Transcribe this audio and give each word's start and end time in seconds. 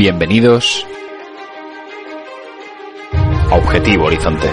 Bienvenidos 0.00 0.86
a 3.50 3.54
Objetivo 3.54 4.06
Horizonte. 4.06 4.48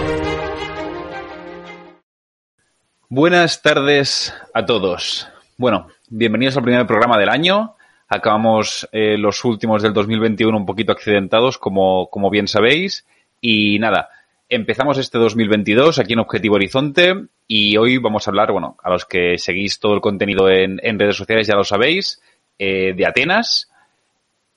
Buenas 3.08 3.62
tardes 3.62 4.34
a 4.52 4.66
todos. 4.66 5.26
Bueno, 5.56 5.88
bienvenidos 6.10 6.58
al 6.58 6.64
primer 6.64 6.86
programa 6.86 7.16
del 7.16 7.30
año. 7.30 7.76
Acabamos 8.08 8.86
eh, 8.92 9.16
los 9.16 9.42
últimos 9.46 9.82
del 9.82 9.94
2021 9.94 10.54
un 10.54 10.66
poquito 10.66 10.92
accidentados, 10.92 11.56
como, 11.56 12.10
como 12.10 12.28
bien 12.28 12.46
sabéis. 12.46 13.06
Y 13.40 13.78
nada, 13.78 14.10
empezamos 14.50 14.98
este 14.98 15.16
2022 15.16 15.98
aquí 15.98 16.12
en 16.12 16.18
Objetivo 16.18 16.56
Horizonte 16.56 17.14
y 17.46 17.78
hoy 17.78 17.96
vamos 17.96 18.28
a 18.28 18.32
hablar, 18.32 18.52
bueno, 18.52 18.76
a 18.82 18.90
los 18.90 19.06
que 19.06 19.38
seguís 19.38 19.80
todo 19.80 19.94
el 19.94 20.02
contenido 20.02 20.50
en, 20.50 20.78
en 20.82 20.98
redes 20.98 21.16
sociales 21.16 21.46
ya 21.46 21.56
lo 21.56 21.64
sabéis, 21.64 22.20
eh, 22.58 22.92
de 22.94 23.06
Atenas 23.06 23.70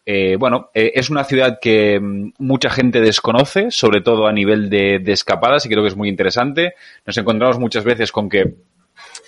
eh, 0.05 0.35
bueno, 0.37 0.69
eh, 0.73 0.93
es 0.95 1.09
una 1.09 1.23
ciudad 1.23 1.59
que 1.61 1.99
mm, 1.99 2.33
mucha 2.39 2.69
gente 2.69 3.01
desconoce, 3.01 3.71
sobre 3.71 4.01
todo 4.01 4.27
a 4.27 4.33
nivel 4.33 4.69
de, 4.69 5.01
escapadas, 5.07 5.65
y 5.65 5.69
creo 5.69 5.83
que 5.83 5.89
es 5.89 5.95
muy 5.95 6.09
interesante. 6.09 6.73
Nos 7.05 7.17
encontramos 7.17 7.59
muchas 7.59 7.83
veces 7.83 8.11
con 8.11 8.29
que 8.29 8.55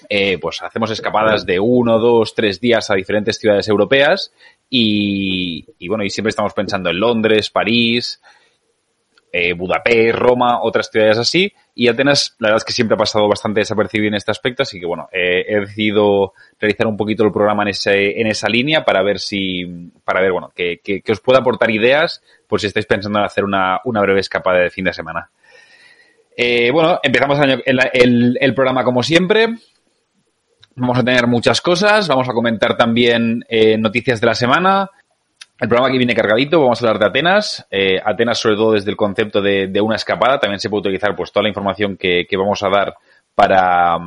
eh, 0.09 0.37
pues 0.39 0.61
hacemos 0.61 0.91
escapadas 0.91 1.45
de 1.45 1.59
uno, 1.59 1.99
dos, 1.99 2.35
tres 2.35 2.59
días 2.59 2.89
a 2.89 2.95
diferentes 2.95 3.37
ciudades 3.37 3.67
europeas 3.67 4.33
y, 4.69 5.65
y 5.79 5.87
bueno, 5.87 6.03
y 6.03 6.09
siempre 6.09 6.29
estamos 6.29 6.53
pensando 6.53 6.89
en 6.89 6.99
Londres, 6.99 7.49
París, 7.49 8.21
eh, 9.31 9.53
Budapest, 9.53 10.15
Roma, 10.15 10.61
otras 10.61 10.89
ciudades 10.91 11.17
así. 11.17 11.51
Y 11.75 11.87
Atenas, 11.87 12.35
la 12.37 12.49
verdad 12.49 12.57
es 12.57 12.65
que 12.65 12.73
siempre 12.73 12.93
ha 12.93 12.99
pasado 12.99 13.27
bastante 13.27 13.61
desapercibido 13.61 14.09
en 14.09 14.13
este 14.13 14.29
aspecto, 14.29 14.61
así 14.61 14.79
que 14.79 14.85
bueno, 14.85 15.09
eh, 15.11 15.43
he 15.47 15.59
decidido 15.59 16.33
realizar 16.59 16.85
un 16.85 16.95
poquito 16.95 17.23
el 17.23 17.31
programa 17.31 17.63
en, 17.63 17.69
ese, 17.69 18.21
en 18.21 18.27
esa 18.27 18.47
línea 18.47 18.85
para 18.85 19.01
ver 19.01 19.19
si, 19.19 19.65
para 20.03 20.21
ver, 20.21 20.31
bueno, 20.31 20.51
que, 20.55 21.01
os 21.09 21.19
pueda 21.19 21.39
aportar 21.39 21.71
ideas 21.71 22.21
por 22.47 22.61
si 22.61 22.67
estáis 22.67 22.85
pensando 22.85 23.17
en 23.17 23.25
hacer 23.25 23.43
una, 23.43 23.79
breve 23.83 24.19
escapada 24.19 24.59
de 24.59 24.69
fin 24.69 24.85
de 24.85 24.93
semana. 24.93 25.31
Eh, 26.37 26.69
bueno, 26.71 26.99
empezamos 27.01 27.39
el, 27.39 27.63
el, 27.65 28.37
el, 28.39 28.53
programa 28.53 28.83
como 28.83 29.01
siempre. 29.01 29.47
Vamos 30.75 30.97
a 30.97 31.03
tener 31.03 31.25
muchas 31.27 31.61
cosas, 31.61 32.07
vamos 32.07 32.29
a 32.29 32.33
comentar 32.33 32.77
también 32.77 33.45
eh, 33.47 33.77
noticias 33.77 34.19
de 34.21 34.27
la 34.27 34.35
semana, 34.35 34.89
el 35.63 35.69
programa 35.69 35.87
aquí 35.87 35.97
viene 35.97 36.13
cargadito, 36.13 36.59
vamos 36.59 36.81
a 36.81 36.85
hablar 36.85 36.99
de 36.99 37.05
Atenas. 37.05 37.65
Eh, 37.71 37.97
Atenas, 38.03 38.37
sobre 38.37 38.57
todo 38.57 38.73
desde 38.73 38.91
el 38.91 38.97
concepto 38.97 39.41
de, 39.41 39.79
una 39.81 39.95
escapada, 39.95 40.37
también 40.37 40.59
se 40.59 40.69
puede 40.69 40.81
utilizar 40.81 41.15
pues 41.15 41.31
toda 41.31 41.43
la 41.43 41.47
información 41.47 41.95
que, 41.95 42.27
que 42.27 42.35
vamos 42.35 42.61
a 42.63 42.69
dar 42.69 42.93
para, 43.33 43.97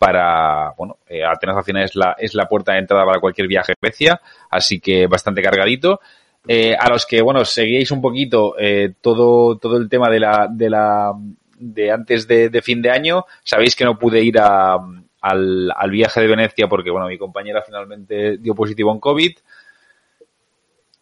para 0.00 0.72
bueno, 0.78 0.96
eh, 1.06 1.22
Atenas 1.22 1.58
al 1.58 1.64
final 1.64 1.82
es 1.82 1.94
la, 1.94 2.16
es 2.18 2.34
la 2.34 2.48
puerta 2.48 2.72
de 2.72 2.78
entrada 2.78 3.04
para 3.04 3.20
cualquier 3.20 3.48
viaje 3.48 3.72
a 3.72 3.74
Grecia, 3.78 4.18
así 4.48 4.80
que 4.80 5.06
bastante 5.06 5.42
cargadito. 5.42 6.00
Eh, 6.48 6.74
a 6.74 6.88
los 6.88 7.04
que, 7.04 7.20
bueno, 7.20 7.44
seguíais 7.44 7.90
un 7.90 8.00
poquito 8.00 8.54
todo, 9.02 9.58
todo 9.58 9.76
el 9.76 9.90
tema 9.90 10.08
de 10.08 10.20
la, 10.20 10.48
de 10.50 10.70
la, 10.70 11.12
de 11.58 11.90
antes 11.90 12.26
de, 12.26 12.62
fin 12.62 12.80
de 12.80 12.90
año, 12.90 13.26
sabéis 13.42 13.76
que 13.76 13.84
no 13.84 13.98
pude 13.98 14.22
ir 14.22 14.38
al 14.38 15.90
viaje 15.90 16.22
de 16.22 16.28
Venecia 16.28 16.66
porque, 16.66 16.90
bueno, 16.90 17.08
mi 17.08 17.18
compañera 17.18 17.60
finalmente 17.60 18.38
dio 18.38 18.54
positivo 18.54 18.90
en 18.90 19.00
COVID 19.00 19.36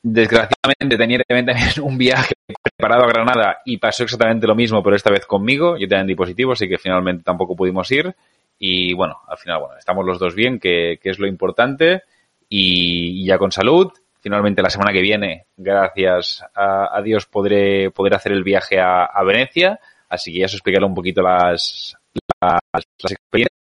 desgraciadamente 0.02 0.98
tenía 0.98 1.20
también 1.20 1.56
un 1.82 1.96
viaje 1.96 2.34
preparado 2.62 3.04
a 3.04 3.08
Granada 3.08 3.58
y 3.64 3.78
pasó 3.78 4.02
exactamente 4.02 4.46
lo 4.46 4.54
mismo, 4.54 4.82
pero 4.82 4.96
esta 4.96 5.10
vez 5.10 5.26
conmigo. 5.26 5.76
Yo 5.76 5.88
también 5.88 6.08
di 6.08 6.14
positivo, 6.14 6.52
así 6.52 6.68
que 6.68 6.78
finalmente 6.78 7.22
tampoco 7.22 7.56
pudimos 7.56 7.90
ir. 7.92 8.14
Y 8.58 8.94
bueno, 8.94 9.20
al 9.26 9.38
final, 9.38 9.60
bueno, 9.60 9.76
estamos 9.78 10.04
los 10.04 10.18
dos 10.18 10.34
bien, 10.34 10.58
que, 10.58 10.98
que 11.02 11.10
es 11.10 11.18
lo 11.18 11.26
importante. 11.26 12.02
Y, 12.48 13.24
ya 13.24 13.38
con 13.38 13.52
salud. 13.52 13.90
Finalmente 14.20 14.62
la 14.62 14.70
semana 14.70 14.92
que 14.92 15.00
viene, 15.00 15.46
gracias 15.56 16.44
a, 16.54 16.96
a 16.96 17.02
Dios, 17.02 17.26
podré 17.26 17.90
poder 17.90 18.14
hacer 18.14 18.30
el 18.30 18.44
viaje 18.44 18.78
a, 18.78 19.04
a, 19.04 19.24
Venecia. 19.24 19.80
Así 20.08 20.32
que 20.32 20.38
ya 20.40 20.46
os 20.46 20.52
explicaré 20.54 20.84
un 20.84 20.94
poquito 20.94 21.22
las, 21.22 21.96
las, 22.40 22.60
las 22.72 23.12
experiencias. 23.12 23.51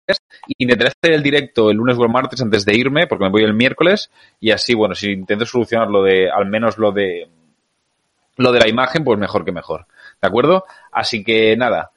Intentaré 0.58 0.90
hacer 0.90 1.14
el 1.14 1.24
directo 1.24 1.70
el 1.70 1.78
lunes 1.78 1.98
o 1.98 2.04
el 2.04 2.10
martes 2.10 2.42
antes 2.42 2.66
de 2.66 2.76
irme, 2.76 3.08
porque 3.08 3.26
me 3.26 3.30
voy 3.30 3.44
el 3.44 3.54
miércoles, 3.54 4.12
y 4.40 4.52
así, 4.52 4.74
bueno, 4.74 4.96
si 4.96 5.12
intento 5.12 5.46
solucionar 5.46 5.90
lo 5.90 6.04
de, 6.04 6.30
al 6.30 6.46
menos 6.48 6.78
lo 6.78 6.92
de, 6.92 7.30
lo 8.38 8.52
de 8.52 8.60
la 8.60 8.68
imagen, 8.68 9.04
pues 9.04 9.20
mejor 9.20 9.46
que 9.46 9.52
mejor. 9.52 9.86
¿De 10.22 10.28
acuerdo? 10.28 10.66
Así 10.92 11.24
que 11.24 11.56
nada, 11.58 11.92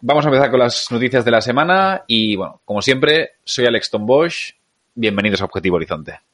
vamos 0.00 0.24
a 0.24 0.28
empezar 0.28 0.50
con 0.50 0.60
las 0.60 0.90
noticias 0.90 1.24
de 1.24 1.30
la 1.30 1.40
semana, 1.40 2.02
y 2.06 2.36
bueno, 2.36 2.60
como 2.64 2.82
siempre, 2.82 3.32
soy 3.44 3.66
Alex 3.66 3.90
Tom 3.90 4.06
Bosch, 4.06 4.52
bienvenidos 4.94 5.40
a 5.40 5.46
Objetivo 5.46 5.76
Horizonte. 5.76 6.25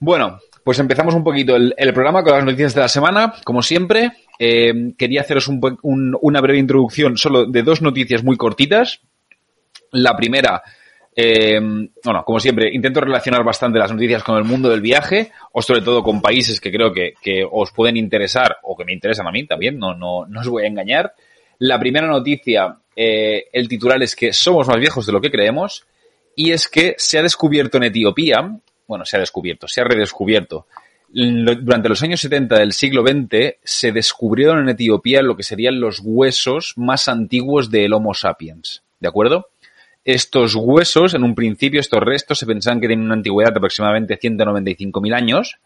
Bueno, 0.00 0.38
pues 0.64 0.78
empezamos 0.78 1.14
un 1.14 1.22
poquito 1.22 1.56
el, 1.56 1.74
programa 1.92 2.24
con 2.24 2.32
las 2.32 2.44
noticias 2.44 2.74
de 2.74 2.80
la 2.80 2.88
semana. 2.88 3.34
Como 3.44 3.60
siempre, 3.60 4.12
eh, 4.38 4.94
quería 4.96 5.20
haceros 5.20 5.46
un, 5.46 5.60
un, 5.82 6.16
una 6.22 6.40
breve 6.40 6.58
introducción 6.58 7.18
solo 7.18 7.44
de 7.44 7.62
dos 7.62 7.82
noticias 7.82 8.24
muy 8.24 8.38
cortitas. 8.38 9.02
La 9.92 10.16
primera, 10.16 10.62
eh, 11.14 11.60
bueno, 12.02 12.24
como 12.24 12.40
siempre, 12.40 12.70
intento 12.72 13.02
relacionar 13.02 13.44
bastante 13.44 13.78
las 13.78 13.92
noticias 13.92 14.22
con 14.22 14.38
el 14.38 14.44
mundo 14.44 14.70
del 14.70 14.80
viaje 14.80 15.32
o 15.52 15.60
sobre 15.60 15.82
todo 15.82 16.02
con 16.02 16.22
países 16.22 16.62
que 16.62 16.72
creo 16.72 16.94
que, 16.94 17.12
que 17.20 17.44
os 17.48 17.70
pueden 17.72 17.98
interesar 17.98 18.56
o 18.62 18.74
que 18.74 18.86
me 18.86 18.94
interesan 18.94 19.28
a 19.28 19.32
mí 19.32 19.46
también, 19.46 19.78
no, 19.78 19.94
no, 19.94 20.24
no 20.24 20.40
os 20.40 20.48
voy 20.48 20.64
a 20.64 20.68
engañar. 20.68 21.12
La 21.58 21.78
primera 21.78 22.06
noticia, 22.06 22.78
eh, 22.96 23.48
el 23.52 23.68
titular 23.68 24.02
es 24.02 24.16
que 24.16 24.32
somos 24.32 24.66
más 24.66 24.78
viejos 24.78 25.04
de 25.04 25.12
lo 25.12 25.20
que 25.20 25.30
creemos 25.30 25.84
y 26.34 26.52
es 26.52 26.68
que 26.68 26.94
se 26.96 27.18
ha 27.18 27.22
descubierto 27.22 27.76
en 27.76 27.84
Etiopía 27.84 28.60
bueno, 28.90 29.04
se 29.04 29.16
ha 29.16 29.20
descubierto, 29.20 29.68
se 29.68 29.80
ha 29.80 29.84
redescubierto. 29.84 30.66
Durante 31.12 31.88
los 31.88 32.02
años 32.02 32.20
70 32.20 32.58
del 32.58 32.72
siglo 32.72 33.02
XX 33.02 33.54
se 33.62 33.92
descubrieron 33.92 34.58
en 34.58 34.70
Etiopía 34.70 35.22
lo 35.22 35.36
que 35.36 35.44
serían 35.44 35.80
los 35.80 36.00
huesos 36.02 36.74
más 36.76 37.06
antiguos 37.06 37.70
del 37.70 37.92
Homo 37.92 38.14
sapiens. 38.14 38.82
¿De 38.98 39.06
acuerdo? 39.06 39.48
Estos 40.04 40.56
huesos, 40.56 41.14
en 41.14 41.22
un 41.22 41.36
principio, 41.36 41.78
estos 41.78 42.00
restos 42.00 42.40
se 42.40 42.46
pensaban 42.46 42.80
que 42.80 42.88
tienen 42.88 43.06
una 43.06 43.14
antigüedad 43.14 43.52
de 43.52 43.58
aproximadamente 43.58 44.18
195.000 44.18 45.14
años, 45.14 45.58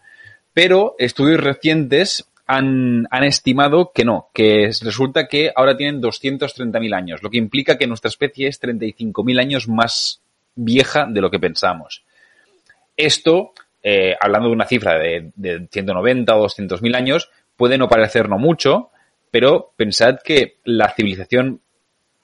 pero 0.52 0.94
estudios 0.98 1.40
recientes 1.40 2.26
han, 2.46 3.06
han, 3.10 3.24
estimado 3.24 3.90
que 3.94 4.04
no, 4.04 4.28
que 4.34 4.70
resulta 4.82 5.28
que 5.28 5.50
ahora 5.56 5.78
tienen 5.78 6.02
230.000 6.02 6.94
años, 6.94 7.22
lo 7.22 7.30
que 7.30 7.38
implica 7.38 7.78
que 7.78 7.86
nuestra 7.86 8.10
especie 8.10 8.48
es 8.48 8.60
35.000 8.60 9.40
años 9.40 9.66
más 9.66 10.20
vieja 10.54 11.06
de 11.08 11.22
lo 11.22 11.30
que 11.30 11.38
pensamos. 11.38 12.03
Esto, 12.96 13.52
eh, 13.82 14.14
hablando 14.20 14.48
de 14.48 14.54
una 14.54 14.66
cifra 14.66 14.98
de, 14.98 15.30
de 15.34 15.66
190 15.70 16.36
o 16.36 16.42
200 16.42 16.82
mil 16.82 16.94
años, 16.94 17.30
puede 17.56 17.78
no 17.78 17.88
parecer 17.88 18.28
no 18.28 18.38
mucho, 18.38 18.90
pero 19.30 19.72
pensad 19.76 20.18
que 20.22 20.58
la 20.64 20.90
civilización 20.90 21.60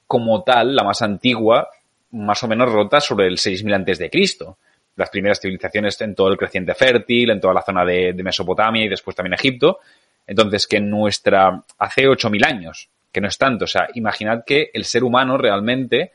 como 0.07 0.43
tal, 0.43 0.75
la 0.75 0.85
más 0.85 1.03
antigua, 1.03 1.69
más 2.13 2.43
o 2.43 2.49
menos 2.49 2.71
rota 2.71 3.01
sobre 3.01 3.27
el 3.27 3.39
6000 3.39 3.75
antes 3.75 3.99
de 3.99 4.11
Cristo. 4.11 4.59
Las 4.97 5.11
primeras 5.11 5.41
civilizaciones 5.41 6.01
en 6.01 6.15
todo 6.15 6.29
el 6.29 6.37
creciente 6.37 6.75
fértil, 6.75 7.31
en 7.31 7.41
toda 7.41 7.55
la 7.55 7.63
zona 7.63 7.85
de, 7.85 8.13
de 8.13 8.23
Mesopotamia 8.23 8.85
y 8.85 8.89
después 8.89 9.15
también 9.15 9.35
Egipto. 9.35 9.79
Entonces, 10.27 10.67
que 10.67 10.81
nuestra, 10.81 11.65
hace 11.79 12.09
8000 12.09 12.45
años, 12.45 12.89
que 13.13 13.21
no 13.21 13.29
es 13.29 13.39
tanto. 13.39 13.65
O 13.65 13.69
sea, 13.69 13.89
imaginad 13.95 14.45
que 14.45 14.71
el 14.73 14.85
ser 14.85 15.05
humano 15.05 15.39
realmente 15.39 16.13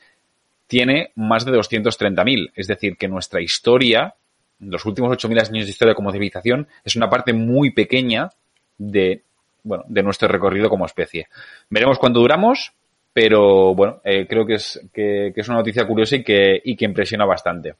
tiene 0.67 1.11
más 1.15 1.45
de 1.45 1.51
230.000. 1.53 2.51
Es 2.55 2.67
decir, 2.67 2.97
que 2.97 3.07
nuestra 3.07 3.41
historia 3.41 4.15
los 4.59 4.85
últimos 4.85 5.11
8.000 5.17 5.49
años 5.49 5.65
de 5.65 5.71
historia 5.71 5.95
como 5.95 6.11
civilización 6.11 6.67
es 6.83 6.95
una 6.95 7.09
parte 7.09 7.33
muy 7.33 7.71
pequeña 7.71 8.29
de 8.77 9.23
bueno, 9.63 9.83
de 9.87 10.03
nuestro 10.03 10.27
recorrido 10.27 10.69
como 10.69 10.85
especie. 10.85 11.27
Veremos 11.69 11.97
cuánto 11.97 12.19
duramos, 12.19 12.73
pero 13.11 13.73
bueno, 13.73 13.99
eh, 14.03 14.27
creo 14.27 14.45
que 14.45 14.55
es, 14.55 14.79
que, 14.93 15.33
es 15.35 15.47
una 15.47 15.57
noticia 15.57 15.87
curiosa 15.87 16.17
y 16.17 16.23
que, 16.23 16.61
y 16.63 16.75
que 16.75 16.85
impresiona 16.85 17.25
bastante. 17.25 17.75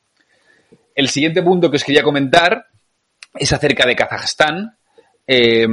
El 0.96 1.10
siguiente 1.10 1.44
punto 1.44 1.70
que 1.70 1.78
os 1.78 1.84
quería 1.84 2.04
comentar 2.04 2.66
es 3.36 3.54
acerca 3.54 3.86
de 3.86 3.96
Kazajstán. 3.96 4.78
Eh, 5.28 5.68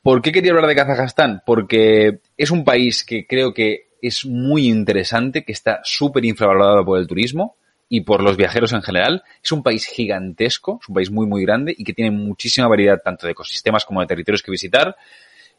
¿Por 0.00 0.22
qué 0.22 0.30
quería 0.30 0.52
hablar 0.52 0.68
de 0.68 0.76
Kazajstán? 0.76 1.42
Porque 1.44 2.20
es 2.36 2.50
un 2.50 2.64
país 2.64 3.04
que 3.04 3.26
creo 3.26 3.52
que 3.52 3.88
es 4.00 4.24
muy 4.26 4.68
interesante, 4.68 5.42
que 5.42 5.52
está 5.52 5.80
súper 5.82 6.24
infravalorado 6.24 6.84
por 6.84 6.98
el 6.98 7.06
turismo 7.08 7.56
y 7.88 8.02
por 8.02 8.22
los 8.22 8.36
viajeros 8.36 8.72
en 8.72 8.82
general. 8.82 9.22
Es 9.42 9.52
un 9.52 9.62
país 9.62 9.86
gigantesco, 9.86 10.78
es 10.82 10.88
un 10.88 10.94
país 10.94 11.10
muy, 11.10 11.26
muy 11.26 11.42
grande 11.42 11.74
y 11.76 11.84
que 11.84 11.94
tiene 11.94 12.10
muchísima 12.10 12.68
variedad 12.68 13.00
tanto 13.02 13.26
de 13.26 13.32
ecosistemas 13.32 13.84
como 13.84 14.00
de 14.00 14.06
territorios 14.06 14.42
que 14.42 14.50
visitar. 14.50 14.96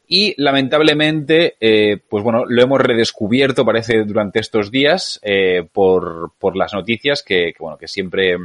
Y 0.06 0.34
lamentablemente, 0.42 1.56
eh, 1.60 1.98
pues 2.08 2.24
bueno, 2.24 2.44
lo 2.44 2.62
hemos 2.62 2.80
redescubierto, 2.80 3.64
parece, 3.64 4.04
durante 4.04 4.40
estos 4.40 4.70
días 4.70 5.20
eh, 5.22 5.64
por, 5.72 6.32
por 6.38 6.56
las 6.56 6.74
noticias 6.74 7.22
que, 7.22 7.52
bueno, 7.58 7.78
que 7.78 7.86
siempre, 7.86 8.36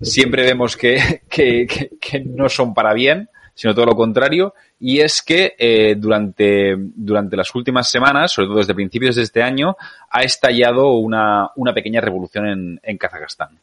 siempre 0.00 0.44
vemos 0.44 0.76
que, 0.76 1.22
que, 1.28 1.66
que 2.00 2.20
no 2.20 2.48
son 2.48 2.74
para 2.74 2.94
bien 2.94 3.28
sino 3.54 3.74
todo 3.74 3.86
lo 3.86 3.94
contrario, 3.94 4.54
y 4.80 5.00
es 5.00 5.22
que 5.22 5.54
eh, 5.58 5.94
durante, 5.96 6.74
durante 6.76 7.36
las 7.36 7.54
últimas 7.54 7.88
semanas, 7.88 8.32
sobre 8.32 8.48
todo 8.48 8.58
desde 8.58 8.74
principios 8.74 9.16
de 9.16 9.22
este 9.22 9.42
año, 9.42 9.76
ha 10.10 10.22
estallado 10.22 10.92
una, 10.98 11.50
una 11.56 11.72
pequeña 11.72 12.00
revolución 12.00 12.46
en, 12.48 12.80
en 12.82 12.98
Kazajstán. 12.98 13.58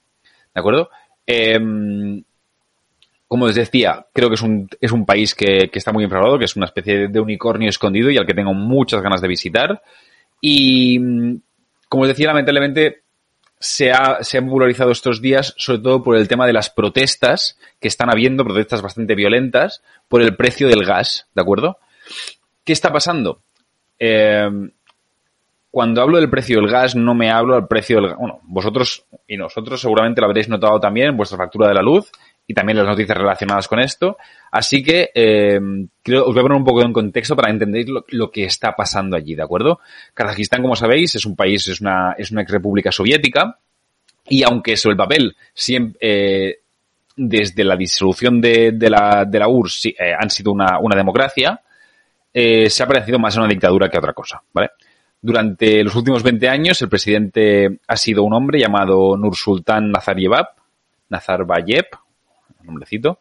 ¿De 0.53 0.59
acuerdo? 0.59 0.89
Em, 1.25 2.23
como 3.27 3.47
les 3.47 3.55
decía, 3.55 4.05
creo 4.11 4.29
que 4.29 4.35
es 4.35 4.41
un, 4.41 4.67
es 4.79 4.91
un 4.91 5.05
país 5.05 5.35
que, 5.35 5.69
que 5.69 5.79
está 5.79 5.93
muy 5.93 6.03
infravalorado, 6.03 6.39
que 6.39 6.45
es 6.45 6.55
una 6.55 6.65
especie 6.65 7.07
de 7.07 7.19
unicornio 7.19 7.69
escondido 7.69 8.09
y 8.09 8.17
al 8.17 8.25
que 8.25 8.33
tengo 8.33 8.53
muchas 8.53 9.01
ganas 9.01 9.21
de 9.21 9.27
visitar. 9.27 9.81
Y, 10.41 10.99
como 11.87 12.03
les 12.03 12.15
decía, 12.15 12.27
lamentablemente 12.27 13.03
se 13.61 13.91
ha, 13.91 14.23
se 14.23 14.41
popularizado 14.41 14.89
estos 14.91 15.21
días, 15.21 15.53
sobre 15.55 15.79
todo 15.79 16.03
por 16.03 16.17
el 16.17 16.27
tema 16.27 16.47
de 16.47 16.53
las 16.53 16.71
protestas 16.71 17.59
que 17.79 17.87
están 17.87 18.09
habiendo, 18.11 18.43
protestas 18.43 18.81
bastante 18.81 19.13
violentas, 19.13 19.83
por 20.09 20.23
el 20.23 20.35
precio 20.35 20.67
del 20.67 20.83
gas, 20.83 21.27
¿de 21.35 21.41
acuerdo? 21.43 21.77
¿Qué 22.63 22.73
está 22.73 22.91
pasando? 22.91 23.43
Eh, 23.99 24.49
cuando 25.69 26.01
hablo 26.01 26.19
del 26.19 26.29
precio 26.29 26.59
del 26.59 26.69
gas, 26.69 26.95
no 26.95 27.13
me 27.13 27.29
hablo 27.29 27.53
del 27.53 27.67
precio 27.67 27.97
del 27.97 28.09
gas. 28.09 28.17
Bueno, 28.17 28.39
vosotros 28.43 29.05
y 29.27 29.37
nosotros 29.37 29.79
seguramente 29.79 30.21
lo 30.21 30.27
habréis 30.27 30.49
notado 30.49 30.79
también 30.79 31.09
en 31.09 31.17
vuestra 31.17 31.37
factura 31.37 31.67
de 31.67 31.75
la 31.75 31.83
luz 31.83 32.11
y 32.51 32.53
también 32.53 32.77
las 32.77 32.87
noticias 32.87 33.17
relacionadas 33.17 33.67
con 33.69 33.79
esto. 33.79 34.17
Así 34.51 34.83
que 34.83 35.09
eh, 35.15 35.57
os 35.57 36.33
voy 36.33 36.39
a 36.39 36.41
poner 36.41 36.57
un 36.57 36.65
poco 36.65 36.83
en 36.83 36.91
contexto 36.91 37.33
para 37.33 37.49
entender 37.49 37.85
lo, 37.87 38.29
que 38.29 38.43
está 38.43 38.75
pasando 38.75 39.15
allí, 39.15 39.35
¿de 39.35 39.43
acuerdo? 39.43 39.79
Kazajistán, 40.13 40.61
como 40.61 40.75
sabéis, 40.75 41.15
es 41.15 41.25
un 41.25 41.37
país, 41.37 41.65
es 41.69 41.79
una, 41.79 42.13
es 42.17 42.29
una 42.29 42.43
república 42.43 42.91
soviética 42.91 43.57
y 44.27 44.43
aunque 44.43 44.75
sobre 44.75 44.93
el 44.93 44.97
papel 44.97 45.35
siempre, 45.53 45.97
eh, 46.01 46.59
desde 47.15 47.63
la 47.63 47.77
disolución 47.77 48.41
de, 48.41 48.73
de, 48.73 48.89
la, 48.89 49.23
de 49.25 49.39
la 49.39 49.47
URSS 49.47 49.85
eh, 49.85 49.95
han 50.19 50.29
sido 50.29 50.51
una, 50.51 50.77
una 50.79 50.97
democracia, 50.97 51.61
eh, 52.33 52.69
se 52.69 52.83
ha 52.83 52.87
parecido 52.87 53.17
más 53.17 53.37
a 53.37 53.39
una 53.39 53.49
dictadura 53.49 53.89
que 53.89 53.95
a 53.95 54.01
otra 54.01 54.13
cosa, 54.13 54.43
¿vale? 54.51 54.71
Durante 55.21 55.83
los 55.83 55.95
últimos 55.95 56.23
20 56.23 56.49
años, 56.49 56.81
el 56.81 56.89
presidente 56.89 57.79
ha 57.87 57.95
sido 57.95 58.23
un 58.23 58.33
hombre 58.33 58.59
llamado 58.59 59.15
Nursultán 59.15 59.91
Nazarbayev, 59.91 60.47
Nazarbayev, 61.09 61.85
nombrecito. 62.63 63.19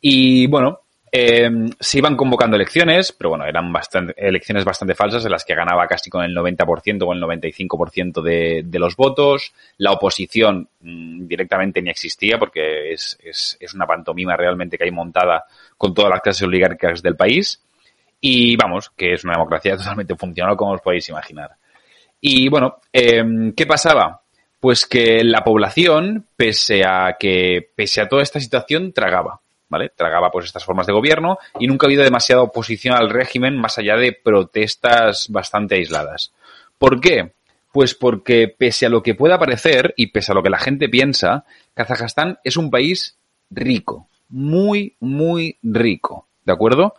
Y 0.00 0.46
bueno, 0.46 0.80
eh, 1.18 1.48
se 1.80 1.98
iban 1.98 2.16
convocando 2.16 2.56
elecciones, 2.56 3.12
pero 3.12 3.30
bueno, 3.30 3.46
eran 3.46 3.72
bastante, 3.72 4.12
elecciones 4.16 4.64
bastante 4.64 4.94
falsas 4.94 5.24
en 5.24 5.30
las 5.30 5.44
que 5.44 5.54
ganaba 5.54 5.86
casi 5.86 6.10
con 6.10 6.22
el 6.22 6.36
90% 6.36 7.02
o 7.06 7.12
el 7.12 7.22
95% 7.22 8.22
de, 8.22 8.62
de 8.64 8.78
los 8.78 8.96
votos. 8.96 9.54
La 9.78 9.92
oposición 9.92 10.68
mmm, 10.80 11.26
directamente 11.26 11.80
ni 11.80 11.90
existía 11.90 12.38
porque 12.38 12.92
es, 12.92 13.18
es, 13.22 13.56
es 13.60 13.74
una 13.74 13.86
pantomima 13.86 14.36
realmente 14.36 14.76
que 14.76 14.84
hay 14.84 14.90
montada 14.90 15.44
con 15.78 15.94
todas 15.94 16.10
las 16.10 16.20
clases 16.20 16.42
oligárquicas 16.42 17.02
del 17.02 17.16
país. 17.16 17.62
Y 18.20 18.56
vamos, 18.56 18.90
que 18.90 19.14
es 19.14 19.24
una 19.24 19.34
democracia 19.34 19.74
totalmente 19.78 20.16
funcional 20.16 20.56
como 20.56 20.72
os 20.72 20.82
podéis 20.82 21.08
imaginar. 21.08 21.52
Y 22.20 22.48
bueno, 22.48 22.80
eh, 22.92 23.52
¿qué 23.56 23.64
pasaba? 23.66 24.20
Pues 24.60 24.86
que 24.86 25.22
la 25.22 25.44
población, 25.44 26.26
pese 26.36 26.84
a 26.84 27.16
que, 27.18 27.70
pese 27.74 28.00
a 28.00 28.08
toda 28.08 28.22
esta 28.22 28.40
situación, 28.40 28.92
tragaba, 28.92 29.40
¿vale? 29.68 29.90
Tragaba 29.94 30.30
pues 30.30 30.46
estas 30.46 30.64
formas 30.64 30.86
de 30.86 30.92
gobierno 30.92 31.38
y 31.58 31.66
nunca 31.66 31.86
ha 31.86 31.88
habido 31.88 32.02
demasiada 32.02 32.42
oposición 32.42 32.94
al 32.94 33.10
régimen 33.10 33.56
más 33.56 33.78
allá 33.78 33.96
de 33.96 34.12
protestas 34.12 35.28
bastante 35.28 35.76
aisladas. 35.76 36.32
¿Por 36.78 37.00
qué? 37.00 37.32
Pues 37.72 37.94
porque 37.94 38.48
pese 38.48 38.86
a 38.86 38.88
lo 38.88 39.02
que 39.02 39.14
pueda 39.14 39.38
parecer 39.38 39.92
y 39.96 40.08
pese 40.08 40.32
a 40.32 40.34
lo 40.34 40.42
que 40.42 40.50
la 40.50 40.58
gente 40.58 40.88
piensa, 40.88 41.44
Kazajstán 41.74 42.38
es 42.42 42.56
un 42.56 42.70
país 42.70 43.18
rico, 43.50 44.08
muy, 44.28 44.96
muy 45.00 45.58
rico, 45.62 46.26
¿de 46.44 46.52
acuerdo? 46.52 46.94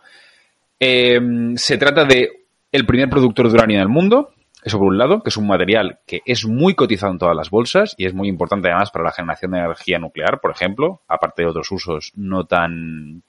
Eh, 0.78 1.20
se 1.56 1.78
trata 1.78 2.04
de 2.04 2.46
el 2.70 2.86
primer 2.86 3.10
productor 3.10 3.48
de 3.48 3.54
uranio 3.54 3.78
del 3.78 3.88
mundo, 3.88 4.34
eso 4.64 4.78
por 4.78 4.88
un 4.88 4.98
lado, 4.98 5.22
que 5.22 5.28
es 5.30 5.36
un 5.36 5.46
material 5.46 6.00
que 6.06 6.22
es 6.26 6.44
muy 6.44 6.74
cotizado 6.74 7.12
en 7.12 7.18
todas 7.18 7.36
las 7.36 7.50
bolsas 7.50 7.94
y 7.96 8.06
es 8.06 8.14
muy 8.14 8.28
importante 8.28 8.68
además 8.68 8.90
para 8.90 9.04
la 9.04 9.12
generación 9.12 9.52
de 9.52 9.58
energía 9.58 9.98
nuclear, 9.98 10.40
por 10.40 10.50
ejemplo, 10.50 11.02
aparte 11.06 11.42
de 11.42 11.48
otros 11.48 11.70
usos 11.70 12.12
no 12.16 12.44
tan, 12.44 13.22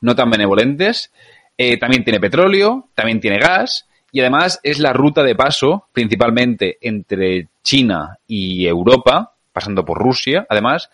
no 0.00 0.14
tan 0.14 0.30
benevolentes. 0.30 1.12
Eh, 1.58 1.76
también 1.78 2.02
tiene 2.02 2.18
petróleo, 2.18 2.88
también 2.94 3.20
tiene 3.20 3.38
gas 3.38 3.88
y 4.10 4.20
además 4.20 4.58
es 4.62 4.78
la 4.78 4.92
ruta 4.92 5.22
de 5.22 5.34
paso 5.34 5.88
principalmente 5.92 6.78
entre 6.80 7.48
China 7.62 8.18
y 8.26 8.66
Europa, 8.66 9.34
pasando 9.52 9.84
por 9.84 9.98
Rusia, 9.98 10.46
además, 10.48 10.90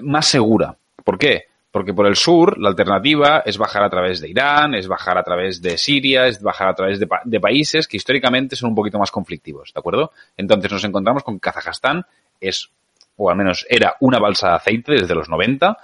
más 0.00 0.26
segura. 0.26 0.76
¿Por 1.04 1.18
qué? 1.18 1.46
Porque 1.76 1.92
por 1.92 2.06
el 2.06 2.16
sur 2.16 2.58
la 2.58 2.70
alternativa 2.70 3.42
es 3.44 3.58
bajar 3.58 3.82
a 3.82 3.90
través 3.90 4.22
de 4.22 4.30
Irán, 4.30 4.74
es 4.74 4.88
bajar 4.88 5.18
a 5.18 5.22
través 5.22 5.60
de 5.60 5.76
Siria, 5.76 6.26
es 6.26 6.40
bajar 6.40 6.68
a 6.68 6.74
través 6.74 6.98
de, 6.98 7.06
pa 7.06 7.20
de, 7.22 7.38
países 7.38 7.86
que 7.86 7.98
históricamente 7.98 8.56
son 8.56 8.70
un 8.70 8.74
poquito 8.74 8.98
más 8.98 9.10
conflictivos, 9.10 9.74
¿de 9.74 9.78
acuerdo? 9.78 10.10
Entonces 10.38 10.72
nos 10.72 10.84
encontramos 10.84 11.22
con 11.22 11.34
que 11.34 11.40
Kazajstán 11.40 12.06
es, 12.40 12.70
o 13.16 13.28
al 13.28 13.36
menos 13.36 13.66
era, 13.68 13.94
una 14.00 14.18
balsa 14.18 14.48
de 14.48 14.54
aceite 14.54 14.92
desde 14.92 15.14
los 15.14 15.28
90. 15.28 15.76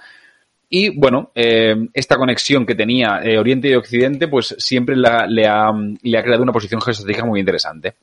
Y 0.67 0.99
bueno, 0.99 1.29
eh, 1.35 1.75
esta 1.93 2.17
conexión 2.17 2.65
que 2.65 2.73
tenía 2.73 3.19
eh, 3.21 3.37
Oriente 3.37 3.67
y 3.67 3.75
Occidente, 3.75 4.27
pues 4.27 4.55
siempre 4.57 4.95
le, 4.95 5.07
ha, 5.47 5.71
le 6.01 6.17
ha 6.17 6.23
creado 6.23 6.41
una 6.41 6.53
posición 6.53 6.81
geoestratégica 6.81 7.27
muy 7.27 7.39
interesante. 7.39 7.93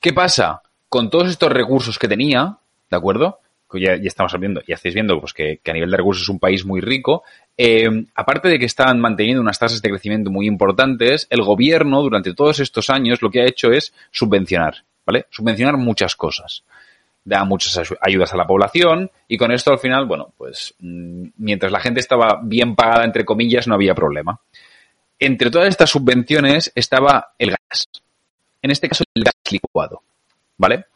¿Qué 0.00 0.14
pasa? 0.14 0.62
Con 0.88 1.10
todos 1.10 1.28
estos 1.28 1.52
recursos 1.52 1.98
que 1.98 2.08
tenía, 2.08 2.56
¿de 2.90 2.96
acuerdo? 2.96 3.40
Ya, 3.72 3.96
ya, 3.96 4.06
estamos 4.06 4.38
viendo, 4.38 4.60
ya 4.66 4.74
estáis 4.74 4.94
viendo 4.94 5.18
pues 5.20 5.32
que, 5.32 5.60
a 5.64 5.72
nivel 5.72 5.90
de 5.90 5.96
recursos 5.96 6.22
es 6.22 6.28
un 6.28 6.38
país 6.38 6.64
muy 6.64 6.80
rico. 6.80 7.24
Eh, 7.56 8.06
aparte 8.14 8.48
de 8.48 8.58
que 8.58 8.66
están 8.66 9.00
manteniendo 9.00 9.40
unas 9.40 9.58
tasas 9.58 9.82
de 9.82 9.90
crecimiento 9.90 10.30
muy 10.30 10.46
importantes, 10.46 11.26
el 11.30 11.42
gobierno 11.42 12.02
durante 12.02 12.34
todos 12.34 12.60
estos 12.60 12.90
años 12.90 13.22
lo 13.22 13.30
que 13.30 13.42
ha 13.42 13.46
hecho 13.46 13.70
es 13.72 13.92
subvencionar, 14.10 14.84
¿vale? 15.06 15.26
Subvencionar 15.30 15.76
muchas 15.76 16.16
cosas. 16.16 16.64
Da 17.24 17.44
muchas 17.44 17.90
ayudas 18.00 18.34
a 18.34 18.36
la 18.36 18.46
población 18.46 19.10
y 19.26 19.38
con 19.38 19.50
esto 19.50 19.72
al 19.72 19.78
final, 19.78 20.04
bueno, 20.06 20.32
pues 20.36 20.74
mm, 20.78 21.28
mientras 21.38 21.72
la 21.72 21.80
gente 21.80 22.00
estaba 22.00 22.40
bien 22.42 22.76
pagada, 22.76 23.04
entre 23.04 23.24
comillas, 23.24 23.66
no 23.66 23.74
había 23.74 23.94
problema. 23.94 24.40
Entre 25.18 25.50
todas 25.50 25.68
estas 25.68 25.90
subvenciones 25.90 26.70
estaba 26.74 27.34
el 27.38 27.50
gas. 27.50 27.86
En 28.60 28.70
este 28.70 28.88
caso, 28.88 29.04
el 29.14 29.24
gas 29.24 29.34
licuado, 29.50 30.02
¿vale? 30.58 30.86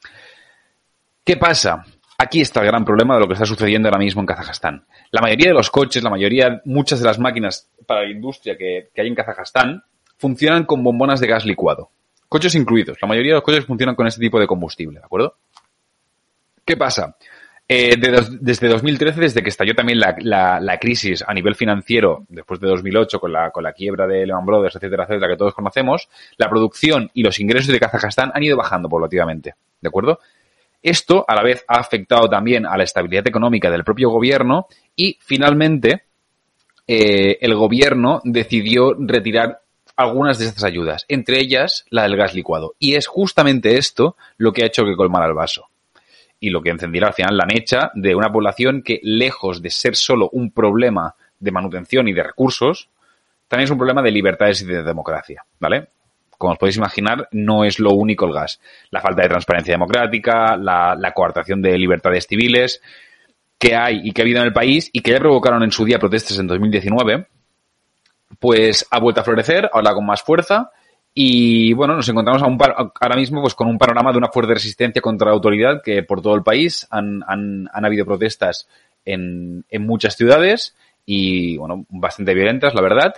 ¿Qué 1.25 1.37
pasa? 1.37 1.85
Aquí 2.21 2.41
está 2.41 2.61
el 2.61 2.67
gran 2.67 2.85
problema 2.85 3.15
de 3.15 3.21
lo 3.21 3.29
que 3.29 3.35
está 3.35 3.47
sucediendo 3.47 3.87
ahora 3.87 4.01
mismo 4.01 4.21
en 4.21 4.27
Kazajstán. 4.27 4.85
La 5.13 5.21
mayoría 5.21 5.51
de 5.51 5.55
los 5.55 5.71
coches, 5.71 6.03
la 6.03 6.11
mayoría, 6.11 6.61
muchas 6.65 6.99
de 6.99 7.07
las 7.07 7.21
máquinas 7.21 7.71
para 7.87 8.03
la 8.03 8.11
industria 8.11 8.57
que, 8.59 8.89
hay 8.97 9.07
en 9.07 9.15
Kazajstán 9.15 9.85
funcionan 10.17 10.65
con 10.65 10.83
bombonas 10.83 11.21
de 11.21 11.29
gas 11.29 11.47
licuado. 11.47 11.91
Coches 12.29 12.57
incluidos. 12.57 12.99
La 13.01 13.07
mayoría 13.07 13.31
de 13.31 13.37
los 13.37 13.45
coches 13.45 13.65
funcionan 13.65 13.95
con 13.95 14.09
este 14.09 14.21
tipo 14.21 14.41
de 14.41 14.49
combustible, 14.49 14.99
¿de 14.99 15.05
acuerdo? 15.05 15.37
¿Qué 16.65 16.77
pasa? 16.77 17.17
Eh, 17.69 17.97
de 17.97 18.21
desde 18.41 18.67
2013, 18.67 19.21
desde 19.21 19.43
que 19.43 19.51
estalló 19.51 19.77
también 19.77 20.01
la, 20.01 20.59
la, 20.61 20.79
crisis 20.79 21.23
a 21.25 21.33
nivel 21.33 21.55
financiero, 21.55 22.25
después 22.29 22.59
de 22.59 22.67
2008, 22.67 23.21
con 23.21 23.33
la, 23.33 23.53
con 23.53 23.63
la 23.63 23.73
quiebra 23.73 24.09
de 24.09 24.27
Lehman 24.27 24.45
Brothers, 24.45 24.75
etcétera, 24.75 25.05
etcétera, 25.05 25.29
que 25.29 25.37
todos 25.37 25.55
conocemos, 25.55 26.09
la 26.37 26.51
producción 26.51 27.11
y 27.15 27.23
los 27.23 27.39
ingresos 27.39 27.73
de 27.73 27.79
Kazajstán 27.79 28.33
han 28.35 28.43
ido 28.43 28.57
bajando 28.57 28.89
paulativamente, 28.89 29.55
¿de 29.81 29.89
acuerdo? 29.89 30.19
Esto, 30.83 31.25
a 31.27 31.35
la 31.35 31.43
vez, 31.43 31.65
ha 31.67 31.79
afectado 31.79 32.29
también 32.29 32.67
a 32.67 32.77
la 32.77 32.85
estabilidad 32.85 33.27
económica 33.27 33.71
del 33.71 33.85
propio 33.85 34.11
gobierno 34.11 34.67
y, 34.95 35.19
finalmente, 35.21 36.05
eh, 36.87 37.39
el 37.41 37.55
gobierno 37.55 38.21
decidió 38.25 38.95
retirar 38.99 39.61
algunas 39.97 40.39
de 40.39 40.47
estas 40.47 40.63
ayudas, 40.63 41.05
entre 41.09 41.41
ellas 41.41 41.85
la 41.91 42.05
del 42.05 42.17
gas 42.17 42.33
licuado. 42.33 42.75
Y 42.79 42.95
es 42.95 43.09
justamente 43.09 43.77
esto 43.77 44.17
lo 44.37 44.53
que 44.53 44.63
ha 44.63 44.67
hecho 44.67 44.85
que 44.85 44.95
colmara 44.95 45.27
el 45.27 45.35
vaso. 45.35 45.67
Y 46.39 46.51
lo 46.51 46.63
que 46.63 46.71
encendiera 46.71 47.09
al 47.09 47.15
final 47.15 47.37
la 47.37 47.47
mecha 47.47 47.91
de 47.95 48.15
una 48.15 48.31
población 48.31 48.83
que, 48.83 49.01
lejos 49.03 49.61
de 49.61 49.71
ser 49.71 49.97
solo 49.97 50.29
un 50.33 50.53
problema 50.53 51.17
de 51.41 51.51
manutención 51.51 52.07
y 52.07 52.13
de 52.13 52.23
recursos, 52.23 52.89
también 53.49 53.65
es 53.65 53.71
un 53.73 53.79
problema 53.79 54.03
de 54.03 54.13
libertades 54.13 54.63
y 54.63 54.67
de 54.67 54.85
democracia, 54.85 55.45
¿vale? 55.59 55.89
Como 56.39 56.53
os 56.53 56.59
podéis 56.59 56.77
imaginar, 56.77 57.29
no 57.33 57.65
es 57.65 57.79
lo 57.81 57.93
único 57.93 58.27
el 58.27 58.33
gas. 58.33 58.61
La 58.91 59.01
falta 59.01 59.23
de 59.23 59.29
transparencia 59.29 59.75
democrática, 59.75 60.57
la, 60.57 61.13
coartación 61.15 61.61
de 61.61 61.77
libertades 61.77 62.27
civiles 62.27 62.81
que 63.59 63.75
hay 63.75 64.01
y 64.05 64.13
que 64.13 64.23
ha 64.23 64.25
habido 64.25 64.41
en 64.41 64.47
el 64.47 64.53
país 64.53 64.89
y 64.93 65.01
que 65.01 65.11
ya 65.11 65.19
provocaron 65.19 65.65
en 65.65 65.73
su 65.73 65.85
día 65.85 65.99
protestas 65.99 66.39
en 66.39 66.47
2019, 66.47 67.27
pues 68.39 68.87
ha 68.91 69.01
vuelto 69.01 69.21
a 69.21 69.25
florecer, 69.25 69.69
ahora 69.73 69.95
con 69.95 70.07
más 70.07 70.23
fuerza. 70.23 70.71
Y 71.13 71.73
bueno, 71.73 71.97
nos 71.97 72.09
encontramos 72.09 72.41
ahora 72.43 73.17
mismo 73.17 73.41
pues, 73.41 73.55
con 73.55 73.67
un 73.67 73.77
panorama 73.77 74.13
de 74.13 74.19
una 74.19 74.29
fuerte 74.29 74.55
resistencia 74.55 75.03
contra 75.03 75.27
la 75.27 75.35
autoridad 75.35 75.83
que 75.83 76.05
por 76.05 76.23
todo 76.23 76.37
el 76.37 76.45
país 76.45 76.87
han, 76.91 77.25
han, 77.27 77.69
han 77.73 77.85
habido 77.85 78.07
protestas 78.07 78.69
en, 79.05 79.65
en 79.69 79.87
muchas 79.87 80.15
ciudades 80.15 80.77
y 81.05 81.57
bueno, 81.57 81.85
bastante 81.89 82.35
violentas, 82.35 82.75
la 82.75 82.83
verdad. 82.83 83.15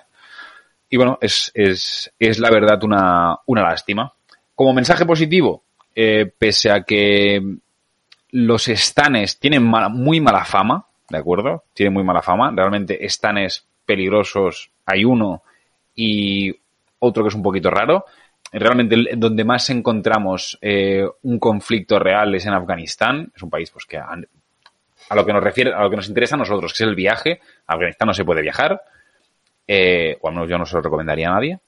Y 0.90 0.97
bueno, 0.97 1.18
es, 1.20 1.52
es, 1.54 2.12
es 2.18 2.38
la 2.40 2.50
verdad 2.50 2.82
una, 2.82 3.38
una 3.47 3.62
lástima. 3.62 4.12
Como 4.54 4.75
mensaje 4.75 5.06
positivo, 5.06 5.62
eh, 5.94 6.30
pese 6.37 6.70
a 6.70 6.82
que 6.82 7.40
los 8.32 8.68
estanes 8.68 9.38
tienen 9.38 9.62
mala, 9.62 9.88
muy 9.88 10.20
mala 10.20 10.44
fama, 10.44 10.85
¿de 11.09 11.18
acuerdo? 11.18 11.64
Tienen 11.73 11.94
muy 11.94 12.02
mala 12.02 12.23
fama. 12.23 12.52
Realmente 12.54 13.04
estanes 13.04 13.64
peligrosos 13.87 14.70
hay 14.85 15.04
uno 15.04 15.42
y 15.94 16.52
otro 16.99 17.23
que 17.23 17.28
es 17.28 17.35
un 17.35 17.42
poquito 17.42 17.70
raro. 17.70 18.04
Realmente 18.52 18.97
donde 19.16 19.44
más 19.44 19.70
encontramos 19.70 20.59
eh, 20.61 21.06
un 21.23 21.38
conflicto 21.38 22.00
real 22.00 22.35
es 22.35 22.47
en 22.47 22.52
Afganistán. 22.52 23.30
Es 23.35 23.42
un 23.44 23.50
país 23.50 23.70
pues 23.70 23.85
que 23.85 23.97
a, 23.97 24.16
lo 25.14 25.25
que 25.25 25.32
nos 25.32 25.42
refiere, 25.42 25.73
a 25.73 25.82
lo 25.82 25.90
que 25.90 25.97
nos 25.97 26.09
interesa 26.09 26.35
a 26.35 26.38
nosotros, 26.38 26.73
que 26.73 26.82
es 26.82 26.88
el 26.88 26.97
viaje. 26.97 27.40
A 27.68 27.75
Afganistán 27.75 28.06
no 28.06 28.14
se 28.14 28.25
puede 28.25 28.42
viajar 28.42 28.80
eh, 29.73 30.19
o 30.21 30.27
al 30.27 30.35
menos 30.35 30.50
yo 30.50 30.59
no 30.59 30.67
se 30.67 30.75
lo 30.75 30.83
recomendaría 30.83 31.29
a 31.29 31.35
nadie. 31.35 31.61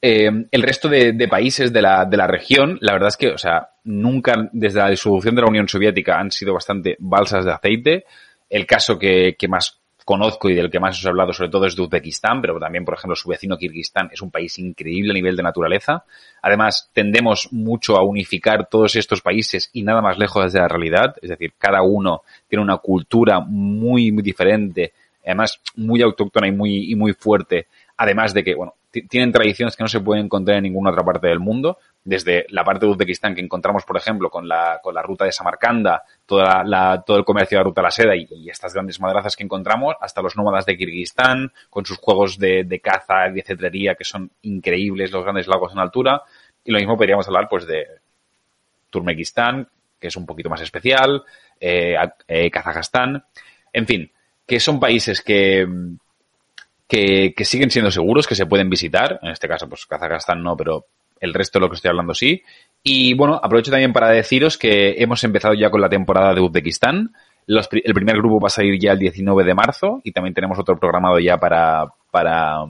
Eh, 0.00 0.30
el 0.50 0.62
resto 0.62 0.88
de, 0.88 1.28
países 1.28 1.70
de 1.70 1.82
la, 1.82 2.06
de 2.06 2.16
la, 2.16 2.26
región, 2.26 2.78
la 2.80 2.94
verdad 2.94 3.08
es 3.08 3.18
que, 3.18 3.28
o 3.28 3.36
sea, 3.36 3.68
nunca 3.84 4.48
desde 4.52 4.78
la 4.78 4.88
disolución 4.88 5.34
de 5.34 5.42
la 5.42 5.48
Unión 5.48 5.68
Soviética 5.68 6.18
han 6.18 6.30
sido 6.30 6.54
bastante 6.54 6.96
balsas 6.98 7.44
de 7.44 7.52
aceite. 7.52 8.04
El 8.48 8.64
caso 8.64 8.98
que, 8.98 9.36
que 9.38 9.48
más 9.48 9.80
conozco 10.06 10.48
y 10.48 10.54
del 10.54 10.70
que 10.70 10.80
más 10.80 10.96
os 10.98 11.04
he 11.04 11.08
hablado 11.08 11.34
sobre 11.34 11.50
todo 11.50 11.66
es 11.66 11.76
de 11.76 11.82
Uzbekistán, 11.82 12.40
pero 12.40 12.58
también, 12.58 12.86
por 12.86 12.94
ejemplo, 12.94 13.16
su 13.16 13.28
vecino 13.28 13.58
Kirguistán 13.58 14.08
es 14.10 14.22
un 14.22 14.30
país 14.30 14.58
increíble 14.58 15.10
a 15.10 15.14
nivel 15.14 15.36
de 15.36 15.42
naturaleza. 15.42 16.04
Además, 16.40 16.90
tendemos 16.94 17.52
mucho 17.52 17.98
a 17.98 18.02
unificar 18.02 18.66
todos 18.70 18.96
estos 18.96 19.20
países 19.20 19.68
y 19.74 19.82
nada 19.82 20.00
más 20.00 20.16
lejos 20.16 20.54
de 20.54 20.60
la 20.60 20.68
realidad. 20.68 21.16
Es 21.20 21.28
decir, 21.28 21.52
cada 21.58 21.82
uno 21.82 22.22
tiene 22.48 22.62
una 22.62 22.78
cultura 22.78 23.40
muy, 23.40 24.10
muy 24.10 24.22
diferente 24.22 24.94
además 25.26 25.60
muy 25.74 26.00
autóctona 26.02 26.46
y 26.46 26.52
muy, 26.52 26.90
y 26.90 26.94
muy 26.94 27.12
fuerte, 27.12 27.66
además 27.96 28.32
de 28.32 28.44
que, 28.44 28.54
bueno, 28.54 28.74
tienen 29.08 29.32
tradiciones 29.32 29.76
que 29.76 29.82
no 29.82 29.88
se 29.88 30.00
pueden 30.00 30.24
encontrar 30.24 30.56
en 30.56 30.62
ninguna 30.62 30.90
otra 30.90 31.04
parte 31.04 31.26
del 31.26 31.40
mundo, 31.40 31.78
desde 32.02 32.46
la 32.50 32.64
parte 32.64 32.86
de 32.86 32.92
Uzbekistán 32.92 33.34
que 33.34 33.42
encontramos, 33.42 33.84
por 33.84 33.96
ejemplo, 33.96 34.30
con 34.30 34.48
la, 34.48 34.80
con 34.82 34.94
la 34.94 35.02
ruta 35.02 35.24
de 35.24 35.32
Samarcanda, 35.32 36.02
toda 36.24 36.64
la, 36.64 37.02
todo 37.04 37.18
el 37.18 37.24
comercio 37.24 37.58
de 37.58 37.60
la 37.60 37.64
ruta 37.64 37.80
de 37.82 37.84
la 37.84 37.90
seda 37.90 38.16
y, 38.16 38.48
estas 38.48 38.72
grandes 38.72 39.00
madrazas 39.00 39.36
que 39.36 39.44
encontramos, 39.44 39.96
hasta 40.00 40.22
los 40.22 40.36
nómadas 40.36 40.64
de 40.64 40.78
Kirguistán, 40.78 41.52
con 41.68 41.84
sus 41.84 41.98
juegos 41.98 42.38
de, 42.38 42.64
de 42.64 42.80
caza 42.80 43.28
y 43.28 43.34
de 43.34 43.42
cetrería 43.42 43.96
que 43.96 44.04
son 44.04 44.30
increíbles, 44.42 45.10
los 45.10 45.24
grandes 45.24 45.48
lagos 45.48 45.72
en 45.72 45.80
altura, 45.80 46.22
y 46.64 46.72
lo 46.72 46.78
mismo 46.78 46.96
podríamos 46.96 47.26
hablar, 47.26 47.48
pues, 47.50 47.66
de 47.66 47.86
Turmekistán, 48.90 49.68
que 50.00 50.08
es 50.08 50.16
un 50.16 50.26
poquito 50.26 50.48
más 50.48 50.60
especial, 50.60 51.24
eh, 51.60 51.96
eh, 52.28 52.50
Kazajstán, 52.50 53.24
en 53.72 53.86
fin, 53.86 54.10
que 54.46 54.60
son 54.60 54.78
países 54.78 55.20
que, 55.20 55.66
que, 56.88 57.44
siguen 57.44 57.70
siendo 57.70 57.90
seguros, 57.90 58.26
que 58.26 58.34
se 58.34 58.46
pueden 58.46 58.70
visitar. 58.70 59.18
En 59.22 59.30
este 59.30 59.48
caso, 59.48 59.68
pues 59.68 59.86
Kazajstán 59.86 60.42
no, 60.42 60.56
pero 60.56 60.86
el 61.20 61.34
resto 61.34 61.58
de 61.58 61.64
lo 61.64 61.70
que 61.70 61.76
estoy 61.76 61.88
hablando 61.88 62.14
sí. 62.14 62.42
Y 62.82 63.14
bueno, 63.14 63.40
aprovecho 63.42 63.70
también 63.70 63.92
para 63.92 64.10
deciros 64.10 64.56
que 64.56 64.94
hemos 64.98 65.22
empezado 65.24 65.54
ya 65.54 65.70
con 65.70 65.80
la 65.80 65.88
temporada 65.88 66.32
de 66.32 66.40
Uzbekistán. 66.40 67.12
El 67.48 67.94
primer 67.94 68.16
grupo 68.16 68.40
va 68.40 68.46
a 68.46 68.50
salir 68.50 68.78
ya 68.80 68.92
el 68.92 68.98
19 68.98 69.44
de 69.44 69.54
marzo 69.54 70.00
y 70.04 70.12
también 70.12 70.34
tenemos 70.34 70.58
otro 70.58 70.78
programado 70.78 71.18
ya 71.18 71.36
para, 71.38 71.86
para, 72.10 72.64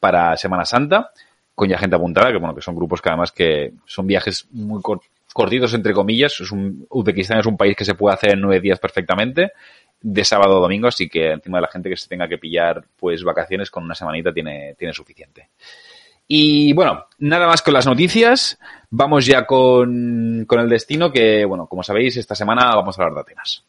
para 0.00 0.36
Semana 0.36 0.64
Santa, 0.64 1.10
con 1.54 1.68
ya 1.68 1.78
gente 1.78 1.96
apuntada, 1.96 2.30
que 2.30 2.38
bueno, 2.38 2.54
que 2.54 2.60
son 2.60 2.76
grupos 2.76 3.00
que 3.00 3.08
además 3.08 3.32
que 3.32 3.72
son 3.84 4.06
viajes 4.06 4.46
muy 4.52 4.80
cortitos 5.34 5.74
entre 5.74 5.92
comillas. 5.92 6.40
Uzbekistán 6.88 7.40
es 7.40 7.46
un 7.46 7.58
país 7.58 7.76
que 7.76 7.84
se 7.84 7.94
puede 7.94 8.14
hacer 8.14 8.32
en 8.32 8.40
nueve 8.40 8.60
días 8.60 8.78
perfectamente 8.78 9.52
de 10.00 10.24
sábado 10.24 10.58
a 10.58 10.60
domingo, 10.60 10.86
así 10.88 11.08
que 11.08 11.32
encima 11.32 11.58
de 11.58 11.62
la 11.62 11.68
gente 11.68 11.90
que 11.90 11.96
se 11.96 12.08
tenga 12.08 12.28
que 12.28 12.38
pillar 12.38 12.84
pues 12.96 13.24
vacaciones 13.24 13.70
con 13.70 13.84
una 13.84 13.94
semanita 13.94 14.32
tiene, 14.32 14.74
tiene 14.78 14.94
suficiente. 14.94 15.48
Y 16.28 16.72
bueno, 16.72 17.06
nada 17.18 17.46
más 17.46 17.62
con 17.62 17.74
las 17.74 17.86
noticias, 17.86 18.58
vamos 18.90 19.26
ya 19.26 19.44
con, 19.44 20.44
con 20.46 20.60
el 20.60 20.68
destino 20.68 21.10
que, 21.10 21.44
bueno, 21.44 21.66
como 21.66 21.82
sabéis, 21.82 22.16
esta 22.16 22.34
semana 22.34 22.74
vamos 22.74 22.98
a 22.98 23.02
hablar 23.02 23.14
de 23.14 23.20
Atenas. 23.20 23.64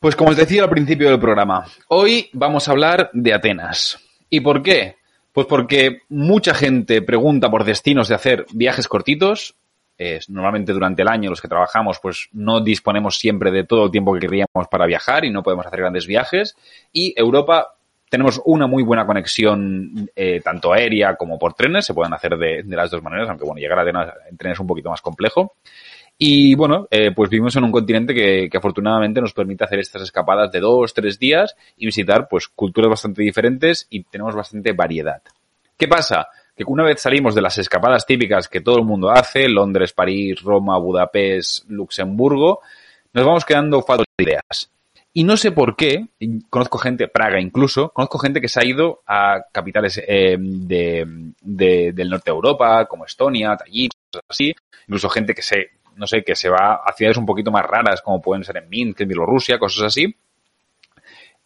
Pues 0.00 0.16
como 0.16 0.30
os 0.30 0.36
decía 0.38 0.62
al 0.62 0.70
principio 0.70 1.10
del 1.10 1.20
programa, 1.20 1.66
hoy 1.88 2.30
vamos 2.32 2.66
a 2.66 2.70
hablar 2.70 3.10
de 3.12 3.34
Atenas. 3.34 3.98
¿Y 4.30 4.40
por 4.40 4.62
qué? 4.62 4.96
Pues 5.30 5.46
porque 5.46 5.98
mucha 6.08 6.54
gente 6.54 7.02
pregunta 7.02 7.50
por 7.50 7.64
destinos 7.64 8.08
de 8.08 8.14
hacer 8.14 8.46
viajes 8.54 8.88
cortitos. 8.88 9.56
Eh, 9.98 10.18
normalmente 10.28 10.72
durante 10.72 11.02
el 11.02 11.08
año 11.08 11.28
los 11.28 11.42
que 11.42 11.48
trabajamos 11.48 11.98
pues 12.00 12.30
no 12.32 12.62
disponemos 12.62 13.18
siempre 13.18 13.50
de 13.50 13.64
todo 13.64 13.84
el 13.84 13.90
tiempo 13.90 14.14
que 14.14 14.20
queríamos 14.20 14.68
para 14.70 14.86
viajar 14.86 15.26
y 15.26 15.30
no 15.30 15.42
podemos 15.42 15.66
hacer 15.66 15.80
grandes 15.80 16.06
viajes. 16.06 16.56
Y 16.94 17.12
Europa 17.14 17.74
tenemos 18.08 18.40
una 18.46 18.66
muy 18.66 18.82
buena 18.82 19.04
conexión 19.04 20.10
eh, 20.16 20.40
tanto 20.42 20.72
aérea 20.72 21.16
como 21.16 21.38
por 21.38 21.52
trenes. 21.52 21.84
Se 21.84 21.92
pueden 21.92 22.14
hacer 22.14 22.38
de, 22.38 22.62
de, 22.62 22.76
las 22.76 22.90
dos 22.90 23.02
maneras, 23.02 23.28
aunque 23.28 23.44
bueno, 23.44 23.60
llegar 23.60 23.78
a 23.78 23.82
Atenas 23.82 24.14
en 24.30 24.38
tren 24.38 24.52
es 24.52 24.60
un 24.60 24.66
poquito 24.66 24.88
más 24.88 25.02
complejo. 25.02 25.56
Y 26.22 26.54
bueno, 26.54 26.86
eh, 26.90 27.12
pues 27.16 27.30
vivimos 27.30 27.56
en 27.56 27.64
un 27.64 27.72
continente 27.72 28.12
que, 28.12 28.50
que, 28.50 28.58
afortunadamente 28.58 29.22
nos 29.22 29.32
permite 29.32 29.64
hacer 29.64 29.78
estas 29.78 30.02
escapadas 30.02 30.52
de 30.52 30.60
dos, 30.60 30.92
tres 30.92 31.18
días 31.18 31.56
y 31.78 31.86
visitar 31.86 32.28
pues 32.28 32.46
culturas 32.46 32.90
bastante 32.90 33.22
diferentes 33.22 33.86
y 33.88 34.02
tenemos 34.02 34.34
bastante 34.34 34.72
variedad. 34.72 35.22
¿Qué 35.78 35.88
pasa? 35.88 36.28
Que 36.54 36.62
una 36.66 36.84
vez 36.84 37.00
salimos 37.00 37.34
de 37.34 37.40
las 37.40 37.56
escapadas 37.56 38.04
típicas 38.04 38.48
que 38.48 38.60
todo 38.60 38.76
el 38.76 38.84
mundo 38.84 39.08
hace, 39.10 39.48
Londres, 39.48 39.94
París, 39.94 40.42
Roma, 40.42 40.76
Budapest, 40.76 41.64
Luxemburgo, 41.70 42.60
nos 43.14 43.24
vamos 43.24 43.46
quedando 43.46 43.80
faltos 43.80 44.04
de 44.18 44.24
ideas. 44.24 44.70
Y 45.14 45.24
no 45.24 45.38
sé 45.38 45.52
por 45.52 45.74
qué, 45.74 46.06
conozco 46.50 46.76
gente, 46.76 47.08
Praga 47.08 47.40
incluso, 47.40 47.88
conozco 47.94 48.18
gente 48.18 48.42
que 48.42 48.48
se 48.48 48.60
ha 48.60 48.66
ido 48.66 49.00
a 49.06 49.46
capitales 49.50 49.98
eh, 50.06 50.36
de, 50.38 51.32
de, 51.40 51.92
del 51.94 52.10
norte 52.10 52.30
de 52.30 52.34
Europa, 52.34 52.84
como 52.84 53.06
Estonia, 53.06 53.56
Tallinn, 53.56 53.88
así, 54.28 54.54
incluso 54.86 55.08
gente 55.08 55.34
que 55.34 55.40
se 55.40 55.79
no 55.96 56.06
sé, 56.06 56.22
que 56.22 56.36
se 56.36 56.48
va 56.48 56.80
a 56.84 56.92
ciudades 56.92 57.16
un 57.16 57.26
poquito 57.26 57.50
más 57.50 57.64
raras, 57.64 58.02
como 58.02 58.20
pueden 58.20 58.44
ser 58.44 58.58
en 58.58 58.68
Minsk, 58.68 59.00
en 59.00 59.08
Bielorrusia, 59.08 59.58
cosas 59.58 59.84
así. 59.84 60.14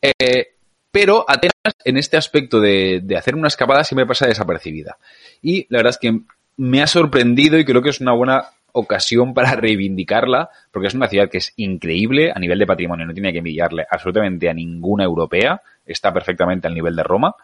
Eh, 0.01 0.49
pero 0.91 1.25
Atenas, 1.29 1.75
en 1.85 1.97
este 1.97 2.17
aspecto 2.17 2.61
de, 2.61 3.01
de, 3.03 3.17
hacer 3.17 3.35
una 3.35 3.49
escapada, 3.49 3.85
siempre 3.85 4.07
pasa 4.07 4.27
desapercibida. 4.27 4.97
Y 5.43 5.67
la 5.71 5.79
verdad 5.79 5.91
es 5.91 5.99
que 5.99 6.21
me 6.57 6.83
ha 6.83 6.87
sorprendido 6.87 7.59
y 7.59 7.65
creo 7.65 7.83
que 7.83 7.91
es 7.91 8.01
una 8.01 8.13
buena 8.13 8.45
ocasión 8.77 9.35
para 9.35 9.55
reivindicarla, 9.55 10.51
porque 10.73 10.89
es 10.89 10.95
una 10.95 11.09
ciudad 11.09 11.31
que 11.31 11.39
es 11.39 11.53
increíble 11.57 12.33
a 12.35 12.39
nivel 12.41 12.59
de 12.59 12.67
patrimonio, 12.67 13.07
no 13.07 13.15
tiene 13.15 13.33
que 13.33 13.39
envidiarle 13.39 13.87
absolutamente 13.89 14.49
a 14.49 14.55
ninguna 14.55 15.05
europea, 15.05 15.63
está 15.87 16.13
perfectamente 16.13 16.67
al 16.67 16.75
nivel 16.75 16.97
de 16.97 17.05
Roma. 17.05 17.35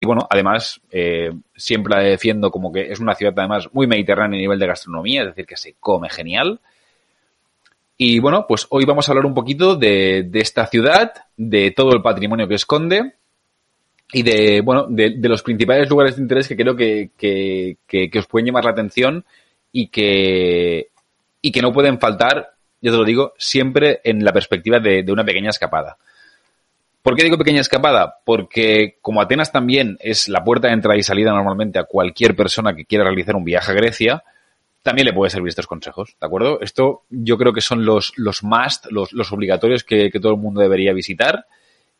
Y 0.00 0.06
bueno, 0.06 0.26
además, 0.30 0.80
eh, 0.90 1.32
siempre 1.56 1.94
la 1.96 2.02
defiendo 2.02 2.50
como 2.50 2.72
que 2.72 2.92
es 2.92 3.00
una 3.00 3.14
ciudad 3.14 3.34
además 3.36 3.68
muy 3.72 3.86
mediterránea 3.86 4.38
a 4.38 4.40
nivel 4.40 4.58
de 4.58 4.66
gastronomía, 4.66 5.22
es 5.22 5.28
decir, 5.28 5.46
que 5.46 5.56
se 5.56 5.74
come 5.80 6.08
genial. 6.08 6.60
Y 7.96 8.20
bueno, 8.20 8.46
pues 8.46 8.66
hoy 8.70 8.84
vamos 8.84 9.08
a 9.08 9.12
hablar 9.12 9.26
un 9.26 9.34
poquito 9.34 9.74
de, 9.74 10.30
esta 10.34 10.66
ciudad, 10.66 11.12
de 11.36 11.72
todo 11.72 11.92
el 11.92 12.02
patrimonio 12.02 12.46
que 12.46 12.54
esconde 12.54 13.14
y 14.12 14.22
de, 14.22 14.60
bueno, 14.60 14.86
de, 14.88 15.16
los 15.22 15.42
principales 15.42 15.90
lugares 15.90 16.14
de 16.14 16.22
interés 16.22 16.46
que 16.46 16.56
creo 16.56 16.76
que, 16.76 17.10
que, 17.18 17.76
que, 17.88 18.18
os 18.18 18.26
pueden 18.28 18.46
llamar 18.46 18.66
la 18.66 18.70
atención 18.70 19.24
y 19.72 19.88
que, 19.88 20.90
y 21.42 21.50
que 21.50 21.60
no 21.60 21.72
pueden 21.72 21.98
faltar, 21.98 22.52
yo 22.80 22.92
te 22.92 22.98
lo 22.98 23.04
digo, 23.04 23.34
siempre 23.36 24.00
en 24.04 24.24
la 24.24 24.32
perspectiva 24.32 24.78
de 24.78 25.04
una 25.10 25.24
pequeña 25.24 25.50
escapada. 25.50 25.98
¿Por 27.08 27.16
qué 27.16 27.24
digo 27.24 27.38
pequeña 27.38 27.62
escapada? 27.62 28.16
Porque 28.22 28.98
como 29.00 29.22
Atenas 29.22 29.50
también 29.50 29.96
es 29.98 30.28
la 30.28 30.44
puerta 30.44 30.68
de 30.68 30.74
entrada 30.74 30.98
y 30.98 31.02
salida 31.02 31.32
normalmente 31.32 31.78
a 31.78 31.84
cualquier 31.84 32.36
persona 32.36 32.74
que 32.74 32.84
quiera 32.84 33.04
realizar 33.04 33.34
un 33.34 33.44
viaje 33.44 33.72
a 33.72 33.74
Grecia, 33.74 34.24
también 34.82 35.06
le 35.06 35.14
puede 35.14 35.30
servir 35.30 35.48
estos 35.48 35.66
consejos, 35.66 36.16
¿de 36.20 36.26
acuerdo? 36.26 36.60
Esto 36.60 37.04
yo 37.08 37.38
creo 37.38 37.54
que 37.54 37.62
son 37.62 37.86
los, 37.86 38.12
los 38.16 38.42
must, 38.42 38.88
los, 38.90 39.32
obligatorios 39.32 39.84
que, 39.84 40.10
que 40.10 40.20
todo 40.20 40.32
el 40.32 40.38
mundo 40.38 40.60
debería 40.60 40.92
visitar. 40.92 41.46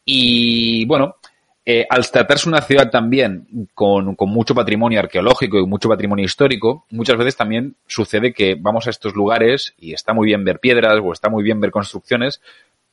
Y 0.04 0.84
bueno, 0.84 1.16
eh, 1.64 1.86
al 1.88 2.10
tratarse 2.10 2.46
una 2.46 2.60
ciudad 2.60 2.90
también 2.90 3.46
con, 3.72 4.14
con, 4.14 4.28
mucho 4.28 4.54
patrimonio 4.54 5.00
arqueológico 5.00 5.58
y 5.58 5.64
mucho 5.66 5.88
patrimonio 5.88 6.26
histórico, 6.26 6.84
muchas 6.90 7.16
veces 7.16 7.34
también 7.34 7.76
sucede 7.86 8.34
que 8.34 8.56
vamos 8.60 8.86
a 8.86 8.90
estos 8.90 9.14
lugares 9.14 9.72
y 9.78 9.94
está 9.94 10.12
muy 10.12 10.26
bien 10.26 10.44
ver 10.44 10.60
piedras 10.60 11.00
o 11.02 11.14
está 11.14 11.30
muy 11.30 11.42
bien 11.42 11.62
ver 11.62 11.70
construcciones, 11.70 12.42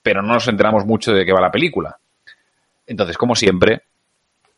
pero 0.01 0.21
no 0.21 0.35
nos 0.35 0.47
enteramos 0.47 0.85
mucho 0.85 1.13
de 1.13 1.25
qué 1.25 1.33
va 1.33 1.41
la 1.41 1.51
película. 1.51 1.99
Entonces, 2.87 3.17
como 3.17 3.35
siempre, 3.35 3.83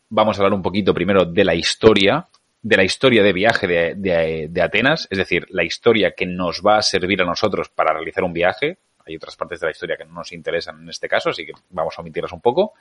vamos 0.08 0.38
a 0.38 0.42
hablar 0.42 0.54
un 0.54 0.62
poquito 0.62 0.94
primero 0.94 1.24
de 1.24 1.44
la 1.44 1.54
historia, 1.54 2.26
de 2.62 2.76
la 2.76 2.84
historia 2.84 3.22
de 3.22 3.32
viaje 3.32 3.66
de, 3.66 4.48
de, 4.48 4.62
Atenas, 4.62 5.06
es 5.10 5.18
decir, 5.18 5.46
la 5.50 5.64
historia 5.64 6.12
que 6.12 6.26
nos 6.26 6.62
va 6.66 6.78
a 6.78 6.82
servir 6.82 7.22
a 7.22 7.24
nosotros 7.24 7.68
para 7.68 7.92
realizar 7.92 8.24
un 8.24 8.32
viaje. 8.32 8.78
Hay 9.06 9.16
otras 9.16 9.36
partes 9.36 9.60
de 9.60 9.66
la 9.66 9.70
historia 9.70 9.96
que 9.96 10.04
no 10.04 10.14
nos 10.14 10.32
interesan 10.32 10.82
en 10.82 10.88
este 10.88 11.08
caso, 11.08 11.30
así 11.30 11.46
que 11.46 11.52
vamos 11.70 11.94
a 11.96 12.02
omitirlas 12.02 12.32
un 12.32 12.40
poco. 12.40 12.74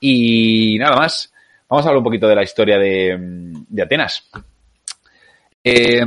Y 0.00 0.76
nada 0.78 0.96
más, 0.96 1.32
vamos 1.68 1.86
a 1.86 1.88
hablar 1.88 1.98
un 1.98 2.04
poquito 2.04 2.28
de 2.28 2.34
la 2.34 2.42
historia 2.42 2.78
de, 2.78 3.16
de 3.68 3.82
Atenas. 3.82 4.30
Eh, 5.64 6.04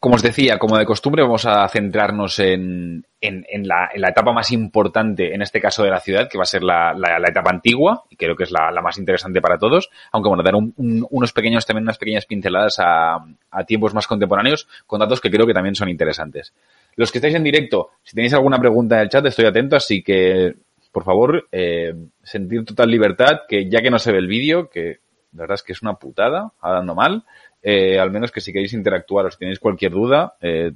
como 0.00 0.14
os 0.14 0.22
decía, 0.22 0.58
como 0.58 0.78
de 0.78 0.84
costumbre, 0.84 1.22
vamos 1.22 1.44
a 1.44 1.68
centrarnos 1.68 2.38
en, 2.38 3.04
en, 3.20 3.44
la, 3.66 3.90
etapa 3.94 4.32
más 4.32 4.52
importante, 4.52 5.34
en 5.34 5.42
este 5.42 5.60
caso 5.60 5.82
de 5.82 5.90
la 5.90 5.98
ciudad, 5.98 6.28
que 6.28 6.38
va 6.38 6.42
a 6.42 6.46
ser 6.46 6.62
la, 6.62 6.94
etapa 7.26 7.50
antigua, 7.50 8.04
y 8.08 8.14
creo 8.14 8.36
que 8.36 8.44
es 8.44 8.52
la, 8.52 8.70
más 8.80 8.96
interesante 8.98 9.40
para 9.40 9.58
todos, 9.58 9.90
aunque 10.12 10.28
bueno, 10.28 10.44
dar 10.44 10.54
un, 10.54 10.72
unos 11.10 11.32
pequeños, 11.32 11.66
también 11.66 11.82
unas 11.82 11.98
pequeñas 11.98 12.26
pinceladas 12.26 12.78
a, 12.78 13.16
a, 13.50 13.64
tiempos 13.64 13.92
más 13.92 14.06
contemporáneos, 14.06 14.68
con 14.86 15.00
datos 15.00 15.20
que 15.20 15.30
creo 15.30 15.46
que 15.46 15.54
también 15.54 15.74
son 15.74 15.88
interesantes. 15.88 16.52
Los 16.94 17.10
que 17.10 17.18
estáis 17.18 17.34
en 17.34 17.42
directo, 17.42 17.90
si 18.04 18.14
tenéis 18.14 18.34
alguna 18.34 18.58
pregunta 18.58 18.96
en 18.96 19.02
el 19.02 19.08
chat, 19.08 19.26
estoy 19.26 19.46
atento, 19.46 19.74
así 19.74 20.02
que 20.02 20.54
por 20.92 21.04
favor, 21.04 21.48
eh, 21.52 21.94
sentir 22.22 22.64
total 22.64 22.90
libertad, 22.90 23.40
que 23.48 23.68
ya 23.68 23.80
que 23.82 23.90
no 23.90 23.98
se 23.98 24.12
ve 24.12 24.18
el 24.18 24.26
vídeo, 24.26 24.68
que 24.70 24.98
la 25.32 25.42
verdad 25.42 25.56
es 25.56 25.62
que 25.62 25.72
es 25.72 25.82
una 25.82 25.94
putada, 25.94 26.52
hablando 26.60 26.94
mal, 26.94 27.24
eh, 27.62 27.98
al 27.98 28.10
menos 28.10 28.30
que 28.30 28.40
si 28.40 28.52
queréis 28.52 28.72
interactuar 28.72 29.26
o 29.26 29.30
si 29.30 29.38
tenéis 29.38 29.58
cualquier 29.58 29.92
duda, 29.92 30.34
eh, 30.40 30.72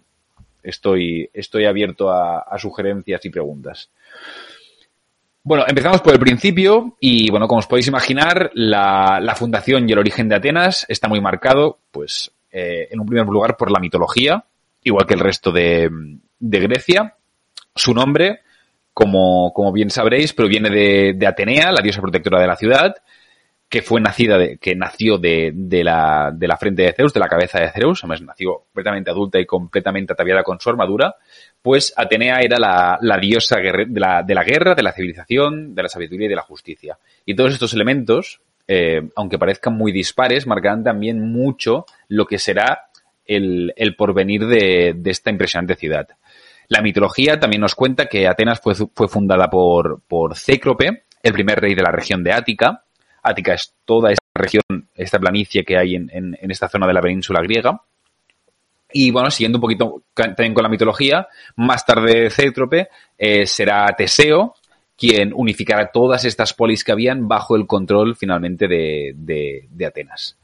estoy, 0.62 1.28
estoy 1.32 1.64
abierto 1.64 2.10
a, 2.10 2.56
sugerencias 2.58 3.24
y 3.24 3.30
preguntas. 3.30 3.90
Bueno, 5.44 5.64
empezamos 5.66 6.00
por 6.00 6.12
el 6.12 6.20
principio 6.20 6.96
y 7.00 7.30
bueno, 7.30 7.48
como 7.48 7.58
os 7.58 7.66
podéis 7.66 7.88
imaginar, 7.88 8.50
la, 8.54 9.34
fundación 9.36 9.88
y 9.88 9.92
el 9.92 9.98
origen 9.98 10.28
de 10.28 10.36
Atenas 10.36 10.86
está 10.88 11.08
muy 11.08 11.20
marcado, 11.20 11.78
pues, 11.90 12.30
eh, 12.50 12.88
en 12.90 13.00
un 13.00 13.06
primer 13.06 13.26
lugar 13.26 13.56
por 13.56 13.70
la 13.70 13.80
mitología, 13.80 14.44
igual 14.84 15.06
que 15.06 15.14
el 15.14 15.20
resto 15.20 15.50
de, 15.50 15.90
Grecia. 16.38 17.16
Su 17.74 17.94
nombre, 17.94 18.40
como, 18.92 19.52
como 19.52 19.72
bien 19.72 19.90
sabréis, 19.90 20.32
proviene 20.32 20.70
de, 20.70 21.26
Atenea, 21.26 21.72
la 21.72 21.82
diosa 21.82 22.00
protectora 22.02 22.40
de 22.40 22.46
la 22.46 22.56
ciudad, 22.56 22.94
que 23.72 23.80
fue 23.80 24.02
nacida, 24.02 24.36
de, 24.36 24.58
que 24.58 24.76
nació 24.76 25.16
de, 25.16 25.50
de, 25.54 25.82
la, 25.82 26.30
de 26.30 26.46
la 26.46 26.58
frente 26.58 26.82
de 26.82 26.92
Zeus, 26.92 27.14
de 27.14 27.20
la 27.20 27.26
cabeza 27.26 27.58
de 27.58 27.70
Zeus, 27.70 28.04
además 28.04 28.20
nació 28.20 28.64
completamente 28.66 29.10
adulta 29.10 29.40
y 29.40 29.46
completamente 29.46 30.12
ataviada 30.12 30.42
con 30.42 30.60
su 30.60 30.68
armadura, 30.68 31.14
pues 31.62 31.94
Atenea 31.96 32.40
era 32.42 32.58
la, 32.58 33.18
diosa 33.18 33.56
de 33.60 33.86
la, 33.98 34.22
de 34.22 34.34
la 34.34 34.44
guerra, 34.44 34.74
de 34.74 34.82
la 34.82 34.92
civilización, 34.92 35.74
de 35.74 35.84
la 35.84 35.88
sabiduría 35.88 36.26
y 36.26 36.28
de 36.28 36.36
la 36.36 36.42
justicia. 36.42 36.98
Y 37.24 37.34
todos 37.34 37.54
estos 37.54 37.72
elementos, 37.72 38.42
eh, 38.68 39.08
aunque 39.16 39.38
parezcan 39.38 39.74
muy 39.74 39.90
dispares, 39.90 40.46
marcarán 40.46 40.84
también 40.84 41.32
mucho 41.32 41.86
lo 42.08 42.26
que 42.26 42.38
será 42.38 42.90
el, 43.24 43.72
el 43.76 43.96
porvenir 43.96 44.44
de, 44.48 44.92
de 44.94 45.10
esta 45.10 45.30
impresionante 45.30 45.76
ciudad. 45.76 46.08
La 46.68 46.82
mitología 46.82 47.40
también 47.40 47.62
nos 47.62 47.74
cuenta 47.74 48.04
que 48.04 48.28
Atenas 48.28 48.60
fue, 48.60 48.74
fue 48.74 49.08
fundada 49.08 49.48
por, 49.48 50.02
por 50.06 50.36
Cécrope, 50.36 51.04
el 51.22 51.32
primer 51.32 51.58
rey 51.58 51.74
de 51.74 51.82
la 51.82 51.90
región 51.90 52.22
de 52.22 52.32
Ática. 52.32 52.84
Ática 53.22 53.54
es 53.54 53.74
toda 53.84 54.10
esta 54.10 54.22
región, 54.34 54.88
esta 54.94 55.18
planicie 55.18 55.64
que 55.64 55.76
hay 55.76 55.94
en, 55.94 56.36
esta 56.40 56.68
zona 56.68 56.86
de 56.86 56.92
la 56.92 57.00
península 57.00 57.40
griega. 57.40 57.80
Y 58.92 59.10
bueno, 59.10 59.30
siguiendo 59.30 59.58
un 59.58 59.62
poquito 59.62 60.02
también 60.14 60.52
con 60.52 60.62
la 60.62 60.68
mitología, 60.68 61.26
más 61.56 61.86
tarde 61.86 62.28
Cétrope 62.30 62.88
eh, 63.16 63.46
será 63.46 63.86
Teseo 63.96 64.54
quien 64.98 65.32
unificará 65.34 65.90
todas 65.90 66.24
estas 66.24 66.52
polis 66.52 66.84
que 66.84 66.92
habían 66.92 67.26
bajo 67.26 67.56
el 67.56 67.66
control 67.66 68.14
finalmente 68.14 68.68
de, 68.68 69.86
Atenas. 69.86 70.36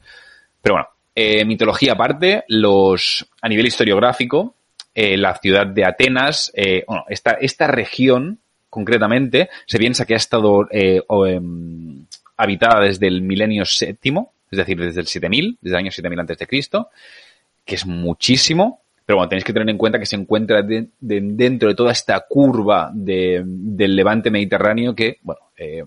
Pero 0.61 0.75
bueno, 0.75 0.87
eh, 1.15 1.45
mitología 1.45 1.93
aparte, 1.93 2.43
los, 2.47 3.25
a 3.41 3.47
nivel 3.47 3.67
historiográfico, 3.67 4.55
eh, 4.93 5.15
la 5.15 5.35
ciudad 5.35 5.67
de 5.67 5.85
Atenas, 5.85 6.51
bueno, 6.87 7.05
esta, 7.07 7.31
esta 7.39 7.67
región 7.67 8.39
concretamente 8.69 9.49
se 9.65 9.77
piensa 9.77 10.05
que 10.05 10.15
ha 10.15 10.17
estado 10.17 10.67
o, 11.07 11.25
habitada 12.39 12.79
desde 12.79 13.07
el 13.07 13.21
milenio 13.21 13.65
séptimo, 13.65 14.33
es 14.49 14.57
decir, 14.57 14.79
desde 14.79 15.01
el 15.01 15.07
7000, 15.07 15.57
desde 15.61 15.75
el 15.75 15.79
año 15.79 15.91
7000 15.91 16.19
antes 16.21 16.37
de 16.37 16.47
Cristo, 16.47 16.89
que 17.65 17.75
es 17.75 17.85
muchísimo, 17.85 18.81
pero 19.05 19.17
bueno, 19.17 19.29
tenéis 19.29 19.43
que 19.43 19.51
tener 19.51 19.69
en 19.69 19.77
cuenta 19.77 19.99
que 19.99 20.05
se 20.05 20.15
encuentra 20.15 20.63
de, 20.63 20.87
de, 20.99 21.19
dentro 21.21 21.67
de 21.67 21.75
toda 21.75 21.91
esta 21.91 22.17
curva 22.29 22.91
de, 22.93 23.43
del 23.45 23.95
levante 23.95 24.31
mediterráneo 24.31 24.95
que, 24.95 25.17
bueno, 25.21 25.41
eh, 25.57 25.83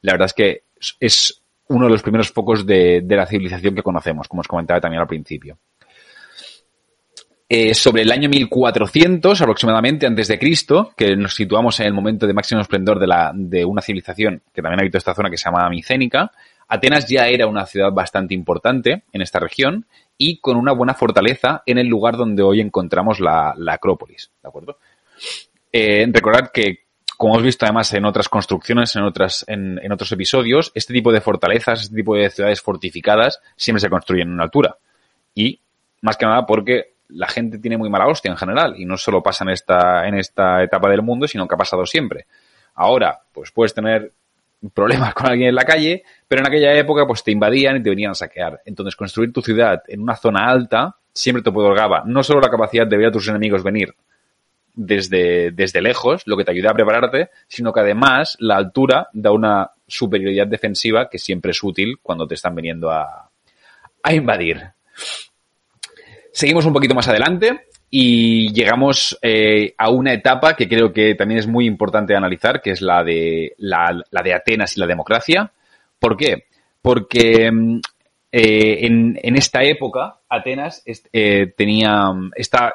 la 0.00 0.12
verdad 0.12 0.26
es 0.26 0.34
que 0.34 0.62
es 0.98 1.42
uno 1.68 1.86
de 1.86 1.92
los 1.92 2.02
primeros 2.02 2.32
focos 2.32 2.66
de, 2.66 3.04
la 3.08 3.26
civilización 3.26 3.74
que 3.76 3.82
conocemos, 3.82 4.26
como 4.26 4.40
os 4.40 4.48
comentaba 4.48 4.80
también 4.80 5.00
al 5.00 5.06
principio. 5.06 5.56
Eh, 7.54 7.74
sobre 7.74 8.00
el 8.00 8.10
año 8.10 8.30
1400 8.30 9.42
aproximadamente 9.42 10.06
antes 10.06 10.26
de 10.26 10.38
Cristo, 10.38 10.94
que 10.96 11.14
nos 11.16 11.34
situamos 11.34 11.78
en 11.80 11.86
el 11.86 11.92
momento 11.92 12.26
de 12.26 12.32
máximo 12.32 12.62
esplendor 12.62 12.98
de, 12.98 13.06
la, 13.06 13.30
de 13.34 13.62
una 13.62 13.82
civilización 13.82 14.40
que 14.54 14.62
también 14.62 14.80
habitó 14.80 14.96
esta 14.96 15.14
zona 15.14 15.28
que 15.28 15.36
se 15.36 15.50
llama 15.50 15.68
Micénica, 15.68 16.32
Atenas 16.66 17.06
ya 17.06 17.28
era 17.28 17.46
una 17.46 17.66
ciudad 17.66 17.92
bastante 17.92 18.32
importante 18.32 19.02
en 19.12 19.20
esta 19.20 19.38
región 19.38 19.84
y 20.16 20.38
con 20.38 20.56
una 20.56 20.72
buena 20.72 20.94
fortaleza 20.94 21.62
en 21.66 21.76
el 21.76 21.88
lugar 21.88 22.16
donde 22.16 22.42
hoy 22.42 22.62
encontramos 22.62 23.20
la, 23.20 23.52
la 23.58 23.74
Acrópolis, 23.74 24.30
¿de 24.42 24.48
acuerdo? 24.48 24.78
Eh, 25.70 26.06
recordad 26.10 26.50
que, 26.54 26.84
como 27.18 27.34
hemos 27.34 27.44
visto 27.44 27.66
además 27.66 27.92
en 27.92 28.06
otras 28.06 28.30
construcciones, 28.30 28.96
en, 28.96 29.02
otras, 29.02 29.44
en, 29.46 29.78
en, 29.82 29.92
otros 29.92 30.10
episodios, 30.10 30.72
este 30.74 30.94
tipo 30.94 31.12
de 31.12 31.20
fortalezas, 31.20 31.82
este 31.82 31.96
tipo 31.96 32.16
de 32.16 32.30
ciudades 32.30 32.62
fortificadas 32.62 33.42
siempre 33.56 33.82
se 33.82 33.90
construyen 33.90 34.28
en 34.28 34.34
una 34.36 34.44
altura. 34.44 34.78
Y, 35.34 35.60
más 36.00 36.16
que 36.16 36.24
nada, 36.24 36.46
porque 36.46 36.92
la 37.14 37.28
gente 37.28 37.58
tiene 37.58 37.76
muy 37.76 37.90
mala 37.90 38.06
hostia 38.06 38.30
en 38.30 38.36
general 38.36 38.74
y 38.76 38.84
no 38.84 38.96
solo 38.96 39.22
pasa 39.22 39.44
en 39.44 39.50
esta, 39.50 40.06
en 40.06 40.14
esta 40.14 40.62
etapa 40.62 40.88
del 40.90 41.02
mundo, 41.02 41.26
sino 41.26 41.46
que 41.46 41.54
ha 41.54 41.58
pasado 41.58 41.86
siempre. 41.86 42.26
Ahora, 42.74 43.20
pues 43.32 43.50
puedes 43.50 43.74
tener 43.74 44.12
problemas 44.74 45.14
con 45.14 45.26
alguien 45.26 45.48
en 45.48 45.54
la 45.54 45.64
calle, 45.64 46.04
pero 46.28 46.40
en 46.40 46.48
aquella 46.48 46.72
época 46.74 47.06
pues 47.06 47.22
te 47.24 47.32
invadían 47.32 47.76
y 47.76 47.82
te 47.82 47.90
venían 47.90 48.12
a 48.12 48.14
saquear. 48.14 48.60
Entonces 48.64 48.96
construir 48.96 49.32
tu 49.32 49.42
ciudad 49.42 49.82
en 49.88 50.02
una 50.02 50.16
zona 50.16 50.48
alta 50.48 50.96
siempre 51.12 51.42
te 51.42 51.50
otorgaba 51.50 52.02
no 52.06 52.22
solo 52.22 52.40
la 52.40 52.50
capacidad 52.50 52.86
de 52.86 52.96
ver 52.96 53.08
a 53.08 53.12
tus 53.12 53.28
enemigos 53.28 53.62
venir 53.62 53.94
desde, 54.74 55.50
desde 55.50 55.82
lejos, 55.82 56.22
lo 56.26 56.36
que 56.36 56.44
te 56.44 56.52
ayuda 56.52 56.70
a 56.70 56.74
prepararte, 56.74 57.30
sino 57.46 57.72
que 57.72 57.80
además 57.80 58.36
la 58.40 58.56
altura 58.56 59.08
da 59.12 59.30
una 59.30 59.70
superioridad 59.86 60.46
defensiva 60.46 61.08
que 61.10 61.18
siempre 61.18 61.50
es 61.50 61.62
útil 61.62 61.98
cuando 62.00 62.26
te 62.26 62.34
están 62.34 62.54
viniendo 62.54 62.90
a, 62.90 63.30
a 64.02 64.14
invadir. 64.14 64.62
Seguimos 66.32 66.64
un 66.64 66.72
poquito 66.72 66.94
más 66.94 67.08
adelante 67.08 67.66
y 67.90 68.52
llegamos 68.54 69.18
eh, 69.20 69.74
a 69.76 69.90
una 69.90 70.14
etapa 70.14 70.56
que 70.56 70.66
creo 70.66 70.94
que 70.94 71.14
también 71.14 71.38
es 71.38 71.46
muy 71.46 71.66
importante 71.66 72.16
analizar, 72.16 72.62
que 72.62 72.70
es 72.70 72.80
la 72.80 73.04
de, 73.04 73.54
la, 73.58 74.02
de 74.24 74.34
Atenas 74.34 74.76
y 74.76 74.80
la 74.80 74.86
democracia. 74.86 75.52
¿Por 75.98 76.16
qué? 76.16 76.46
Porque 76.80 77.50
eh, 78.32 78.86
en, 78.86 79.36
esta 79.36 79.62
época 79.62 80.20
Atenas 80.26 80.82
eh, 81.12 81.52
tenía, 81.54 82.12
está, 82.34 82.74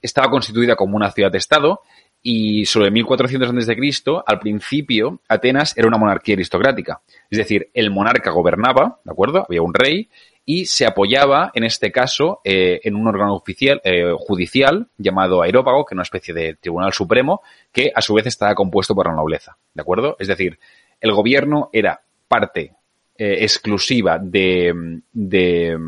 estaba 0.00 0.30
constituida 0.30 0.74
como 0.74 0.96
una 0.96 1.10
ciudad-estado 1.10 1.82
y 2.22 2.64
sobre 2.64 2.90
1400 2.90 3.50
antes 3.50 3.66
de 3.66 3.76
Cristo, 3.76 4.24
al 4.26 4.38
principio, 4.38 5.20
Atenas 5.28 5.76
era 5.76 5.88
una 5.88 5.98
monarquía 5.98 6.36
aristocrática. 6.36 7.02
Es 7.28 7.36
decir, 7.36 7.68
el 7.74 7.90
monarca 7.90 8.30
gobernaba, 8.30 8.98
¿de 9.04 9.12
acuerdo? 9.12 9.44
Había 9.46 9.60
un 9.60 9.74
rey 9.74 10.08
y 10.46 10.66
se 10.66 10.86
apoyaba, 10.86 11.50
en 11.54 11.64
este 11.64 11.90
caso, 11.90 12.40
eh, 12.44 12.80
en 12.84 12.96
un 12.96 13.06
órgano 13.08 13.34
oficial, 13.34 13.80
eh, 13.82 14.12
judicial 14.18 14.88
llamado 14.98 15.42
aerópago, 15.42 15.84
que 15.84 15.94
es 15.94 15.96
una 15.96 16.02
especie 16.02 16.34
de 16.34 16.54
tribunal 16.54 16.92
supremo, 16.92 17.42
que 17.72 17.90
a 17.94 18.00
su 18.02 18.14
vez 18.14 18.26
estaba 18.26 18.54
compuesto 18.54 18.94
por 18.94 19.06
la 19.06 19.14
nobleza, 19.14 19.56
¿de 19.72 19.80
acuerdo? 19.80 20.16
Es 20.18 20.28
decir, 20.28 20.58
el 21.00 21.12
gobierno 21.12 21.70
era 21.72 22.00
parte 22.28 22.72
eh, 23.16 23.38
exclusiva 23.40 24.18
de, 24.18 25.00
de, 25.12 25.78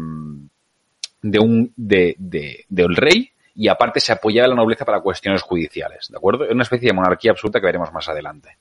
de 1.23 1.39
un, 1.39 1.73
de, 1.77 2.15
de, 2.19 2.65
del 2.69 2.97
rey 2.97 3.31
y 3.55 3.69
aparte 3.69 4.01
se 4.01 4.13
apoyaba 4.13 4.47
a 4.47 4.51
la 4.51 4.55
nobleza 4.55 4.85
para 4.85 5.01
cuestiones 5.01 5.43
judiciales, 5.43 6.09
¿de 6.11 6.17
acuerdo? 6.17 6.45
Es 6.45 6.53
una 6.53 6.63
especie 6.63 6.89
de 6.89 6.95
monarquía 6.95 7.33
absoluta 7.33 7.61
que 7.61 7.67
veremos 7.67 7.93
más 7.93 8.09
adelante. 8.09 8.57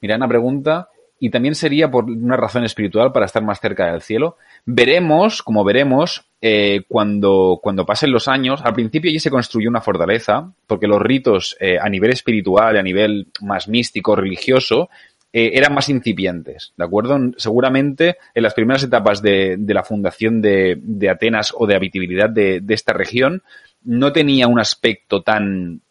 Mira, 0.00 0.16
una 0.16 0.28
pregunta, 0.28 0.88
y 1.22 1.28
también 1.28 1.54
sería 1.54 1.90
por 1.90 2.04
una 2.04 2.36
razón 2.36 2.64
espiritual 2.64 3.12
para 3.12 3.26
estar 3.26 3.44
más 3.44 3.60
cerca 3.60 3.92
del 3.92 4.00
cielo. 4.00 4.38
Veremos, 4.64 5.42
como 5.42 5.62
veremos, 5.64 6.24
eh, 6.40 6.84
cuando, 6.88 7.60
cuando 7.62 7.84
pasen 7.84 8.10
los 8.10 8.26
años, 8.26 8.62
al 8.64 8.72
principio 8.72 9.10
allí 9.10 9.20
se 9.20 9.30
construyó 9.30 9.68
una 9.68 9.82
fortaleza, 9.82 10.50
porque 10.66 10.86
los 10.86 11.00
ritos 11.00 11.58
eh, 11.60 11.76
a 11.78 11.90
nivel 11.90 12.12
espiritual 12.12 12.78
a 12.78 12.82
nivel 12.82 13.28
más 13.42 13.68
místico, 13.68 14.16
religioso, 14.16 14.88
eh, 15.30 15.50
eran 15.52 15.74
más 15.74 15.90
incipientes, 15.90 16.72
¿de 16.78 16.84
acuerdo? 16.84 17.18
Seguramente 17.36 18.16
en 18.34 18.42
las 18.42 18.54
primeras 18.54 18.82
etapas 18.82 19.20
de, 19.20 19.58
la 19.68 19.84
fundación 19.84 20.40
de, 20.40 20.80
Atenas 21.10 21.52
o 21.54 21.66
de 21.66 21.76
habitabilidad 21.76 22.30
de, 22.30 22.64
esta 22.70 22.94
región, 22.94 23.42
no 23.84 24.10
tenía 24.10 24.48
un 24.48 24.58
aspecto 24.58 25.22
tan, 25.22 25.82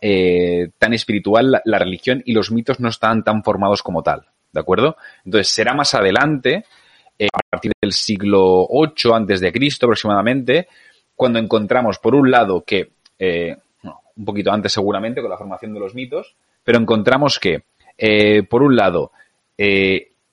tan 0.00 0.94
espiritual 0.94 1.52
la, 1.52 1.62
la 1.66 1.78
religión 1.78 2.22
y 2.24 2.32
los 2.32 2.50
mitos 2.50 2.80
no 2.80 2.88
estaban 2.88 3.22
tan 3.22 3.44
formados 3.44 3.82
como 3.82 4.02
tal. 4.02 4.31
¿De 4.52 4.60
acuerdo? 4.60 4.96
Entonces 5.24 5.48
será 5.48 5.74
más 5.74 5.94
adelante, 5.94 6.64
eh, 7.18 7.28
a 7.32 7.38
partir 7.50 7.72
del 7.80 7.92
siglo 7.92 8.68
VIII 8.68 9.14
antes 9.14 9.40
de 9.40 9.52
Cristo 9.52 9.86
aproximadamente, 9.86 10.68
cuando 11.14 11.38
encontramos 11.38 11.98
por 11.98 12.14
un 12.14 12.30
lado 12.30 12.62
que, 12.66 12.92
eh, 13.18 13.56
un 14.14 14.24
poquito 14.24 14.52
antes 14.52 14.72
seguramente 14.72 15.20
con 15.20 15.30
la 15.30 15.38
formación 15.38 15.72
de 15.72 15.80
los 15.80 15.94
mitos, 15.94 16.36
pero 16.62 16.78
encontramos 16.78 17.38
que, 17.38 17.64
eh, 17.96 18.42
por 18.42 18.62
un 18.62 18.76
lado, 18.76 19.12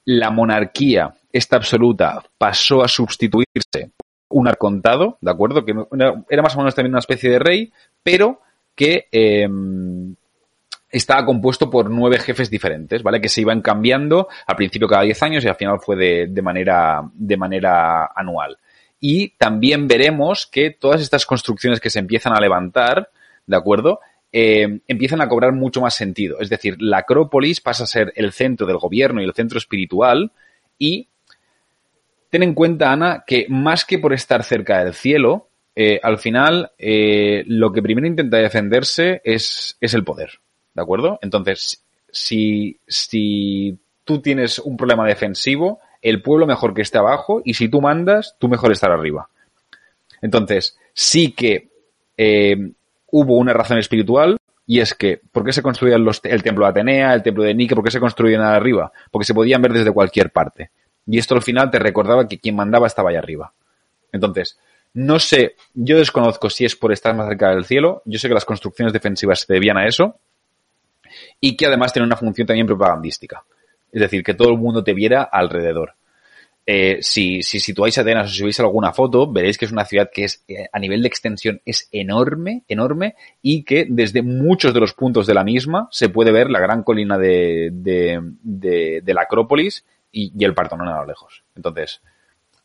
la 0.06 0.32
monarquía, 0.32 1.14
esta 1.32 1.58
absoluta, 1.58 2.24
pasó 2.38 2.82
a 2.84 2.88
sustituirse 2.88 3.92
un 4.30 4.48
arcontado, 4.48 5.18
¿de 5.22 5.30
acuerdo? 5.32 5.64
Que 5.64 5.74
era 6.30 6.42
más 6.42 6.56
o 6.56 6.60
menos 6.60 6.74
también 6.74 6.94
una 6.94 7.00
especie 7.00 7.30
de 7.30 7.40
rey, 7.40 7.72
pero 8.02 8.42
que 8.76 9.08
estaba 10.92 11.26
compuesto 11.26 11.70
por 11.70 11.90
nueve 11.90 12.18
jefes 12.20 12.50
diferentes, 12.50 13.04
¿vale? 13.04 13.22
Que 13.22 13.30
se 13.30 13.42
iban 13.42 13.62
cambiando 13.62 14.28
al 14.46 14.56
principio 14.56 14.88
cada 14.88 15.04
diez 15.04 15.22
años 15.22 15.44
y 15.44 15.48
al 15.48 15.56
final 15.56 15.80
fue 15.80 15.96
de, 15.96 16.42
manera, 16.42 17.02
de 17.14 17.38
manera 17.38 18.12
anual. 18.16 18.58
Y 19.00 19.30
también 19.38 19.88
veremos 19.88 20.48
que 20.48 20.72
todas 20.72 21.02
estas 21.02 21.26
construcciones 21.26 21.80
que 21.80 21.90
se 21.90 22.00
empiezan 22.00 22.34
a 22.36 22.42
levantar, 22.42 23.10
¿de 23.46 23.56
acuerdo? 23.56 24.00
Eh, 24.32 24.82
empiezan 24.88 25.22
a 25.22 25.30
cobrar 25.30 25.54
mucho 25.54 25.80
más 25.80 25.96
sentido. 25.96 26.40
Es 26.40 26.50
decir, 26.50 26.76
la 26.80 27.00
Acrópolis 27.00 27.62
pasa 27.62 27.84
a 27.84 27.88
ser 27.88 28.12
el 28.16 28.32
centro 28.32 28.68
del 28.68 28.78
gobierno 28.78 29.22
y 29.22 29.26
el 29.26 29.34
centro 29.34 29.58
espiritual 29.58 30.32
y 30.78 31.08
ten 32.30 32.44
en 32.44 32.54
cuenta, 32.54 32.92
Ana, 32.92 33.24
que 33.26 33.46
más 33.50 33.86
que 33.86 34.00
por 34.00 34.14
estar 34.14 34.44
cerca 34.44 34.84
del 34.84 34.94
cielo, 34.94 35.50
eh, 35.76 36.00
al 36.04 36.18
final 36.18 36.72
eh, 36.78 37.44
lo 37.48 37.72
que 37.72 37.82
primero 37.82 38.06
intenta 38.06 38.38
defenderse 38.38 39.22
es 39.24 39.78
el 39.82 40.04
poder. 40.04 40.40
¿De 40.74 40.82
acuerdo? 40.82 41.20
Entonces, 41.22 41.84
si, 42.12 42.80
si 42.88 43.78
tú 44.04 44.22
tienes 44.22 44.60
un 44.60 44.78
problema 44.78 45.06
defensivo, 45.06 45.80
el 46.02 46.22
pueblo 46.22 46.48
mejor 46.48 46.74
que 46.74 46.82
esté 46.82 46.98
abajo 46.98 47.42
y 47.44 47.54
si 47.54 47.70
tú 47.70 47.82
mandas, 47.82 48.36
tú 48.40 48.48
mejor 48.48 48.72
estar 48.72 48.92
arriba. 48.92 49.30
Entonces, 50.22 50.78
sí 50.94 51.32
que 51.32 51.70
eh, 52.18 52.72
hubo 53.12 53.38
una 53.38 53.54
razón 53.54 53.78
espiritual 53.78 54.38
y 54.66 54.80
es 54.80 54.94
que, 54.94 55.20
¿por 55.32 55.44
qué 55.44 55.52
se 55.52 55.64
construían 55.64 56.06
el 56.24 56.44
templo 56.44 56.66
de 56.66 56.70
Atenea, 56.70 57.14
el 57.14 57.24
templo 57.24 57.44
de 57.44 57.56
Nike, 57.56 57.76
por 57.76 57.84
qué 57.84 57.92
se 57.92 58.00
construían 58.00 58.42
arriba? 58.42 58.92
Porque 59.10 59.26
se 59.26 59.34
podían 59.34 59.62
ver 59.62 59.74
desde 59.74 59.92
cualquier 59.92 60.32
parte. 60.32 60.70
Y 61.08 61.18
esto 61.18 61.34
al 61.34 61.42
final 61.42 61.72
te 61.72 61.80
recordaba 61.80 62.28
que 62.28 62.40
quien 62.40 62.56
mandaba 62.56 62.86
estaba 62.86 63.10
allá 63.10 63.20
arriba. 63.20 63.52
Entonces, 64.12 64.60
no 64.94 65.20
sé, 65.20 65.56
yo 65.74 65.98
desconozco 65.98 66.50
si 66.50 66.66
es 66.66 66.76
por 66.76 66.92
estar 66.92 67.16
más 67.16 67.28
cerca 67.28 67.50
del 67.50 67.66
cielo, 67.66 68.04
yo 68.06 68.20
sé 68.20 68.28
que 68.28 68.34
las 68.34 68.46
construcciones 68.46 68.94
defensivas 68.94 69.42
se 69.42 69.54
debían 69.54 69.78
a 69.78 69.88
eso, 69.88 70.18
y 71.40 71.56
que 71.56 71.66
además 71.66 71.94
tiene 71.94 72.06
una 72.06 72.18
función 72.18 72.48
también 72.48 72.68
propagandística. 72.68 73.44
Es 73.92 74.02
decir, 74.02 74.24
que 74.24 74.34
todo 74.34 74.50
el 74.50 74.58
mundo 74.58 74.84
te 74.84 74.94
viera 74.94 75.24
alrededor. 75.24 75.94
Eh, 76.66 77.00
si, 77.02 77.42
si 77.42 77.60
situáis 77.60 77.98
Atenas 77.98 78.30
o 78.30 78.34
si 78.34 78.44
veis 78.44 78.60
alguna 78.60 78.94
foto, 78.94 79.32
veréis 79.32 79.58
que 79.58 79.66
es 79.66 79.72
una 79.72 79.86
ciudad 79.86 80.12
que 80.14 80.26
es, 80.26 80.44
eh, 80.48 80.68
a 80.72 80.78
nivel 80.78 81.02
de 81.02 81.08
extensión 81.08 81.62
es 81.66 81.90
enorme, 81.92 82.64
enorme, 82.68 83.16
y 83.42 83.64
que 83.64 83.88
desde 83.90 84.22
muchos 84.22 84.72
de 84.74 84.80
los 84.80 84.94
puntos 84.94 85.26
de 85.26 85.34
la 85.34 85.44
misma 85.44 85.88
se 85.90 86.10
puede 86.10 86.32
ver 86.32 86.52
la 86.52 86.60
gran 86.60 86.84
colina 86.84 87.18
de, 87.18 87.70
de, 87.74 88.22
de, 88.44 89.02
de 89.04 89.14
la 89.16 89.22
Acrópolis 89.22 89.84
y, 90.12 90.32
y 90.38 90.46
el 90.46 90.54
Partenón 90.54 90.90
a 90.90 91.00
lo 91.00 91.08
lejos. 91.08 91.44
Entonces, 91.56 92.02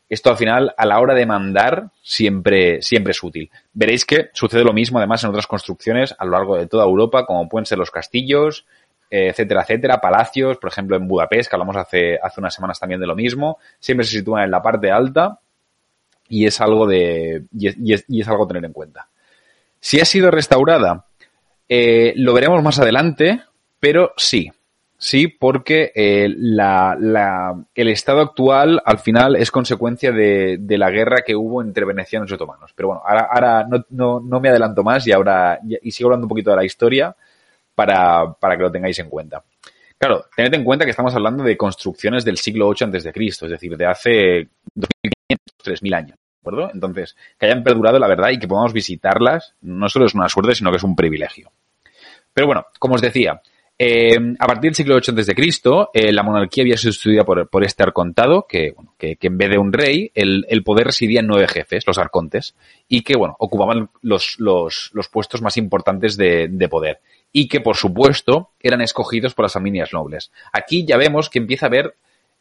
esto 0.07 0.29
al 0.29 0.37
final, 0.37 0.73
a 0.77 0.85
la 0.85 0.99
hora 0.99 1.15
de 1.15 1.25
mandar, 1.25 1.89
siempre, 2.01 2.81
siempre 2.81 3.11
es 3.11 3.23
útil. 3.23 3.49
Veréis 3.73 4.05
que 4.05 4.29
sucede 4.33 4.63
lo 4.63 4.73
mismo 4.73 4.99
además 4.99 5.23
en 5.23 5.31
otras 5.31 5.47
construcciones 5.47 6.15
a 6.17 6.25
lo 6.25 6.31
largo 6.31 6.57
de 6.57 6.67
toda 6.67 6.85
Europa, 6.85 7.25
como 7.25 7.49
pueden 7.49 7.65
ser 7.65 7.79
los 7.79 7.89
castillos, 7.89 8.65
eh, 9.09 9.29
etcétera, 9.29 9.61
etcétera, 9.63 10.01
palacios, 10.01 10.57
por 10.57 10.69
ejemplo 10.69 10.95
en 10.95 11.07
Budapest, 11.07 11.49
que 11.49 11.55
hablamos 11.55 11.75
hace, 11.75 12.19
hace 12.21 12.39
unas 12.39 12.53
semanas 12.53 12.79
también 12.79 12.99
de 12.99 13.07
lo 13.07 13.15
mismo, 13.15 13.57
siempre 13.79 14.05
se 14.05 14.17
sitúan 14.17 14.43
en 14.43 14.51
la 14.51 14.61
parte 14.61 14.91
alta 14.91 15.39
y 16.27 16.45
es 16.45 16.61
algo 16.61 16.87
de, 16.87 17.43
y 17.57 17.67
es, 17.67 18.05
y 18.07 18.21
es, 18.21 18.27
algo 18.27 18.45
a 18.45 18.47
tener 18.47 18.65
en 18.65 18.73
cuenta. 18.73 19.09
Si 19.79 19.99
ha 19.99 20.05
sido 20.05 20.31
restaurada, 20.31 21.05
eh, 21.67 22.13
lo 22.15 22.33
veremos 22.33 22.61
más 22.63 22.79
adelante, 22.79 23.41
pero 23.79 24.13
sí, 24.17 24.51
Sí, 24.97 25.27
porque 25.27 25.91
eh, 25.93 26.25
el 26.25 27.87
estado 27.89 28.21
actual 28.21 28.81
al 28.85 28.99
final 28.99 29.35
es 29.35 29.51
consecuencia 29.51 30.11
de, 30.11 30.57
la 30.77 30.89
guerra 30.89 31.21
que 31.25 31.35
hubo 31.35 31.61
entre 31.61 31.85
venecianos 31.85 32.31
y 32.31 32.33
otomanos. 32.33 32.71
Pero 32.73 32.89
bueno, 32.89 33.03
ahora, 33.05 33.67
no, 33.89 34.39
me 34.39 34.49
adelanto 34.49 34.83
más 34.83 35.05
y 35.07 35.11
ahora 35.11 35.59
y 35.63 35.91
sigo 35.91 36.07
hablando 36.07 36.25
un 36.25 36.29
poquito 36.29 36.51
de 36.51 36.55
la 36.55 36.65
historia 36.65 37.15
para, 37.75 38.33
para 38.33 38.55
que 38.55 38.63
lo 38.63 38.71
tengáis 38.71 38.97
en 38.99 39.09
cuenta. 39.09 39.43
Claro, 39.97 40.25
tened 40.35 40.53
en 40.53 40.63
cuenta 40.63 40.85
que 40.85 40.91
estamos 40.91 41.15
hablando 41.15 41.43
de 41.43 41.57
construcciones 41.57 42.25
del 42.25 42.37
siglo 42.37 42.69
VIII 42.69 42.85
antes 42.85 43.03
de 43.03 43.13
Cristo, 43.13 43.45
es 43.45 43.51
decir, 43.51 43.77
de 43.77 43.85
hace 43.85 44.49
2.500, 44.75 45.37
3.000 45.63 45.95
años. 45.95 46.17
¿De 46.17 46.49
acuerdo? 46.49 46.69
Entonces, 46.73 47.15
que 47.39 47.47
hayan 47.47 47.63
perdurado 47.63 47.97
la 47.97 48.07
verdad 48.07 48.29
y 48.29 48.37
que 48.37 48.47
podamos 48.47 48.73
visitarlas 48.73 49.55
no 49.61 49.89
solo 49.89 50.05
es 50.05 50.13
una 50.13 50.29
suerte, 50.29 50.53
sino 50.53 50.69
que 50.69 50.77
es 50.77 50.83
un 50.83 50.95
privilegio. 50.95 51.51
Pero 52.33 52.47
bueno, 52.47 52.67
como 52.77 52.95
os 52.95 53.01
decía, 53.01 53.41
eh, 53.77 54.17
a 54.39 54.47
partir 54.47 54.71
del 54.71 54.75
siglo 54.75 54.95
VIII 54.95 55.19
a.C., 55.19 55.33
eh, 55.93 56.13
la 56.13 56.23
monarquía 56.23 56.63
había 56.63 56.77
sido 56.77 56.93
sustituida 56.93 57.25
por, 57.25 57.49
por 57.49 57.65
este 57.65 57.83
arcontado, 57.83 58.45
que, 58.47 58.71
bueno, 58.71 58.93
que, 58.97 59.17
en 59.19 59.37
vez 59.37 59.49
de 59.49 59.57
un 59.57 59.73
rey, 59.73 60.11
el, 60.15 60.45
el, 60.47 60.63
poder 60.63 60.87
residía 60.87 61.19
en 61.19 61.27
nueve 61.27 61.47
jefes, 61.47 61.85
los 61.85 61.97
arcontes, 61.97 62.55
y 62.87 63.01
que, 63.01 63.17
bueno, 63.17 63.35
ocupaban 63.37 63.89
los, 64.01 64.37
los, 64.39 64.91
los 64.93 65.09
puestos 65.09 65.41
más 65.41 65.57
importantes 65.57 66.15
de, 66.15 66.47
de, 66.49 66.69
poder. 66.69 67.01
Y 67.33 67.49
que, 67.49 67.59
por 67.59 67.75
supuesto, 67.75 68.51
eran 68.61 68.79
escogidos 68.79 69.33
por 69.33 69.43
las 69.43 69.53
familias 69.53 69.91
nobles. 69.91 70.31
Aquí 70.53 70.85
ya 70.85 70.95
vemos 70.95 71.29
que 71.29 71.39
empieza 71.39 71.65
a 71.65 71.67
haber, 71.67 71.95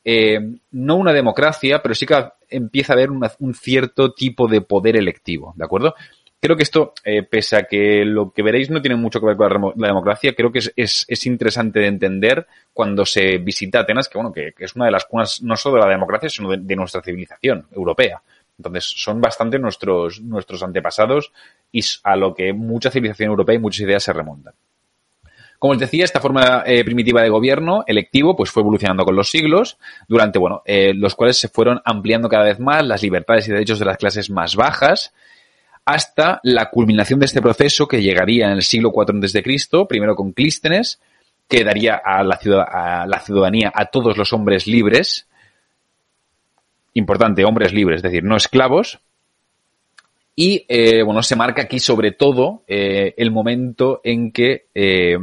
eh, 0.05 0.39
no 0.71 0.95
una 0.95 1.13
democracia, 1.13 1.83
pero 1.83 1.97
sí 1.97 2.07
que 2.07 2.29
empieza 2.49 2.93
a 2.93 2.97
haber 2.97 3.11
un 3.11 3.55
cierto 3.55 4.13
tipo 4.13 4.47
de 4.47 4.61
poder 4.61 4.97
electivo, 4.97 5.53
¿de 5.57 5.65
acuerdo? 5.65 5.97
Creo 6.45 6.59
que 6.59 6.63
esto, 6.63 6.93
eh, 7.05 7.23
pese 7.23 7.57
a 7.57 7.63
que 7.63 8.05
lo 8.05 8.31
que 8.31 8.43
veréis 8.43 8.69
no 8.69 8.83
tiene 8.83 8.97
mucho 8.97 9.19
que 9.19 9.25
ver 9.25 9.37
con 9.39 9.73
la, 9.77 9.89
democracia, 9.89 10.35
creo 10.35 10.53
que 10.53 10.59
es, 10.59 10.71
es, 10.77 11.07
es, 11.09 11.25
interesante 11.25 11.81
de 11.81 11.87
entender 11.87 12.47
cuando 12.75 13.07
se 13.07 13.39
visita 13.39 13.81
Atenas, 13.81 14.11
que 14.11 14.19
bueno, 14.19 14.31
que, 14.31 14.53
es 14.59 14.77
una 14.77 14.85
de 14.85 14.91
las 14.91 15.07
cunas 15.07 15.41
no 15.41 15.57
solo 15.57 15.77
de 15.77 15.87
la 15.87 15.93
democracia, 15.93 16.29
sino 16.29 16.51
de, 16.51 16.59
de, 16.59 16.77
nuestra 16.77 17.01
civilización 17.01 17.67
europea. 17.75 18.21
Entonces, 18.59 18.85
son 18.85 19.23
bastante 19.23 19.59
nuestros, 19.59 20.21
nuestros 20.21 20.63
antepasados 20.63 21.33
y 21.73 21.81
a 22.03 22.15
lo 22.15 22.35
que 22.35 22.53
mucha 22.53 22.91
civilización 22.91 23.31
europea 23.31 23.55
y 23.55 23.61
muchas 23.61 23.81
ideas 23.81 24.03
se 24.03 24.13
remontan. 24.13 24.53
Como 25.59 25.73
os 25.73 25.79
decía, 25.79 26.05
esta 26.05 26.21
forma 26.21 26.63
eh, 26.67 26.85
primitiva 26.85 27.23
de 27.23 27.31
gobierno 27.31 27.85
electivo 27.87 28.37
pues 28.37 28.51
fue 28.51 28.61
evolucionando 28.61 29.07
con 29.07 29.17
los 29.17 29.31
siglos, 29.31 29.79
durante, 30.09 30.39
bueno, 30.39 30.61
eh, 30.67 30.93
los 30.95 31.15
cuales 31.15 31.39
se 31.39 31.49
fueron 31.49 31.81
ampliando 31.87 32.29
cada 32.29 32.45
vez 32.45 32.61
más 32.61 32.85
las 32.85 33.03
libertades 33.03 33.49
y 33.49 33.53
derechos 33.53 33.79
de 33.79 33.87
las 33.87 33.97
clases 33.97 34.29
más 34.29 34.57
bajas, 34.57 35.15
hasta 35.85 36.41
la 36.43 36.71
culminación 36.71 37.21
de 37.21 37.27
este 37.27 37.43
proceso 37.43 37.87
que 37.87 38.03
llegaría 38.03 38.47
en 38.47 38.53
el 38.53 38.63
siglo 38.63 38.93
IV 38.95 39.25
a.C., 39.25 39.87
primero 39.89 40.17
con 40.17 40.33
Clístenes, 40.33 41.01
que 41.49 41.65
daría 41.65 42.01
a 42.03 42.23
la, 42.23 42.37
ciudad, 42.37 42.65
a 42.71 43.07
la 43.07 43.21
ciudadanía 43.21 43.71
a 43.75 43.87
todos 43.87 44.17
los 44.17 44.33
hombres 44.33 44.67
libres, 44.67 45.29
importante, 46.95 47.45
hombres 47.45 47.73
libres, 47.73 47.99
es 47.99 48.03
decir, 48.03 48.25
no 48.25 48.37
esclavos, 48.37 49.01
y 50.37 50.65
eh, 50.69 51.03
bueno, 51.03 51.23
se 51.23 51.37
marca 51.37 51.63
aquí 51.63 51.79
sobre 51.79 52.13
todo 52.13 52.65
eh, 52.67 53.15
el 53.17 53.31
momento 53.31 54.01
en 54.03 54.33
que 54.33 54.67
eh, 54.75 55.17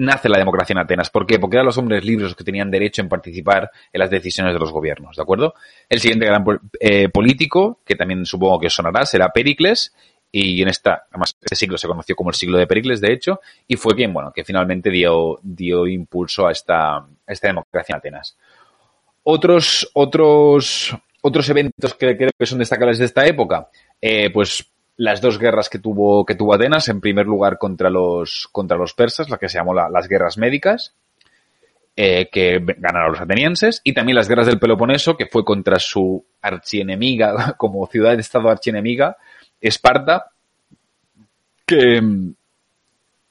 nace 0.00 0.28
la 0.28 0.38
democracia 0.38 0.72
en 0.72 0.78
Atenas. 0.78 1.10
¿Por 1.10 1.26
qué? 1.26 1.38
Porque 1.38 1.56
eran 1.56 1.66
los 1.66 1.76
hombres 1.78 2.04
libres 2.04 2.24
los 2.24 2.34
que 2.34 2.44
tenían 2.44 2.70
derecho 2.70 3.02
en 3.02 3.08
participar 3.08 3.70
en 3.92 3.98
las 3.98 4.10
decisiones 4.10 4.54
de 4.54 4.58
los 4.58 4.72
gobiernos, 4.72 5.16
¿de 5.16 5.22
acuerdo? 5.22 5.54
El 5.88 6.00
siguiente 6.00 6.26
gran 6.26 6.44
eh, 6.80 7.08
político, 7.10 7.80
que 7.84 7.96
también 7.96 8.24
supongo 8.24 8.58
que 8.58 8.70
sonará, 8.70 9.04
será 9.04 9.28
Pericles, 9.30 9.94
y 10.32 10.62
en 10.62 10.68
esta, 10.68 11.06
además, 11.10 11.36
este 11.40 11.56
siglo 11.56 11.76
se 11.76 11.88
conoció 11.88 12.16
como 12.16 12.30
el 12.30 12.36
siglo 12.36 12.56
de 12.56 12.66
Pericles, 12.66 13.00
de 13.00 13.12
hecho, 13.12 13.40
y 13.66 13.76
fue 13.76 13.94
quien, 13.94 14.12
bueno, 14.12 14.32
que 14.32 14.44
finalmente 14.44 14.90
dio, 14.90 15.38
dio 15.42 15.86
impulso 15.86 16.46
a 16.46 16.52
esta, 16.52 17.04
esta 17.26 17.48
democracia 17.48 17.92
en 17.92 17.98
Atenas. 17.98 18.36
Otros, 19.24 19.90
otros, 19.92 20.96
otros 21.20 21.48
eventos 21.50 21.94
que 21.94 22.16
creo 22.16 22.30
que 22.38 22.46
son 22.46 22.58
destacables 22.58 22.98
de 22.98 23.04
esta 23.04 23.26
época, 23.26 23.68
eh, 24.00 24.30
pues 24.30 24.64
las 25.00 25.22
dos 25.22 25.38
guerras 25.38 25.70
que 25.70 25.78
tuvo, 25.78 26.26
que 26.26 26.34
tuvo 26.34 26.52
Atenas, 26.52 26.88
en 26.90 27.00
primer 27.00 27.24
lugar 27.24 27.56
contra 27.56 27.88
los, 27.88 28.48
contra 28.52 28.76
los 28.76 28.92
persas, 28.92 29.30
la 29.30 29.38
que 29.38 29.48
se 29.48 29.56
llamó 29.56 29.72
la, 29.72 29.88
las 29.88 30.06
guerras 30.06 30.36
médicas. 30.36 30.94
eh, 31.96 32.28
que 32.30 32.60
ganaron 32.78 33.12
los 33.12 33.20
atenienses, 33.20 33.80
y 33.82 33.94
también 33.94 34.16
las 34.16 34.28
guerras 34.28 34.46
del 34.46 34.58
Peloponeso, 34.58 35.16
que 35.16 35.26
fue 35.26 35.44
contra 35.44 35.78
su 35.78 36.24
archienemiga, 36.42 37.54
como 37.58 37.86
ciudad 37.86 38.14
de 38.14 38.20
estado 38.20 38.50
archienemiga, 38.50 39.16
Esparta, 39.58 40.26
que, 41.66 42.00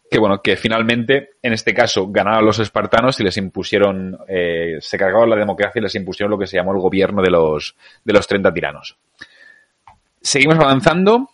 que 0.10 0.20
bueno, 0.20 0.42
que 0.42 0.56
finalmente, 0.56 1.32
en 1.42 1.54
este 1.54 1.74
caso, 1.74 2.08
ganaron 2.08 2.46
los 2.46 2.58
espartanos 2.58 3.20
y 3.20 3.24
les 3.24 3.38
impusieron, 3.38 4.18
eh, 4.28 4.78
se 4.80 4.98
cargaron 4.98 5.30
la 5.30 5.36
democracia 5.36 5.80
y 5.80 5.84
les 5.84 5.96
impusieron 5.96 6.32
lo 6.32 6.40
que 6.40 6.48
se 6.48 6.58
llamó 6.58 6.74
el 6.74 6.82
gobierno 6.82 7.22
de 7.22 7.30
los, 7.30 7.76
de 8.04 8.14
los 8.14 8.28
30 8.28 8.52
tiranos. 8.54 8.98
Seguimos 10.22 10.58
avanzando. 10.60 11.30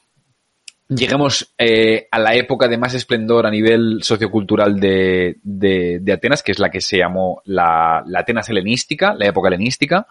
Lleguemos 0.87 1.51
eh, 1.57 2.07
a 2.11 2.19
la 2.19 2.35
época 2.35 2.67
de 2.67 2.77
más 2.77 2.93
esplendor 2.93 3.47
a 3.47 3.51
nivel 3.51 4.03
sociocultural 4.03 4.79
de, 4.79 5.37
de, 5.41 5.99
de 5.99 6.13
Atenas, 6.13 6.43
que 6.43 6.51
es 6.51 6.59
la 6.59 6.69
que 6.69 6.79
se 6.79 6.99
llamó 6.99 7.41
la, 7.45 8.03
la 8.05 8.19
Atenas 8.19 8.49
helenística, 8.49 9.15
la 9.15 9.25
época 9.25 9.47
helenística. 9.47 10.07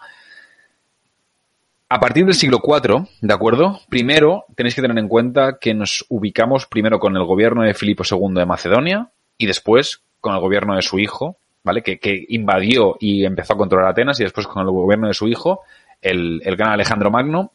A 1.87 1.99
partir 1.99 2.25
del 2.25 2.33
siglo 2.33 2.61
IV, 2.61 3.07
¿de 3.21 3.33
acuerdo? 3.33 3.79
Primero, 3.87 4.45
tenéis 4.55 4.75
que 4.75 4.81
tener 4.81 4.97
en 4.97 5.07
cuenta 5.07 5.59
que 5.61 5.73
nos 5.73 6.05
ubicamos 6.09 6.65
primero 6.65 6.99
con 6.99 7.15
el 7.15 7.23
gobierno 7.23 7.61
de 7.63 7.73
Filipo 7.73 8.03
II 8.09 8.33
de 8.33 8.45
Macedonia 8.45 9.11
y 9.37 9.45
después 9.45 10.01
con 10.19 10.33
el 10.33 10.41
gobierno 10.41 10.75
de 10.75 10.81
su 10.81 10.99
hijo, 10.99 11.37
¿vale? 11.63 11.83
Que, 11.83 11.99
que 11.99 12.25
invadió 12.29 12.97
y 12.99 13.23
empezó 13.23 13.53
a 13.53 13.57
controlar 13.57 13.91
Atenas 13.91 14.19
y 14.19 14.23
después 14.23 14.45
con 14.45 14.61
el 14.61 14.71
gobierno 14.71 15.07
de 15.07 15.13
su 15.13 15.27
hijo, 15.29 15.61
el, 16.01 16.41
el 16.43 16.57
gran 16.57 16.71
Alejandro 16.71 17.11
Magno, 17.11 17.53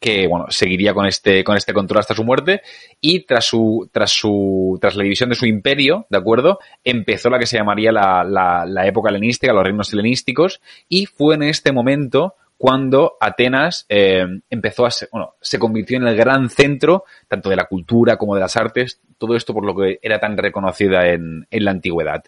que 0.00 0.26
bueno, 0.26 0.46
seguiría 0.48 0.94
con 0.94 1.06
este, 1.06 1.44
con 1.44 1.56
este 1.56 1.74
control 1.74 2.00
hasta 2.00 2.14
su 2.14 2.24
muerte, 2.24 2.62
y 3.00 3.20
tras 3.20 3.44
su, 3.44 3.88
tras 3.92 4.10
su, 4.10 4.78
tras 4.80 4.96
la 4.96 5.04
división 5.04 5.28
de 5.28 5.36
su 5.36 5.46
imperio, 5.46 6.06
¿de 6.08 6.18
acuerdo? 6.18 6.58
Empezó 6.82 7.28
la 7.28 7.38
que 7.38 7.46
se 7.46 7.58
llamaría 7.58 7.92
la, 7.92 8.24
la, 8.24 8.64
la 8.66 8.86
época 8.86 9.10
helenística, 9.10 9.52
los 9.52 9.62
reinos 9.62 9.92
helenísticos, 9.92 10.60
y 10.88 11.06
fue 11.06 11.34
en 11.34 11.42
este 11.44 11.70
momento 11.70 12.34
cuando 12.56 13.16
Atenas 13.20 13.86
eh, 13.88 14.26
empezó 14.50 14.84
a 14.84 14.90
ser, 14.90 15.08
bueno, 15.12 15.34
se 15.40 15.58
convirtió 15.58 15.96
en 15.96 16.06
el 16.06 16.16
gran 16.16 16.50
centro 16.50 17.04
tanto 17.26 17.48
de 17.48 17.56
la 17.56 17.64
cultura 17.64 18.16
como 18.16 18.34
de 18.34 18.42
las 18.42 18.56
artes, 18.56 19.00
todo 19.16 19.34
esto 19.34 19.54
por 19.54 19.64
lo 19.64 19.74
que 19.74 19.98
era 20.02 20.18
tan 20.18 20.36
reconocida 20.36 21.08
en, 21.08 21.46
en 21.50 21.64
la 21.64 21.70
antigüedad. 21.70 22.24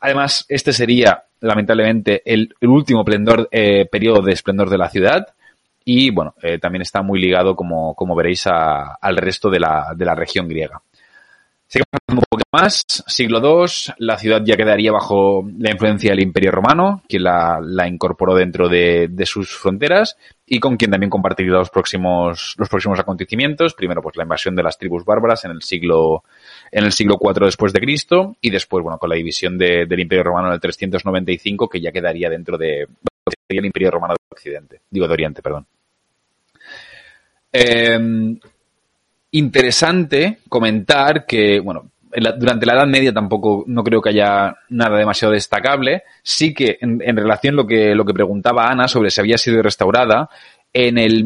Además, 0.00 0.46
este 0.48 0.72
sería, 0.72 1.24
lamentablemente, 1.40 2.22
el, 2.24 2.54
último 2.62 3.04
plendor, 3.04 3.48
eh, 3.52 3.86
periodo 3.86 4.22
de 4.22 4.32
esplendor 4.32 4.70
de 4.70 4.78
la 4.78 4.88
ciudad 4.88 5.28
y, 5.92 6.10
bueno, 6.10 6.36
eh, 6.40 6.60
también 6.60 6.82
está 6.82 7.02
muy 7.02 7.20
ligado, 7.20 7.56
como, 7.56 7.96
como 7.96 8.14
veréis, 8.14 8.46
a, 8.46 8.94
al 8.94 9.16
resto 9.16 9.50
de 9.50 9.58
la, 9.58 9.92
de 9.96 10.04
la 10.04 10.14
región 10.14 10.46
griega. 10.46 10.80
Seguimos 11.66 11.98
un 12.08 12.16
poco 12.16 12.42
más. 12.52 12.84
Siglo 13.08 13.40
II, 13.40 13.94
la 13.98 14.16
ciudad 14.16 14.40
ya 14.44 14.56
quedaría 14.56 14.92
bajo 14.92 15.44
la 15.58 15.72
influencia 15.72 16.10
del 16.10 16.22
Imperio 16.22 16.52
Romano, 16.52 17.02
quien 17.08 17.24
la, 17.24 17.58
la 17.60 17.88
incorporó 17.88 18.36
dentro 18.36 18.68
de, 18.68 19.08
de, 19.10 19.26
sus 19.26 19.50
fronteras 19.50 20.16
y 20.46 20.60
con 20.60 20.76
quien 20.76 20.92
también 20.92 21.10
compartiría 21.10 21.54
los 21.54 21.70
próximos, 21.70 22.54
los 22.56 22.68
próximos 22.68 23.00
acontecimientos. 23.00 23.74
Primero, 23.74 24.00
pues 24.00 24.16
la 24.16 24.22
invasión 24.22 24.54
de 24.54 24.62
las 24.62 24.78
tribus 24.78 25.04
bárbaras 25.04 25.44
en 25.44 25.50
el 25.50 25.62
siglo, 25.62 26.22
en 26.70 26.84
el 26.84 26.92
siglo 26.92 27.18
IV 27.20 27.46
después 27.46 27.72
de 27.72 27.80
Cristo 27.80 28.36
y 28.40 28.50
después, 28.50 28.84
bueno, 28.84 28.98
con 28.98 29.10
la 29.10 29.16
división 29.16 29.58
de, 29.58 29.86
del 29.86 29.98
Imperio 29.98 30.22
Romano 30.22 30.48
en 30.48 30.54
el 30.54 30.60
395, 30.60 31.68
que 31.68 31.80
ya 31.80 31.90
quedaría 31.90 32.30
dentro 32.30 32.56
de 32.56 32.86
el 33.58 33.66
Imperio 33.66 33.90
Romano 33.90 34.14
de 34.14 34.34
Occidente, 34.34 34.82
digo 34.88 35.08
de 35.08 35.14
Oriente, 35.14 35.42
perdón. 35.42 35.66
Eh, 37.52 37.98
interesante 39.32 40.38
comentar 40.48 41.26
que, 41.26 41.60
bueno, 41.60 41.90
durante 42.36 42.66
la 42.66 42.74
Edad 42.74 42.86
Media 42.86 43.12
tampoco 43.12 43.64
no 43.66 43.84
creo 43.84 44.02
que 44.02 44.10
haya 44.10 44.56
nada 44.70 44.96
demasiado 44.96 45.32
destacable. 45.32 46.02
Sí 46.22 46.52
que 46.52 46.78
en, 46.80 47.16
relación 47.16 47.56
lo 47.56 47.66
que 47.66 47.94
lo 47.94 48.04
que 48.04 48.14
preguntaba 48.14 48.66
Ana 48.66 48.88
sobre 48.88 49.10
si 49.10 49.20
había 49.20 49.38
sido 49.38 49.62
restaurada, 49.62 50.28
en 50.72 50.98
el 50.98 51.24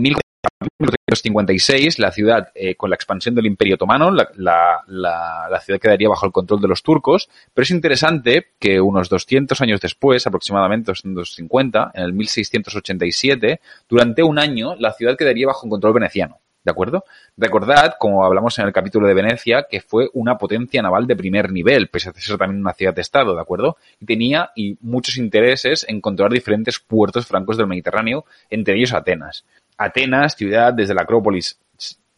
1456 0.78 1.98
la 1.98 2.12
ciudad, 2.12 2.48
eh, 2.54 2.74
con 2.74 2.90
la 2.90 2.96
expansión 2.96 3.34
del 3.34 3.46
Imperio 3.46 3.76
Otomano, 3.76 4.10
la, 4.10 4.28
la, 4.36 5.60
ciudad 5.60 5.80
quedaría 5.80 6.08
bajo 6.08 6.26
el 6.26 6.32
control 6.32 6.60
de 6.60 6.68
los 6.68 6.82
turcos, 6.82 7.28
pero 7.52 7.62
es 7.62 7.70
interesante 7.70 8.48
que 8.58 8.80
unos 8.80 9.08
200 9.08 9.60
años 9.60 9.80
después, 9.80 10.26
aproximadamente 10.26 10.92
250, 10.92 11.92
en 11.94 12.02
el 12.02 12.12
1687, 12.12 13.60
durante 13.88 14.22
un 14.22 14.38
año 14.38 14.74
la 14.76 14.92
ciudad 14.92 15.16
quedaría 15.16 15.46
bajo 15.46 15.68
control 15.68 15.94
veneciano. 15.94 16.40
¿De 16.64 16.70
acuerdo? 16.70 17.04
Recordad, 17.36 17.96
como 17.98 18.24
hablamos 18.24 18.58
en 18.58 18.64
el 18.64 18.72
capítulo 18.72 19.06
de 19.06 19.12
Venecia, 19.12 19.66
que 19.70 19.82
fue 19.82 20.08
una 20.14 20.38
potencia 20.38 20.80
naval 20.80 21.06
de 21.06 21.14
primer 21.14 21.52
nivel, 21.52 21.88
pese 21.88 22.08
a 22.08 22.14
ser 22.14 22.38
también 22.38 22.62
una 22.62 22.72
ciudad-estado, 22.72 23.34
¿de 23.34 23.40
acuerdo? 23.42 23.76
Y 24.00 24.06
tenía 24.06 24.50
y 24.56 24.78
muchos 24.80 25.18
intereses 25.18 25.84
en 25.86 26.00
controlar 26.00 26.32
diferentes 26.32 26.78
puertos 26.78 27.26
francos 27.26 27.58
del 27.58 27.66
Mediterráneo, 27.66 28.24
entre 28.48 28.76
ellos 28.76 28.94
Atenas. 28.94 29.44
Atenas, 29.76 30.36
ciudad 30.36 30.72
desde 30.72 30.94
la 30.94 31.02
Acrópolis, 31.02 31.58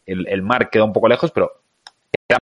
el, 0.05 0.41
mar 0.41 0.69
queda 0.69 0.83
un 0.83 0.93
poco 0.93 1.07
lejos, 1.07 1.31
pero 1.31 1.51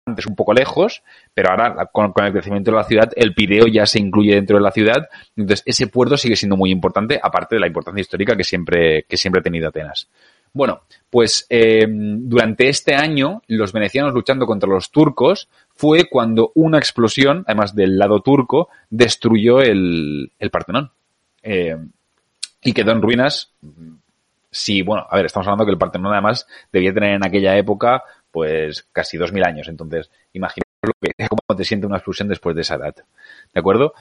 antes 0.05 0.27
un 0.27 0.37
poco 0.37 0.53
lejos, 0.53 1.03
pero 1.35 1.51
ahora 1.51 1.87
con, 1.93 2.13
con, 2.13 2.25
el 2.25 2.33
crecimiento 2.33 2.71
de 2.71 2.77
la 2.77 2.85
ciudad, 2.85 3.11
el 3.15 3.35
Pireo 3.35 3.67
ya 3.67 3.87
se 3.87 3.99
incluye 3.99 4.35
dentro 4.35 4.57
de 4.57 4.63
la 4.63 4.71
ciudad, 4.71 5.09
entonces 5.37 5.63
ese 5.67 5.87
puerto 5.87 6.17
sigue 6.17 6.37
siendo 6.37 6.57
muy 6.57 6.71
importante, 6.71 7.21
aparte 7.23 7.57
de 7.57 7.61
la 7.61 7.67
importancia 7.67 8.01
histórica 8.01 8.37
que 8.37 8.45
siempre, 8.45 9.05
que 9.05 9.17
siempre 9.17 9.41
ha 9.41 9.43
tenido 9.43 9.69
Atenas. 9.69 10.09
Bueno, 10.53 10.81
pues 11.11 11.47
eh, 11.51 11.87
durante 11.89 12.69
este 12.69 12.95
año, 12.95 13.43
los 13.49 13.73
venecianos 13.73 14.15
luchando 14.15 14.47
contra 14.47 14.69
los 14.69 14.91
turcos 14.91 15.49
fue 15.75 16.09
cuando 16.09 16.53
una 16.55 16.79
explosión, 16.79 17.45
además 17.47 17.75
del 17.75 17.99
lado 17.99 18.21
turco, 18.21 18.69
destruyó 18.89 19.61
el, 19.61 20.33
el 20.39 20.51
Partenón. 20.51 20.91
Eh, 21.43 21.77
y 22.63 22.73
quedó 22.73 22.93
en 22.93 23.03
ruinas. 23.03 23.53
Sí, 24.51 24.83
bueno, 24.83 25.07
a 25.09 25.17
ver, 25.17 25.27
estamos 25.27 25.47
hablando 25.47 25.67
que 25.67 25.73
el 25.73 25.79
Partenón 25.79 26.13
además 26.13 26.47
debía 26.73 26.95
tener 26.95 27.15
en 27.15 27.27
aquella 27.27 27.57
época 27.57 28.03
pues 28.31 28.89
casi 28.93 29.17
dos 29.17 29.33
mil 29.33 29.45
años. 29.45 29.69
Entonces, 29.69 30.11
imaginaos 30.33 30.65
lo 30.83 30.93
que, 31.01 31.13
cómo 31.29 31.57
te 31.57 31.65
siente 31.65 31.87
una 31.87 31.97
explosión 31.97 32.29
después 32.29 32.55
de 32.57 32.63
esa 32.63 32.77
edad. 32.77 32.95
¿De 32.95 33.61
acuerdo? 33.61 33.95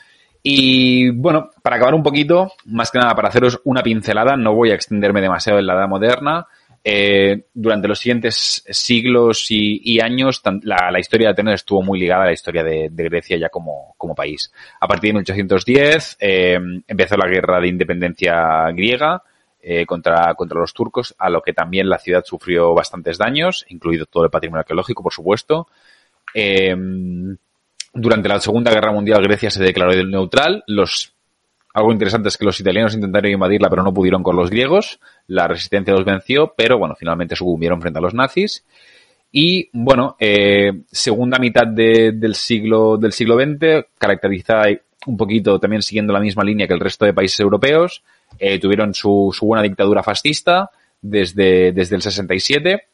Y 0.43 1.09
bueno, 1.09 1.49
para 1.61 1.75
acabar 1.75 1.95
un 1.95 2.03
poquito, 2.03 2.51
más 2.65 2.91
que 2.91 2.99
nada 2.99 3.15
para 3.15 3.29
haceros 3.29 3.59
una 3.65 3.83
pincelada, 3.83 4.37
no 4.37 4.53
voy 4.53 4.71
a 4.71 4.75
extenderme 4.75 5.21
demasiado 5.21 5.59
en 5.59 5.67
la 5.67 5.73
edad 5.73 5.87
moderna. 5.87 6.47
Eh, 6.89 7.47
durante 7.53 7.89
los 7.89 7.99
siguientes 7.99 8.63
siglos 8.69 9.47
y, 9.49 9.99
años, 9.99 10.41
la, 10.61 10.99
historia 10.99 11.27
de 11.27 11.31
Atenas 11.33 11.55
estuvo 11.55 11.81
muy 11.81 11.99
ligada 11.99 12.23
a 12.23 12.27
la 12.27 12.31
historia 12.31 12.63
de, 12.63 12.89
Grecia 12.93 13.37
ya 13.37 13.49
como, 13.49 13.93
como, 13.97 14.15
país. 14.15 14.53
A 14.79 14.87
partir 14.87 15.09
de 15.09 15.13
1810 15.15 16.17
eh, 16.21 16.57
empezó 16.87 17.17
la 17.17 17.27
guerra 17.27 17.59
de 17.59 17.67
independencia 17.67 18.71
griega 18.71 19.21
eh, 19.61 19.85
contra, 19.85 20.33
contra 20.35 20.59
los 20.59 20.73
turcos, 20.73 21.15
a 21.17 21.29
lo 21.29 21.41
que 21.41 21.53
también 21.53 21.89
la 21.89 21.99
ciudad 21.99 22.23
sufrió 22.25 22.73
bastantes 22.73 23.17
daños, 23.17 23.65
incluido 23.69 24.05
todo 24.05 24.23
el 24.23 24.29
patrimonio 24.29 24.61
arqueológico, 24.61 25.03
por 25.03 25.13
supuesto. 25.13 25.67
Eh, 26.33 26.75
durante 27.93 28.29
la 28.29 28.39
Segunda 28.39 28.71
Guerra 28.71 28.91
Mundial 28.91 29.23
Grecia 29.23 29.49
se 29.49 29.63
declaró 29.63 29.91
neutral. 30.05 30.63
Los, 30.67 31.13
algo 31.73 31.91
interesante 31.91 32.29
es 32.29 32.37
que 32.37 32.45
los 32.45 32.59
italianos 32.59 32.93
intentaron 32.93 33.31
invadirla 33.31 33.69
pero 33.69 33.83
no 33.83 33.93
pudieron 33.93 34.23
con 34.23 34.35
los 34.35 34.49
griegos. 34.49 34.99
La 35.27 35.47
resistencia 35.47 35.93
los 35.93 36.05
venció, 36.05 36.53
pero 36.55 36.77
bueno, 36.77 36.95
finalmente 36.95 37.35
sucumbieron 37.35 37.81
frente 37.81 37.99
a 37.99 38.01
los 38.01 38.13
nazis. 38.13 38.63
Y 39.31 39.69
bueno, 39.73 40.15
eh, 40.19 40.83
segunda 40.91 41.37
mitad 41.39 41.67
de, 41.67 42.13
del 42.13 42.35
siglo 42.35 42.97
del 42.97 43.11
siglo 43.11 43.35
XX, 43.35 43.87
caracterizada 43.97 44.69
un 45.07 45.17
poquito 45.17 45.59
también 45.59 45.81
siguiendo 45.81 46.13
la 46.13 46.19
misma 46.19 46.43
línea 46.43 46.67
que 46.67 46.73
el 46.73 46.79
resto 46.79 47.05
de 47.05 47.13
países 47.13 47.39
europeos, 47.39 48.03
eh, 48.37 48.59
tuvieron 48.59 48.93
su, 48.93 49.33
su, 49.33 49.45
buena 49.45 49.63
dictadura 49.63 50.03
fascista 50.03 50.69
desde, 51.01 51.71
desde 51.71 51.95
el 51.95 52.01
67 52.01 52.87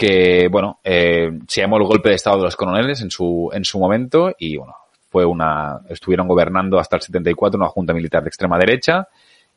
que, 0.00 0.48
bueno, 0.48 0.80
eh, 0.82 1.30
se 1.46 1.60
llamó 1.60 1.76
el 1.76 1.84
golpe 1.84 2.08
de 2.08 2.14
Estado 2.14 2.38
de 2.38 2.44
los 2.44 2.56
coroneles 2.56 3.02
en 3.02 3.10
su, 3.10 3.50
en 3.52 3.66
su 3.66 3.78
momento 3.78 4.34
y, 4.38 4.56
bueno, 4.56 4.74
fue 5.10 5.26
una, 5.26 5.80
estuvieron 5.90 6.26
gobernando 6.26 6.78
hasta 6.78 6.96
el 6.96 7.02
74 7.02 7.58
una 7.58 7.68
junta 7.68 7.92
militar 7.92 8.22
de 8.22 8.28
extrema 8.28 8.58
derecha 8.58 9.06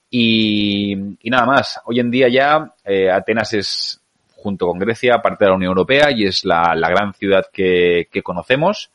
y, 0.10 0.98
nada 1.24 1.46
más. 1.46 1.80
Hoy 1.86 2.02
en 2.02 2.12
día 2.12 2.28
ya 2.28 2.74
eh, 2.84 3.10
Atenas 3.10 3.54
es, 3.54 4.02
junto 4.36 4.68
con 4.68 4.80
Grecia, 4.80 5.22
parte 5.22 5.46
de 5.46 5.52
la 5.52 5.56
Unión 5.56 5.70
Europea 5.70 6.12
y 6.12 6.26
es 6.26 6.44
la, 6.44 6.76
la 6.76 6.90
gran 6.90 7.14
ciudad 7.14 7.46
que, 7.52 8.10
que 8.12 8.22
conocemos. 8.22 8.92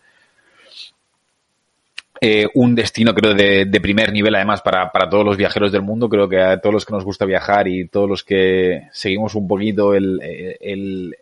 Eh, 2.21 2.47
un 2.55 2.75
destino 2.75 3.15
creo 3.15 3.33
de, 3.35 3.81
primer 3.81 4.13
nivel 4.13 4.35
además 4.35 4.61
para, 4.61 4.91
para 4.91 5.09
todos 5.09 5.25
los 5.25 5.37
viajeros 5.37 5.71
del 5.71 5.83
mundo 5.83 6.09
creo 6.09 6.29
que 6.29 6.41
a 6.41 6.61
todos 6.61 6.73
los 6.73 6.85
que 6.85 6.93
nos 6.93 7.05
gusta 7.05 7.25
viajar 7.25 7.69
y 7.69 7.87
todos 7.87 8.09
los 8.09 8.25
que 8.25 8.89
seguimos 8.91 9.37
un 9.37 9.47
poquito 9.47 9.95
el, 9.95 10.21
el, 10.61 11.15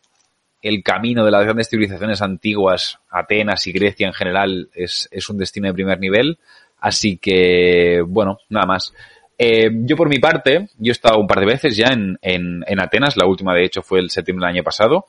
el 0.66 0.82
camino 0.82 1.24
de 1.24 1.30
las 1.30 1.44
grandes 1.44 1.68
civilizaciones 1.68 2.22
antiguas, 2.22 2.98
Atenas 3.10 3.66
y 3.66 3.72
Grecia 3.72 4.06
en 4.06 4.12
general, 4.12 4.68
es, 4.74 5.08
es 5.12 5.28
un 5.28 5.38
destino 5.38 5.68
de 5.68 5.74
primer 5.74 6.00
nivel. 6.00 6.38
Así 6.80 7.18
que, 7.18 8.02
bueno, 8.06 8.38
nada 8.48 8.66
más. 8.66 8.92
Eh, 9.38 9.70
yo 9.72 9.96
por 9.96 10.08
mi 10.08 10.18
parte, 10.18 10.68
yo 10.78 10.90
he 10.90 10.92
estado 10.92 11.20
un 11.20 11.26
par 11.26 11.40
de 11.40 11.46
veces 11.46 11.76
ya 11.76 11.88
en, 11.88 12.18
en, 12.22 12.64
en, 12.66 12.80
Atenas, 12.80 13.16
la 13.16 13.26
última 13.26 13.54
de 13.54 13.64
hecho 13.64 13.82
fue 13.82 14.00
el 14.00 14.10
septiembre 14.10 14.46
del 14.46 14.56
año 14.56 14.64
pasado. 14.64 15.06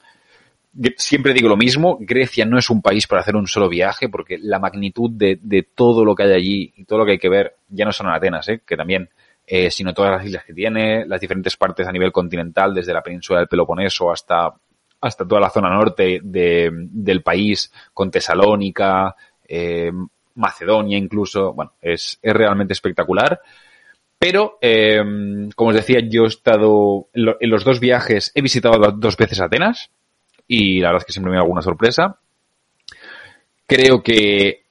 Siempre 0.97 1.33
digo 1.33 1.49
lo 1.49 1.57
mismo, 1.57 1.97
Grecia 1.99 2.45
no 2.45 2.57
es 2.57 2.69
un 2.69 2.81
país 2.81 3.07
para 3.07 3.21
hacer 3.21 3.35
un 3.35 3.47
solo 3.47 3.69
viaje 3.69 4.09
porque 4.09 4.37
la 4.37 4.59
magnitud 4.59 5.11
de, 5.11 5.67
todo 5.75 6.05
lo 6.05 6.15
que 6.15 6.23
hay 6.23 6.33
allí 6.33 6.73
y 6.75 6.85
todo 6.85 6.99
lo 6.99 7.05
que 7.05 7.13
hay 7.13 7.17
que 7.17 7.29
ver 7.29 7.55
ya 7.69 7.85
no 7.85 7.91
son 7.91 8.07
Atenas, 8.09 8.47
¿eh? 8.49 8.61
que 8.65 8.77
también, 8.77 9.09
eh, 9.45 9.71
sino 9.71 9.93
todas 9.93 10.11
las 10.11 10.25
islas 10.25 10.43
que 10.45 10.53
tiene, 10.53 11.05
las 11.05 11.21
diferentes 11.21 11.55
partes 11.57 11.87
a 11.87 11.91
nivel 11.91 12.11
continental, 12.11 12.73
desde 12.73 12.93
la 12.93 13.01
península 13.01 13.39
del 13.39 13.47
Peloponeso 13.47 14.11
hasta, 14.11 14.53
toda 15.27 15.41
la 15.41 15.49
zona 15.49 15.69
norte 15.69 16.19
de, 16.23 16.69
del 16.73 17.23
país, 17.23 17.71
con 17.93 18.11
Tesalónica, 18.11 19.15
eh, 19.47 19.91
Macedonia 20.35 20.97
incluso, 20.97 21.53
bueno, 21.53 21.73
es, 21.81 22.19
realmente 22.21 22.73
espectacular. 22.73 23.41
Pero, 24.19 24.57
eh, 24.61 24.99
como 25.55 25.69
os 25.69 25.75
decía, 25.75 25.99
yo 26.07 26.23
he 26.23 26.27
estado 26.27 27.07
en, 27.13 27.49
los 27.49 27.63
dos 27.63 27.79
viajes, 27.79 28.31
he 28.33 28.41
visitado 28.41 28.91
dos 28.91 29.15
veces 29.15 29.39
Atenas 29.39 29.91
y 30.47 30.79
la 30.79 30.89
verdad 30.89 31.01
es 31.01 31.05
que 31.05 31.13
siempre 31.13 31.31
me 31.31 31.37
da 31.37 31.43
alguna 31.43 31.61
sorpresa. 31.61 32.17
Creo 33.65 34.01
que 34.01 34.63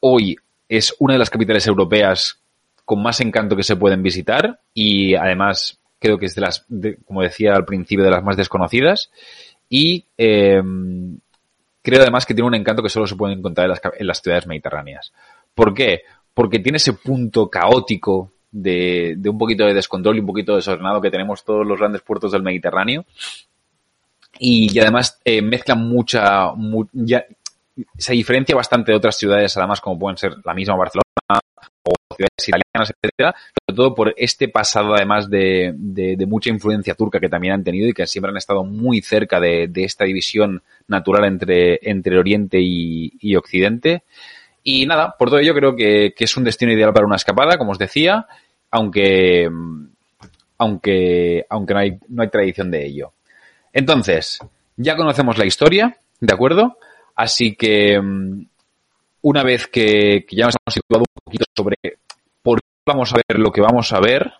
hoy 0.00 0.36
es 0.68 0.94
una 0.98 1.14
de 1.14 1.18
las 1.18 1.30
capitales 1.30 1.66
europeas 1.66 2.40
con 2.84 3.02
más 3.02 3.20
encanto 3.20 3.56
que 3.56 3.62
se 3.62 3.76
pueden 3.76 4.02
visitar 4.02 4.60
y 4.72 5.14
además 5.14 5.78
creo 5.98 6.18
que 6.18 6.26
es 6.26 6.34
de 6.34 6.40
las, 6.40 6.66
como 7.06 7.22
decía 7.22 7.54
al 7.54 7.64
principio, 7.64 8.04
de 8.04 8.10
las 8.10 8.24
más 8.24 8.36
desconocidas 8.36 9.10
y 9.68 10.06
eh, 10.16 10.62
creo 11.82 12.00
además 12.00 12.24
que 12.24 12.34
tiene 12.34 12.48
un 12.48 12.54
encanto 12.54 12.82
que 12.82 12.88
solo 12.88 13.06
se 13.06 13.16
puede 13.16 13.34
encontrar 13.34 13.66
en 13.66 13.70
las, 13.70 13.80
en 13.98 14.06
las 14.06 14.22
ciudades 14.22 14.46
mediterráneas. 14.46 15.12
¿Por 15.54 15.74
qué? 15.74 16.02
Porque 16.32 16.60
tiene 16.60 16.76
ese 16.76 16.94
punto 16.94 17.48
caótico 17.48 18.32
de, 18.50 19.14
de, 19.18 19.28
un 19.28 19.36
poquito 19.36 19.64
de 19.64 19.74
descontrol 19.74 20.16
y 20.16 20.20
un 20.20 20.26
poquito 20.26 20.56
desordenado 20.56 21.00
que 21.00 21.10
tenemos 21.10 21.44
todos 21.44 21.66
los 21.66 21.78
grandes 21.78 22.02
puertos 22.02 22.32
del 22.32 22.42
Mediterráneo. 22.42 23.04
Y, 24.38 24.78
además 24.78 25.20
eh, 25.24 25.42
mezcla 25.42 25.74
mucha, 25.74 26.52
se 27.96 28.12
diferencia 28.12 28.54
bastante 28.54 28.92
de 28.92 28.98
otras 28.98 29.16
ciudades, 29.16 29.56
además, 29.56 29.80
como 29.80 29.98
pueden 29.98 30.16
ser 30.16 30.34
la 30.44 30.54
misma 30.54 30.76
Barcelona 30.76 31.02
o 31.82 32.14
ciudades 32.14 32.48
italianas, 32.48 32.92
etcétera, 33.02 33.34
sobre 33.66 33.76
todo 33.76 33.94
por 33.94 34.14
este 34.16 34.48
pasado, 34.48 34.94
además, 34.94 35.28
de, 35.30 35.72
de, 35.76 36.16
de, 36.16 36.26
mucha 36.26 36.50
influencia 36.50 36.94
turca 36.94 37.20
que 37.20 37.28
también 37.28 37.54
han 37.54 37.64
tenido 37.64 37.88
y 37.88 37.92
que 37.92 38.06
siempre 38.06 38.30
han 38.30 38.36
estado 38.36 38.64
muy 38.64 39.00
cerca 39.00 39.40
de, 39.40 39.68
de 39.68 39.84
esta 39.84 40.04
división 40.04 40.62
natural 40.86 41.24
entre, 41.24 41.78
entre 41.82 42.18
Oriente 42.18 42.58
y, 42.60 43.12
y 43.20 43.36
Occidente. 43.36 44.02
Y 44.62 44.86
nada, 44.86 45.14
por 45.18 45.28
todo 45.28 45.38
ello 45.38 45.54
creo 45.54 45.76
que, 45.76 46.12
que, 46.16 46.24
es 46.24 46.36
un 46.36 46.44
destino 46.44 46.72
ideal 46.72 46.92
para 46.92 47.06
una 47.06 47.16
escapada, 47.16 47.56
como 47.56 47.72
os 47.72 47.78
decía, 47.78 48.26
aunque, 48.70 49.48
aunque, 50.58 51.46
aunque 51.48 51.74
no 51.74 51.80
hay, 51.80 51.98
no 52.08 52.22
hay 52.22 52.28
tradición 52.28 52.70
de 52.70 52.86
ello. 52.86 53.12
Entonces, 53.72 54.38
ya 54.76 54.96
conocemos 54.96 55.38
la 55.38 55.46
historia, 55.46 55.96
¿de 56.20 56.32
acuerdo? 56.32 56.78
Así 57.14 57.54
que 57.54 58.00
una 59.22 59.42
vez 59.42 59.66
que, 59.66 60.26
ya 60.30 60.46
nos 60.46 60.54
hemos 60.54 60.74
situado 60.74 61.00
un 61.02 61.22
poquito 61.24 61.44
sobre 61.56 61.76
por 62.42 62.60
qué 62.60 62.66
vamos 62.86 63.12
a 63.12 63.16
ver 63.16 63.38
lo 63.38 63.52
que 63.52 63.60
vamos 63.60 63.92
a 63.92 64.00
ver, 64.00 64.32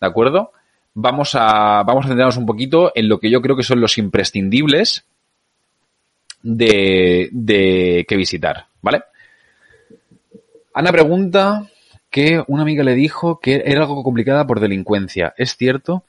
¿de 0.00 0.06
acuerdo? 0.06 0.52
Vamos 0.94 1.34
a, 1.34 1.82
vamos 1.84 2.04
a 2.04 2.08
centrarnos 2.08 2.36
un 2.36 2.46
poquito 2.46 2.92
en 2.94 3.08
lo 3.08 3.18
que 3.18 3.30
yo 3.30 3.40
creo 3.40 3.56
que 3.56 3.62
son 3.62 3.80
los 3.80 3.98
imprescindibles 3.98 5.04
de, 6.42 7.28
de 7.32 8.04
que 8.08 8.16
visitar, 8.16 8.66
¿vale? 8.80 9.02
Ana 10.74 10.90
pregunta 10.90 11.68
que 12.10 12.42
una 12.46 12.62
amiga 12.62 12.84
le 12.84 12.94
dijo 12.94 13.40
que 13.40 13.62
era 13.64 13.82
algo 13.82 14.02
complicada 14.02 14.46
por 14.46 14.60
delincuencia. 14.60 15.34
¿Es 15.36 15.56
cierto? 15.56 16.04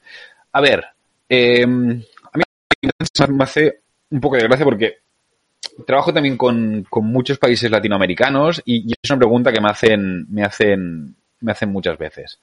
A 0.52 0.60
ver, 0.60 0.84
eh, 1.28 1.66
me 2.86 3.44
hace 3.44 3.80
un 4.10 4.20
poco 4.20 4.36
de 4.36 4.44
gracia 4.44 4.64
porque 4.64 4.98
trabajo 5.86 6.12
también 6.12 6.36
con, 6.36 6.86
muchos 7.02 7.38
países 7.38 7.70
latinoamericanos 7.70 8.62
y, 8.64 8.92
es 8.92 9.10
una 9.10 9.18
pregunta 9.18 9.52
que 9.52 9.60
me 9.60 9.70
hacen, 9.70 10.26
me 10.30 10.42
hacen, 10.44 11.16
me 11.40 11.52
hacen 11.52 11.70
muchas 11.70 11.98
veces. 11.98 12.40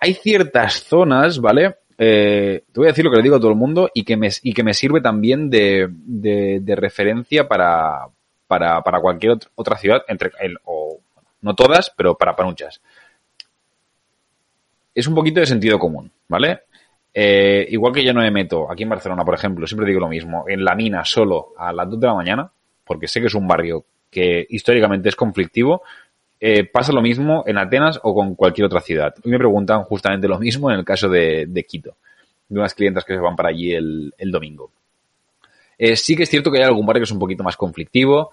Hay 0.00 0.14
ciertas 0.14 0.84
zonas, 0.84 1.40
¿vale? 1.40 1.76
Eh, 1.98 2.64
te 2.72 2.80
voy 2.80 2.86
a 2.86 2.90
decir 2.90 3.04
lo 3.04 3.10
que 3.10 3.18
le 3.18 3.22
digo 3.22 3.36
a 3.36 3.40
todo 3.40 3.50
el 3.50 3.56
mundo 3.56 3.90
y 3.94 4.04
que 4.04 4.16
me, 4.16 4.28
y 4.42 4.52
que 4.52 4.64
me 4.64 4.74
sirve 4.74 5.00
también 5.00 5.50
de, 5.50 5.88
de, 5.90 6.60
de 6.60 6.76
referencia 6.76 7.46
para, 7.46 8.08
para, 8.46 8.82
para 8.82 9.00
cualquier 9.00 9.38
otra 9.54 9.76
ciudad, 9.76 10.02
entre, 10.08 10.30
el, 10.40 10.56
o 10.64 10.98
no 11.42 11.54
todas, 11.54 11.92
pero 11.96 12.16
para, 12.16 12.34
para 12.34 12.48
muchas. 12.48 12.80
Es 14.94 15.06
un 15.06 15.14
poquito 15.14 15.40
de 15.40 15.46
sentido 15.46 15.78
común, 15.78 16.10
¿vale? 16.28 16.62
Eh, 17.14 17.66
igual 17.70 17.92
que 17.92 18.04
yo 18.04 18.12
no 18.14 18.20
me 18.20 18.30
meto 18.30 18.70
aquí 18.70 18.84
en 18.84 18.88
Barcelona, 18.88 19.24
por 19.24 19.34
ejemplo, 19.34 19.66
siempre 19.66 19.86
digo 19.86 20.00
lo 20.00 20.08
mismo, 20.08 20.44
en 20.48 20.64
la 20.64 20.74
mina 20.74 21.04
solo 21.04 21.52
a 21.58 21.72
las 21.72 21.88
2 21.90 22.00
de 22.00 22.06
la 22.06 22.14
mañana, 22.14 22.50
porque 22.84 23.08
sé 23.08 23.20
que 23.20 23.26
es 23.26 23.34
un 23.34 23.46
barrio 23.46 23.84
que 24.10 24.46
históricamente 24.48 25.08
es 25.08 25.16
conflictivo, 25.16 25.82
eh, 26.40 26.64
pasa 26.64 26.92
lo 26.92 27.02
mismo 27.02 27.44
en 27.46 27.58
Atenas 27.58 28.00
o 28.02 28.14
con 28.14 28.34
cualquier 28.34 28.66
otra 28.66 28.80
ciudad. 28.80 29.14
Y 29.22 29.28
me 29.28 29.38
preguntan 29.38 29.84
justamente 29.84 30.26
lo 30.26 30.38
mismo 30.38 30.70
en 30.70 30.78
el 30.78 30.84
caso 30.84 31.08
de, 31.08 31.46
de 31.46 31.64
Quito, 31.64 31.96
de 32.48 32.58
unas 32.58 32.74
clientas 32.74 33.04
que 33.04 33.14
se 33.14 33.20
van 33.20 33.36
para 33.36 33.50
allí 33.50 33.72
el, 33.72 34.12
el 34.18 34.30
domingo. 34.30 34.70
Eh, 35.78 35.96
sí 35.96 36.16
que 36.16 36.24
es 36.24 36.30
cierto 36.30 36.50
que 36.50 36.58
hay 36.58 36.64
algún 36.64 36.86
barrio 36.86 37.00
que 37.00 37.04
es 37.04 37.12
un 37.12 37.18
poquito 37.18 37.44
más 37.44 37.56
conflictivo, 37.56 38.32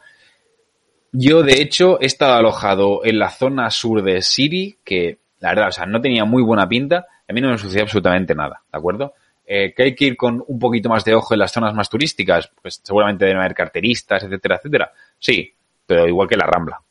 yo, 1.12 1.42
de 1.42 1.62
hecho, 1.62 2.00
he 2.00 2.06
estado 2.06 2.34
alojado 2.36 3.04
en 3.04 3.18
la 3.18 3.32
zona 3.32 3.72
sur 3.72 4.04
de 4.04 4.22
Siri, 4.22 4.78
que 4.84 5.18
la 5.39 5.50
verdad, 5.50 5.70
o 5.70 5.72
sea, 5.72 5.86
no 5.86 6.02
tenía 6.02 6.24
muy 6.26 6.44
buena 6.44 6.68
pinta. 6.70 7.08
A 7.30 7.34
mí 7.34 7.42
no 7.42 7.52
me 7.52 7.58
sucedía 7.58 7.84
absolutamente 7.84 8.34
nada, 8.34 8.62
¿de 8.72 8.78
acuerdo? 8.78 9.13
Eh, 9.46 9.74
que 9.74 9.84
hay 9.84 9.96
que 9.96 10.06
ir 10.06 10.18
con 10.18 10.44
un 10.48 10.60
poquito 10.60 10.89
más 10.89 11.06
de 11.06 11.13
ojo 11.13 11.34
en 11.34 11.39
las 11.39 11.52
zonas 11.52 11.74
más 11.74 11.89
turísticas, 11.89 12.52
pues 12.62 12.82
seguramente 12.84 13.26
deben 13.26 13.39
haber 13.39 13.54
carteristas, 13.54 14.24
etcétera, 14.24 14.58
etcétera. 14.58 14.92
Sí, 15.18 15.54
pero 15.86 16.08
igual 16.08 16.28
que 16.28 16.38
la 16.38 16.46
Rambla. 16.46 16.82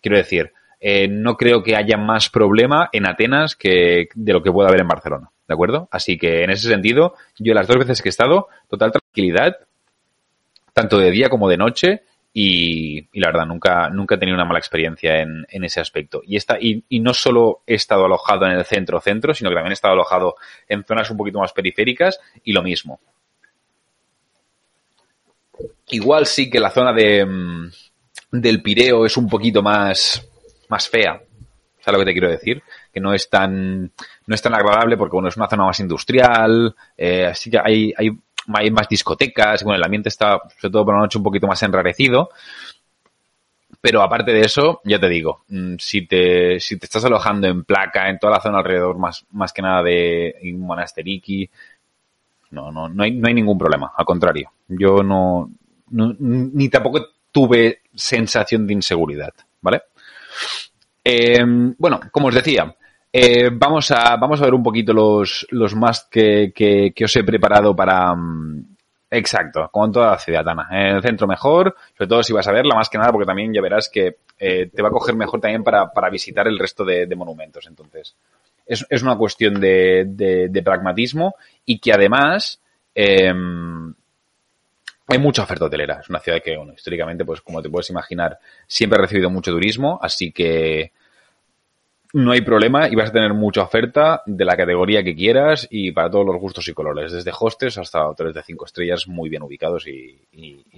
Quiero 0.00 0.18
decir, 0.18 0.52
eh, 0.80 1.08
no 1.08 1.36
creo 1.36 1.62
que 1.62 1.76
haya 1.76 1.96
más 1.96 2.28
problema 2.28 2.90
en 2.92 3.06
Atenas 3.06 3.56
que 3.56 4.08
de 4.14 4.32
lo 4.32 4.42
que 4.42 4.52
pueda 4.52 4.68
haber 4.68 4.82
en 4.82 4.88
Barcelona, 4.88 5.30
¿de 5.48 5.54
acuerdo? 5.54 5.88
Así 5.90 6.18
que 6.18 6.44
en 6.44 6.50
ese 6.50 6.68
sentido, 6.68 7.14
yo 7.38 7.54
las 7.54 7.66
dos 7.66 7.78
veces 7.78 8.02
que 8.02 8.08
he 8.08 8.10
estado, 8.10 8.48
total 8.68 8.92
tranquilidad, 8.92 9.56
tanto 10.74 10.98
de 10.98 11.10
día 11.10 11.30
como 11.30 11.48
de 11.48 11.56
noche, 11.56 12.02
y, 12.38 13.08
la 13.18 13.28
verdad, 13.28 13.46
nunca, 13.46 13.88
nunca 13.88 14.14
he 14.14 14.18
tenido 14.18 14.34
una 14.34 14.44
mala 14.44 14.58
experiencia 14.58 15.22
en, 15.22 15.46
en 15.48 15.64
ese 15.64 15.80
aspecto. 15.80 16.20
Y, 16.22 16.36
esta, 16.36 16.58
y, 16.60 16.84
y, 16.90 17.00
no 17.00 17.14
solo 17.14 17.62
he 17.66 17.76
estado 17.76 18.04
alojado 18.04 18.44
en 18.44 18.52
el 18.52 18.64
centro-centro, 18.66 19.32
sino 19.32 19.48
que 19.48 19.54
también 19.54 19.70
he 19.70 19.72
estado 19.72 19.94
alojado 19.94 20.34
en 20.68 20.84
zonas 20.84 21.10
un 21.10 21.16
poquito 21.16 21.38
más 21.38 21.54
periféricas 21.54 22.20
y 22.44 22.52
lo 22.52 22.62
mismo. 22.62 23.00
Igual 25.88 26.26
sí 26.26 26.50
que 26.50 26.60
la 26.60 26.68
zona 26.68 26.92
de, 26.92 27.24
mm, 27.24 27.70
del 28.32 28.60
Pireo 28.60 29.06
es 29.06 29.16
un 29.16 29.30
poquito 29.30 29.62
más, 29.62 30.22
más 30.68 30.90
fea. 30.90 31.18
¿Sabes 31.80 31.98
lo 31.98 32.04
que 32.04 32.10
te 32.10 32.12
quiero 32.12 32.28
decir? 32.28 32.62
Que 32.92 33.00
no 33.00 33.14
es 33.14 33.30
tan, 33.30 33.84
no 34.26 34.34
es 34.34 34.42
tan 34.42 34.54
agradable 34.54 34.98
porque, 34.98 35.14
bueno, 35.14 35.30
es 35.30 35.38
una 35.38 35.48
zona 35.48 35.64
más 35.64 35.80
industrial, 35.80 36.76
eh, 36.98 37.24
así 37.24 37.50
que 37.50 37.60
hay 37.64 37.94
hay 38.54 38.70
más 38.70 38.88
discotecas, 38.88 39.62
bueno, 39.62 39.76
el 39.76 39.84
ambiente 39.84 40.08
está, 40.08 40.40
sobre 40.58 40.72
todo 40.72 40.84
por 40.84 40.94
la 40.94 41.00
noche, 41.00 41.18
un 41.18 41.24
poquito 41.24 41.46
más 41.46 41.62
enrarecido. 41.62 42.30
Pero 43.80 44.02
aparte 44.02 44.32
de 44.32 44.40
eso, 44.40 44.80
ya 44.84 44.98
te 44.98 45.08
digo, 45.08 45.44
si 45.78 46.06
te, 46.06 46.58
si 46.60 46.78
te 46.78 46.86
estás 46.86 47.04
alojando 47.04 47.46
en 47.46 47.64
placa, 47.64 48.08
en 48.08 48.18
toda 48.18 48.34
la 48.34 48.40
zona 48.40 48.58
alrededor, 48.58 48.98
más, 48.98 49.24
más 49.30 49.52
que 49.52 49.62
nada 49.62 49.82
de 49.82 50.34
Monasteriki, 50.56 51.48
no, 52.50 52.72
no, 52.72 52.88
no 52.88 53.02
hay, 53.02 53.12
no 53.12 53.28
hay 53.28 53.34
ningún 53.34 53.58
problema. 53.58 53.92
Al 53.96 54.04
contrario, 54.04 54.50
yo 54.68 55.02
no, 55.02 55.50
ni 55.90 56.68
tampoco 56.68 57.06
tuve 57.30 57.82
sensación 57.94 58.66
de 58.66 58.72
inseguridad, 58.72 59.34
¿vale? 59.60 59.82
Eh, 61.04 61.44
bueno, 61.78 62.00
como 62.10 62.28
os 62.28 62.34
decía, 62.34 62.74
eh, 63.18 63.50
vamos, 63.50 63.90
a, 63.90 64.16
vamos 64.16 64.40
a 64.40 64.44
ver 64.44 64.52
un 64.52 64.62
poquito 64.62 64.92
los, 64.92 65.46
los 65.50 65.74
más 65.74 66.06
que, 66.10 66.52
que, 66.54 66.92
que 66.94 67.04
os 67.04 67.16
he 67.16 67.24
preparado 67.24 67.74
para... 67.74 68.12
Um, 68.12 68.62
exacto, 69.10 69.70
como 69.72 69.86
en 69.86 69.92
toda 69.92 70.10
la 70.10 70.18
ciudad, 70.18 70.46
Ana. 70.46 70.68
En 70.70 70.96
el 70.96 71.02
centro 71.02 71.26
mejor, 71.26 71.74
sobre 71.96 72.08
todo 72.08 72.22
si 72.22 72.34
vas 72.34 72.46
a 72.46 72.52
verla, 72.52 72.74
más 72.74 72.90
que 72.90 72.98
nada, 72.98 73.12
porque 73.12 73.26
también 73.26 73.54
ya 73.54 73.62
verás 73.62 73.88
que 73.88 74.16
eh, 74.38 74.66
te 74.66 74.82
va 74.82 74.88
a 74.88 74.92
coger 74.92 75.14
mejor 75.14 75.40
también 75.40 75.64
para, 75.64 75.90
para 75.92 76.10
visitar 76.10 76.46
el 76.46 76.58
resto 76.58 76.84
de, 76.84 77.06
monumentos. 77.16 77.66
Entonces, 77.66 78.14
es, 78.66 78.84
es, 78.90 79.02
una 79.02 79.16
cuestión 79.16 79.60
de, 79.60 80.04
de, 80.06 80.62
pragmatismo 80.62 81.36
y 81.64 81.78
que 81.78 81.92
además... 81.92 82.60
Eh, 82.94 83.32
hay 85.08 85.18
mucha 85.18 85.44
oferta 85.44 85.66
hotelera. 85.66 86.00
Es 86.00 86.10
una 86.10 86.18
ciudad 86.18 86.42
que, 86.42 86.56
bueno, 86.56 86.72
históricamente, 86.72 87.24
pues 87.24 87.40
como 87.40 87.62
te 87.62 87.70
puedes 87.70 87.88
imaginar, 87.90 88.38
siempre 88.66 88.98
ha 88.98 89.02
recibido 89.02 89.30
mucho 89.30 89.52
turismo, 89.52 90.00
así 90.02 90.32
que 90.32 90.90
no 92.12 92.32
hay 92.32 92.40
problema 92.40 92.88
y 92.88 92.94
vas 92.94 93.10
a 93.10 93.12
tener 93.12 93.34
mucha 93.34 93.62
oferta 93.62 94.22
de 94.26 94.44
la 94.44 94.56
categoría 94.56 95.02
que 95.02 95.14
quieras 95.14 95.66
y 95.70 95.92
para 95.92 96.10
todos 96.10 96.26
los 96.26 96.36
gustos 96.36 96.66
y 96.68 96.74
colores, 96.74 97.12
desde 97.12 97.32
hostes 97.38 97.78
hasta 97.78 98.06
hoteles 98.08 98.34
de 98.34 98.42
cinco 98.42 98.64
estrellas 98.64 99.06
muy 99.08 99.28
bien 99.28 99.42
ubicados 99.42 99.86
y, 99.86 100.18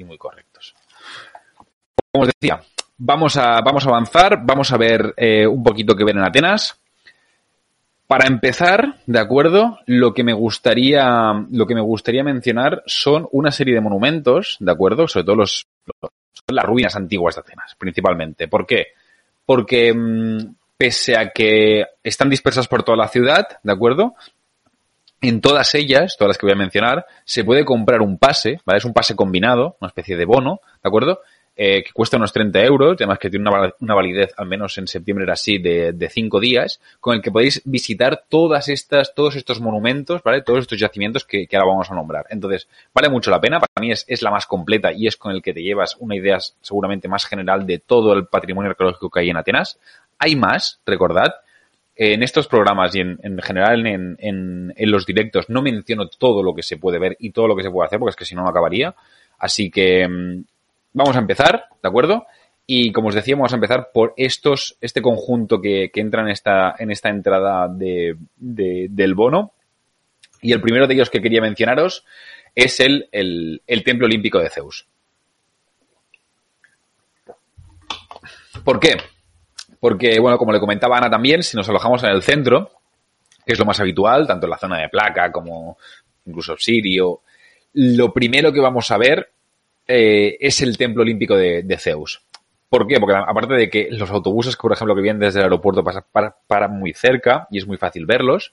muy 0.04 0.18
correctos. 0.18 0.74
Como 2.12 2.24
os 2.24 2.30
decía, 2.40 2.60
vamos 2.96 3.36
a, 3.36 3.60
vamos 3.60 3.86
a 3.86 3.90
avanzar, 3.90 4.40
vamos 4.44 4.72
a 4.72 4.78
ver 4.78 5.14
eh, 5.16 5.46
un 5.46 5.62
poquito 5.62 5.94
qué 5.94 6.04
ver 6.04 6.16
en 6.16 6.24
Atenas. 6.24 6.80
Para 8.06 8.26
empezar, 8.26 8.94
¿de 9.06 9.18
acuerdo? 9.18 9.80
Lo 9.84 10.14
que 10.14 10.24
me 10.24 10.32
gustaría, 10.32 11.46
lo 11.50 11.66
que 11.66 11.74
me 11.74 11.82
gustaría 11.82 12.24
mencionar 12.24 12.82
son 12.86 13.28
una 13.32 13.50
serie 13.50 13.74
de 13.74 13.82
monumentos, 13.82 14.56
¿de 14.60 14.72
acuerdo? 14.72 15.06
Sobre 15.06 15.24
todo 15.24 15.36
los, 15.36 15.66
las 16.46 16.64
ruinas 16.64 16.96
antiguas 16.96 17.34
de 17.34 17.42
Atenas, 17.42 17.74
principalmente. 17.76 18.48
¿Por 18.48 18.66
qué? 18.66 18.86
Porque 19.44 19.92
mm, 19.92 20.38
pese 20.78 21.18
a 21.18 21.30
que 21.30 21.84
están 22.02 22.30
dispersas 22.30 22.68
por 22.68 22.84
toda 22.84 22.96
la 22.96 23.08
ciudad, 23.08 23.46
¿de 23.62 23.72
acuerdo? 23.72 24.14
En 25.20 25.40
todas 25.40 25.74
ellas, 25.74 26.16
todas 26.16 26.30
las 26.30 26.38
que 26.38 26.46
voy 26.46 26.52
a 26.52 26.58
mencionar, 26.58 27.04
se 27.24 27.44
puede 27.44 27.64
comprar 27.64 28.00
un 28.00 28.18
pase, 28.18 28.60
¿vale? 28.64 28.78
Es 28.78 28.84
un 28.84 28.94
pase 28.94 29.16
combinado, 29.16 29.76
una 29.80 29.88
especie 29.88 30.16
de 30.16 30.24
bono, 30.24 30.60
¿de 30.82 30.88
acuerdo? 30.88 31.20
Eh, 31.60 31.82
que 31.82 31.90
cuesta 31.92 32.16
unos 32.16 32.32
30 32.32 32.62
euros, 32.62 32.92
además 32.96 33.18
que 33.18 33.28
tiene 33.28 33.50
una, 33.80 33.94
validez, 33.96 34.32
al 34.36 34.46
menos 34.46 34.78
en 34.78 34.86
septiembre 34.86 35.24
era 35.24 35.32
así, 35.32 35.58
de, 35.58 36.08
5 36.08 36.38
días, 36.38 36.80
con 37.00 37.16
el 37.16 37.20
que 37.20 37.32
podéis 37.32 37.62
visitar 37.64 38.26
todas 38.28 38.68
estas, 38.68 39.12
todos 39.12 39.34
estos 39.34 39.60
monumentos, 39.60 40.22
¿vale? 40.22 40.42
Todos 40.42 40.60
estos 40.60 40.78
yacimientos 40.78 41.24
que, 41.24 41.48
que 41.48 41.56
ahora 41.56 41.70
vamos 41.70 41.90
a 41.90 41.96
nombrar. 41.96 42.26
Entonces, 42.30 42.68
vale 42.94 43.08
mucho 43.08 43.32
la 43.32 43.40
pena, 43.40 43.58
para 43.58 43.80
mí 43.80 43.90
es, 43.90 44.04
es, 44.06 44.22
la 44.22 44.30
más 44.30 44.46
completa 44.46 44.92
y 44.92 45.08
es 45.08 45.16
con 45.16 45.32
el 45.32 45.42
que 45.42 45.52
te 45.52 45.60
llevas 45.60 45.96
una 45.98 46.14
idea 46.14 46.38
seguramente 46.60 47.08
más 47.08 47.26
general 47.26 47.66
de 47.66 47.80
todo 47.80 48.12
el 48.12 48.26
patrimonio 48.26 48.70
arqueológico 48.70 49.10
que 49.10 49.18
hay 49.18 49.30
en 49.30 49.38
Atenas. 49.38 49.80
Hay 50.18 50.36
más, 50.36 50.80
recordad, 50.84 51.34
en 51.98 52.22
estos 52.22 52.46
programas 52.46 52.94
y 52.94 53.00
en, 53.00 53.18
en 53.22 53.38
general 53.40 53.84
en, 53.84 54.72
los 54.78 55.04
directos 55.04 55.50
no 55.50 55.62
menciono 55.62 56.08
todo 56.08 56.44
lo 56.44 56.54
que 56.54 56.62
se 56.62 56.76
puede 56.76 57.00
ver 57.00 57.16
y 57.18 57.30
todo 57.30 57.48
lo 57.48 57.56
que 57.56 57.64
se 57.64 57.70
puede 57.70 57.86
hacer, 57.86 57.98
porque 57.98 58.10
es 58.10 58.16
que 58.16 58.24
si 58.24 58.36
no, 58.36 58.42
no 58.42 58.48
acabaría. 58.48 58.94
Así 59.38 59.68
que 59.68 60.06
mm, 60.06 60.44
vamos 60.92 61.16
a 61.16 61.18
empezar, 61.18 61.64
¿de 61.82 61.88
acuerdo? 61.88 62.26
Y 62.66 62.92
como 62.92 63.08
os 63.08 63.16
decía, 63.16 63.34
vamos 63.34 63.52
a 63.52 63.56
empezar 63.56 63.90
por 63.92 64.14
estos, 64.16 64.76
este 64.80 65.02
conjunto 65.02 65.60
que, 65.60 65.90
entra 65.92 66.22
en 66.22 66.28
esta, 66.28 66.76
en 66.78 66.92
esta 66.92 67.08
entrada 67.08 67.66
de, 67.66 68.16
de, 68.36 68.86
del 68.90 69.14
bono. 69.14 69.52
Y 70.40 70.52
el 70.52 70.60
primero 70.60 70.86
de 70.86 70.94
ellos 70.94 71.10
que 71.10 71.20
quería 71.20 71.40
mencionaros 71.40 72.04
es 72.54 72.78
el 72.78 73.60
Templo 73.84 74.06
Olímpico 74.06 74.38
de 74.38 74.50
Zeus. 74.50 74.86
¿Por 78.64 78.78
qué? 78.78 78.96
Porque, 79.80 80.18
bueno, 80.18 80.38
como 80.38 80.52
le 80.52 80.60
comentaba 80.60 80.98
Ana 80.98 81.10
también, 81.10 81.42
si 81.42 81.56
nos 81.56 81.68
alojamos 81.68 82.02
en 82.02 82.10
el 82.10 82.22
centro, 82.22 82.70
que 83.46 83.52
es 83.52 83.58
lo 83.58 83.64
más 83.64 83.80
habitual, 83.80 84.26
tanto 84.26 84.46
en 84.46 84.50
la 84.50 84.58
zona 84.58 84.78
de 84.78 84.88
placa 84.88 85.32
como 85.32 85.78
incluso 86.26 86.56
Sirio, 86.58 87.20
lo 87.74 88.12
primero 88.12 88.52
que 88.52 88.60
vamos 88.60 88.90
a 88.90 88.98
ver 88.98 89.30
eh, 89.86 90.36
es 90.40 90.60
el 90.60 90.76
templo 90.76 91.02
olímpico 91.02 91.36
de, 91.36 91.62
de, 91.62 91.78
Zeus. 91.78 92.20
¿Por 92.68 92.86
qué? 92.86 93.00
Porque 93.00 93.14
aparte 93.16 93.54
de 93.54 93.70
que 93.70 93.88
los 93.90 94.10
autobuses, 94.10 94.56
por 94.56 94.72
ejemplo, 94.72 94.94
que 94.94 95.00
vienen 95.00 95.20
desde 95.20 95.38
el 95.38 95.44
aeropuerto 95.44 95.82
pasan 95.82 96.04
para, 96.12 96.36
para 96.46 96.68
muy 96.68 96.92
cerca 96.92 97.48
y 97.50 97.58
es 97.58 97.66
muy 97.66 97.78
fácil 97.78 98.04
verlos, 98.04 98.52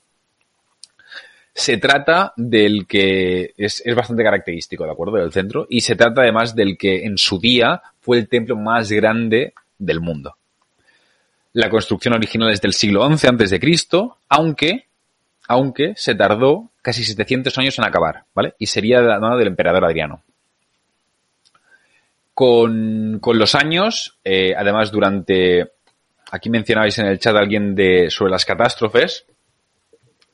se 1.53 1.77
trata 1.77 2.33
del 2.37 2.85
que 2.87 3.53
es, 3.57 3.81
es, 3.85 3.95
bastante 3.95 4.23
característico, 4.23 4.85
¿de 4.85 4.91
acuerdo? 4.91 5.17
Del 5.17 5.33
centro. 5.33 5.67
Y 5.69 5.81
se 5.81 5.95
trata 5.95 6.21
además 6.21 6.55
del 6.55 6.77
que 6.77 7.05
en 7.05 7.17
su 7.17 7.39
día 7.39 7.81
fue 7.99 8.17
el 8.17 8.29
templo 8.29 8.55
más 8.55 8.91
grande 8.91 9.53
del 9.77 9.99
mundo. 9.99 10.35
La 11.55 11.69
construcción 11.69 12.13
original 12.13 12.51
es 12.51 12.59
del 12.59 12.73
siglo 12.73 13.07
XI 13.07 13.59
Cristo, 13.61 14.17
aunque, 14.27 14.87
aunque 15.47 15.93
se 15.95 16.13
tardó 16.13 16.71
casi 16.81 17.05
700 17.05 17.57
años 17.57 17.79
en 17.79 17.85
acabar, 17.85 18.25
¿vale? 18.35 18.55
Y 18.59 18.65
sería 18.65 18.99
de 18.99 19.07
la 19.07 19.21
mano 19.21 19.37
del 19.37 19.47
emperador 19.47 19.85
Adriano. 19.85 20.21
Con, 22.33 23.19
con 23.21 23.39
los 23.39 23.55
años, 23.55 24.17
eh, 24.25 24.53
además 24.53 24.91
durante, 24.91 25.71
aquí 26.29 26.49
mencionabais 26.49 26.99
en 26.99 27.05
el 27.05 27.19
chat 27.19 27.37
alguien 27.37 27.73
de, 27.73 28.09
sobre 28.09 28.31
las 28.31 28.43
catástrofes, 28.43 29.25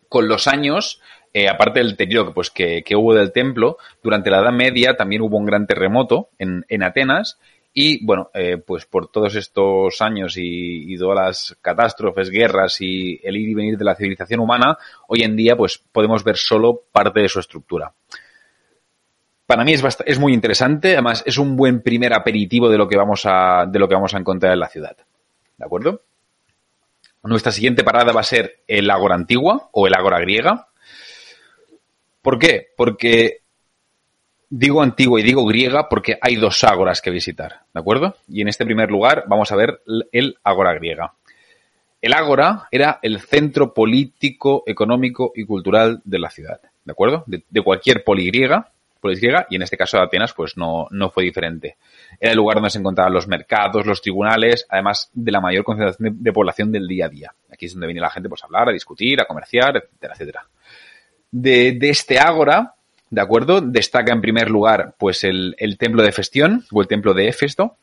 con 0.10 0.28
los 0.28 0.48
años, 0.48 1.02
eh, 1.36 1.48
aparte 1.48 1.82
del 1.82 1.92
deterioro 1.92 2.34
pues, 2.34 2.50
que, 2.50 2.82
que, 2.82 2.96
hubo 2.96 3.14
del 3.14 3.32
templo, 3.32 3.78
durante 4.02 4.32
la 4.32 4.40
Edad 4.40 4.54
Media 4.54 4.98
también 4.98 5.22
hubo 5.22 5.38
un 5.38 5.46
gran 5.46 5.68
terremoto 5.68 6.30
en, 6.40 6.66
en 6.68 6.82
Atenas 6.82 7.38
y 7.74 8.06
bueno, 8.06 8.30
eh, 8.34 8.58
pues 8.58 8.86
por 8.86 9.10
todos 9.10 9.36
estos 9.36 10.02
años 10.02 10.34
y, 10.36 10.98
todas 10.98 11.26
las 11.26 11.58
catástrofes, 11.62 12.30
guerras 12.30 12.82
y 12.82 13.20
el 13.24 13.38
ir 13.38 13.50
y 13.50 13.54
venir 13.54 13.78
de 13.78 13.86
la 13.86 13.96
civilización 13.96 14.42
humana, 14.42 14.78
hoy 15.08 15.22
en 15.22 15.38
día 15.38 15.56
pues 15.56 15.78
podemos 15.78 16.24
ver 16.24 16.36
solo 16.36 16.82
parte 16.92 17.22
de 17.22 17.30
su 17.30 17.40
estructura. 17.40 17.94
Para 19.46 19.64
mí 19.64 19.74
es, 19.74 19.84
es 20.06 20.20
muy 20.20 20.34
interesante, 20.34 20.94
además 20.94 21.24
es 21.26 21.38
un 21.38 21.56
buen 21.56 21.82
primer 21.82 22.14
aperitivo 22.14 22.70
de 22.70 22.78
lo 22.78 22.88
que 22.88 22.98
vamos 22.98 23.24
a, 23.26 23.66
de 23.66 23.80
lo 23.80 23.88
que 23.88 23.96
vamos 23.96 24.14
a 24.14 24.20
encontrar 24.20 24.54
en 24.54 24.60
la 24.60 24.70
ciudad. 24.70 24.98
¿De 25.58 25.66
acuerdo? 25.66 26.02
Nuestra 27.24 27.52
siguiente 27.52 27.84
parada 27.84 28.12
va 28.12 28.22
a 28.22 28.26
ser 28.26 28.64
el 28.68 28.90
Ágora 28.90 29.16
Antigua 29.16 29.70
o 29.72 29.88
el 29.88 29.94
Ágora 29.94 30.20
Griega. 30.20 30.68
¿Por 32.22 32.38
qué? 32.40 32.68
Porque 32.76 33.41
Digo 34.54 34.84
antigua 34.84 35.18
y 35.22 35.24
digo 35.24 35.46
griega 35.46 35.88
porque 35.88 36.18
hay 36.22 36.36
dos 36.36 36.62
ágoras 36.66 37.02
que 37.02 37.10
visitar, 37.10 37.62
¿de 37.74 37.80
acuerdo? 37.80 38.18
Y 38.28 38.42
en 38.42 38.50
este 38.50 38.66
primer 38.66 38.92
lugar 38.92 39.24
vamos 39.26 39.50
a 39.54 39.56
ver 39.56 39.82
el 40.12 40.38
ágora 40.44 40.74
griega. 40.74 41.14
El 42.02 42.12
ágora 42.12 42.68
era 42.70 43.00
el 43.02 43.22
centro 43.22 43.74
político, 43.74 44.64
económico 44.68 45.32
y 45.34 45.46
cultural 45.46 46.02
de 46.04 46.20
la 46.20 46.30
ciudad, 46.30 46.60
¿de 46.84 46.92
acuerdo? 46.92 47.24
De, 47.28 47.46
de 47.50 47.62
cualquier 47.62 48.04
poligriega, 48.04 48.74
poligriega, 49.00 49.48
y 49.50 49.56
en 49.56 49.62
este 49.62 49.78
caso 49.78 49.96
de 49.96 50.04
Atenas 50.04 50.34
pues 50.34 50.58
no, 50.58 50.86
no 50.92 51.10
fue 51.10 51.24
diferente. 51.24 51.78
Era 52.20 52.32
el 52.32 52.38
lugar 52.38 52.56
donde 52.56 52.72
se 52.72 52.80
encontraban 52.80 53.14
los 53.14 53.30
mercados, 53.30 53.86
los 53.86 54.02
tribunales, 54.02 54.66
además 54.68 55.10
de 55.14 55.32
la 55.32 55.40
mayor 55.40 55.64
concentración 55.64 56.22
de, 56.22 56.34
población 56.34 56.74
del 56.74 56.90
día 56.90 57.06
a 57.06 57.10
día. 57.10 57.34
Aquí 57.50 57.68
es 57.68 57.74
donde 57.74 57.88
viene 57.88 58.02
la 58.02 58.10
gente 58.10 58.28
pues 58.28 58.44
a 58.44 58.48
hablar, 58.48 58.68
a 58.68 58.74
discutir, 58.74 59.22
a 59.22 59.26
comerciar, 59.26 59.78
etcétera, 59.78 60.14
etcétera. 60.14 60.48
De, 61.32 61.72
de 61.72 61.90
este 61.90 62.20
ágora 62.20 62.76
¿de 63.12 63.22
acuerdo? 63.22 63.62
Destaca 63.62 64.14
en 64.14 64.22
primer 64.22 64.50
lugar, 64.50 64.96
pues, 64.98 65.24
el, 65.24 65.56
templo 65.78 66.02
de 66.02 66.12
Festión, 66.12 66.66
o 66.72 66.82
el 66.82 66.88
templo 66.88 67.14
de 67.14 67.28
Éfesto, 67.28 67.76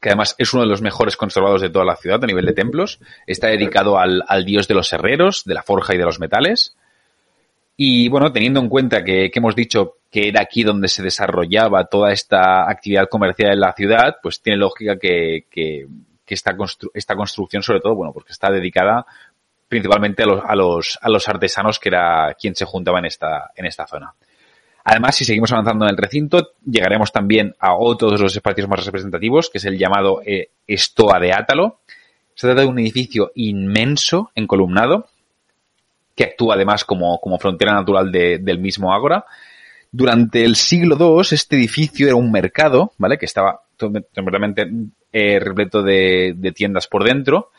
que 0.00 0.10
además 0.10 0.34
es 0.38 0.52
uno 0.52 0.64
de 0.64 0.68
los 0.68 0.82
mejores 0.82 1.16
conservados 1.16 1.62
de 1.62 1.70
toda 1.70 1.84
la 1.84 1.96
ciudad 1.96 2.22
a 2.22 2.26
nivel 2.26 2.44
de 2.44 2.52
templos. 2.52 3.00
Está 3.26 3.46
dedicado 3.46 3.98
al, 3.98 4.44
dios 4.44 4.68
de 4.68 4.74
los 4.74 4.92
herreros, 4.92 5.44
de 5.44 5.54
la 5.54 5.62
forja 5.62 5.94
y 5.94 5.98
de 5.98 6.04
los 6.04 6.20
metales. 6.20 6.76
Y 7.76 8.08
bueno, 8.08 8.32
teniendo 8.32 8.60
en 8.60 8.68
cuenta 8.68 9.04
que, 9.04 9.30
que, 9.30 9.38
hemos 9.38 9.54
dicho 9.54 9.96
que 10.10 10.28
era 10.28 10.40
aquí 10.40 10.62
donde 10.62 10.88
se 10.88 11.02
desarrollaba 11.02 11.84
toda 11.84 12.12
esta 12.12 12.68
actividad 12.68 13.08
comercial 13.08 13.52
en 13.52 13.60
la 13.60 13.72
ciudad, 13.72 14.16
pues 14.22 14.40
tiene 14.40 14.58
lógica 14.58 14.98
que, 14.98 15.44
que, 15.50 15.86
que 16.24 16.34
esta, 16.34 16.56
constru 16.56 16.90
esta 16.94 17.14
construcción, 17.14 17.62
sobre 17.62 17.80
todo, 17.80 17.94
bueno, 17.94 18.12
porque 18.12 18.32
está 18.32 18.50
dedicada 18.50 19.06
principalmente 19.68 20.22
a 20.22 20.26
los, 20.26 20.44
a 20.44 20.54
los, 20.54 20.98
a 21.00 21.08
los 21.08 21.28
artesanos 21.28 21.78
que 21.78 21.88
era 21.88 22.34
quien 22.38 22.54
se 22.54 22.64
juntaba 22.64 22.98
en 22.98 23.06
esta, 23.06 23.50
en 23.54 23.66
esta 23.66 23.86
zona. 23.86 24.14
Además, 24.84 25.16
si 25.16 25.24
seguimos 25.24 25.50
avanzando 25.52 25.84
en 25.84 25.90
el 25.90 25.96
recinto, 25.96 26.52
llegaremos 26.64 27.10
también 27.10 27.56
a 27.58 27.74
otro 27.74 28.10
de 28.10 28.18
los 28.18 28.36
espacios 28.36 28.68
más 28.68 28.84
representativos, 28.86 29.50
que 29.50 29.58
es 29.58 29.64
el 29.64 29.76
llamado 29.76 30.22
eh, 30.24 30.50
Estoa 30.64 31.18
de 31.18 31.32
Átalo. 31.32 31.80
Se 32.34 32.46
trata 32.46 32.60
de 32.60 32.68
un 32.68 32.78
edificio 32.78 33.32
inmenso, 33.34 34.30
encolumnado, 34.36 35.08
que 36.14 36.22
actúa 36.22 36.54
además 36.54 36.84
como, 36.84 37.18
frontera 37.40 37.72
natural 37.74 38.12
de, 38.12 38.38
del 38.38 38.60
mismo 38.60 38.94
Ágora. 38.94 39.24
Durante 39.90 40.44
el 40.44 40.54
siglo 40.54 40.96
II, 41.00 41.26
este 41.32 41.56
edificio 41.56 42.06
era 42.06 42.14
un 42.14 42.30
mercado, 42.30 42.92
¿vale? 42.96 43.18
Que 43.18 43.26
estaba 43.26 43.62
completamente 43.76 44.70
eh, 45.12 45.40
repleto 45.40 45.82
de 45.82 46.52
tiendas 46.54 46.86
por 46.86 47.02
dentro 47.02 47.50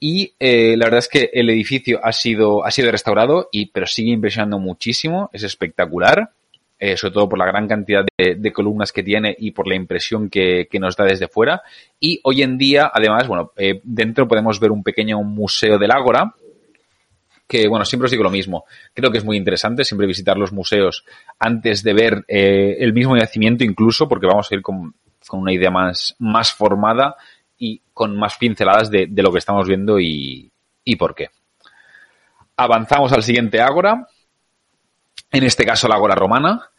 y 0.00 0.34
eh, 0.38 0.76
la 0.76 0.86
verdad 0.86 0.98
es 0.98 1.08
que 1.08 1.30
el 1.32 1.48
edificio 1.50 2.00
ha 2.02 2.12
sido, 2.12 2.64
ha 2.64 2.70
sido 2.70 2.90
restaurado, 2.90 3.48
y, 3.50 3.66
pero 3.66 3.86
sigue 3.86 4.12
impresionando 4.12 4.58
muchísimo, 4.58 5.30
es 5.32 5.42
espectacular, 5.42 6.30
eh, 6.78 6.96
sobre 6.96 7.14
todo 7.14 7.28
por 7.28 7.38
la 7.38 7.46
gran 7.46 7.68
cantidad 7.68 8.04
de, 8.18 8.34
de, 8.34 8.52
columnas 8.52 8.92
que 8.92 9.02
tiene 9.02 9.34
y 9.38 9.52
por 9.52 9.66
la 9.66 9.76
impresión 9.76 10.28
que, 10.28 10.68
que, 10.70 10.80
nos 10.80 10.96
da 10.96 11.04
desde 11.04 11.28
fuera. 11.28 11.62
Y 12.00 12.20
hoy 12.24 12.42
en 12.42 12.58
día, 12.58 12.90
además, 12.92 13.28
bueno, 13.28 13.52
eh, 13.56 13.80
dentro 13.84 14.28
podemos 14.28 14.60
ver 14.60 14.72
un 14.72 14.82
pequeño 14.82 15.22
museo 15.22 15.78
del 15.78 15.92
Ágora, 15.92 16.34
que, 17.46 17.68
bueno, 17.68 17.84
siempre 17.84 18.06
os 18.06 18.10
digo 18.10 18.24
lo 18.24 18.30
mismo. 18.30 18.64
Creo 18.92 19.10
que 19.10 19.18
es 19.18 19.24
muy 19.24 19.36
interesante 19.36 19.84
siempre 19.84 20.06
visitar 20.06 20.36
los 20.36 20.52
museos 20.52 21.04
antes 21.38 21.82
de 21.82 21.92
ver 21.94 22.24
eh, 22.26 22.76
el 22.80 22.92
mismo 22.92 23.16
yacimiento 23.16 23.64
incluso, 23.64 24.08
porque 24.08 24.26
vamos 24.26 24.50
a 24.50 24.54
ir 24.54 24.62
con, 24.62 24.94
con 25.26 25.40
una 25.40 25.52
idea 25.52 25.70
más, 25.70 26.16
más 26.18 26.52
formada 26.52 27.16
y 27.58 27.80
con 27.92 28.16
más 28.16 28.36
pinceladas 28.36 28.90
de, 28.90 29.06
de 29.08 29.22
lo 29.22 29.32
que 29.32 29.38
estamos 29.38 29.66
viendo 29.66 29.98
y, 29.98 30.50
y, 30.84 30.96
por 30.96 31.14
qué. 31.14 31.30
Avanzamos 32.56 33.12
al 33.12 33.22
siguiente 33.22 33.60
ágora, 33.60 34.06
en 35.30 35.44
este 35.44 35.64
caso 35.64 35.88
la 35.88 35.96
ágora 35.96 36.14
romana. 36.14 36.70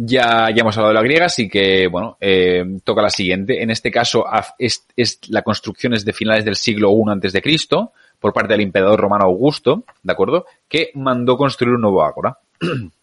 Ya, 0.00 0.48
ya 0.54 0.60
hemos 0.60 0.76
hablado 0.76 0.94
de 0.94 1.00
la 1.00 1.02
griega, 1.02 1.26
así 1.26 1.48
que, 1.48 1.88
bueno, 1.88 2.16
eh, 2.20 2.64
toca 2.84 3.02
la 3.02 3.10
siguiente. 3.10 3.62
En 3.62 3.70
este 3.70 3.90
caso, 3.90 4.24
es, 4.56 4.86
es, 4.96 5.18
la 5.28 5.42
construcción 5.42 5.92
es 5.92 6.04
de 6.04 6.12
finales 6.12 6.44
del 6.44 6.54
siglo 6.54 6.92
I 6.92 7.10
antes 7.10 7.32
de 7.32 7.42
Cristo, 7.42 7.92
por 8.20 8.32
parte 8.32 8.52
del 8.52 8.60
emperador 8.60 9.00
romano 9.00 9.24
Augusto, 9.24 9.84
¿de 10.02 10.12
acuerdo? 10.12 10.46
Que 10.68 10.92
mandó 10.94 11.36
construir 11.36 11.74
un 11.74 11.80
nuevo 11.80 12.04
ágora. 12.04 12.38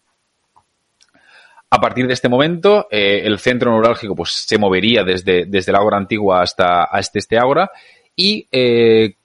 A 1.68 1.80
partir 1.80 2.06
de 2.06 2.14
este 2.14 2.28
momento, 2.28 2.86
eh, 2.90 3.22
el 3.24 3.38
centro 3.38 3.72
neurálgico 3.72 4.14
pues, 4.14 4.32
se 4.32 4.58
movería 4.58 5.02
desde, 5.02 5.46
desde 5.46 5.72
la 5.72 5.78
Ágora 5.78 5.96
antigua 5.96 6.42
hasta, 6.42 6.84
hasta 6.84 7.18
este 7.18 7.38
Ágora 7.38 7.70
y 8.14 8.46
eh, 8.50 9.16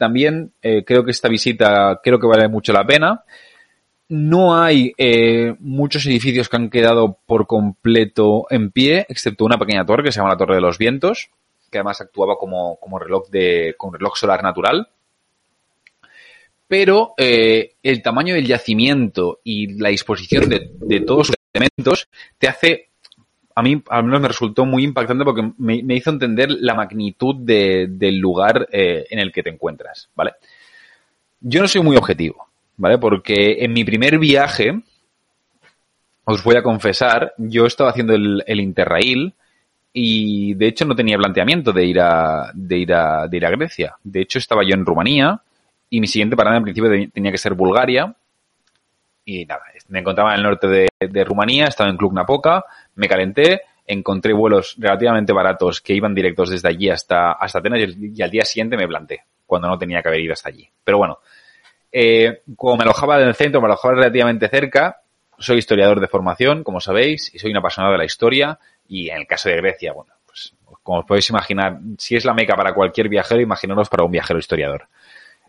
también 0.00 0.52
eh, 0.62 0.82
creo 0.82 1.04
que 1.04 1.10
esta 1.10 1.28
visita 1.28 2.00
creo 2.02 2.18
que 2.18 2.26
vale 2.26 2.48
mucho 2.48 2.72
la 2.72 2.86
pena. 2.86 3.22
No 4.08 4.56
hay 4.56 4.94
eh, 4.96 5.54
muchos 5.60 6.06
edificios 6.06 6.48
que 6.48 6.56
han 6.56 6.70
quedado 6.70 7.18
por 7.26 7.46
completo 7.46 8.46
en 8.48 8.70
pie, 8.70 9.04
excepto 9.10 9.44
una 9.44 9.58
pequeña 9.58 9.84
torre 9.84 10.02
que 10.02 10.10
se 10.10 10.16
llama 10.16 10.30
la 10.30 10.38
Torre 10.38 10.54
de 10.54 10.62
los 10.62 10.78
Vientos, 10.78 11.28
que 11.70 11.76
además 11.78 12.00
actuaba 12.00 12.36
como, 12.36 12.78
como 12.80 12.98
reloj 12.98 13.28
de, 13.28 13.74
como 13.76 13.92
reloj 13.92 14.16
solar 14.16 14.42
natural. 14.42 14.88
Pero 16.66 17.12
eh, 17.18 17.74
el 17.82 18.00
tamaño 18.00 18.34
del 18.34 18.46
yacimiento 18.46 19.40
y 19.44 19.78
la 19.78 19.90
disposición 19.90 20.48
de, 20.48 20.70
de 20.80 21.00
todos 21.00 21.30
elementos 21.52 22.08
te 22.38 22.48
hace 22.48 22.90
a 23.54 23.62
mí 23.62 23.82
al 23.88 24.04
menos 24.04 24.20
me 24.20 24.28
resultó 24.28 24.64
muy 24.64 24.84
impactante 24.84 25.24
porque 25.24 25.52
me, 25.58 25.82
hizo 25.94 26.10
entender 26.10 26.50
la 26.50 26.74
magnitud 26.74 27.36
de, 27.36 27.88
del 27.90 28.18
lugar 28.18 28.68
eh, 28.72 29.06
en 29.10 29.18
el 29.18 29.32
que 29.32 29.42
te 29.42 29.50
encuentras, 29.50 30.08
¿vale? 30.14 30.32
Yo 31.40 31.60
no 31.60 31.68
soy 31.68 31.82
muy 31.82 31.96
objetivo, 31.96 32.46
¿vale? 32.76 32.98
Porque 32.98 33.58
en 33.60 33.72
mi 33.72 33.84
primer 33.84 34.18
viaje, 34.18 34.80
os 36.24 36.42
voy 36.42 36.56
a 36.56 36.62
confesar, 36.62 37.34
yo 37.38 37.66
estaba 37.66 37.90
haciendo 37.90 38.14
el, 38.14 38.42
el 38.46 38.60
Interrail 38.60 39.34
y 39.92 40.54
de 40.54 40.68
hecho 40.68 40.84
no 40.84 40.94
tenía 40.94 41.18
planteamiento 41.18 41.72
de 41.72 41.84
ir 41.84 42.00
a, 42.00 42.52
de 42.54 42.78
ir 42.78 42.94
a, 42.94 43.26
de 43.26 43.36
ir 43.36 43.46
a 43.46 43.50
Grecia. 43.50 43.96
De 44.02 44.22
hecho 44.22 44.38
estaba 44.38 44.62
yo 44.64 44.74
en 44.74 44.86
Rumanía 44.86 45.42
y 45.88 46.00
mi 46.00 46.06
siguiente 46.06 46.36
parada 46.36 46.58
en 46.58 46.62
principio 46.62 46.90
tenía 47.12 47.32
que 47.32 47.38
ser 47.38 47.54
Bulgaria 47.54 48.14
y 49.30 49.46
nada, 49.46 49.62
me 49.88 50.00
encontraba 50.00 50.32
en 50.32 50.38
el 50.38 50.42
norte 50.42 50.66
de, 50.66 50.88
de 50.98 51.24
Rumanía, 51.24 51.66
estaba 51.66 51.88
en 51.88 51.96
Cluj 51.96 52.12
Napoca, 52.12 52.64
me 52.96 53.08
calenté, 53.08 53.62
encontré 53.86 54.32
vuelos 54.32 54.74
relativamente 54.78 55.32
baratos 55.32 55.80
que 55.80 55.94
iban 55.94 56.14
directos 56.14 56.50
desde 56.50 56.68
allí 56.68 56.90
hasta, 56.90 57.32
hasta 57.32 57.60
Atenas 57.60 57.80
y, 57.80 58.22
al 58.22 58.30
día 58.30 58.44
siguiente 58.44 58.76
me 58.76 58.88
planté, 58.88 59.24
cuando 59.46 59.68
no 59.68 59.78
tenía 59.78 60.02
que 60.02 60.08
haber 60.08 60.20
ido 60.20 60.32
hasta 60.32 60.48
allí. 60.48 60.68
Pero 60.82 60.98
bueno, 60.98 61.18
eh, 61.92 62.42
como 62.56 62.76
me 62.76 62.82
alojaba 62.82 63.20
en 63.20 63.28
el 63.28 63.34
centro, 63.34 63.60
me 63.60 63.66
alojaba 63.66 63.94
relativamente 63.94 64.48
cerca, 64.48 65.02
soy 65.38 65.58
historiador 65.58 66.00
de 66.00 66.08
formación, 66.08 66.64
como 66.64 66.80
sabéis, 66.80 67.32
y 67.34 67.38
soy 67.38 67.52
un 67.52 67.58
apasionado 67.58 67.92
de 67.92 67.98
la 67.98 68.04
historia, 68.04 68.58
y 68.88 69.10
en 69.10 69.18
el 69.18 69.26
caso 69.26 69.48
de 69.48 69.56
Grecia, 69.56 69.92
bueno, 69.92 70.12
pues 70.26 70.54
como 70.82 70.98
os 70.98 71.06
podéis 71.06 71.30
imaginar, 71.30 71.78
si 71.98 72.16
es 72.16 72.24
la 72.24 72.34
meca 72.34 72.56
para 72.56 72.74
cualquier 72.74 73.08
viajero, 73.08 73.40
imaginaros 73.40 73.88
para 73.88 74.04
un 74.04 74.10
viajero 74.10 74.38
historiador. 74.38 74.88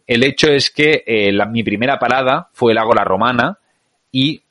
El 0.08 0.24
hecho 0.24 0.52
es 0.52 0.72
que 0.72 1.04
eh, 1.06 1.32
mi 1.48 1.64
primera 1.64 2.00
parada 2.00 2.50
fue 2.54 2.72
el 2.72 2.78
Ágora 2.78 3.04
Romana 3.04 3.60
y 4.12 4.42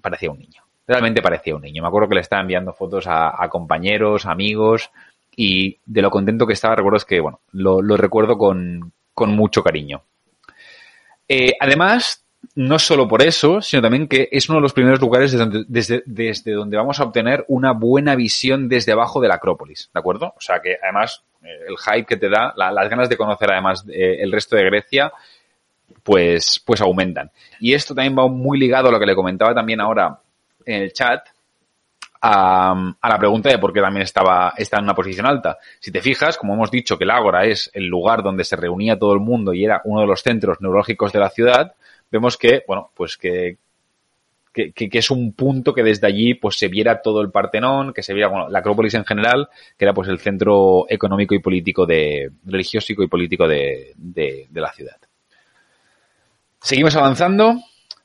parecía 0.00 0.30
un 0.30 0.38
niño. 0.38 0.62
Realmente 0.86 1.22
parecía 1.22 1.54
un 1.54 1.62
niño. 1.62 1.82
Me 1.82 1.88
acuerdo 1.88 2.08
que 2.08 2.16
le 2.16 2.20
estaba 2.20 2.42
enviando 2.42 2.72
fotos 2.72 3.04
a, 3.06 3.48
compañeros, 3.48 4.26
amigos, 4.26 4.90
y 5.34 5.78
de 5.86 6.02
lo 6.02 6.10
contento 6.10 6.46
que 6.46 6.52
estaba, 6.52 6.76
recuerdo 6.76 6.98
que, 7.06 7.20
bueno, 7.20 7.40
lo, 7.52 7.80
recuerdo 7.96 8.36
con, 8.36 8.92
con, 9.14 9.30
mucho 9.30 9.62
cariño. 9.62 10.02
Eh, 11.28 11.54
además, 11.58 12.24
no 12.54 12.78
solo 12.78 13.08
por 13.08 13.22
eso, 13.22 13.62
sino 13.62 13.80
también 13.80 14.08
que 14.08 14.28
es 14.30 14.48
uno 14.48 14.58
de 14.58 14.62
los 14.62 14.72
primeros 14.72 15.00
lugares 15.00 15.32
desde 15.32 15.44
donde, 15.44 15.64
desde, 15.68 16.02
desde 16.04 16.52
donde 16.52 16.76
vamos 16.76 17.00
a 17.00 17.04
obtener 17.04 17.44
una 17.48 17.72
buena 17.72 18.14
visión 18.14 18.68
desde 18.68 18.92
abajo 18.92 19.20
de 19.20 19.28
la 19.28 19.36
Acrópolis, 19.36 19.90
¿de 19.94 20.00
acuerdo? 20.00 20.34
O 20.36 20.40
sea 20.40 20.60
que 20.60 20.76
además 20.82 21.22
eh, 21.42 21.48
el 21.68 21.76
hype 21.78 22.06
que 22.06 22.16
te 22.16 22.28
da, 22.28 22.52
la, 22.56 22.72
las 22.72 22.90
ganas 22.90 23.08
de 23.08 23.16
conocer 23.16 23.50
además 23.50 23.84
eh, 23.88 24.18
el 24.20 24.32
resto 24.32 24.56
de 24.56 24.64
Grecia, 24.64 25.12
pues, 26.02 26.62
pues 26.64 26.80
aumentan. 26.80 27.30
Y 27.60 27.74
esto 27.74 27.94
también 27.94 28.16
va 28.18 28.28
muy 28.28 28.58
ligado 28.58 28.88
a 28.88 28.92
lo 28.92 28.98
que 28.98 29.06
le 29.06 29.14
comentaba 29.14 29.54
también 29.54 29.80
ahora 29.80 30.18
en 30.64 30.82
el 30.82 30.92
chat, 30.92 31.26
a, 32.20 32.94
a, 33.00 33.08
la 33.08 33.18
pregunta 33.18 33.48
de 33.48 33.58
por 33.58 33.72
qué 33.72 33.80
también 33.80 34.04
estaba, 34.04 34.54
está 34.56 34.78
en 34.78 34.84
una 34.84 34.94
posición 34.94 35.26
alta. 35.26 35.58
Si 35.80 35.90
te 35.90 36.00
fijas, 36.00 36.38
como 36.38 36.54
hemos 36.54 36.70
dicho 36.70 36.96
que 36.96 37.04
el 37.04 37.10
Ágora 37.10 37.44
es 37.44 37.70
el 37.74 37.86
lugar 37.86 38.22
donde 38.22 38.44
se 38.44 38.56
reunía 38.56 38.98
todo 38.98 39.12
el 39.12 39.20
mundo 39.20 39.52
y 39.52 39.64
era 39.64 39.80
uno 39.84 40.02
de 40.02 40.06
los 40.06 40.22
centros 40.22 40.60
neurológicos 40.60 41.12
de 41.12 41.18
la 41.18 41.30
ciudad, 41.30 41.74
vemos 42.10 42.36
que, 42.36 42.62
bueno, 42.66 42.90
pues 42.94 43.16
que, 43.16 43.56
que, 44.52 44.72
que, 44.72 44.98
es 44.98 45.10
un 45.10 45.32
punto 45.32 45.74
que 45.74 45.82
desde 45.82 46.06
allí 46.06 46.34
pues 46.34 46.56
se 46.56 46.68
viera 46.68 47.02
todo 47.02 47.22
el 47.22 47.30
Partenón, 47.30 47.92
que 47.92 48.02
se 48.02 48.14
viera, 48.14 48.28
bueno, 48.28 48.48
la 48.48 48.60
Acrópolis 48.60 48.94
en 48.94 49.04
general, 49.04 49.48
que 49.76 49.84
era 49.84 49.94
pues 49.94 50.08
el 50.08 50.18
centro 50.18 50.84
económico 50.88 51.34
y 51.34 51.40
político 51.40 51.86
de, 51.86 52.30
religioso 52.44 52.92
y 52.92 53.08
político 53.08 53.48
de, 53.48 53.94
de, 53.96 54.46
de 54.48 54.60
la 54.60 54.72
ciudad. 54.72 54.96
Seguimos 56.62 56.94
avanzando 56.94 57.56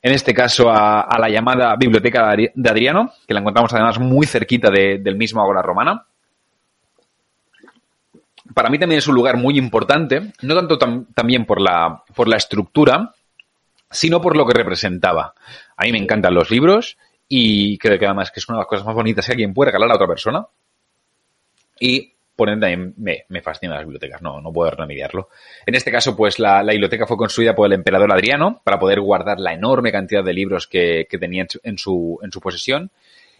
en 0.02 0.12
este 0.12 0.34
caso 0.34 0.70
a, 0.70 1.16
la 1.18 1.28
llamada 1.28 1.76
Biblioteca 1.76 2.34
de 2.36 2.70
Adriano, 2.70 3.12
que 3.26 3.34
la 3.34 3.40
encontramos 3.40 3.72
además 3.72 3.98
muy 3.98 4.26
cerquita 4.26 4.70
de, 4.70 4.98
del 4.98 5.16
mismo 5.16 5.40
Agora 5.40 5.62
Romana. 5.62 6.06
Para 8.54 8.70
mí 8.70 8.78
también 8.78 8.98
es 8.98 9.06
un 9.06 9.14
lugar 9.14 9.36
muy 9.36 9.58
importante, 9.58 10.32
no 10.42 10.54
tanto 10.54 10.78
tam, 10.78 11.06
también 11.14 11.44
por 11.44 11.60
la, 11.60 12.02
por 12.14 12.28
la 12.28 12.36
estructura, 12.36 13.12
sino 13.90 14.20
por 14.20 14.36
lo 14.36 14.46
que 14.46 14.54
representaba. 14.54 15.34
A 15.76 15.84
mí 15.84 15.92
me 15.92 15.98
encantan 15.98 16.34
los 16.34 16.50
libros 16.50 16.96
y 17.28 17.78
creo 17.78 17.98
que 17.98 18.06
además 18.06 18.30
que 18.30 18.40
es 18.40 18.48
una 18.48 18.58
de 18.58 18.62
las 18.62 18.68
cosas 18.68 18.86
más 18.86 18.94
bonitas 18.94 19.26
que 19.26 19.32
alguien 19.32 19.54
puede 19.54 19.70
regalar 19.70 19.92
a 19.92 19.94
otra 19.96 20.08
persona. 20.08 20.46
Y 21.78 22.12
por 22.38 22.50
ende 22.50 22.68
también 22.68 22.94
me, 22.98 23.24
me 23.30 23.42
fascinan 23.42 23.74
las 23.74 23.84
bibliotecas, 23.84 24.22
no, 24.22 24.40
no 24.40 24.52
puedo 24.52 24.70
remediarlo. 24.70 25.28
En 25.66 25.74
este 25.74 25.90
caso, 25.90 26.14
pues 26.14 26.38
la, 26.38 26.62
la, 26.62 26.70
biblioteca 26.70 27.04
fue 27.04 27.16
construida 27.16 27.52
por 27.52 27.66
el 27.66 27.72
emperador 27.72 28.12
Adriano 28.12 28.62
para 28.62 28.78
poder 28.78 29.00
guardar 29.00 29.40
la 29.40 29.54
enorme 29.54 29.90
cantidad 29.90 30.22
de 30.22 30.32
libros 30.32 30.68
que, 30.68 31.08
que 31.10 31.18
tenía 31.18 31.44
en 31.64 31.78
su, 31.78 32.20
en 32.22 32.30
su 32.30 32.40
posesión. 32.40 32.92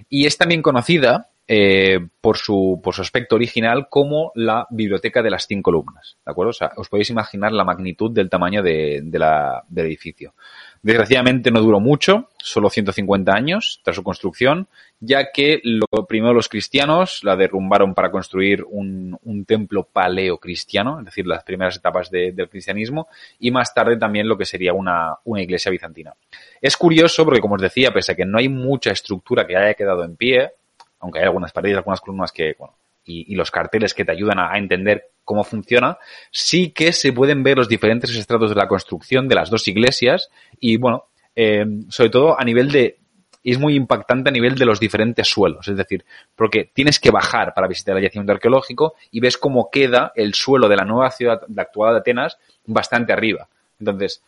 Y 0.09 0.27
es 0.27 0.37
también 0.37 0.63
conocida 0.63 1.29
eh, 1.51 1.99
por, 2.21 2.37
su, 2.37 2.79
por 2.85 2.95
su 2.95 3.01
aspecto 3.01 3.37
original 3.37 3.89
como 3.89 4.33
la 4.35 4.67
Biblioteca 4.69 5.23
de 5.23 5.31
las 5.31 5.47
Cinco 5.47 5.71
Columnas. 5.71 6.19
¿De 6.27 6.31
acuerdo? 6.31 6.51
O 6.51 6.53
sea, 6.53 6.73
os 6.77 6.91
podéis 6.91 7.09
imaginar 7.09 7.53
la 7.53 7.65
magnitud 7.65 8.11
del 8.11 8.29
tamaño 8.29 8.63
de, 8.63 9.03
la, 9.15 9.65
del 9.67 9.87
edificio. 9.87 10.35
Desgraciadamente 10.83 11.51
no 11.51 11.63
duró 11.63 11.81
mucho, 11.81 12.29
solo 12.37 12.69
150 12.69 13.33
años 13.33 13.81
tras 13.83 13.97
su 13.97 14.03
construcción, 14.03 14.69
ya 15.01 15.33
que 15.33 15.61
lo 15.65 15.87
primero 16.07 16.35
los 16.35 16.51
cristianos 16.51 17.25
la 17.25 17.35
derrumbaron 17.35 17.95
para 17.95 18.11
construir 18.11 18.63
un, 18.69 19.19
un 19.25 19.45
templo 19.47 19.85
paleocristiano, 19.85 20.99
es 20.99 21.07
decir, 21.07 21.27
las 21.27 21.45
primeras 21.45 21.77
etapas 21.77 22.11
de, 22.11 22.33
del 22.33 22.51
cristianismo, 22.51 23.09
y 23.39 23.51
más 23.51 23.73
tarde 23.73 23.97
también 23.97 24.29
lo 24.29 24.37
que 24.37 24.45
sería 24.45 24.75
una, 24.75 25.17
una 25.25 25.41
iglesia 25.41 25.71
bizantina. 25.71 26.13
Es 26.61 26.77
curioso 26.77 27.25
porque, 27.25 27.41
como 27.41 27.55
os 27.55 27.63
decía, 27.63 27.91
pese 27.91 28.13
a 28.13 28.17
que 28.17 28.27
no 28.27 28.37
hay 28.37 28.51
mucha 28.51 28.91
estructura 28.91 29.47
que 29.47 29.57
haya 29.57 29.73
quedado 29.73 30.05
en 30.05 30.15
pie, 30.15 30.53
aunque 31.01 31.21
hay 31.21 31.25
algunas 31.27 31.53
paredes, 31.53 31.77
algunas 31.77 32.01
columnas 32.01 32.33
que, 32.33 32.55
bueno, 32.59 32.77
y, 33.05 33.35
los 33.35 33.51
carteles 33.51 33.95
que 33.95 34.05
te 34.05 34.13
ayudan 34.13 34.39
a, 34.39 34.57
entender 34.59 35.11
cómo 35.25 35.45
funciona, 35.45 35.99
sí 36.31 36.71
que 36.71 36.93
se 36.93 37.13
pueden 37.13 37.43
ver 37.43 37.57
los 37.57 37.69
diferentes 37.69 38.15
estratos 38.15 38.51
de 38.51 38.57
la 38.57 38.69
construcción 38.69 39.29
de 39.29 39.35
las 39.35 39.51
dos 39.51 39.67
iglesias 39.69 40.31
y, 40.61 40.77
bueno, 40.77 41.05
eh, 41.35 41.65
sobre 41.89 42.11
todo 42.11 42.39
a 42.39 42.45
nivel 42.45 42.71
de, 42.71 42.99
es 43.45 43.59
muy 43.59 43.75
impactante 43.75 44.29
a 44.29 44.33
nivel 44.33 44.57
de 44.57 44.67
los 44.67 44.81
diferentes 44.81 45.27
suelos, 45.29 45.69
es 45.69 45.77
decir, 45.77 46.05
porque 46.35 46.71
tienes 46.73 46.99
que 46.99 47.11
bajar 47.11 47.55
para 47.55 47.69
visitar 47.69 47.97
el 47.97 48.03
yacimiento 48.03 48.33
arqueológico 48.33 48.95
y 49.11 49.21
ves 49.21 49.39
cómo 49.39 49.71
queda 49.71 50.13
el 50.15 50.35
suelo 50.35 50.69
de 50.69 50.77
la 50.77 50.85
nueva 50.85 51.11
ciudad 51.11 51.41
actual 51.57 51.95
de 51.95 52.01
Atenas 52.01 52.39
bastante 52.67 53.13
arriba. 53.13 53.49
Entonces, 53.79 54.23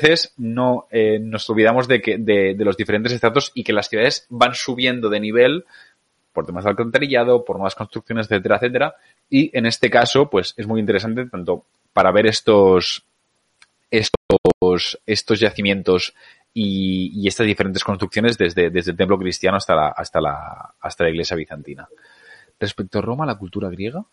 veces 0.00 0.34
no 0.36 0.86
eh, 0.90 1.18
nos 1.20 1.48
olvidamos 1.50 1.88
de 1.88 2.00
que 2.00 2.18
de, 2.18 2.54
los 2.58 2.76
diferentes 2.76 3.12
estratos 3.12 3.52
y 3.54 3.64
que 3.64 3.72
las 3.72 3.88
ciudades 3.88 4.26
van 4.30 4.54
subiendo 4.54 5.08
de 5.08 5.20
nivel 5.20 5.64
por 6.32 6.46
temas 6.46 6.64
de 6.64 6.70
alcantarillado, 6.70 7.44
por 7.44 7.56
nuevas 7.56 7.74
construcciones, 7.74 8.26
etcétera, 8.26 8.56
etcétera. 8.56 8.94
Y 9.28 9.56
en 9.56 9.66
este 9.66 9.90
caso, 9.90 10.30
pues 10.30 10.54
es 10.56 10.66
muy 10.66 10.80
interesante 10.80 11.26
tanto 11.26 11.64
para 11.92 12.12
ver 12.12 12.26
estos, 12.26 13.04
estos, 13.90 15.00
estos 15.04 15.40
yacimientos 15.40 16.14
y, 16.54 17.26
estas 17.26 17.46
diferentes 17.46 17.82
construcciones 17.82 18.38
desde, 18.38 18.66
el 18.66 18.96
templo 18.96 19.18
cristiano 19.18 19.56
hasta 19.56 19.74
la, 19.74 19.88
hasta 19.88 20.20
la, 20.20 20.74
hasta 20.80 21.04
la 21.04 21.10
iglesia 21.10 21.36
bizantina. 21.36 21.88
Respecto 22.60 22.98
a 22.98 23.02
Roma, 23.02 23.26
la 23.26 23.36
cultura 23.36 23.68
griega. 23.68 24.04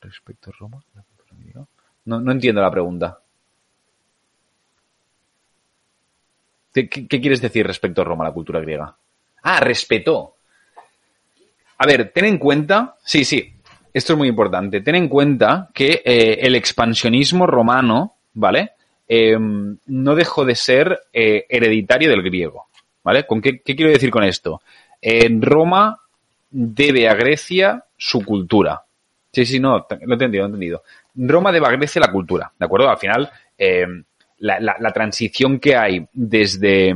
Respecto 0.00 0.50
a 0.50 0.54
Roma, 0.58 0.82
la 0.94 1.02
cultura 1.02 1.36
griega. 1.38 1.66
No 2.04 2.32
entiendo 2.32 2.62
la 2.62 2.70
pregunta. 2.70 3.20
¿Qué, 6.78 6.88
¿Qué, 6.88 7.08
¿Qué, 7.08 7.20
quieres 7.20 7.40
decir 7.40 7.66
respecto 7.66 8.02
a 8.02 8.04
Roma, 8.04 8.22
la 8.22 8.32
cultura 8.32 8.60
griega? 8.60 8.94
Ah, 9.42 9.58
respetó. 9.58 10.36
A 11.78 11.86
ver, 11.86 12.12
ten 12.12 12.24
en 12.24 12.38
cuenta, 12.38 12.96
sí, 13.04 13.24
sí, 13.24 13.52
esto 13.92 14.12
es 14.12 14.16
muy 14.16 14.28
importante, 14.28 14.80
ten 14.80 14.94
en 14.94 15.08
cuenta 15.08 15.70
que 15.74 16.02
eh, 16.04 16.38
el 16.42 16.54
expansionismo 16.54 17.48
romano, 17.48 18.14
¿vale? 18.34 18.72
Eh, 19.08 19.36
no 19.38 20.14
dejó 20.14 20.44
de 20.44 20.54
ser 20.54 21.00
eh, 21.12 21.46
hereditario 21.48 22.10
del 22.10 22.22
griego, 22.22 22.68
¿vale? 23.02 23.26
¿Con 23.26 23.40
qué, 23.40 23.60
quiero 23.60 23.90
decir 23.90 24.10
con 24.10 24.22
esto? 24.22 24.60
Roma 25.40 26.00
debe 26.48 27.08
a 27.08 27.14
Grecia 27.14 27.84
su 27.96 28.24
cultura. 28.24 28.82
Sí, 29.32 29.44
sí, 29.46 29.58
no, 29.58 29.78
lo 29.78 30.12
he 30.12 30.12
entendido, 30.12 30.42
lo 30.42 30.46
he 30.46 30.54
entendido. 30.54 30.82
Roma 31.16 31.50
debe 31.50 31.66
a 31.66 31.70
Grecia 31.70 32.00
la 32.00 32.12
cultura, 32.12 32.52
¿de 32.56 32.66
acuerdo? 32.66 32.88
Al 32.88 32.98
final, 32.98 33.30
la, 34.38 34.60
la, 34.60 34.92
transición 34.92 35.58
que 35.58 35.76
hay 35.76 36.06
desde, 36.12 36.94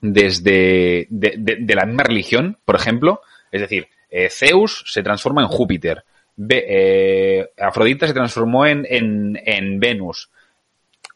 desde 0.00 1.06
de, 1.10 1.74
la 1.74 1.86
misma 1.86 2.02
religión, 2.04 2.58
por 2.64 2.76
ejemplo, 2.76 3.20
es 3.50 3.60
decir, 3.60 3.88
eh, 4.10 4.28
Zeus 4.30 4.84
se 4.86 5.02
transforma 5.02 5.42
en 5.42 5.48
Júpiter. 5.48 6.04
eh, 6.50 7.50
Afrodita 7.58 8.06
se 8.06 8.14
transformó 8.14 8.66
en, 8.66 8.86
en, 8.88 9.80
Venus. 9.80 10.30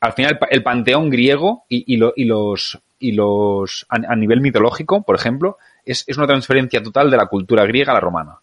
Al 0.01 0.13
final, 0.15 0.39
el 0.51 0.63
panteón 0.63 1.11
griego 1.11 1.65
y, 1.69 1.97
los, 1.97 2.79
y 2.99 3.13
los 3.13 3.87
a, 3.89 4.17
nivel 4.17 4.41
mitológico, 4.41 5.03
por 5.03 5.15
ejemplo, 5.15 5.59
es, 5.85 6.05
es 6.07 6.17
una 6.17 6.27
transferencia 6.27 6.83
total 6.83 7.11
de 7.11 7.17
la 7.17 7.27
cultura 7.27 7.65
griega 7.67 7.93
a 7.93 7.95
la 7.95 8.01
romana. 8.01 8.39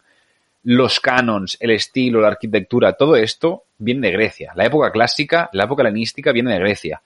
Los 0.63 0.99
canons, 0.99 1.57
el 1.59 1.71
estilo, 1.71 2.21
la 2.21 2.27
arquitectura, 2.27 2.93
todo 2.93 3.15
esto 3.15 3.63
viene 3.77 4.07
de 4.07 4.13
Grecia. 4.13 4.51
La 4.55 4.65
época 4.65 4.91
clásica, 4.91 5.49
la 5.53 5.63
época 5.63 5.83
helenística 5.83 6.31
viene 6.31 6.53
de 6.53 6.59
Grecia. 6.59 7.01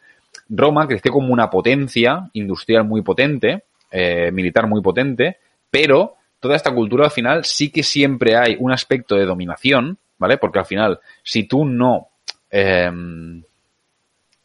Roma 0.49 0.87
creció 0.87 1.11
como 1.11 1.31
una 1.31 1.49
potencia 1.49 2.29
industrial 2.33 2.83
muy 2.85 3.01
potente, 3.01 3.63
eh, 3.91 4.31
militar 4.31 4.67
muy 4.67 4.81
potente, 4.81 5.37
pero 5.69 6.15
toda 6.39 6.55
esta 6.55 6.73
cultura 6.73 7.05
al 7.05 7.11
final 7.11 7.45
sí 7.45 7.69
que 7.69 7.83
siempre 7.83 8.35
hay 8.35 8.57
un 8.59 8.71
aspecto 8.71 9.15
de 9.15 9.25
dominación, 9.25 9.97
¿vale? 10.17 10.37
Porque 10.37 10.59
al 10.59 10.65
final, 10.65 10.99
si 11.23 11.43
tú 11.43 11.63
no, 11.63 12.09
em, 12.49 13.43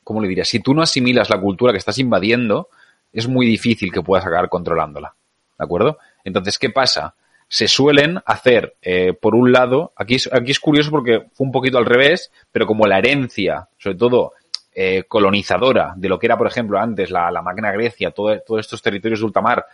¿cómo 0.04 0.20
le 0.20 0.28
diría? 0.28 0.44
Si 0.44 0.60
tú 0.60 0.74
no 0.74 0.82
asimilas 0.82 1.30
la 1.30 1.40
cultura 1.40 1.72
que 1.72 1.78
estás 1.78 1.98
invadiendo, 1.98 2.68
es 3.12 3.26
muy 3.26 3.46
difícil 3.46 3.92
que 3.92 4.02
puedas 4.02 4.24
acabar 4.26 4.48
controlándola, 4.48 5.14
¿de 5.58 5.64
acuerdo? 5.64 5.98
Entonces, 6.24 6.58
¿qué 6.58 6.70
pasa? 6.70 7.14
Se 7.48 7.66
suelen 7.66 8.20
hacer, 8.26 8.76
eh, 8.82 9.14
por 9.14 9.34
un 9.34 9.52
lado, 9.52 9.92
aquí 9.96 10.16
es, 10.16 10.28
aquí 10.32 10.50
es 10.50 10.60
curioso 10.60 10.90
porque 10.90 11.26
fue 11.32 11.46
un 11.46 11.52
poquito 11.52 11.78
al 11.78 11.86
revés, 11.86 12.30
pero 12.52 12.66
como 12.66 12.86
la 12.86 12.98
herencia, 12.98 13.68
sobre 13.78 13.96
todo 13.96 14.34
eh, 14.74 15.04
colonizadora 15.08 15.94
de 15.96 16.08
lo 16.08 16.18
que 16.18 16.26
era, 16.26 16.36
por 16.36 16.46
ejemplo, 16.46 16.78
antes 16.78 17.10
la, 17.10 17.30
Magna 17.42 17.72
Grecia, 17.72 18.10
todo, 18.10 18.38
todos 18.40 18.60
estos 18.60 18.82
territorios 18.82 19.20
de 19.20 19.26
ultramar 19.26 19.66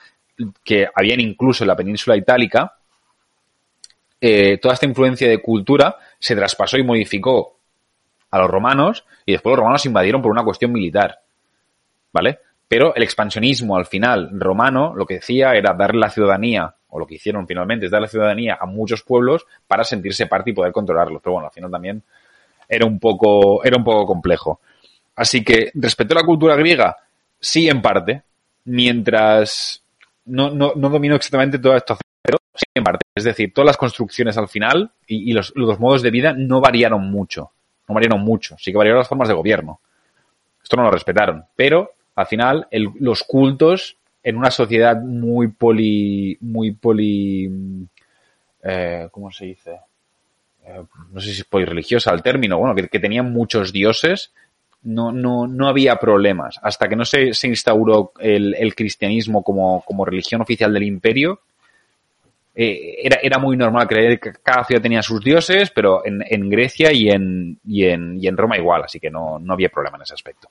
que 0.64 0.88
habían 0.94 1.20
incluso 1.20 1.64
en 1.64 1.68
la 1.68 1.76
península 1.76 2.16
itálica, 2.16 2.74
eh, 4.20 4.56
toda 4.56 4.72
esta 4.72 4.86
influencia 4.86 5.28
de 5.28 5.42
cultura 5.42 5.96
se 6.18 6.34
traspasó 6.34 6.78
y 6.78 6.82
modificó 6.82 7.58
a 8.30 8.38
los 8.38 8.50
romanos 8.50 9.04
y 9.26 9.32
después 9.32 9.52
los 9.52 9.58
romanos 9.58 9.84
invadieron 9.84 10.22
por 10.22 10.32
una 10.32 10.42
cuestión 10.42 10.72
militar. 10.72 11.20
¿Vale? 12.10 12.38
Pero 12.66 12.94
el 12.94 13.02
expansionismo 13.02 13.76
al 13.76 13.84
final 13.84 14.30
romano 14.32 14.94
lo 14.96 15.04
que 15.04 15.16
decía 15.16 15.52
era 15.52 15.74
darle 15.74 16.00
la 16.00 16.08
ciudadanía, 16.08 16.74
o 16.94 16.98
lo 17.00 17.06
que 17.06 17.16
hicieron 17.16 17.44
finalmente 17.44 17.86
es 17.86 17.90
darle 17.90 18.06
la 18.06 18.10
ciudadanía 18.10 18.56
a 18.60 18.66
muchos 18.66 19.02
pueblos 19.02 19.44
para 19.66 19.82
sentirse 19.82 20.28
parte 20.28 20.50
y 20.50 20.52
poder 20.52 20.70
controlarlos. 20.70 21.20
Pero 21.20 21.32
bueno, 21.32 21.48
al 21.48 21.52
final 21.52 21.68
también 21.68 22.00
era 22.68 22.86
un 22.86 23.00
poco, 23.00 23.64
era 23.64 23.76
un 23.76 23.82
poco 23.82 24.06
complejo. 24.06 24.60
Así 25.16 25.42
que 25.42 25.72
respecto 25.74 26.14
a 26.14 26.20
la 26.20 26.26
cultura 26.26 26.54
griega, 26.54 26.96
sí 27.40 27.68
en 27.68 27.82
parte, 27.82 28.22
mientras 28.66 29.82
no, 30.26 30.50
no, 30.50 30.74
no 30.76 30.88
domino 30.88 31.16
exactamente 31.16 31.58
todo 31.58 31.74
esto, 31.74 31.98
pero 32.22 32.38
sí 32.54 32.64
en 32.72 32.84
parte. 32.84 33.04
Es 33.12 33.24
decir, 33.24 33.52
todas 33.52 33.66
las 33.66 33.76
construcciones 33.76 34.38
al 34.38 34.46
final 34.46 34.92
y, 35.04 35.32
los, 35.32 35.52
los, 35.56 35.80
modos 35.80 36.00
de 36.00 36.12
vida 36.12 36.32
no 36.32 36.60
variaron 36.60 37.10
mucho. 37.10 37.50
No 37.88 37.94
variaron 37.96 38.20
mucho. 38.20 38.54
Sí 38.56 38.70
que 38.70 38.78
variaron 38.78 39.00
las 39.00 39.08
formas 39.08 39.26
de 39.26 39.34
gobierno. 39.34 39.80
Esto 40.62 40.76
no 40.76 40.84
lo 40.84 40.92
respetaron. 40.92 41.44
Pero, 41.56 41.90
al 42.14 42.26
final, 42.26 42.68
los 42.70 43.24
cultos 43.24 43.96
en 44.24 44.36
una 44.36 44.50
sociedad 44.50 45.00
muy 45.00 45.48
poli... 45.48 46.36
muy 46.40 46.72
poli... 46.72 47.86
Eh, 48.62 49.08
¿Cómo 49.12 49.30
se 49.30 49.44
dice? 49.44 49.78
Eh, 50.66 50.82
no 51.12 51.20
sé 51.20 51.32
si 51.32 51.40
es 51.42 51.44
polireligiosa 51.44 52.10
el 52.12 52.22
término, 52.22 52.58
bueno, 52.58 52.74
que, 52.74 52.88
que 52.88 52.98
tenían 52.98 53.30
muchos 53.30 53.70
dioses, 53.70 54.32
no, 54.84 55.12
no, 55.12 55.46
no 55.46 55.68
había 55.68 55.96
problemas. 55.96 56.58
Hasta 56.62 56.88
que 56.88 56.96
no 56.96 57.04
se, 57.04 57.34
se 57.34 57.48
instauró 57.48 58.12
el, 58.18 58.54
el 58.54 58.74
cristianismo 58.74 59.42
como, 59.42 59.82
como, 59.82 60.04
religión 60.04 60.40
oficial 60.40 60.72
del 60.72 60.84
imperio, 60.84 61.40
eh, 62.54 62.96
era, 63.02 63.18
era, 63.22 63.38
muy 63.38 63.56
normal 63.56 63.88
creer 63.88 64.20
que 64.20 64.32
cada 64.42 64.64
ciudad 64.64 64.80
tenía 64.80 65.02
sus 65.02 65.22
dioses, 65.22 65.70
pero 65.70 66.06
en, 66.06 66.22
en 66.26 66.48
Grecia 66.48 66.92
y 66.92 67.08
en, 67.08 67.58
y, 67.66 67.84
en, 67.84 68.22
y 68.22 68.28
en, 68.28 68.36
Roma 68.36 68.56
igual, 68.56 68.84
así 68.84 69.00
que 69.00 69.10
no, 69.10 69.38
no 69.38 69.54
había 69.54 69.70
problema 69.70 69.96
en 69.96 70.02
ese 70.02 70.14
aspecto. 70.14 70.48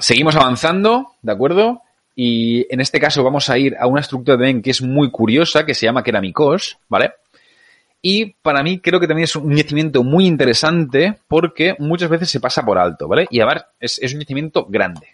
Seguimos 0.00 0.34
avanzando, 0.36 1.12
¿de 1.22 1.32
acuerdo? 1.32 1.82
Y 2.14 2.66
en 2.72 2.80
este 2.80 2.98
caso 2.98 3.22
vamos 3.22 3.48
a 3.50 3.58
ir 3.58 3.76
a 3.78 3.86
una 3.86 4.00
estructura 4.00 4.36
también 4.36 4.62
que 4.62 4.70
es 4.70 4.82
muy 4.82 5.10
curiosa, 5.10 5.64
que 5.64 5.74
se 5.74 5.86
llama 5.86 6.02
Keramikos, 6.02 6.78
¿vale? 6.88 7.12
Y 8.02 8.32
para 8.42 8.62
mí 8.62 8.80
creo 8.80 8.98
que 8.98 9.06
también 9.06 9.24
es 9.24 9.36
un 9.36 9.54
yacimiento 9.54 10.02
muy 10.02 10.26
interesante 10.26 11.18
porque 11.28 11.76
muchas 11.78 12.08
veces 12.08 12.30
se 12.30 12.40
pasa 12.40 12.64
por 12.64 12.78
alto, 12.78 13.08
¿vale? 13.08 13.26
Y 13.30 13.40
a 13.40 13.46
ver, 13.46 13.64
es, 13.78 13.98
es 14.02 14.14
un 14.14 14.20
yacimiento 14.20 14.66
grande. 14.68 15.06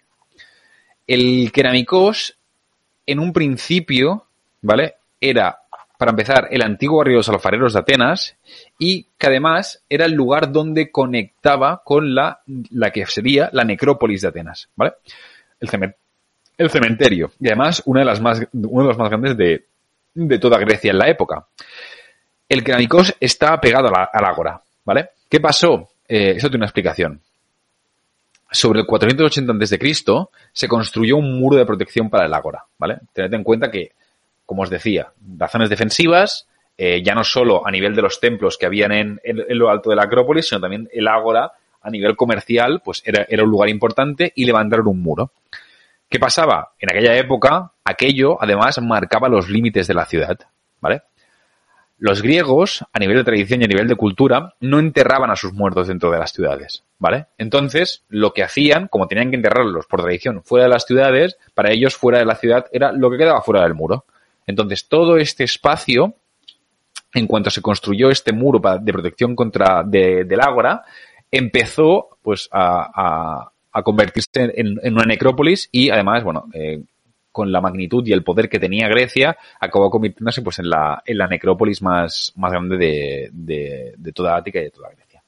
El 1.06 1.50
Keramikos, 1.52 2.36
en 3.06 3.18
un 3.18 3.32
principio, 3.32 4.26
¿vale? 4.62 4.94
Era, 5.20 5.62
para 5.98 6.10
empezar, 6.10 6.48
el 6.50 6.62
antiguo 6.62 6.98
barrio 6.98 7.14
de 7.14 7.18
los 7.18 7.28
alfareros 7.28 7.72
de 7.72 7.80
Atenas 7.80 8.36
y 8.78 9.04
que 9.18 9.26
además 9.26 9.82
era 9.88 10.04
el 10.04 10.12
lugar 10.12 10.52
donde 10.52 10.90
conectaba 10.90 11.82
con 11.84 12.14
la, 12.14 12.40
la 12.70 12.90
que 12.90 13.06
sería 13.06 13.50
la 13.52 13.64
necrópolis 13.64 14.22
de 14.22 14.28
Atenas, 14.28 14.68
¿vale? 14.76 14.94
El, 15.60 16.70
cementerio. 16.70 17.32
Y 17.40 17.48
además, 17.48 17.82
una 17.86 18.00
de 18.00 18.06
las 18.06 18.20
más, 18.20 18.42
uno 18.52 18.82
de 18.82 18.88
los 18.88 18.98
más 18.98 19.08
grandes 19.08 19.36
de, 19.36 19.64
de 20.14 20.38
toda 20.38 20.58
Grecia 20.58 20.90
en 20.90 20.98
la 20.98 21.08
época 21.08 21.46
el 22.48 22.62
Keramikos 22.62 23.14
está 23.20 23.60
pegado 23.60 23.88
al 23.88 24.24
ágora, 24.24 24.60
¿vale? 24.84 25.10
¿Qué 25.28 25.40
pasó? 25.40 25.90
Eh, 26.06 26.34
eso 26.36 26.48
tiene 26.48 26.58
una 26.58 26.66
explicación. 26.66 27.20
Sobre 28.50 28.80
el 28.80 28.86
480 28.86 29.52
a.C. 29.52 29.94
se 30.52 30.68
construyó 30.68 31.16
un 31.16 31.38
muro 31.38 31.56
de 31.56 31.66
protección 31.66 32.08
para 32.08 32.26
el 32.26 32.34
ágora, 32.34 32.64
¿vale? 32.78 32.98
Tened 33.12 33.34
en 33.34 33.42
cuenta 33.42 33.70
que, 33.70 33.92
como 34.46 34.62
os 34.62 34.70
decía, 34.70 35.12
razones 35.36 35.68
defensivas, 35.68 36.48
eh, 36.78 37.02
ya 37.02 37.14
no 37.14 37.24
solo 37.24 37.66
a 37.66 37.70
nivel 37.70 37.94
de 37.94 38.02
los 38.02 38.20
templos 38.20 38.56
que 38.56 38.66
habían 38.66 38.92
en, 38.92 39.20
lo 39.24 39.70
alto 39.70 39.90
de 39.90 39.96
la 39.96 40.04
Acrópolis, 40.04 40.48
sino 40.48 40.60
también 40.60 40.88
el 40.92 41.08
ágora 41.08 41.52
a 41.82 41.90
nivel 41.90 42.16
comercial, 42.16 42.80
pues 42.84 43.02
era, 43.04 43.26
era 43.28 43.44
un 43.44 43.50
lugar 43.50 43.68
importante 43.68 44.32
y 44.34 44.44
levantaron 44.44 44.88
un 44.88 45.02
muro. 45.02 45.32
¿Qué 46.08 46.18
pasaba? 46.18 46.72
En 46.78 46.90
aquella 46.90 47.16
época, 47.16 47.72
aquello 47.84 48.40
además 48.40 48.80
marcaba 48.80 49.28
los 49.28 49.48
límites 49.48 49.86
de 49.86 49.94
la 49.94 50.06
ciudad, 50.06 50.38
¿vale? 50.80 51.02
Los 51.98 52.20
griegos, 52.20 52.84
a 52.92 52.98
nivel 52.98 53.16
de 53.16 53.24
tradición 53.24 53.62
y 53.62 53.64
a 53.64 53.68
nivel 53.68 53.88
de 53.88 53.96
cultura, 53.96 54.54
no 54.60 54.78
enterraban 54.78 55.30
a 55.30 55.36
sus 55.36 55.54
muertos 55.54 55.88
dentro 55.88 56.10
de 56.10 56.18
las 56.18 56.32
ciudades, 56.32 56.84
¿vale? 56.98 57.26
Entonces, 57.38 58.04
lo 58.10 58.34
que 58.34 58.42
hacían, 58.42 58.88
como 58.88 59.08
tenían 59.08 59.30
que 59.30 59.36
enterrarlos 59.36 59.86
por 59.86 60.02
tradición 60.02 60.42
fuera 60.44 60.66
de 60.66 60.72
las 60.72 60.84
ciudades, 60.84 61.38
para 61.54 61.72
ellos 61.72 61.96
fuera 61.96 62.18
de 62.18 62.26
la 62.26 62.34
ciudad 62.34 62.66
era 62.70 62.92
lo 62.92 63.10
que 63.10 63.16
quedaba 63.16 63.40
fuera 63.40 63.62
del 63.62 63.74
muro. 63.74 64.04
Entonces, 64.46 64.88
todo 64.88 65.16
este 65.16 65.44
espacio, 65.44 66.14
en 67.14 67.26
cuanto 67.26 67.50
se 67.50 67.62
construyó 67.62 68.10
este 68.10 68.32
muro 68.32 68.60
de 68.80 68.92
protección 68.92 69.34
contra 69.34 69.82
del 69.82 70.40
ágora, 70.40 70.84
empezó 71.30 72.18
pues 72.22 72.48
a, 72.52 73.50
convertirse 73.84 74.28
en, 74.34 74.78
una 74.94 75.04
necrópolis 75.04 75.68
y 75.70 75.90
además, 75.90 76.24
bueno, 76.24 76.46
eh, 76.54 76.82
con 77.36 77.52
la 77.52 77.60
magnitud 77.60 78.06
y 78.06 78.12
el 78.12 78.24
poder 78.24 78.48
que 78.48 78.58
tenía 78.58 78.88
Grecia, 78.88 79.36
acabó 79.60 79.90
convirtiéndose 79.90 80.40
pues 80.40 80.58
en 80.58 80.70
la, 80.70 81.02
en 81.04 81.18
la 81.18 81.26
necrópolis 81.26 81.82
más, 81.82 82.32
más 82.36 82.50
grande 82.50 82.78
de, 82.78 83.30
de, 83.94 84.12
toda 84.12 84.36
Ática 84.36 84.58
y 84.58 84.64
de 84.64 84.70
toda 84.70 84.88
Grecia. 84.88 85.22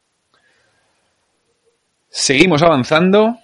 Seguimos 2.09 2.63
avanzando 2.63 3.37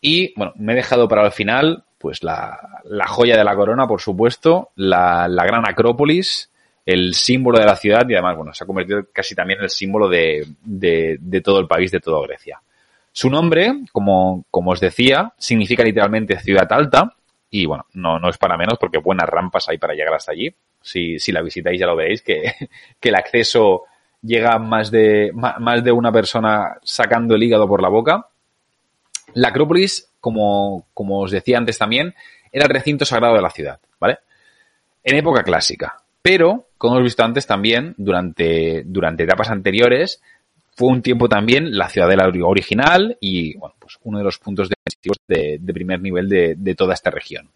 y, 0.00 0.32
bueno, 0.36 0.52
me 0.54 0.74
he 0.74 0.76
dejado 0.76 1.08
para 1.08 1.26
el 1.26 1.32
final 1.32 1.82
pues 1.98 2.22
la, 2.22 2.58
joya 3.06 3.36
de 3.36 3.44
la 3.44 3.54
corona, 3.54 3.86
por 3.86 4.00
supuesto, 4.00 4.70
la, 4.76 5.28
la, 5.28 5.44
gran 5.44 5.66
Acrópolis, 5.68 6.50
el 6.84 7.14
símbolo 7.14 7.58
de 7.58 7.66
la 7.66 7.76
ciudad 7.76 8.08
y 8.08 8.14
además, 8.14 8.36
bueno, 8.36 8.54
se 8.54 8.64
ha 8.64 8.66
convertido 8.66 9.06
casi 9.12 9.34
también 9.34 9.58
en 9.58 9.64
el 9.64 9.70
símbolo 9.70 10.08
de, 10.08 10.46
de, 10.62 11.16
de 11.20 11.40
todo 11.40 11.58
el 11.58 11.66
país, 11.66 11.90
de 11.90 12.00
toda 12.00 12.26
Grecia. 12.26 12.60
Su 13.12 13.30
nombre, 13.30 13.84
como, 13.92 14.44
como 14.50 14.72
os 14.72 14.80
decía, 14.80 15.32
significa 15.38 15.82
literalmente 15.82 16.38
ciudad 16.38 16.70
alta 16.70 17.14
y 17.50 17.64
bueno, 17.64 17.86
no, 17.94 18.18
no 18.18 18.28
es 18.28 18.38
para 18.38 18.58
menos 18.58 18.76
porque 18.78 18.98
buenas 18.98 19.28
rampas 19.28 19.68
hay 19.68 19.78
para 19.78 19.94
llegar 19.94 20.14
hasta 20.14 20.32
allí. 20.32 20.54
Si, 20.82 21.18
si 21.18 21.32
la 21.32 21.42
visitáis 21.42 21.80
ya 21.80 21.86
lo 21.86 21.96
veréis, 21.96 22.22
que, 22.22 22.52
que 23.00 23.08
el 23.08 23.14
acceso 23.14 23.84
llega 24.22 24.58
más 24.58 24.90
de, 24.90 25.30
más 25.32 25.82
de 25.82 25.92
una 25.92 26.12
persona 26.12 26.76
sacando 26.82 27.34
el 27.34 27.42
hígado 27.42 27.66
por 27.66 27.80
la 27.80 27.88
boca. 27.88 28.28
La 29.34 29.48
Acrópolis, 29.48 30.10
como, 30.26 30.88
como 30.92 31.20
os 31.20 31.30
decía 31.30 31.56
antes 31.56 31.78
también, 31.78 32.12
era 32.50 32.64
el 32.64 32.70
recinto 32.72 33.04
sagrado 33.04 33.36
de 33.36 33.42
la 33.42 33.50
ciudad, 33.50 33.78
¿vale? 34.00 34.18
En 35.04 35.14
época 35.14 35.44
clásica. 35.44 36.02
Pero, 36.20 36.66
como 36.76 36.94
hemos 36.94 37.04
visto 37.04 37.22
antes 37.22 37.46
también, 37.46 37.94
durante, 37.96 38.82
durante 38.84 39.22
etapas 39.22 39.50
anteriores, 39.50 40.20
fue 40.74 40.88
un 40.88 41.00
tiempo 41.00 41.28
también 41.28 41.78
la 41.78 41.88
ciudadela 41.88 42.28
original 42.42 43.16
y, 43.20 43.56
bueno, 43.56 43.76
pues 43.78 44.00
uno 44.02 44.18
de 44.18 44.24
los 44.24 44.40
puntos 44.40 44.68
de, 45.28 45.58
de 45.60 45.72
primer 45.72 46.00
nivel 46.00 46.28
de, 46.28 46.56
de, 46.56 46.74
toda 46.74 46.94
esta 46.94 47.12
región. 47.12 47.48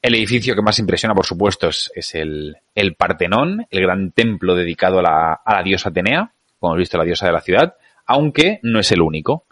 El 0.00 0.14
edificio 0.14 0.54
que 0.54 0.62
más 0.62 0.78
impresiona, 0.78 1.14
por 1.14 1.26
supuesto, 1.26 1.68
es, 1.68 1.92
es 1.94 2.14
el, 2.14 2.56
el, 2.74 2.94
Partenón, 2.94 3.66
el 3.68 3.82
gran 3.82 4.10
templo 4.12 4.54
dedicado 4.54 5.00
a 5.00 5.02
la, 5.02 5.32
a 5.34 5.56
la 5.56 5.62
diosa 5.62 5.90
Atenea, 5.90 6.32
como 6.58 6.72
hemos 6.72 6.78
visto, 6.80 6.96
la 6.96 7.04
diosa 7.04 7.26
de 7.26 7.32
la 7.32 7.42
ciudad, 7.42 7.74
aunque 8.06 8.58
no 8.62 8.80
es 8.80 8.90
el 8.90 9.02
único. 9.02 9.44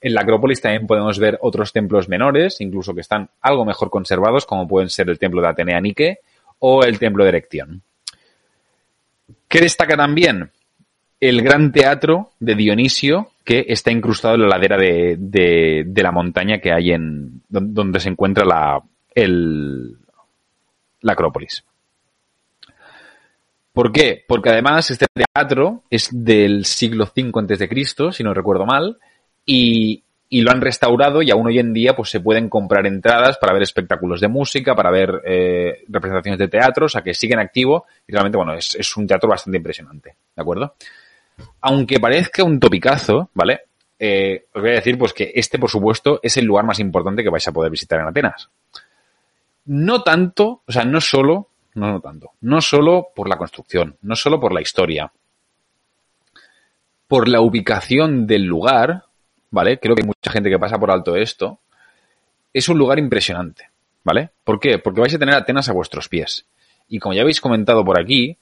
En 0.00 0.14
la 0.14 0.22
Acrópolis 0.22 0.60
también 0.60 0.86
podemos 0.86 1.18
ver 1.18 1.38
otros 1.40 1.72
templos 1.72 2.08
menores, 2.08 2.60
incluso 2.60 2.94
que 2.94 3.00
están 3.00 3.28
algo 3.40 3.64
mejor 3.64 3.90
conservados, 3.90 4.46
como 4.46 4.68
pueden 4.68 4.88
ser 4.88 5.08
el 5.08 5.18
templo 5.18 5.40
de 5.40 5.48
Atenea 5.48 5.80
Nike 5.80 6.18
o 6.58 6.84
el 6.84 6.98
templo 6.98 7.24
de 7.24 7.28
Erección. 7.30 7.82
¿Qué 9.48 9.60
destaca 9.60 9.96
también? 9.96 10.50
El 11.20 11.42
gran 11.42 11.72
teatro 11.72 12.30
de 12.40 12.54
Dionisio 12.54 13.30
que 13.44 13.64
está 13.68 13.90
incrustado 13.90 14.34
en 14.34 14.42
la 14.42 14.48
ladera 14.48 14.76
de, 14.76 15.92
la 15.94 16.12
montaña 16.12 16.58
que 16.58 16.72
hay 16.72 16.90
en 16.92 17.42
donde 17.48 18.00
se 18.00 18.08
encuentra 18.08 18.44
la, 18.44 18.82
la 21.00 21.12
Acrópolis. 21.12 21.64
¿Por 23.72 23.92
qué? 23.92 24.24
Porque 24.26 24.50
además 24.50 24.90
este 24.90 25.06
teatro 25.12 25.82
es 25.90 26.08
del 26.10 26.64
siglo 26.64 27.04
V 27.04 27.30
antes 27.34 27.58
de 27.58 27.68
Cristo, 27.68 28.10
si 28.10 28.24
no 28.24 28.34
recuerdo 28.34 28.66
mal, 28.66 28.98
y, 29.46 30.02
lo 30.42 30.50
han 30.50 30.60
restaurado 30.60 31.22
y 31.22 31.30
aún 31.30 31.46
hoy 31.46 31.58
en 31.58 31.72
día 31.72 31.96
pues 31.96 32.10
se 32.10 32.20
pueden 32.20 32.50
comprar 32.50 32.86
entradas 32.86 33.38
para 33.38 33.54
ver 33.54 33.62
espectáculos 33.62 34.20
de 34.20 34.28
música, 34.28 34.74
para 34.74 34.90
ver 34.90 35.22
eh, 35.24 35.84
representaciones 35.88 36.38
de 36.38 36.48
teatro, 36.48 36.86
o 36.86 36.88
sea 36.88 37.00
que 37.00 37.14
siguen 37.14 37.38
activo 37.38 37.86
y 38.06 38.12
realmente 38.12 38.36
bueno, 38.36 38.52
es, 38.52 38.74
es, 38.74 38.96
un 38.96 39.06
teatro 39.06 39.30
bastante 39.30 39.56
impresionante, 39.56 40.16
¿de 40.34 40.42
acuerdo? 40.42 40.74
Aunque 41.62 42.00
parezca 42.00 42.44
un 42.44 42.60
topicazo, 42.60 43.30
¿vale? 43.32 43.60
Eh, 43.98 44.46
os 44.52 44.60
voy 44.60 44.72
a 44.72 44.74
decir 44.74 44.98
pues 44.98 45.14
que 45.14 45.32
este 45.34 45.58
por 45.58 45.70
supuesto 45.70 46.20
es 46.22 46.36
el 46.36 46.44
lugar 46.44 46.66
más 46.66 46.80
importante 46.80 47.22
que 47.22 47.30
vais 47.30 47.48
a 47.48 47.52
poder 47.52 47.70
visitar 47.70 48.00
en 48.00 48.08
Atenas. 48.08 48.50
No 49.66 50.02
tanto, 50.02 50.62
o 50.66 50.72
sea, 50.72 50.84
no 50.84 51.00
solo, 51.00 51.48
no, 51.74 51.92
no 51.92 52.00
tanto, 52.00 52.32
no 52.42 52.60
solo 52.60 53.08
por 53.14 53.28
la 53.28 53.38
construcción, 53.38 53.96
no 54.02 54.16
solo 54.16 54.38
por 54.38 54.52
la 54.52 54.60
historia, 54.60 55.10
por 57.08 57.28
la 57.28 57.40
ubicación 57.40 58.26
del 58.26 58.44
lugar, 58.44 59.04
¿vale? 59.50 59.78
Creo 59.78 59.94
que 59.94 60.02
hay 60.02 60.06
mucha 60.06 60.30
gente 60.30 60.50
que 60.50 60.58
pasa 60.58 60.78
por 60.78 60.90
alto 60.90 61.16
esto. 61.16 61.60
Es 62.52 62.68
un 62.68 62.78
lugar 62.78 62.98
impresionante, 62.98 63.70
¿vale? 64.04 64.30
¿Por 64.44 64.60
qué? 64.60 64.78
Porque 64.78 65.00
vais 65.00 65.14
a 65.14 65.18
tener 65.18 65.34
Atenas 65.34 65.68
a 65.68 65.72
vuestros 65.72 66.08
pies. 66.08 66.46
Y 66.88 66.98
como 66.98 67.14
ya 67.14 67.22
habéis 67.22 67.40
comentado 67.40 67.84
por 67.84 68.00
aquí, 68.00 68.36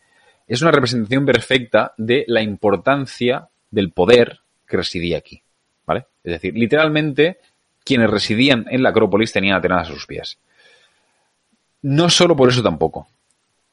es 0.46 0.62
una 0.62 0.70
representación 0.70 1.24
perfecta 1.24 1.94
de 1.96 2.24
la 2.28 2.42
importancia 2.42 3.48
del 3.70 3.90
poder 3.90 4.40
que 4.66 4.76
residía 4.76 5.18
aquí, 5.18 5.42
¿vale? 5.86 6.07
Es 6.22 6.32
decir, 6.32 6.55
literalmente, 6.55 7.38
quienes 7.84 8.11
residían 8.11 8.66
en 8.70 8.82
la 8.82 8.90
Acrópolis 8.90 9.32
tenían 9.32 9.57
Atenas 9.57 9.88
a 9.88 9.92
sus 9.92 10.07
pies. 10.07 10.38
No 11.82 12.09
solo 12.09 12.36
por 12.36 12.48
eso 12.48 12.62
tampoco. 12.62 13.09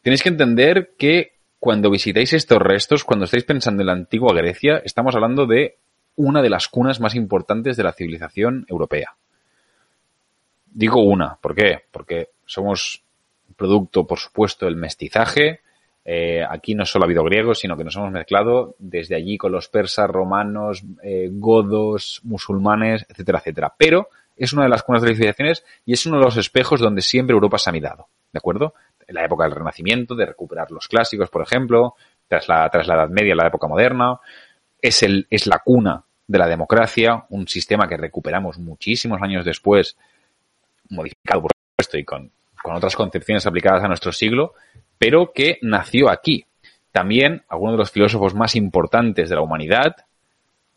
Tenéis 0.01 0.23
que 0.23 0.29
entender 0.29 0.93
que 0.97 1.34
cuando 1.59 1.91
visitáis 1.91 2.34
estos 2.34 2.59
restos, 2.59 3.03
cuando 3.03 3.25
estáis 3.25 3.43
pensando 3.43 3.84
en 3.84 3.88
la 3.88 3.93
antigua 3.93 4.34
Grecia, 4.34 4.82
estamos 4.84 5.13
hablando 5.15 5.45
de 5.45 5.77
una 6.16 6.41
de 6.41 6.49
las 6.49 6.68
cunas 6.68 6.99
más 6.99 7.16
importantes 7.16 7.78
de 7.78 7.84
la 7.84 7.93
civilización 7.93 8.66
europea. 8.68 9.16
Digo 10.66 11.01
una, 11.01 11.38
¿por 11.41 11.55
qué? 11.55 11.84
Porque 11.91 12.30
somos 12.45 13.03
producto, 13.55 14.05
por 14.07 14.20
supuesto, 14.20 14.66
del 14.66 14.76
mestizaje. 14.76 15.62
Eh, 16.03 16.43
aquí 16.47 16.74
no 16.74 16.86
solo 16.86 17.03
ha 17.03 17.07
habido 17.07 17.24
griegos, 17.24 17.59
sino 17.59 17.78
que 17.78 17.84
nos 17.84 17.95
hemos 17.95 18.12
mezclado 18.12 18.76
desde 18.80 19.16
allí 19.16 19.38
con 19.38 19.51
los 19.51 19.68
persas, 19.68 20.09
romanos, 20.09 20.84
eh, 21.03 21.30
godos, 21.32 22.22
musulmanes, 22.24 23.05
etcétera, 23.09 23.39
etcétera. 23.39 23.74
Pero 23.78 24.09
es 24.36 24.53
una 24.53 24.64
de 24.64 24.70
las 24.70 24.84
cunas 24.84 25.01
de 25.01 25.09
las 25.09 25.18
civilizaciones 25.18 25.64
y 25.86 25.93
es 25.93 26.05
uno 26.05 26.18
de 26.18 26.26
los 26.26 26.38
espejos 26.38 26.80
donde 26.80 27.01
siempre 27.01 27.34
Europa 27.34 27.57
se 27.57 27.70
ha 27.70 27.74
mirado, 27.74 28.07
¿de 28.32 28.38
acuerdo? 28.38 28.74
En 29.07 29.16
la 29.16 29.26
época 29.26 29.43
del 29.43 29.53
Renacimiento, 29.53 30.16
de 30.16 30.26
recuperar 30.26 30.72
los 30.72 30.88
clásicos, 30.88 31.30
por 31.30 31.43
ejemplo, 31.43 31.95
tras 32.28 32.47
la, 32.47 32.68
tras 32.70 32.88
la 32.88 32.95
Edad 32.95 33.09
Media, 33.09 33.36
la 33.36 33.47
época 33.47 33.68
moderna, 33.68 34.20
es, 34.82 35.03
el, 35.03 35.27
es 35.29 35.47
la 35.47 35.59
cuna 35.59 36.03
de 36.27 36.39
la 36.39 36.47
democracia, 36.47 37.25
un 37.29 37.47
sistema 37.47 37.88
que 37.88 37.97
recuperamos 37.97 38.57
muchísimos 38.57 39.21
años 39.21 39.45
después, 39.45 39.97
modificado 40.89 41.41
por 41.41 41.51
supuesto 41.53 41.97
y 41.97 42.03
con, 42.03 42.32
con 42.61 42.75
otras 42.75 42.95
concepciones 42.95 43.45
aplicadas 43.45 43.84
a 43.84 43.88
nuestro 43.88 44.11
siglo, 44.11 44.53
pero 44.97 45.34
que 45.34 45.57
nació 45.61 46.09
aquí. 46.09 46.45
También 46.91 47.43
algunos 47.47 47.73
de 47.73 47.77
los 47.79 47.91
filósofos 47.91 48.36
más 48.36 48.55
importantes 48.55 49.29
de 49.29 49.36
la 49.36 49.41
humanidad, 49.41 49.95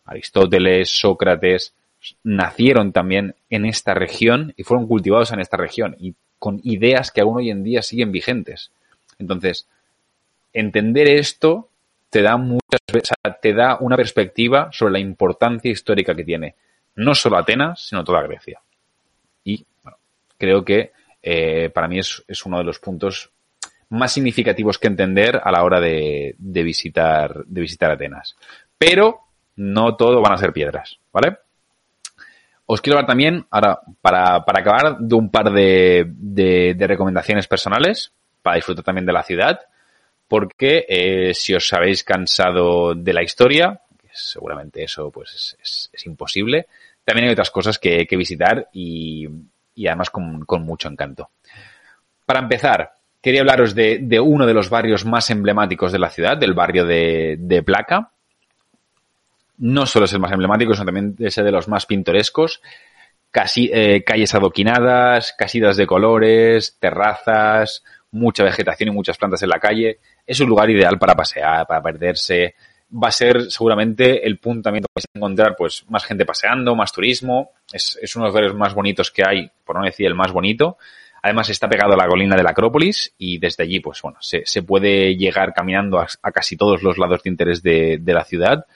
Aristóteles, 0.05 0.90
Sócrates, 0.90 1.74
nacieron 2.22 2.92
también 2.92 3.34
en 3.50 3.64
esta 3.64 3.94
región 3.94 4.52
y 4.57 4.62
fueron 4.64 4.86
cultivados 4.86 5.32
en 5.32 5.40
esta 5.40 5.57
región 5.57 5.96
y 5.98 6.14
con 6.38 6.61
ideas 6.62 7.11
que 7.11 7.22
aún 7.22 7.38
hoy 7.38 7.50
en 7.50 7.64
día 7.64 7.82
siguen 7.82 8.12
vigentes. 8.12 8.70
Entonces, 9.18 9.66
entender 10.52 11.09
esto 11.09 11.68
te 12.14 12.22
da 12.22 12.36
muchas 12.36 12.80
te 13.42 13.52
da 13.52 13.78
una 13.80 13.96
perspectiva 13.96 14.68
sobre 14.70 14.92
la 14.92 14.98
importancia 15.00 15.72
histórica 15.72 16.14
que 16.14 16.22
tiene 16.22 16.54
no 16.94 17.12
solo 17.12 17.36
Atenas, 17.36 17.88
sino 17.88 18.04
toda 18.04 18.22
Grecia. 18.22 18.60
Y 19.42 19.66
creo 20.38 20.64
que 20.64 20.92
eh, 21.20 21.70
para 21.70 21.88
mí 21.88 21.98
es, 21.98 22.22
uno 22.44 22.58
de 22.58 22.62
los 22.62 22.78
puntos 22.78 23.32
más 23.88 24.12
significativos 24.12 24.78
que 24.78 24.86
entender 24.86 25.40
a 25.42 25.50
la 25.50 25.64
hora 25.64 25.80
de, 25.80 26.36
visitar, 26.38 27.44
de 27.46 27.60
visitar 27.60 27.90
Atenas. 27.90 28.36
Pero 28.78 29.18
no 29.56 29.96
todo 29.96 30.22
van 30.22 30.34
a 30.34 30.38
ser 30.38 30.52
piedras, 30.52 31.00
¿vale? 31.12 31.38
Os 32.66 32.80
quiero 32.80 32.96
hablar 32.96 33.08
también, 33.08 33.44
ahora, 33.50 33.80
para, 34.00 34.36
acabar, 34.36 34.98
de 35.00 35.16
un 35.16 35.32
par 35.32 35.50
de, 35.50 36.06
de 36.14 36.86
recomendaciones 36.86 37.48
personales 37.48 38.12
para 38.40 38.54
disfrutar 38.54 38.84
también 38.84 39.04
de 39.04 39.12
la 39.12 39.24
ciudad 39.24 39.58
porque 40.28 40.86
eh, 40.88 41.34
si 41.34 41.54
os 41.54 41.72
habéis 41.72 42.04
cansado 42.04 42.94
de 42.94 43.12
la 43.12 43.22
historia, 43.22 43.80
seguramente 44.12 44.84
eso 44.84 45.10
pues 45.10 45.56
es, 45.60 46.06
imposible, 46.06 46.66
también 47.04 47.26
hay 47.26 47.32
otras 47.32 47.50
cosas 47.50 47.78
que, 47.78 48.06
visitar 48.10 48.68
y, 48.72 49.28
además 49.86 50.10
con, 50.10 50.44
mucho 50.60 50.88
encanto. 50.88 51.30
Para 52.24 52.40
empezar, 52.40 52.92
quería 53.20 53.40
hablaros 53.40 53.74
de, 53.74 54.20
uno 54.22 54.46
de 54.46 54.54
los 54.54 54.70
barrios 54.70 55.04
más 55.04 55.30
emblemáticos 55.30 55.92
de 55.92 55.98
la 55.98 56.10
ciudad, 56.10 56.36
del 56.36 56.54
barrio 56.54 56.86
de, 56.86 57.62
Placa. 57.64 58.10
No 59.58 59.86
solo 59.86 60.06
es 60.06 60.12
el 60.12 60.20
más 60.20 60.32
emblemático, 60.32 60.74
sino 60.74 60.86
también 60.86 61.16
es 61.18 61.34
de 61.36 61.52
los 61.52 61.68
más 61.68 61.86
pintorescos. 61.86 62.60
Casi, 63.30 63.70
eh, 63.72 64.04
calles 64.04 64.34
adoquinadas, 64.34 65.34
casitas 65.36 65.76
de 65.76 65.86
colores, 65.86 66.76
terrazas, 66.78 67.82
mucha 68.12 68.44
vegetación 68.44 68.88
y 68.88 68.92
muchas 68.92 69.18
plantas 69.18 69.42
en 69.42 69.48
la 69.48 69.58
calle. 69.58 69.98
Es 70.26 70.40
un 70.40 70.48
lugar 70.48 70.70
ideal 70.70 70.98
para 70.98 71.14
pasear, 71.14 71.66
para 71.66 71.82
perderse. 71.82 72.54
Va 73.02 73.08
a 73.08 73.12
ser 73.12 73.50
seguramente 73.50 74.26
el 74.26 74.38
punto 74.38 74.62
también 74.62 74.82
donde 74.82 74.92
vais 74.94 75.06
a 75.06 75.18
encontrar 75.18 75.54
pues 75.56 75.84
más 75.88 76.04
gente 76.04 76.24
paseando, 76.24 76.74
más 76.74 76.92
turismo. 76.92 77.50
Es, 77.72 77.98
uno 78.16 78.24
de 78.24 78.28
los 78.28 78.34
lugares 78.34 78.54
más 78.54 78.74
bonitos 78.74 79.10
que 79.10 79.22
hay, 79.26 79.50
por 79.64 79.76
no 79.76 79.84
decir 79.84 80.06
el 80.06 80.14
más 80.14 80.32
bonito. 80.32 80.78
Además 81.22 81.48
está 81.48 81.68
pegado 81.68 81.94
a 81.94 81.96
la 81.96 82.06
colina 82.06 82.36
de 82.36 82.42
la 82.42 82.50
Acrópolis 82.50 83.14
y 83.16 83.38
desde 83.38 83.64
allí, 83.64 83.80
pues 83.80 84.00
bueno, 84.02 84.18
se, 84.20 84.44
puede 84.62 85.16
llegar 85.16 85.54
caminando 85.54 85.98
a, 85.98 86.06
casi 86.30 86.56
todos 86.56 86.82
los 86.82 86.98
lados 86.98 87.22
de 87.22 87.30
interés 87.30 87.62
de, 87.62 87.98
la 88.04 88.24
ciudad. 88.24 88.66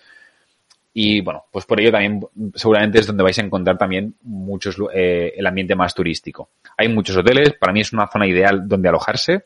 Y 0.94 1.20
bueno, 1.20 1.44
pues 1.52 1.66
por 1.66 1.78
ello 1.78 1.92
también 1.92 2.20
seguramente 2.54 3.00
es 3.00 3.06
donde 3.06 3.22
vais 3.22 3.38
a 3.38 3.42
encontrar 3.42 3.76
también 3.76 4.14
muchos 4.22 4.76
eh, 4.94 5.34
el 5.36 5.46
ambiente 5.46 5.76
más 5.76 5.94
turístico. 5.94 6.48
Hay 6.76 6.88
muchos 6.88 7.16
hoteles, 7.18 7.52
para 7.52 7.72
mí 7.72 7.82
es 7.82 7.92
una 7.92 8.08
zona 8.08 8.26
ideal 8.26 8.66
donde 8.66 8.88
alojarse, 8.88 9.44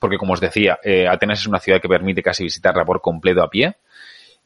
porque 0.00 0.18
como 0.18 0.32
os 0.32 0.40
decía, 0.40 0.78
eh, 0.82 1.06
Atenas 1.08 1.40
es 1.40 1.46
una 1.46 1.60
ciudad 1.60 1.80
que 1.80 1.88
permite 1.88 2.22
casi 2.22 2.44
visitarla 2.44 2.84
por 2.84 3.00
completo 3.00 3.42
a 3.42 3.50
pie. 3.50 3.74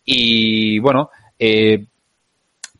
Y 0.05 0.78
bueno, 0.78 1.11
eh, 1.38 1.84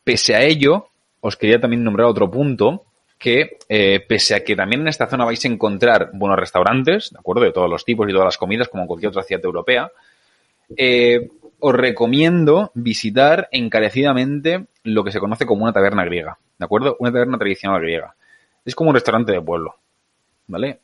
pese 0.04 0.34
a 0.34 0.42
ello, 0.42 0.88
os 1.20 1.36
quería 1.36 1.60
también 1.60 1.84
nombrar 1.84 2.06
otro 2.06 2.30
punto 2.30 2.84
que 3.18 3.58
eh, 3.68 4.04
pese 4.06 4.36
a 4.36 4.44
que 4.44 4.54
también 4.54 4.82
en 4.82 4.88
esta 4.88 5.08
zona 5.08 5.24
vais 5.24 5.44
a 5.44 5.48
encontrar 5.48 6.10
buenos 6.12 6.38
restaurantes, 6.38 7.10
¿de 7.10 7.18
acuerdo? 7.18 7.42
De 7.42 7.52
todos 7.52 7.68
los 7.68 7.84
tipos 7.84 8.08
y 8.08 8.12
todas 8.12 8.26
las 8.26 8.38
comidas, 8.38 8.68
como 8.68 8.84
en 8.84 8.86
cualquier 8.86 9.10
otra 9.10 9.24
ciudad 9.24 9.44
europea, 9.44 9.90
os 11.60 11.74
recomiendo 11.74 12.70
visitar 12.74 13.48
encarecidamente 13.50 14.66
lo 14.84 15.02
que 15.02 15.10
se 15.10 15.18
conoce 15.18 15.46
como 15.46 15.64
una 15.64 15.72
taberna 15.72 16.04
griega, 16.04 16.38
¿de 16.58 16.64
acuerdo? 16.64 16.96
Una 17.00 17.10
taberna 17.10 17.38
tradicional 17.38 17.80
griega. 17.80 18.14
Es 18.64 18.74
como 18.74 18.90
un 18.90 18.94
restaurante 18.94 19.32
de 19.32 19.40
pueblo, 19.40 19.74
¿vale? 20.46 20.78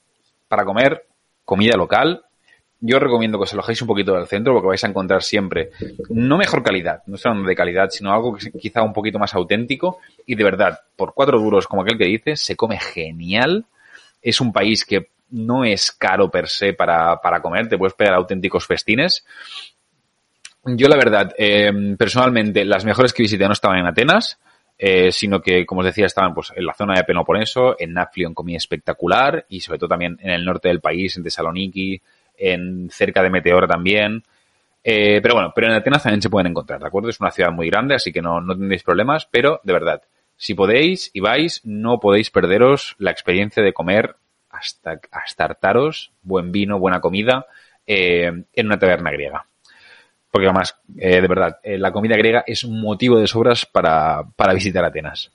Para 0.49 0.65
comer 0.65 1.07
comida 1.45 1.77
local. 1.77 2.25
Yo 2.81 2.99
recomiendo 2.99 3.39
que 3.39 3.45
os 3.45 3.53
alojéis 3.53 3.81
un 3.81 3.89
poquito 3.89 4.15
del 4.15 4.27
centro 4.27 4.53
porque 4.53 4.69
vais 4.69 4.85
a 4.85 4.89
encontrar 4.89 5.23
siempre, 5.23 5.71
no 6.11 6.37
mejor 6.37 6.63
calidad, 6.63 7.03
no 7.07 7.15
estoy 7.15 7.47
de 7.47 7.57
calidad, 7.57 7.89
sino 7.91 8.13
algo 8.13 8.37
que 8.37 8.51
quizá 8.53 8.83
un 8.83 8.93
poquito 8.93 9.19
más 9.19 9.35
auténtico 9.35 10.01
y 10.27 10.35
de 10.35 10.45
verdad, 10.45 10.81
por 10.95 11.15
cuatro 11.15 11.41
duros 11.41 11.67
como 11.67 11.83
aquel 11.83 11.97
que 11.97 12.05
dice, 12.05 12.37
se 12.37 12.57
come 12.57 12.79
genial. 12.79 13.65
Es 14.21 14.41
un 14.41 14.53
país 14.53 14.85
que 14.85 15.09
no 15.31 15.65
es 15.65 15.93
caro 15.93 16.31
per 16.31 16.49
se 16.49 16.75
para, 16.75 17.21
para 17.21 17.41
comer, 17.41 17.69
te 17.69 17.79
puedes 17.79 17.95
pegar 17.95 18.15
auténticos 18.15 18.67
festines. 18.67 19.25
Yo 20.67 20.89
la 20.89 20.97
verdad, 20.97 21.35
eh, 21.37 21.73
personalmente, 21.99 22.65
las 22.65 22.85
mejores 22.85 23.13
que 23.13 23.23
visité 23.23 23.47
no 23.47 23.53
estaban 23.53 23.79
en 23.79 23.87
Atenas, 23.87 24.39
eh, 24.77 25.13
sino 25.13 25.41
que, 25.41 25.65
como 25.65 25.81
os 25.81 25.87
decía, 25.87 26.07
estaban 26.07 26.35
pues, 26.35 26.53
en 26.55 26.67
la 26.67 26.75
zona 26.75 26.95
de 26.95 27.05
Peloponeso, 27.05 27.77
en 27.79 27.93
Naflion 27.93 28.35
comía 28.35 28.57
espectacular 28.57 29.47
y 29.49 29.61
sobre 29.61 29.79
todo 29.79 29.89
también 29.91 30.19
en 30.21 30.31
el 30.31 30.45
norte 30.45 30.69
del 30.69 30.81
país, 30.81 31.17
en 31.17 31.23
Tesaloniki, 31.23 32.01
en 32.37 32.91
cerca 32.91 33.23
de 33.23 33.31
Meteora 33.31 33.69
también. 33.69 34.23
Eh, 34.83 35.21
pero 35.23 35.35
bueno, 35.35 35.53
pero 35.55 35.69
en 35.69 35.75
Atenas 35.75 36.03
también 36.03 36.21
se 36.21 36.29
pueden 36.29 36.49
encontrar, 36.49 36.81
¿de 36.81 36.87
acuerdo? 36.87 37.09
Es 37.09 37.21
una 37.21 37.31
ciudad 37.31 37.53
muy 37.53 37.71
grande, 37.71 37.95
así 37.95 38.13
que 38.13 38.21
no, 38.21 38.41
no 38.41 38.57
tendréis 38.57 38.83
problemas, 38.83 39.27
pero 39.31 39.61
de 39.63 39.73
verdad, 39.73 40.03
si 40.37 40.55
podéis 40.55 41.11
y 41.15 41.21
vais, 41.21 41.61
no 41.65 42.01
podéis 42.01 42.31
perderos 42.31 42.97
la 42.99 43.13
experiencia 43.13 43.63
de 43.63 43.73
comer 43.73 44.17
hasta, 44.51 45.01
hasta 45.11 45.45
hartaros, 45.45 46.13
buen 46.23 46.53
vino, 46.53 46.79
buena 46.79 47.01
comida, 47.01 47.47
en 47.87 48.47
una 48.57 48.79
taberna 48.79 49.11
griega. 49.11 49.47
Porque 50.35 50.49
además, 50.49 50.77
de 50.89 51.21
verdad, 51.21 51.61
la 51.63 51.93
comida 51.93 52.17
griega 52.17 52.43
es 52.45 52.65
un 52.65 52.81
motivo 52.81 53.21
de 53.21 53.29
sobras 53.29 53.67
para, 53.67 54.25
para 54.35 54.53
visitar 54.53 54.85
Atenas. 54.85 55.31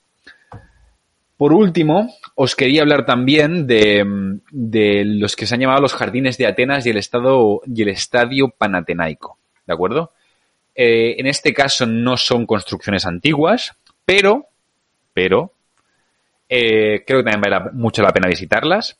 Por 1.40 1.54
último, 1.54 2.14
os 2.34 2.54
quería 2.54 2.82
hablar 2.82 3.06
también 3.06 3.66
de, 3.66 4.04
los 5.06 5.36
que 5.36 5.46
se 5.46 5.54
han 5.54 5.62
llamado 5.62 5.80
los 5.80 5.94
jardines 5.94 6.36
de 6.36 6.46
Atenas 6.46 6.84
y 6.84 6.90
el, 6.90 6.98
estado, 6.98 7.62
y 7.64 7.80
el 7.80 7.88
estadio 7.88 8.50
panatenaico. 8.50 9.38
¿De 9.66 9.72
acuerdo? 9.72 10.12
Eh, 10.74 11.14
en 11.18 11.26
este 11.26 11.54
caso 11.54 11.86
no 11.86 12.18
son 12.18 12.44
construcciones 12.44 13.06
antiguas, 13.06 13.74
pero, 14.04 14.48
pero, 15.14 15.54
eh, 16.46 17.04
creo 17.06 17.20
que 17.20 17.30
también 17.30 17.40
vale 17.40 17.70
mucho 17.72 18.02
la 18.02 18.12
pena 18.12 18.28
visitarlas. 18.28 18.98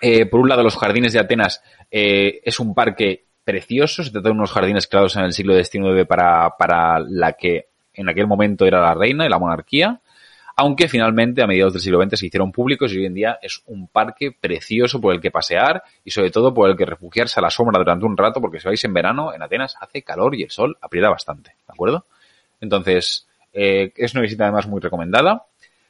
Eh, 0.00 0.26
por 0.26 0.40
un 0.40 0.48
lado, 0.48 0.64
los 0.64 0.76
jardines 0.76 1.12
de 1.12 1.20
Atenas 1.20 1.62
es 1.88 2.58
un 2.58 2.74
parque 2.74 3.27
precioso, 3.48 4.02
se 4.04 4.10
trata 4.10 4.28
de 4.28 4.34
unos 4.34 4.52
jardines 4.52 4.86
creados 4.86 5.16
en 5.16 5.24
el 5.24 5.32
siglo 5.32 5.54
XIX 5.54 6.06
para, 6.06 6.50
para 6.58 6.98
la 7.00 7.32
que 7.32 7.68
en 7.94 8.08
aquel 8.08 8.26
momento 8.26 8.66
era 8.66 8.82
la 8.82 8.94
reina 8.94 9.24
y 9.24 9.30
la 9.30 9.38
monarquía 9.38 10.00
aunque 10.60 10.88
finalmente 10.88 11.40
a 11.40 11.46
mediados 11.46 11.72
del 11.72 11.80
siglo 11.80 12.02
XX 12.02 12.18
se 12.18 12.26
hicieron 12.26 12.50
públicos 12.50 12.92
y 12.92 12.98
hoy 12.98 13.06
en 13.06 13.14
día 13.14 13.38
es 13.40 13.62
un 13.66 13.86
parque 13.86 14.32
precioso 14.32 15.00
por 15.00 15.14
el 15.14 15.20
que 15.20 15.30
pasear 15.30 15.84
y 16.04 16.10
sobre 16.10 16.32
todo 16.32 16.52
por 16.52 16.68
el 16.68 16.76
que 16.76 16.84
refugiarse 16.84 17.38
a 17.38 17.42
la 17.44 17.50
sombra 17.50 17.78
durante 17.78 18.04
un 18.04 18.16
rato, 18.16 18.40
porque 18.40 18.58
si 18.58 18.66
vais 18.66 18.82
en 18.82 18.92
verano 18.92 19.32
en 19.32 19.40
Atenas 19.40 19.76
hace 19.80 20.02
calor 20.02 20.34
y 20.34 20.42
el 20.42 20.50
sol 20.50 20.76
aprieta 20.80 21.10
bastante, 21.10 21.50
¿de 21.50 21.72
acuerdo? 21.72 22.06
Entonces, 22.60 23.28
eh, 23.52 23.92
es 23.94 24.14
una 24.14 24.22
visita 24.22 24.44
además 24.44 24.66
muy 24.66 24.80
recomendada. 24.80 25.44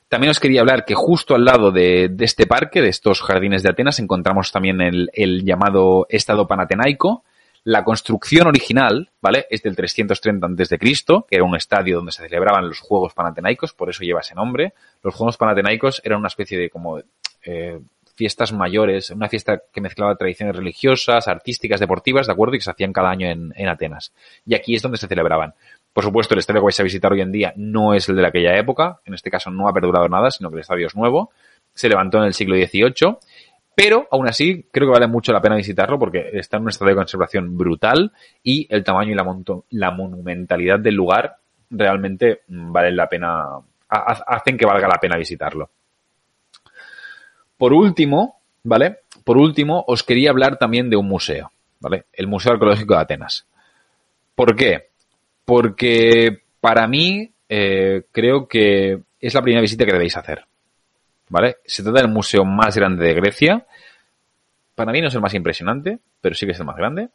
También 0.06 0.32
os 0.32 0.38
quería 0.38 0.60
hablar 0.60 0.84
que 0.84 0.94
justo 0.94 1.34
al 1.34 1.46
lado 1.46 1.70
de, 1.70 2.14
este 2.18 2.46
parque, 2.46 2.82
de 2.82 2.88
estos 2.88 3.22
jardines 3.22 3.62
de 3.62 3.70
Atenas, 3.70 3.98
encontramos 4.00 4.52
también 4.52 4.82
el, 4.82 5.08
el 5.14 5.46
llamado 5.46 6.06
Estado 6.10 6.46
Panatenaico, 6.46 7.24
la 7.64 7.84
construcción 7.84 8.46
original, 8.46 9.10
¿vale? 9.20 9.46
Es 9.50 9.62
del 9.62 9.76
330 9.76 10.46
a.C., 10.46 10.78
que 10.78 11.36
era 11.36 11.44
un 11.44 11.56
estadio 11.56 11.96
donde 11.96 12.12
se 12.12 12.22
celebraban 12.22 12.66
los 12.68 12.80
Juegos 12.80 13.14
Panatenaicos, 13.14 13.72
por 13.72 13.90
eso 13.90 14.04
lleva 14.04 14.20
ese 14.20 14.34
nombre. 14.34 14.74
Los 15.02 15.14
Juegos 15.14 15.36
Panatenaicos 15.36 16.00
eran 16.04 16.20
una 16.20 16.28
especie 16.28 16.58
de 16.58 16.70
como 16.70 17.00
eh, 17.44 17.80
fiestas 18.14 18.52
mayores, 18.52 19.10
una 19.10 19.28
fiesta 19.28 19.62
que 19.72 19.80
mezclaba 19.80 20.16
tradiciones 20.16 20.56
religiosas, 20.56 21.28
artísticas, 21.28 21.78
deportivas, 21.78 22.26
¿de 22.26 22.32
acuerdo? 22.32 22.54
Y 22.54 22.58
que 22.58 22.64
se 22.64 22.70
hacían 22.70 22.92
cada 22.92 23.10
año 23.10 23.28
en, 23.28 23.52
en 23.54 23.68
Atenas. 23.68 24.12
Y 24.44 24.54
aquí 24.54 24.74
es 24.74 24.82
donde 24.82 24.98
se 24.98 25.06
celebraban. 25.06 25.54
Por 25.92 26.04
supuesto, 26.04 26.34
el 26.34 26.40
estadio 26.40 26.60
que 26.60 26.66
vais 26.66 26.80
a 26.80 26.84
visitar 26.84 27.12
hoy 27.12 27.20
en 27.20 27.32
día 27.32 27.52
no 27.56 27.94
es 27.94 28.08
el 28.08 28.16
de 28.16 28.26
aquella 28.26 28.56
época, 28.56 29.00
en 29.04 29.14
este 29.14 29.30
caso 29.30 29.50
no 29.50 29.68
ha 29.68 29.72
perdurado 29.72 30.08
nada, 30.08 30.30
sino 30.30 30.50
que 30.50 30.56
el 30.56 30.60
estadio 30.60 30.86
es 30.86 30.96
nuevo. 30.96 31.30
Se 31.74 31.88
levantó 31.88 32.18
en 32.18 32.24
el 32.24 32.34
siglo 32.34 32.56
XVIII 32.56 33.18
pero 33.78 34.08
aún 34.10 34.26
así 34.26 34.66
creo 34.72 34.88
que 34.88 34.94
vale 34.94 35.06
mucho 35.06 35.32
la 35.32 35.40
pena 35.40 35.54
visitarlo 35.54 36.00
porque 36.00 36.30
está 36.32 36.56
en 36.56 36.64
un 36.64 36.70
estado 36.70 36.88
de 36.88 36.96
conservación 36.96 37.56
brutal 37.56 38.10
y 38.42 38.66
el 38.74 38.82
tamaño 38.82 39.12
y 39.12 39.14
la, 39.14 39.24
la 39.70 39.92
monumentalidad 39.92 40.80
del 40.80 40.96
lugar 40.96 41.36
realmente 41.70 42.40
valen 42.48 42.96
la 42.96 43.08
pena, 43.08 43.44
hacen 43.88 44.58
que 44.58 44.66
valga 44.66 44.88
la 44.88 44.98
pena 44.98 45.16
visitarlo. 45.16 45.70
Por 47.56 47.72
último, 47.72 48.40
¿vale? 48.64 48.96
Por 49.22 49.38
último, 49.38 49.84
os 49.86 50.02
quería 50.02 50.30
hablar 50.30 50.58
también 50.58 50.90
de 50.90 50.96
un 50.96 51.06
museo, 51.06 51.52
¿vale? 51.78 52.06
El 52.12 52.26
Museo 52.26 52.54
Arqueológico 52.54 52.94
de 52.94 53.00
Atenas. 53.00 53.46
¿Por 54.34 54.56
qué? 54.56 54.88
Porque 55.44 56.42
para 56.58 56.88
mí 56.88 57.30
eh, 57.48 58.02
creo 58.10 58.48
que 58.48 59.02
es 59.20 59.34
la 59.34 59.42
primera 59.42 59.60
visita 59.60 59.84
que 59.84 59.92
debéis 59.92 60.16
hacer. 60.16 60.47
¿Vale? 61.28 61.58
Se 61.64 61.82
trata 61.82 62.00
del 62.00 62.10
museo 62.10 62.44
más 62.44 62.76
grande 62.76 63.06
de 63.06 63.14
Grecia. 63.14 63.66
Para 64.74 64.92
mí 64.92 65.00
no 65.00 65.08
es 65.08 65.14
el 65.14 65.20
más 65.20 65.34
impresionante, 65.34 65.98
pero 66.20 66.34
sí 66.34 66.46
que 66.46 66.52
es 66.52 66.58
el 66.58 66.66
más 66.66 66.76
grande. 66.76 67.08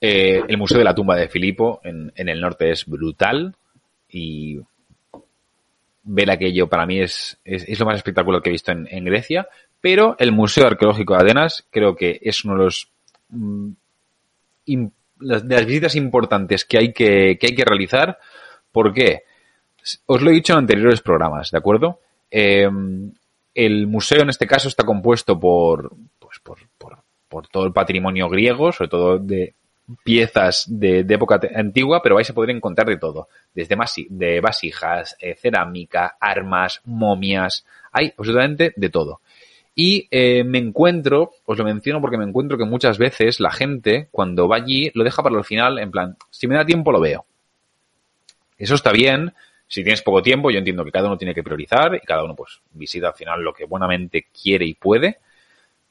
Eh, 0.00 0.42
el 0.46 0.56
Museo 0.58 0.78
de 0.78 0.84
la 0.84 0.94
Tumba 0.94 1.16
de 1.16 1.28
Filipo 1.28 1.80
en, 1.82 2.12
el 2.14 2.40
norte 2.40 2.70
es 2.70 2.86
brutal 2.86 3.54
y 4.08 4.60
ver 6.04 6.30
aquello 6.30 6.68
para 6.68 6.86
mí 6.86 7.00
es, 7.00 7.38
es, 7.44 7.78
lo 7.78 7.86
más 7.86 7.96
espectacular 7.96 8.40
que 8.40 8.50
he 8.50 8.52
visto 8.52 8.72
en, 8.72 9.04
Grecia. 9.04 9.48
Pero 9.80 10.16
el 10.18 10.32
Museo 10.32 10.66
Arqueológico 10.66 11.14
de 11.14 11.22
Atenas 11.22 11.66
creo 11.70 11.96
que 11.96 12.18
es 12.22 12.44
uno 12.44 12.54
de 12.54 12.64
los 12.64 12.90
mm, 13.30 13.70
de 14.66 14.90
las 15.20 15.66
visitas 15.66 15.96
importantes 15.96 16.64
que 16.64 16.78
hay 16.78 16.92
que, 16.92 17.38
que 17.38 17.48
hay 17.48 17.54
que 17.54 17.64
realizar. 17.64 18.18
¿Por 18.70 18.92
qué? 18.92 19.22
Os 20.06 20.22
lo 20.22 20.30
he 20.30 20.34
dicho 20.34 20.52
en 20.52 20.60
anteriores 20.60 21.00
programas, 21.00 21.50
¿de 21.50 21.58
acuerdo? 21.58 22.00
Em, 22.30 23.12
el 23.54 23.86
museo 23.86 24.22
en 24.22 24.30
este 24.30 24.46
caso 24.46 24.68
está 24.68 24.84
compuesto 24.84 25.38
por, 25.38 25.92
pues 26.18 26.38
por, 26.40 26.58
por, 27.28 27.48
todo 27.48 27.66
el 27.66 27.72
patrimonio 27.72 28.28
griego, 28.28 28.72
sobre 28.72 28.88
todo 28.88 29.18
de 29.18 29.54
piezas 30.04 30.66
de, 30.68 31.00
época 31.00 31.40
antigua, 31.54 32.02
pero 32.02 32.14
vais 32.14 32.28
a 32.28 32.34
poder 32.34 32.50
encontrar 32.50 32.86
de 32.86 32.98
todo, 32.98 33.28
desde 33.54 33.76
de 34.10 34.40
vasijas, 34.40 35.16
eh, 35.20 35.34
cerámica, 35.34 36.16
armas, 36.20 36.80
momias, 36.84 37.64
hay 37.92 38.12
absolutamente 38.16 38.72
de 38.76 38.90
todo. 38.90 39.20
Y 39.74 40.08
eh, 40.10 40.42
me 40.44 40.58
encuentro, 40.58 41.32
os 41.44 41.56
lo 41.56 41.64
menciono 41.64 42.00
porque 42.00 42.18
me 42.18 42.24
encuentro 42.24 42.58
que 42.58 42.64
muchas 42.64 42.98
veces 42.98 43.38
la 43.38 43.52
gente, 43.52 44.08
cuando 44.10 44.48
va 44.48 44.56
allí, 44.56 44.90
lo 44.94 45.04
deja 45.04 45.22
para 45.22 45.38
el 45.38 45.44
final, 45.44 45.78
en 45.78 45.90
plan, 45.90 46.16
si 46.30 46.48
me 46.48 46.56
da 46.56 46.66
tiempo 46.66 46.90
lo 46.90 47.00
veo. 47.00 47.24
Eso 48.58 48.74
está 48.74 48.90
bien, 48.90 49.34
si 49.68 49.82
tienes 49.82 50.00
poco 50.00 50.22
tiempo, 50.22 50.50
yo 50.50 50.58
entiendo 50.58 50.82
que 50.82 50.90
cada 50.90 51.08
uno 51.08 51.18
tiene 51.18 51.34
que 51.34 51.42
priorizar 51.42 51.94
y 51.94 52.00
cada 52.00 52.24
uno 52.24 52.34
pues 52.34 52.60
visita 52.72 53.08
al 53.08 53.14
final 53.14 53.42
lo 53.42 53.52
que 53.52 53.66
buenamente 53.66 54.28
quiere 54.32 54.64
y 54.64 54.72
puede. 54.72 55.18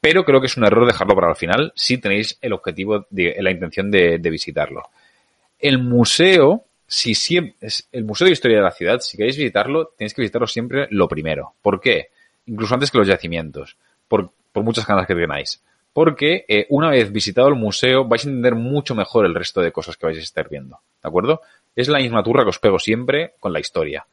Pero 0.02 0.26
creo 0.26 0.42
que 0.42 0.48
es 0.48 0.58
un 0.58 0.66
error 0.66 0.88
dejarlo 0.88 1.16
para 1.16 1.30
el 1.30 1.36
final 1.36 1.72
si 1.76 2.00
tenéis 2.00 2.40
el 2.42 2.54
objetivo 2.54 3.06
de 3.12 3.36
la 3.40 3.52
intención 3.52 3.92
de, 3.92 4.18
visitarlo. 4.18 4.90
El 5.60 5.80
museo, 5.80 6.66
si 6.88 7.14
siempre, 7.14 7.56
el 7.92 8.04
Museo 8.04 8.26
de 8.26 8.34
Historia 8.34 8.58
de 8.58 8.64
la 8.64 8.72
Ciudad, 8.72 9.00
si 9.00 9.16
queréis 9.16 9.38
visitarlo, 9.38 9.94
tenéis 9.98 10.14
que 10.14 10.22
visitarlo 10.22 10.48
siempre 10.48 10.88
lo 10.90 11.08
primero. 11.08 11.54
¿Por 11.62 11.80
qué? 11.80 12.10
Incluso 12.48 12.74
antes 12.74 12.90
que 12.90 12.98
los 12.98 13.08
yacimientos. 13.08 13.78
Por, 14.08 14.32
muchas 14.56 14.88
ganas 14.88 15.06
que 15.06 15.14
tengáis. 15.14 15.64
Porque 15.94 16.46
eh, 16.48 16.66
una 16.70 16.90
vez 16.90 17.12
visitado 17.12 17.48
el 17.48 17.56
museo 17.56 18.06
vais 18.06 18.26
a 18.26 18.30
entender 18.30 18.56
mucho 18.56 18.96
mejor 18.96 19.26
el 19.26 19.36
resto 19.36 19.62
de 19.62 19.72
cosas 19.72 19.98
que 19.98 20.08
vais 20.08 20.18
a 20.18 20.22
estar 20.22 20.50
viendo. 20.50 20.80
¿De 21.02 21.10
acuerdo? 21.10 21.42
Es 21.78 21.88
la 21.88 22.00
misma 22.00 22.24
turra 22.24 22.44
que 22.44 22.50
os 22.50 22.60
pego 22.60 22.80
siempre 22.80 23.36
con 23.40 23.54
la 23.54 23.60
historia. 23.60 24.06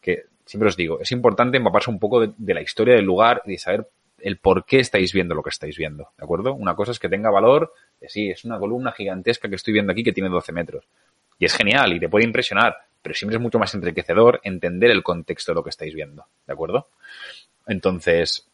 Que 0.00 0.24
siempre 0.46 0.70
os 0.70 0.76
digo, 0.76 1.00
es 1.00 1.12
importante 1.12 1.58
empaparse 1.58 1.90
un 1.90 1.98
poco 1.98 2.26
de, 2.26 2.54
la 2.54 2.62
historia 2.62 2.94
del 2.94 3.04
lugar 3.04 3.42
y 3.44 3.52
de 3.52 3.58
saber 3.58 3.86
el 4.18 4.38
por 4.38 4.64
qué 4.64 4.80
estáis 4.80 5.12
viendo 5.12 5.34
lo 5.34 5.42
que 5.42 5.50
estáis 5.50 5.76
viendo, 5.76 6.08
¿de 6.16 6.24
acuerdo? 6.24 6.54
Una 6.54 6.74
cosa 6.74 6.92
es 6.92 6.98
que 6.98 7.10
tenga 7.10 7.30
valor, 7.30 7.74
de 8.00 8.08
sí, 8.08 8.30
es 8.30 8.44
una 8.44 8.58
columna 8.58 8.92
gigantesca 8.92 9.50
que 9.50 9.56
estoy 9.56 9.74
viendo 9.74 9.92
aquí 9.92 10.02
que 10.02 10.12
tiene 10.12 10.30
12 10.30 10.52
metros. 10.52 10.86
Y 11.38 11.44
es 11.44 11.54
genial 11.54 11.92
y 11.92 12.00
te 12.00 12.08
puede 12.08 12.24
impresionar, 12.24 12.74
pero 13.02 13.14
siempre 13.14 13.36
es 13.36 13.42
mucho 13.42 13.58
más 13.58 13.74
enriquecedor 13.74 14.40
entender 14.42 14.90
el 14.90 15.02
contexto 15.02 15.52
de 15.52 15.56
lo 15.56 15.62
que 15.62 15.70
estáis 15.70 15.94
viendo, 15.94 16.24
¿de 16.46 16.52
acuerdo? 16.54 16.88
Entonces, 17.66 18.48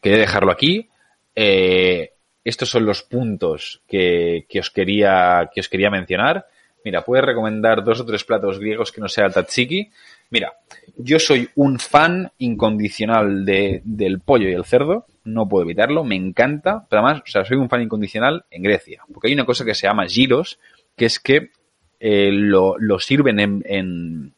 quería 0.00 0.18
dejarlo 0.18 0.52
aquí. 0.52 0.88
Eh, 1.34 2.12
estos 2.44 2.68
son 2.68 2.86
los 2.86 3.02
puntos 3.02 3.82
que, 3.88 4.46
que, 4.48 4.60
os 4.60 4.70
quería, 4.70 5.50
que 5.52 5.60
os 5.60 5.68
quería 5.68 5.90
mencionar. 5.90 6.46
Mira, 6.84 7.02
puedes 7.02 7.24
recomendar 7.24 7.84
dos 7.84 8.00
o 8.00 8.06
tres 8.06 8.24
platos 8.24 8.58
griegos 8.58 8.90
que 8.90 9.00
no 9.00 9.08
sea 9.08 9.28
tatsiki. 9.28 9.90
Mira, 10.30 10.54
yo 10.96 11.18
soy 11.18 11.48
un 11.56 11.78
fan 11.78 12.30
incondicional 12.38 13.44
de, 13.44 13.82
del 13.84 14.20
pollo 14.20 14.48
y 14.48 14.52
el 14.52 14.64
cerdo, 14.64 15.06
no 15.24 15.48
puedo 15.48 15.64
evitarlo, 15.64 16.04
me 16.04 16.16
encanta, 16.16 16.86
pero 16.88 17.02
además, 17.02 17.22
o 17.26 17.30
sea, 17.30 17.44
soy 17.44 17.58
un 17.58 17.68
fan 17.68 17.82
incondicional 17.82 18.44
en 18.50 18.62
Grecia, 18.62 19.02
porque 19.12 19.28
hay 19.28 19.34
una 19.34 19.44
cosa 19.44 19.64
que 19.64 19.74
se 19.74 19.86
llama 19.86 20.06
giros, 20.06 20.58
que 20.96 21.06
es 21.06 21.18
que 21.18 21.50
eh, 21.98 22.30
lo, 22.32 22.76
sirven 22.98 23.40
en, 23.40 23.62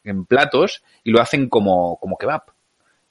en, 0.03 0.25
platos 0.25 0.83
y 1.03 1.11
lo 1.11 1.21
hacen 1.21 1.47
como, 1.47 1.97
como 1.97 2.17
kebab. 2.17 2.43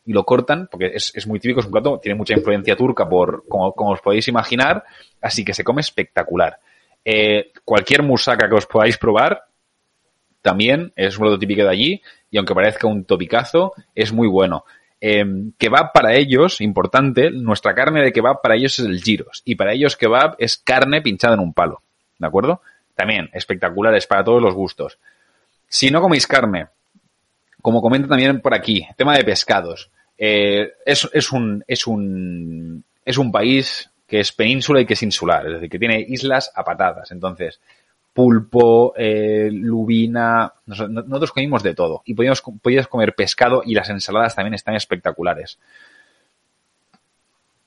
Y 0.05 0.13
lo 0.13 0.25
cortan, 0.25 0.69
porque 0.71 0.91
es, 0.95 1.13
es 1.15 1.27
muy 1.29 1.39
típico, 1.39 1.61
es 1.61 1.67
un 1.67 1.73
plato, 1.73 2.01
tiene 2.03 2.19
mucha 2.19 2.35
influencia 2.35 2.75
turca, 2.75 3.09
por 3.09 3.47
como, 3.49 3.73
como 3.73 3.93
os 3.93 4.01
podéis 4.01 4.27
imaginar, 4.27 4.85
así 5.21 5.45
que 5.45 5.55
se 5.55 5.63
come 5.63 5.81
espectacular. 5.81 6.59
Eh, 7.05 7.53
cualquier 7.65 8.03
musaca 8.03 8.49
que 8.49 8.55
os 8.55 8.67
podáis 8.67 8.97
probar 8.97 9.47
también 10.41 10.93
es 10.97 11.17
un 11.17 11.23
plato 11.23 11.39
típico 11.39 11.63
de 11.63 11.69
allí 11.69 12.03
y 12.31 12.37
aunque 12.37 12.55
parezca 12.55 12.87
un 12.87 13.05
topicazo, 13.05 13.73
es 13.95 14.13
muy 14.13 14.29
bueno. 14.29 14.65
Eh, 15.01 15.25
kebab 15.59 15.93
para 15.93 16.15
ellos, 16.15 16.61
importante, 16.61 17.31
nuestra 17.31 17.75
carne 17.75 18.03
de 18.03 18.13
kebab 18.13 18.41
para 18.41 18.55
ellos 18.55 18.79
es 18.79 18.87
el 18.87 19.03
giros 19.03 19.43
y 19.45 19.55
para 19.57 19.73
ellos 19.73 19.97
kebab 19.97 20.37
es 20.39 20.57
carne 20.57 21.03
pinchada 21.03 21.35
en 21.35 21.41
un 21.41 21.53
palo, 21.53 21.83
¿de 22.19 22.27
acuerdo? 22.27 22.61
También 22.95 23.29
espectaculares 23.33 24.07
para 24.07 24.23
todos 24.23 24.41
los 24.41 24.55
gustos. 24.55 24.99
Si 25.69 25.91
no 25.91 26.01
coméis 26.01 26.27
carne, 26.27 26.69
como 27.61 27.81
comenta 27.81 28.09
también 28.09 28.41
por 28.41 28.55
aquí, 28.55 28.87
tema 28.97 29.17
de 29.17 29.25
pescados, 29.25 29.91
eh, 30.19 30.73
es, 30.85 31.09
es, 31.13 31.33
un, 31.33 31.65
es, 31.67 31.87
un, 31.87 32.85
es 33.05 33.19
un 33.19 33.33
país 33.33 33.91
que 34.13 34.21
es 34.21 34.31
península 34.31 34.79
y 34.79 34.85
que 34.85 34.93
es 34.93 35.03
insular, 35.03 35.47
es 35.47 35.55
decir, 35.55 35.71
que 35.71 35.79
tiene 35.79 36.05
islas 36.07 36.53
a 36.55 36.63
patadas. 36.63 37.11
Entonces, 37.13 37.59
pulpo, 38.13 38.93
eh, 38.95 39.49
lubina, 39.51 40.53
nosotros 40.67 41.33
comimos 41.33 41.63
de 41.63 41.75
todo 41.75 42.03
y 42.05 42.13
podíamos, 42.13 42.43
podías 42.61 42.89
comer 42.89 43.15
pescado 43.15 43.63
y 43.65 43.75
las 43.75 43.89
ensaladas 43.89 44.37
también 44.37 44.53
están 44.53 44.75
espectaculares. 44.75 45.59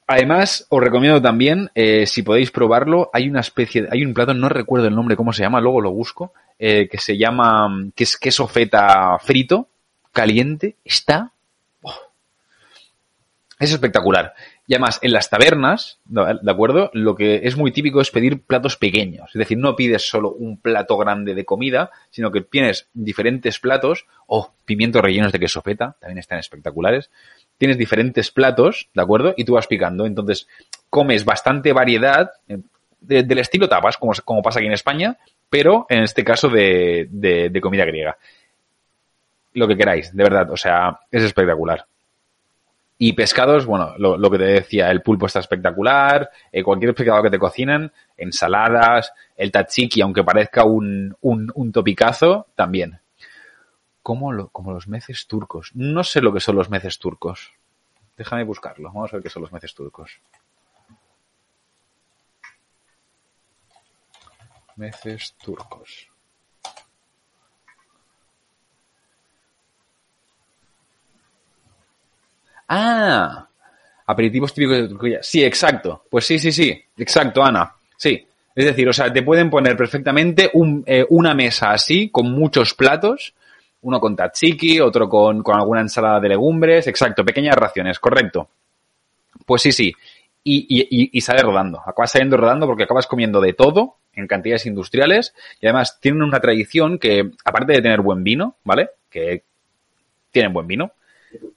Además, 0.06 0.68
os 0.70 0.84
recomiendo 0.84 1.20
también, 1.20 1.72
eh, 1.74 2.06
si 2.06 2.22
podéis 2.22 2.52
probarlo, 2.52 3.10
hay 3.12 3.28
una 3.28 3.40
especie, 3.40 3.88
hay 3.90 4.06
un 4.06 4.14
plato, 4.14 4.36
no 4.36 4.48
recuerdo 4.48 4.88
el 4.88 4.94
nombre, 4.94 5.16
cómo 5.16 5.34
se 5.34 5.42
llama, 5.42 5.62
luego 5.62 5.82
lo 5.82 5.90
busco, 5.94 6.32
eh, 6.60 6.88
que 6.88 7.00
se 7.00 7.18
llama, 7.18 7.90
que 7.96 8.04
es 8.04 8.18
queso 8.18 8.48
feta 8.48 9.18
frito, 9.18 9.68
caliente, 10.12 10.76
está, 10.86 11.32
es 13.60 13.72
espectacular. 13.72 14.34
Y 14.68 14.74
además, 14.74 15.00
en 15.04 15.12
las 15.12 15.30
tabernas, 15.30 16.00
¿de 16.06 16.52
acuerdo? 16.52 16.90
Lo 16.94 17.14
que 17.14 17.42
es 17.44 17.56
muy 17.56 17.72
típico 17.72 18.02
es 18.02 18.10
pedir 18.10 18.42
platos 18.42 18.78
pequeños. 18.78 19.30
Es 19.30 19.40
decir, 19.40 19.60
no 19.60 19.76
pides 19.76 20.10
solo 20.10 20.32
un 20.32 20.58
plato 20.58 20.98
grande 20.98 21.36
de 21.36 21.46
comida, 21.46 21.92
sino 22.10 22.32
que 22.32 22.42
tienes 22.42 22.88
diferentes 22.94 23.60
platos, 23.60 24.08
o 24.26 24.40
oh, 24.40 24.54
pimientos 24.66 25.04
rellenos 25.04 25.32
de 25.32 25.40
queso 25.40 25.62
feta, 25.62 25.96
también 26.00 26.18
están 26.18 26.40
espectaculares. 26.40 27.12
Tienes 27.60 27.78
diferentes 27.78 28.32
platos, 28.32 28.90
¿de 28.96 29.02
acuerdo? 29.04 29.36
Y 29.38 29.46
tú 29.46 29.54
vas 29.54 29.68
picando. 29.68 30.08
Entonces, 30.08 30.48
comes 30.90 31.26
bastante 31.26 31.72
variedad 31.72 32.32
eh, 32.48 32.58
del 33.02 33.38
estilo 33.38 33.70
tapas, 33.70 33.98
como, 33.98 34.14
como 34.24 34.42
pasa 34.42 34.60
aquí 34.60 34.66
en 34.68 34.74
España, 34.74 35.18
pero 35.48 35.86
en 35.90 36.02
este 36.02 36.24
caso 36.24 36.50
de, 36.50 37.08
de 37.12 37.62
comida 37.62 37.86
griega. 37.86 38.18
Lo 39.54 39.68
que 39.68 39.78
queráis, 39.78 40.14
de 40.16 40.24
verdad, 40.24 40.50
o 40.50 40.58
sea, 40.58 41.02
es 41.12 41.22
espectacular. 41.22 41.86
Y 42.98 43.12
pescados, 43.14 43.66
bueno, 43.66 43.94
lo, 43.98 44.32
que 44.32 44.38
te 44.38 44.46
decía, 44.46 44.90
el 44.90 45.02
pulpo 45.02 45.26
está 45.26 45.40
espectacular, 45.40 46.30
eh, 46.50 46.64
cualquier 46.64 46.96
pescado 46.96 47.24
que 47.24 47.30
te 47.30 47.40
cocinen, 47.40 47.92
ensaladas, 48.16 49.12
el 49.36 49.52
tachiki, 49.52 50.02
aunque 50.02 50.24
parezca 50.24 50.64
un, 50.64 51.14
un, 51.22 51.52
un 51.56 51.72
topicazo, 51.74 52.48
también. 52.56 53.00
Como, 54.02 54.32
lo, 54.32 54.48
como 54.48 54.72
los 54.72 54.88
meces 54.88 55.28
turcos. 55.28 55.72
No 55.74 56.04
sé 56.04 56.22
lo 56.22 56.32
que 56.32 56.40
son 56.40 56.56
los 56.56 56.70
meces 56.70 56.98
turcos. 56.98 57.52
Déjame 58.16 58.44
buscarlo. 58.44 58.88
Vamos 58.94 59.12
a 59.12 59.18
ver 59.18 59.24
qué 59.24 59.30
son 59.30 59.42
los 59.42 59.52
meces 59.52 59.74
turcos. 59.74 60.22
Meces 64.78 65.34
turcos. 65.44 66.15
Ah, 72.68 73.48
aperitivos 74.08 74.54
típicos 74.54 74.78
de 74.78 74.88
Turquía. 74.88 75.20
Sí, 75.22 75.44
exacto. 75.44 76.04
Pues 76.10 76.26
sí, 76.26 76.40
sí, 76.40 76.52
sí. 76.52 76.82
Exacto, 76.98 77.44
Ana. 77.44 77.74
Sí. 77.98 78.26
Es 78.56 78.66
decir, 78.66 78.88
o 78.88 78.94
sea, 78.94 79.12
te 79.12 79.22
pueden 79.22 79.50
poner 79.50 79.76
perfectamente 79.76 80.50
un, 80.54 80.84
eh, 80.86 81.06
una 81.10 81.34
mesa 81.34 81.72
así, 81.72 82.10
con 82.10 82.32
muchos 82.32 82.74
platos, 82.74 83.34
uno 83.82 84.00
con 84.00 84.16
tzatziki, 84.16 84.80
otro 84.80 85.10
con, 85.10 85.44
con, 85.44 85.56
alguna 85.56 85.82
ensalada 85.82 86.22
de 86.22 86.30
legumbres, 86.30 86.88
exacto, 86.88 87.26
pequeñas 87.26 87.56
raciones, 87.56 88.00
correcto. 88.00 88.50
Pues 89.46 89.62
sí, 89.62 89.72
sí. 89.74 89.94
Y, 90.44 90.66
y, 90.70 91.10
y 91.12 91.22
sale 91.22 91.42
rodando. 91.42 91.82
Acabas 91.86 92.12
saliendo 92.12 92.38
rodando 92.38 92.66
porque 92.66 92.84
acabas 92.84 93.08
comiendo 93.08 93.42
de 93.42 93.54
todo 93.54 93.98
en 94.14 94.28
cantidades 94.28 94.66
industriales 94.68 95.34
y 95.60 95.66
además 95.66 96.00
tienen 96.00 96.24
una 96.24 96.40
tradición 96.40 96.98
que, 96.98 97.32
aparte 97.44 97.74
de 97.74 97.82
tener 97.82 98.02
buen 98.02 98.24
vino, 98.24 98.56
¿vale? 98.64 98.92
Que 99.10 99.44
tienen 100.32 100.54
buen 100.54 100.68
vino, 100.68 100.92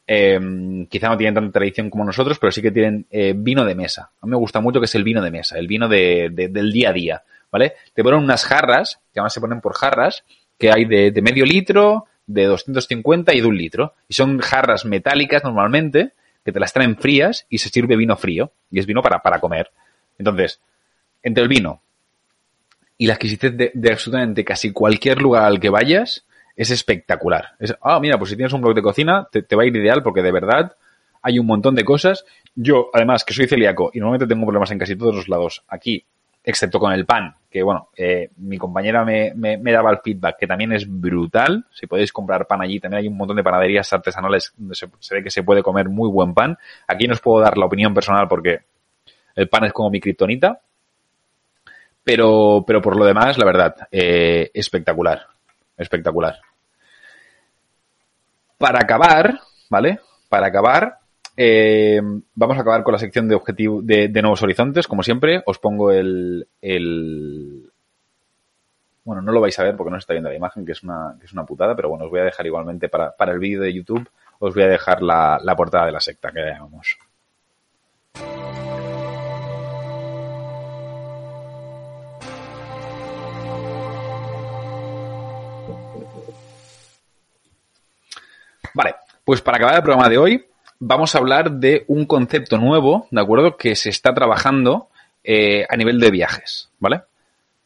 eh, 0.07 0.87
quizá 0.89 1.09
no 1.09 1.16
tienen 1.16 1.35
tanta 1.35 1.53
tradición 1.53 1.91
como 1.91 2.05
nosotros, 2.05 2.39
pero 2.39 2.51
sí 2.51 2.62
que 2.62 2.70
tienen 2.70 3.07
eh, 3.11 3.35
vino 3.37 3.64
de 3.64 3.74
mesa. 3.74 4.11
A 4.20 4.26
mí 4.26 4.31
me 4.31 4.37
gusta 4.37 4.61
mucho 4.61 4.81
que 4.81 4.87
es 4.87 4.95
el 4.95 5.05
vino 5.05 5.22
de 5.22 5.31
mesa, 5.31 5.59
el 5.59 5.66
vino 5.66 5.89
de, 5.89 6.31
del 6.33 6.72
día 6.72 6.91
a 6.91 6.93
día, 6.93 7.22
¿vale? 7.51 7.74
Te 7.95 8.03
ponen 8.03 8.20
unas 8.20 8.45
jarras, 8.45 9.01
que 9.12 9.20
además 9.20 9.35
se 9.35 9.41
ponen 9.41 9.61
por 9.61 9.74
jarras, 9.74 10.24
que 10.59 10.70
hay 10.72 10.85
de, 10.85 11.11
de, 11.11 11.22
medio 11.22 11.45
litro, 11.45 12.07
de 12.26 12.45
250 12.45 13.35
y 13.35 13.41
de 13.41 13.47
un 13.47 13.57
litro. 13.57 13.95
Y 14.09 14.14
son 14.14 14.39
jarras 14.39 14.85
metálicas 14.85 15.45
normalmente, 15.45 16.12
que 16.45 16.53
te 16.53 16.61
las 16.61 16.72
traen 16.72 16.97
frías 16.97 17.47
y 17.49 17.59
se 17.59 17.68
sirve 17.68 17.97
vino 17.97 18.16
frío. 18.16 18.53
Y 18.70 18.79
es 18.79 18.87
vino 18.87 19.03
para, 19.03 19.20
para 19.20 19.41
comer. 19.41 19.70
Entonces, 20.18 20.61
entre 21.22 21.43
el 21.43 21.49
vino 21.49 21.83
y 22.97 23.07
la 23.07 23.14
exquisitez 23.14 23.72
de 23.72 23.93
absolutamente 23.93 24.45
casi 24.45 24.72
cualquier 24.72 25.22
lugar 25.22 25.45
al 25.45 25.61
que 25.61 25.70
vayas, 25.70 26.24
es 26.59 26.73
espectacular. 26.73 27.51
Es, 27.61 27.75
ah, 27.81 28.01
mira, 28.01 28.19
pues 28.19 28.31
si 28.31 28.37
tienes 28.37 28.53
un 28.53 28.61
blog 28.61 28.75
de 28.75 28.83
cocina, 28.83 29.29
te, 29.31 29.55
va 29.55 29.63
a 29.63 29.67
ir 29.67 29.77
ideal 29.77 30.03
porque 30.03 30.23
de 30.23 30.33
verdad 30.33 30.73
hay 31.23 31.39
un 31.39 31.47
montón 31.47 31.77
de 31.77 31.85
cosas. 31.85 32.25
Yo, 32.57 32.91
además, 32.93 33.25
que 33.25 33.33
soy 33.33 33.47
celíaco 33.47 33.93
y 33.95 34.01
normalmente 34.01 34.27
tengo 34.27 34.45
problemas 34.45 34.73
en 34.73 34.79
casi 34.81 34.97
todos 34.97 35.15
los 35.15 35.29
lados 35.29 35.63
aquí, 35.69 36.05
excepto 36.43 36.81
con 36.81 36.93
el 36.93 37.07
pan, 37.07 37.37
que 37.49 37.63
bueno, 37.63 37.91
eh, 37.97 38.31
mi 38.39 38.59
compañera 38.59 39.05
me, 39.05 39.33
me, 39.37 39.57
me, 39.57 39.71
daba 39.71 39.93
el 39.93 39.99
feedback, 39.99 40.37
que 40.37 40.49
también 40.49 40.73
es 40.73 40.85
brutal. 40.89 41.65
Si 41.71 41.87
podéis 41.87 42.13
comprar 42.13 42.49
pan 42.49 42.61
allí, 42.61 42.81
también 42.81 43.03
hay 43.03 43.09
un 43.09 43.17
montón 43.17 43.37
de 43.37 43.45
panaderías 43.45 43.93
artesanales 43.93 44.53
donde 44.57 44.75
se, 44.75 44.89
se 44.99 45.15
ve 45.15 45.23
que 45.23 45.31
se 45.31 45.45
puede 45.45 45.63
comer 45.63 45.89
muy 45.89 46.11
buen 46.11 46.35
pan. 46.35 46.59
Aquí 46.89 47.07
no 47.07 47.13
os 47.13 47.21
puedo 47.21 47.41
dar 47.41 47.57
la 47.57 47.67
opinión 47.67 47.95
personal 47.95 48.27
porque 48.27 48.63
el 49.37 49.49
pan 49.49 49.63
es 49.63 49.73
como 49.73 49.91
mi 49.91 50.01
kriptonita. 50.01 50.61
Pero, 52.03 52.65
pero 52.67 52.83
por 52.83 52.97
lo 52.97 53.05
demás, 53.05 53.39
la 53.39 53.45
verdad, 53.45 53.77
eh, 53.93 54.51
espectacular. 54.53 55.21
Espectacular. 55.77 56.48
Para 58.59 58.81
acabar, 58.81 59.41
¿vale? 59.71 60.01
Para 60.29 60.49
acabar, 60.49 60.99
eh, 61.37 62.01
vamos 62.35 62.59
a 62.59 62.61
acabar 62.61 62.83
con 62.83 62.93
la 62.93 62.99
sección 62.99 63.29
de 63.29 63.37
objetivo 63.37 63.81
de, 63.81 64.09
nuevos 64.09 64.43
horizontes, 64.43 64.89
como 64.89 65.05
siempre. 65.05 65.43
Os 65.47 65.59
pongo 65.61 65.93
el, 65.93 66.49
el, 66.61 67.71
bueno, 69.05 69.23
no 69.23 69.31
lo 69.31 69.41
vais 69.41 69.57
a 69.59 69.63
ver 69.63 69.77
porque 69.77 69.93
no 69.93 69.97
se 69.97 70.01
está 70.01 70.15
viendo 70.15 70.31
la 70.31 70.37
imagen, 70.37 70.67
que 70.67 70.73
es 70.73 70.83
una, 70.83 71.15
que 71.21 71.27
es 71.27 71.33
una 71.33 71.47
putada, 71.47 71.77
pero 71.77 71.89
bueno, 71.89 72.07
os 72.07 72.11
voy 72.11 72.21
a 72.21 72.25
dejar 72.25 72.45
igualmente 72.47 72.89
para, 72.89 73.17
para 73.17 73.33
el 73.33 73.39
vídeo 73.39 73.63
de 73.63 73.73
YouTube, 73.73 74.11
os 74.41 74.53
voy 74.53 74.65
a 74.65 74.69
dejar 74.69 75.01
la, 75.01 75.39
la 75.43 75.55
portada 75.55 75.87
de 75.87 75.93
la 75.93 76.01
secta 76.01 76.33
que 76.33 76.41
llamamos. 76.41 76.99
Vale, 88.79 88.95
pues 89.24 89.43
para 89.43 89.57
acabar 89.57 89.74
el 89.74 89.83
programa 89.83 90.09
de 90.09 90.18
hoy, 90.18 90.47
vamos 90.79 91.12
a 91.12 91.18
hablar 91.18 91.51
de 91.51 91.83
un 91.89 92.07
concepto 92.07 92.59
nuevo, 92.59 93.09
¿de 93.11 93.20
acuerdo? 93.20 93.57
Que 93.57 93.74
se 93.74 93.91
está 93.91 94.14
trabajando 94.14 94.87
eh, 95.24 95.66
a 95.68 95.76
nivel 95.76 95.99
de 95.99 96.12
viajes, 96.12 96.70
¿vale? 96.79 97.03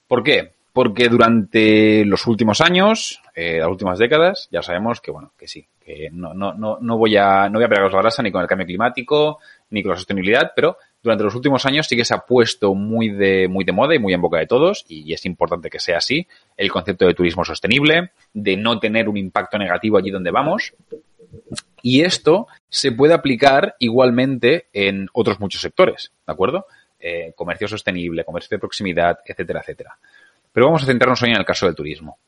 ¿Por 0.08 0.22
qué? 0.22 0.54
Porque 0.72 1.10
durante 1.10 2.06
los 2.06 2.26
últimos 2.26 2.62
años, 2.62 3.20
eh, 3.34 3.58
las 3.58 3.68
últimas 3.68 3.98
décadas, 3.98 4.48
ya 4.50 4.62
sabemos 4.62 5.02
que, 5.02 5.10
bueno, 5.10 5.32
que 5.36 5.46
sí, 5.46 5.68
que 5.84 6.08
no, 6.10 6.32
no, 6.32 6.54
no, 6.54 6.78
no 6.80 6.96
voy 6.96 7.14
a, 7.18 7.46
no 7.50 7.58
voy 7.58 7.64
a 7.64 7.68
pegaros 7.68 7.92
la 7.92 8.00
grasa 8.00 8.22
ni 8.22 8.32
con 8.32 8.40
el 8.40 8.48
cambio 8.48 8.66
climático, 8.66 9.38
ni 9.68 9.82
con 9.82 9.90
la 9.90 9.98
sostenibilidad, 9.98 10.52
pero 10.56 10.78
durante 11.02 11.24
los 11.24 11.34
últimos 11.34 11.66
años 11.66 11.86
sí 11.88 11.96
que 11.96 12.04
se 12.04 12.14
ha 12.14 12.18
puesto 12.18 12.74
muy 12.74 13.08
de, 13.08 13.48
muy 13.48 13.64
de 13.64 13.72
moda 13.72 13.94
y 13.94 13.98
muy 13.98 14.14
en 14.14 14.20
boca 14.20 14.38
de 14.38 14.46
todos, 14.46 14.84
y 14.88 15.12
es 15.12 15.26
importante 15.26 15.68
que 15.68 15.80
sea 15.80 15.98
así, 15.98 16.26
el 16.56 16.70
concepto 16.70 17.06
de 17.06 17.14
turismo 17.14 17.44
sostenible, 17.44 18.12
de 18.32 18.56
no 18.56 18.78
tener 18.78 19.08
un 19.08 19.16
impacto 19.16 19.58
negativo 19.58 19.98
allí 19.98 20.10
donde 20.10 20.30
vamos. 20.30 20.74
Y 21.82 22.02
esto 22.02 22.46
se 22.68 22.92
puede 22.92 23.14
aplicar 23.14 23.74
igualmente 23.80 24.66
en 24.72 25.08
otros 25.12 25.40
muchos 25.40 25.60
sectores, 25.60 26.12
¿de 26.26 26.32
acuerdo? 26.32 26.66
Eh, 27.00 27.32
comercio 27.34 27.66
sostenible, 27.66 28.24
comercio 28.24 28.56
de 28.56 28.60
proximidad, 28.60 29.18
etcétera, 29.24 29.60
etcétera. 29.60 29.98
Pero 30.52 30.66
vamos 30.66 30.84
a 30.84 30.86
centrarnos 30.86 31.20
hoy 31.22 31.30
en 31.30 31.38
el 31.38 31.44
caso 31.44 31.66
del 31.66 31.74
turismo. 31.74 32.18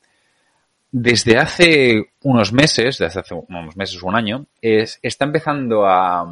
Desde 0.91 1.37
hace 1.37 2.11
unos 2.23 2.51
meses, 2.51 2.97
desde 2.97 3.19
hace 3.19 3.35
unos 3.35 3.77
meses 3.77 4.01
o 4.01 4.07
un 4.07 4.15
año, 4.15 4.47
es, 4.61 4.99
está 5.01 5.25
empezando 5.25 5.85
a, 5.85 6.25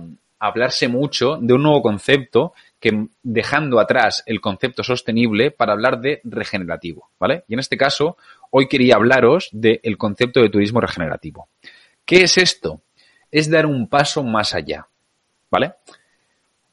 hablarse 0.44 0.90
mucho 0.90 1.38
de 1.42 1.54
un 1.54 1.64
nuevo 1.64 1.82
concepto 1.82 2.54
que 2.78 3.08
dejando 3.24 3.80
atrás 3.80 4.24
el 4.26 4.42
concepto 4.42 4.84
sostenible 4.84 5.52
para 5.52 5.72
hablar 5.72 6.02
de 6.02 6.20
regenerativo, 6.26 7.12
¿vale? 7.18 7.46
Y 7.48 7.54
en 7.54 7.62
este 7.62 7.78
caso, 7.78 8.18
hoy 8.52 8.68
quería 8.68 8.96
hablaros 8.96 9.48
del 9.54 9.98
concepto 9.98 10.42
de 10.42 10.50
turismo 10.50 10.82
regenerativo. 10.82 11.48
¿Qué 12.04 12.24
es 12.24 12.38
esto? 12.38 12.82
Es 13.32 13.50
dar 13.50 13.66
un 13.66 13.88
paso 13.88 14.22
más 14.22 14.54
allá, 14.54 14.86
¿vale? 15.50 15.76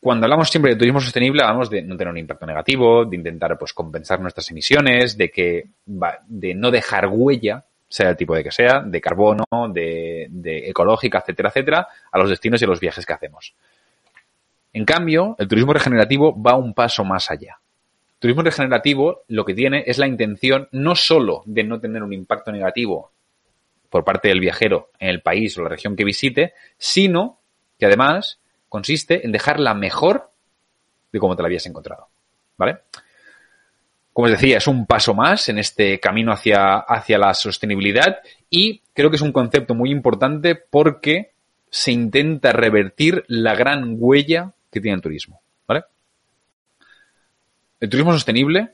Cuando 0.01 0.27
hablamos 0.27 0.51
siempre 0.51 0.73
de 0.73 0.79
turismo 0.79 1.01
sostenible, 1.01 1.43
hablamos 1.43 1.71
de 1.71 1.83
no 1.83 1.97
tener 1.97 2.11
un 2.11 2.18
impacto 2.18 2.47
negativo, 2.47 3.05
de 3.05 3.16
intentar 3.16 3.57
pues 3.57 3.73
compensar 3.73 4.21
nuestras 4.21 4.51
emisiones, 4.51 5.16
de 5.16 5.31
que 5.31 5.68
de 6.27 6.55
no 6.55 6.73
dejar 6.73 7.07
huella 7.07 7.66
sea 7.91 8.11
el 8.11 8.16
tipo 8.16 8.36
de 8.36 8.45
que 8.45 8.53
sea, 8.53 8.80
de 8.80 9.01
carbono, 9.01 9.45
de, 9.68 10.30
ecológica, 10.68 11.18
etcétera, 11.18 11.49
etcétera, 11.49 11.88
a 12.11 12.18
los 12.18 12.30
destinos 12.30 12.62
y 12.62 12.64
a 12.64 12.68
los 12.68 12.78
viajes 12.78 13.05
que 13.05 13.12
hacemos. 13.12 13.53
En 14.72 14.84
cambio, 14.84 15.34
el 15.38 15.49
turismo 15.49 15.72
regenerativo 15.72 16.41
va 16.41 16.55
un 16.55 16.72
paso 16.72 17.05
más 17.05 17.30
allá. 17.32 17.59
El 18.14 18.20
turismo 18.20 18.43
regenerativo 18.43 19.24
lo 19.26 19.45
que 19.45 19.55
tiene 19.55 19.82
es 19.86 19.99
la 19.99 20.07
intención 20.07 20.68
no 20.70 20.95
solo 20.95 21.43
de 21.47 21.64
no 21.64 21.80
tener 21.80 22.05
un 22.05 22.12
impacto 22.12 22.53
negativo 22.53 23.11
por 23.88 24.05
parte 24.05 24.28
del 24.28 24.38
viajero 24.38 24.91
en 25.01 25.09
el 25.09 25.20
país 25.20 25.59
o 25.59 25.62
la 25.62 25.68
región 25.68 25.97
que 25.97 26.05
visite, 26.05 26.55
sino 26.78 27.41
que 27.76 27.86
además 27.86 28.38
consiste 28.68 29.26
en 29.26 29.32
dejarla 29.32 29.74
mejor 29.74 30.30
de 31.11 31.18
como 31.18 31.34
te 31.34 31.43
la 31.43 31.47
habías 31.47 31.66
encontrado. 31.66 32.07
¿Vale? 32.57 32.78
Como 34.21 34.35
os 34.35 34.39
decía, 34.39 34.59
es 34.59 34.66
un 34.66 34.85
paso 34.85 35.14
más 35.14 35.49
en 35.49 35.59
este 35.59 35.99
camino 35.99 36.31
hacia, 36.31 36.77
hacia 36.77 37.16
la 37.16 37.33
sostenibilidad 37.33 38.18
y 38.51 38.83
creo 38.93 39.09
que 39.09 39.16
es 39.16 39.23
un 39.23 39.33
concepto 39.33 39.75
muy 39.75 39.91
importante 39.91 40.57
porque 40.57 41.31
se 41.71 41.91
intenta 41.91 42.53
revertir 42.53 43.25
la 43.29 43.55
gran 43.55 43.97
huella 43.99 44.53
que 44.71 44.83
tiene 44.83 44.97
el 44.97 45.01
turismo, 45.01 45.41
¿vale? 45.66 45.85
El 47.81 47.89
turismo 47.89 48.12
sostenible, 48.12 48.73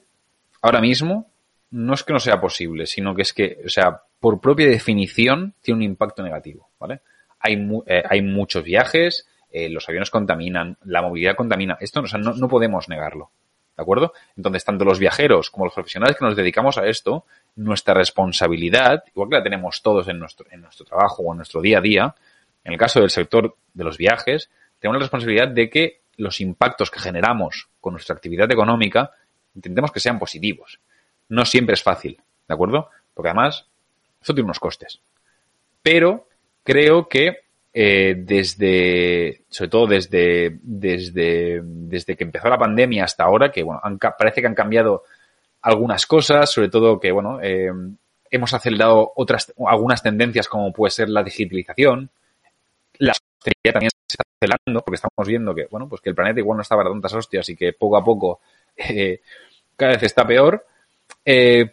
ahora 0.63 0.81
mismo, 0.81 1.31
no 1.71 1.95
es 1.95 2.03
que 2.03 2.13
no 2.13 2.19
sea 2.19 2.41
posible, 2.41 2.85
sino 2.87 3.15
que 3.15 3.23
es 3.23 3.33
que, 3.33 3.63
o 3.65 3.69
sea, 3.69 4.01
por 4.19 4.41
propia 4.41 4.67
definición, 4.67 5.55
tiene 5.61 5.77
un 5.77 5.85
impacto 5.85 6.25
negativo, 6.25 6.71
¿vale? 6.81 7.03
Hay, 7.39 7.55
eh, 7.87 8.03
hay 8.11 8.21
muchos 8.21 8.65
viajes, 8.65 9.29
eh, 9.53 9.69
los 9.69 9.89
aviones 9.89 10.11
contaminan, 10.11 10.77
la 10.87 11.03
movilidad 11.03 11.37
contamina. 11.37 11.79
Esto 11.79 12.01
o 12.01 12.07
sea, 12.09 12.19
no, 12.19 12.33
no 12.33 12.49
podemos 12.49 12.89
negarlo. 12.89 13.31
¿De 13.77 13.83
acuerdo? 13.83 14.15
Entonces, 14.37 14.65
tanto 14.65 14.85
los 14.85 14.99
viajeros 14.99 15.51
como 15.51 15.67
los 15.67 15.75
profesionales 15.75 16.17
que 16.17 16.25
nos 16.25 16.35
dedicamos 16.35 16.79
a 16.79 16.87
esto, 16.87 17.27
nuestra 17.57 17.93
responsabilidad, 17.93 19.05
igual 19.09 19.29
que 19.29 19.37
la 19.37 19.43
tenemos 19.43 19.83
todos 19.83 20.09
en 20.09 20.19
nuestro, 20.19 20.47
en 20.51 20.63
nuestro 20.63 20.87
trabajo 20.87 21.23
o 21.23 21.33
en 21.33 21.39
nuestro 21.39 21.61
día 21.61 21.79
a 21.79 21.83
día, 21.83 22.15
en 22.65 22.73
el 22.73 22.79
caso 22.79 23.01
del 23.01 23.11
sector 23.11 23.55
de 23.75 23.85
los 23.85 23.99
viajes, 23.99 24.51
tenemos 24.79 24.99
la 24.99 25.05
responsabilidad 25.05 25.49
de 25.49 25.69
que 25.69 26.01
los 26.17 26.41
impactos 26.41 26.91
que 26.91 27.01
generamos 27.01 27.69
con 27.81 27.93
nuestra 27.93 28.15
actividad 28.15 28.51
económica 28.51 29.11
intentemos 29.55 29.93
que 29.93 30.01
sean 30.01 30.19
positivos. 30.19 30.81
No 31.29 31.45
siempre 31.45 31.75
es 31.75 31.83
fácil, 31.83 32.21
¿de 32.49 32.55
acuerdo? 32.55 32.91
Porque 33.13 33.29
además, 33.29 33.67
esto 34.21 34.35
tiene 34.35 34.47
unos 34.47 34.61
costes. 34.61 35.01
Pero 35.83 36.29
creo 36.63 37.09
que 37.09 37.46
eh, 37.79 38.15
desde, 38.17 39.43
sobre 39.51 39.69
todo 39.69 39.87
desde, 39.87 40.57
desde, 40.63 41.61
desde 41.63 42.17
que 42.17 42.25
empezó 42.25 42.49
la 42.49 42.57
pandemia 42.57 43.05
hasta 43.05 43.25
ahora, 43.25 43.53
que 43.53 43.63
bueno, 43.63 43.83
parece 44.19 44.41
que 44.41 44.47
han 44.47 44.55
cambiado 44.55 45.03
algunas 45.61 46.07
cosas, 46.07 46.51
sobre 46.51 46.71
todo 46.71 46.99
que 46.99 47.13
bueno, 47.13 47.39
eh, 47.43 47.71
hemos 48.31 48.55
acelerado 48.55 49.13
otras, 49.15 49.53
algunas 49.67 50.03
tendencias 50.03 50.49
como 50.49 50.73
puede 50.73 50.91
ser 50.91 51.11
la 51.11 51.23
digitalización, 51.23 52.09
la 52.97 53.13
sostenibilidad 53.13 53.75
también 53.75 53.91
se 53.91 54.15
está 54.15 54.25
acelerando 54.41 54.81
porque 54.83 54.95
estamos 54.95 55.29
viendo 55.29 55.55
que 55.55 55.67
bueno, 55.71 55.87
pues 55.87 56.01
que 56.01 56.09
el 56.09 56.17
planeta 56.17 56.41
igual 56.41 56.57
no 56.57 56.63
estaba 56.63 56.83
para 56.83 56.95
tantas 56.95 57.13
hostias 57.13 57.47
y 57.51 57.57
que 57.57 57.75
poco 57.75 57.99
a 57.99 58.03
poco 58.03 58.41
eh, 58.79 59.21
cada 59.77 59.93
vez 59.93 60.03
está 60.05 60.27
peor. 60.27 60.65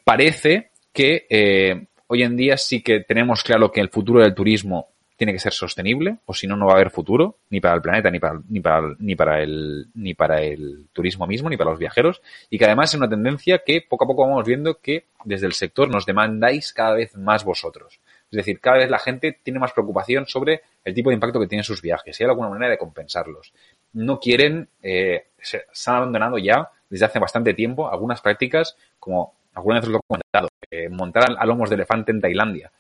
parece 0.04 0.72
que 0.92 1.88
hoy 2.08 2.24
en 2.24 2.36
día 2.36 2.58
sí 2.58 2.84
que 2.84 3.00
tenemos 3.00 3.42
claro 3.42 3.72
que 3.72 3.80
el 3.80 3.88
futuro 3.88 4.20
del 4.20 4.36
turismo 4.36 4.90
tiene 5.16 5.34
que 5.34 5.40
ser 5.40 5.54
sostenible, 5.54 6.18
o 6.26 6.34
si 6.34 6.48
no, 6.48 6.56
no 6.56 6.66
va 6.66 6.74
a 6.74 6.76
haber 6.76 6.90
futuro, 6.90 7.38
ni 7.50 7.60
para 7.60 7.76
el 7.76 7.82
planeta, 7.82 8.10
ni 8.10 8.20
para, 8.20 8.42
ni 8.50 8.60
para, 8.60 8.96
ni 9.00 9.16
para 9.16 9.42
el, 9.42 9.88
ni 9.94 10.14
para 10.14 10.42
el 10.42 10.88
turismo 10.92 11.28
mismo, 11.28 11.50
ni 11.50 11.58
para 11.58 11.70
los 11.70 11.80
viajeros, 11.80 12.22
y 12.50 12.58
que 12.58 12.66
además 12.66 12.92
es 12.92 12.98
una 12.98 13.10
tendencia 13.10 13.60
que 13.66 13.82
poco 13.82 14.06
a 14.06 14.08
poco 14.08 14.28
vamos 14.28 14.46
viendo 14.46 14.80
que 14.80 15.06
desde 15.24 15.46
el 15.46 15.54
sector 15.54 15.90
nos 15.90 16.06
demandáis 16.06 16.74
cada 16.74 16.94
vez 16.96 17.16
más 17.16 17.44
vosotros. 17.44 18.00
Es 18.32 18.38
decir, 18.38 18.60
cada 18.60 18.78
vez 18.78 18.90
la 18.90 19.00
gente 19.00 19.40
tiene 19.44 19.60
más 19.60 19.74
preocupación 19.74 20.26
sobre 20.26 20.62
el 20.84 20.94
tipo 20.94 21.10
de 21.10 21.16
impacto 21.16 21.40
que 21.40 21.48
tienen 21.48 21.64
sus 21.64 21.82
viajes, 21.82 22.20
y 22.20 22.24
hay 22.24 22.30
alguna 22.30 22.50
manera 22.50 22.72
de 22.72 22.78
compensarlos. 22.78 23.54
No 23.94 24.20
quieren, 24.20 24.70
eh, 24.82 25.28
se, 25.40 25.64
han 25.86 25.96
abandonado 25.96 26.38
ya 26.40 26.70
desde 26.90 27.06
hace 27.06 27.20
bastante 27.20 27.54
tiempo 27.54 27.90
algunas 27.90 28.22
prácticas 28.22 28.76
como 29.00 29.36
alguna 29.54 29.76
vez 29.76 29.86
os 29.86 29.92
lo 29.92 29.98
he 29.98 30.02
comentado, 30.08 30.48
eh, 30.72 30.90
montar 30.90 31.26
a 31.38 31.46
lomos 31.46 31.70
de 31.70 31.76
elefante 31.76 32.12
en 32.12 32.22
Tailandia 32.22 32.72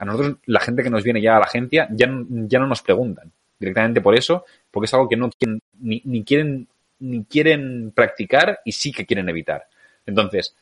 a 0.00 0.06
nosotros, 0.06 0.38
la 0.46 0.60
gente 0.60 0.82
que 0.82 0.88
nos 0.88 1.04
viene 1.04 1.20
ya 1.20 1.36
a 1.36 1.40
la 1.40 1.44
agencia, 1.44 1.86
ya, 1.92 2.08
ya 2.26 2.58
no 2.58 2.66
nos 2.66 2.80
preguntan 2.80 3.30
directamente 3.58 4.00
por 4.00 4.16
eso, 4.16 4.46
porque 4.70 4.86
es 4.86 4.94
algo 4.94 5.10
que 5.10 5.16
no 5.16 5.28
quieren, 5.30 5.60
ni, 5.78 6.24
quieren, 6.24 6.66
ni 7.00 7.24
quieren 7.24 7.92
practicar 7.94 8.60
y 8.64 8.72
sí 8.72 8.92
que 8.92 9.04
quieren 9.04 9.28
evitar. 9.28 9.66
Entonces, 10.06 10.56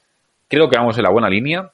creo 0.49 0.68
que 0.68 0.76
vamos 0.76 0.99
en 0.99 1.05
la 1.05 1.11
buena 1.11 1.30
línea, 1.30 1.70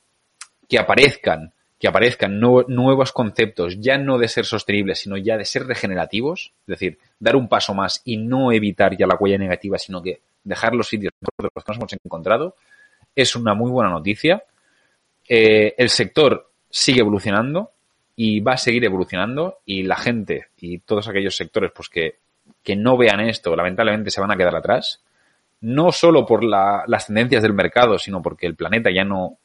que 0.68 0.78
aparezcan, 0.78 1.54
que 1.78 1.88
aparezcan 1.88 2.38
nuevos 2.38 3.12
conceptos, 3.12 3.80
ya 3.80 3.96
no 3.96 4.18
de 4.18 4.28
ser 4.28 4.44
sostenibles, 4.44 4.98
sino 4.98 5.16
ya 5.16 5.38
de 5.38 5.46
ser 5.46 5.66
regenerativos, 5.66 6.52
es 6.60 6.66
decir, 6.66 6.98
dar 7.18 7.34
un 7.34 7.48
paso 7.48 7.72
más 7.72 8.02
y 8.04 8.18
no 8.18 8.52
evitar 8.52 8.94
ya 8.94 9.06
la 9.06 9.16
huella 9.18 9.38
negativa, 9.38 9.78
sino 9.78 10.02
que 10.02 10.20
dejar 10.44 10.74
los 10.74 10.88
sitios 10.88 11.14
de 11.22 11.48
los 11.54 11.64
que 11.64 11.72
nos 11.72 11.78
hemos 11.78 11.92
encontrado, 12.04 12.56
es 13.16 13.34
una 13.34 13.54
muy 13.54 13.70
buena 13.70 13.88
noticia. 13.88 14.44
Eh, 15.26 15.74
el 15.78 15.88
sector 15.88 16.50
sigue 16.74 17.02
evolucionando 17.02 17.70
y 18.16 18.40
va 18.40 18.54
a 18.54 18.56
seguir 18.56 18.84
evolucionando 18.84 19.58
y 19.64 19.84
la 19.84 19.94
gente 19.94 20.48
y 20.58 20.78
todos 20.78 21.06
aquellos 21.06 21.36
sectores 21.36 21.70
pues 21.72 21.88
que, 21.88 22.16
que 22.64 22.74
no 22.74 22.96
vean 22.96 23.20
esto 23.20 23.54
lamentablemente 23.54 24.10
se 24.10 24.20
van 24.20 24.32
a 24.32 24.36
quedar 24.36 24.56
atrás 24.56 25.00
no 25.60 25.92
solo 25.92 26.26
por 26.26 26.42
la, 26.42 26.82
las 26.88 27.06
tendencias 27.06 27.44
del 27.44 27.52
mercado 27.52 27.96
sino 27.96 28.20
porque 28.20 28.46
el 28.46 28.56
planeta 28.56 28.90
ya 28.90 29.04
no 29.04 29.38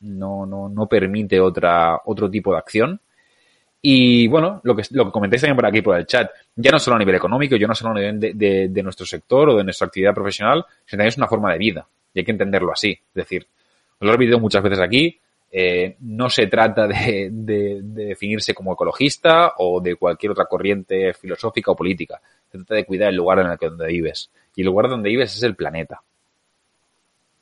no, 0.00 0.46
no, 0.46 0.68
no 0.68 0.86
permite 0.88 1.38
otra, 1.38 2.00
otro 2.04 2.28
tipo 2.28 2.50
de 2.52 2.58
acción 2.58 3.00
y 3.80 4.26
bueno, 4.26 4.60
lo 4.64 4.74
que, 4.74 4.82
lo 4.90 5.04
que 5.04 5.12
comentáis 5.12 5.42
también 5.42 5.54
por 5.54 5.66
aquí, 5.66 5.80
por 5.82 5.96
el 5.96 6.04
chat, 6.06 6.28
ya 6.56 6.72
no 6.72 6.80
solo 6.80 6.96
a 6.96 6.98
nivel 6.98 7.14
económico, 7.14 7.54
ya 7.54 7.68
no 7.68 7.76
solo 7.76 7.92
a 7.92 7.94
nivel 7.94 8.18
de, 8.18 8.68
de, 8.68 8.82
nuestro 8.82 9.06
sector 9.06 9.50
o 9.50 9.56
de 9.56 9.62
nuestra 9.62 9.86
actividad 9.86 10.12
profesional, 10.12 10.66
sino 10.84 10.98
también 10.98 11.08
es 11.08 11.16
una 11.16 11.28
forma 11.28 11.52
de 11.52 11.58
vida. 11.58 11.86
Y 12.12 12.18
hay 12.18 12.24
que 12.24 12.32
entenderlo 12.32 12.72
así. 12.72 12.90
Es 12.90 13.14
decir, 13.14 13.46
lo 14.00 14.08
he 14.08 14.12
repetido 14.12 14.40
muchas 14.40 14.64
veces 14.64 14.80
aquí, 14.80 15.20
eh, 15.50 15.96
no 16.00 16.28
se 16.28 16.46
trata 16.46 16.86
de, 16.86 17.30
definirse 17.82 18.54
como 18.54 18.74
ecologista 18.74 19.54
o 19.58 19.80
de 19.80 19.96
cualquier 19.96 20.32
otra 20.32 20.44
corriente 20.44 21.14
filosófica 21.14 21.70
o 21.70 21.76
política. 21.76 22.20
Se 22.50 22.58
trata 22.58 22.74
de 22.74 22.84
cuidar 22.84 23.10
el 23.10 23.16
lugar 23.16 23.40
en 23.40 23.46
el 23.46 23.58
que 23.58 23.68
donde 23.68 23.86
vives. 23.86 24.30
Y 24.54 24.62
el 24.62 24.66
lugar 24.66 24.88
donde 24.88 25.08
vives 25.08 25.34
es 25.34 25.42
el 25.42 25.54
planeta. 25.54 26.02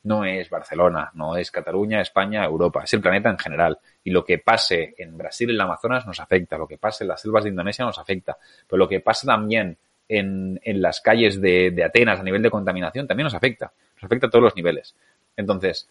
No 0.05 0.25
es 0.25 0.49
Barcelona, 0.49 1.11
no 1.15 1.37
es 1.37 1.51
Cataluña, 1.51 2.01
España, 2.01 2.45
Europa. 2.45 2.83
Es 2.85 2.95
el 2.95 3.01
planeta 3.01 3.29
en 3.29 3.39
general. 3.39 3.79
Y 4.05 4.11
lo 4.11 4.25
que 4.25 4.39
pase 4.39 4.95
en 4.99 5.19
Brasil, 5.19 5.51
en 5.51 5.57
el 5.57 5.61
Amazonas, 5.61 6.07
nos 6.07 6.21
afecta. 6.21 6.57
Lo 6.57 6.69
que 6.69 6.79
pase 6.79 7.03
en 7.03 7.09
las 7.09 7.21
selvas 7.21 7.43
de 7.43 7.51
Indonesia 7.51 7.85
nos 7.85 7.99
afecta. 7.99 8.37
Pero 8.69 8.79
lo 8.79 8.89
que 8.89 9.01
pasa 9.01 9.27
también 9.27 9.77
en, 10.09 10.61
las 10.81 11.01
calles 11.01 11.41
de, 11.41 11.73
de 11.73 11.83
Atenas 11.83 12.21
a 12.21 12.23
nivel 12.23 12.43
de 12.43 12.51
contaminación 12.51 13.09
también 13.09 13.25
nos 13.25 13.35
afecta. 13.35 13.73
Nos 13.97 14.05
afecta 14.05 14.29
a 14.29 14.31
todos 14.31 14.45
los 14.45 14.55
niveles. 14.55 14.95
Entonces, 15.37 15.89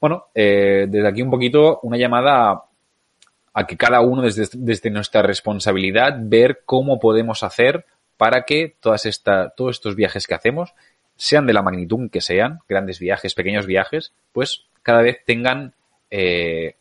bueno, 0.00 0.26
eh, 0.34 0.86
desde 0.88 1.08
aquí 1.08 1.22
un 1.22 1.30
poquito 1.30 1.80
una 1.82 1.96
llamada 1.96 2.64
a, 3.52 3.66
que 3.66 3.76
cada 3.76 4.00
uno 4.00 4.22
desde, 4.22 4.90
nuestra 4.90 5.22
responsabilidad 5.22 6.16
ver 6.20 6.62
cómo 6.64 7.00
podemos 7.00 7.42
hacer 7.42 7.84
para 8.16 8.44
que 8.44 8.76
todas 8.80 9.06
esta, 9.06 9.50
todos 9.50 9.76
estos 9.76 9.96
viajes 9.96 10.26
que 10.26 10.34
hacemos, 10.34 10.74
sean 11.16 11.46
de 11.46 11.52
la 11.52 11.62
magnitud 11.62 12.10
que 12.10 12.20
sean, 12.20 12.60
grandes 12.68 13.00
viajes, 13.00 13.34
pequeños 13.34 13.66
viajes, 13.66 14.12
pues 14.32 14.66
cada 14.82 15.02
vez 15.02 15.18
tengan 15.24 15.74
eh, 16.10 16.76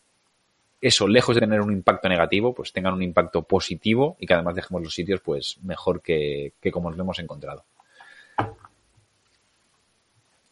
eso, 0.79 1.07
lejos 1.07 1.35
de 1.35 1.41
tener 1.41 1.61
un 1.61 1.73
impacto 1.73 2.07
negativo, 2.07 2.53
pues 2.53 2.71
tengan 2.71 2.93
un 2.93 3.01
impacto 3.01 3.41
positivo 3.41 4.15
y 4.19 4.27
que 4.27 4.35
además 4.35 4.55
dejemos 4.55 4.83
los 4.83 4.93
sitios 4.93 5.21
pues 5.21 5.57
mejor 5.63 6.01
que, 6.01 6.53
que 6.61 6.71
como 6.71 6.91
los 6.91 6.99
hemos 6.99 7.17
encontrado. 7.17 7.65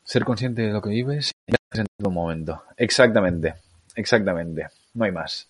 Ser 0.03 0.23
consciente 0.23 0.63
de 0.63 0.73
lo 0.73 0.81
que 0.81 0.89
vives 0.89 1.31
en 1.79 1.87
todo 1.97 2.11
momento. 2.11 2.63
Exactamente, 2.77 3.55
exactamente. 3.95 4.67
No 4.93 5.05
hay 5.05 5.11
más. 5.11 5.47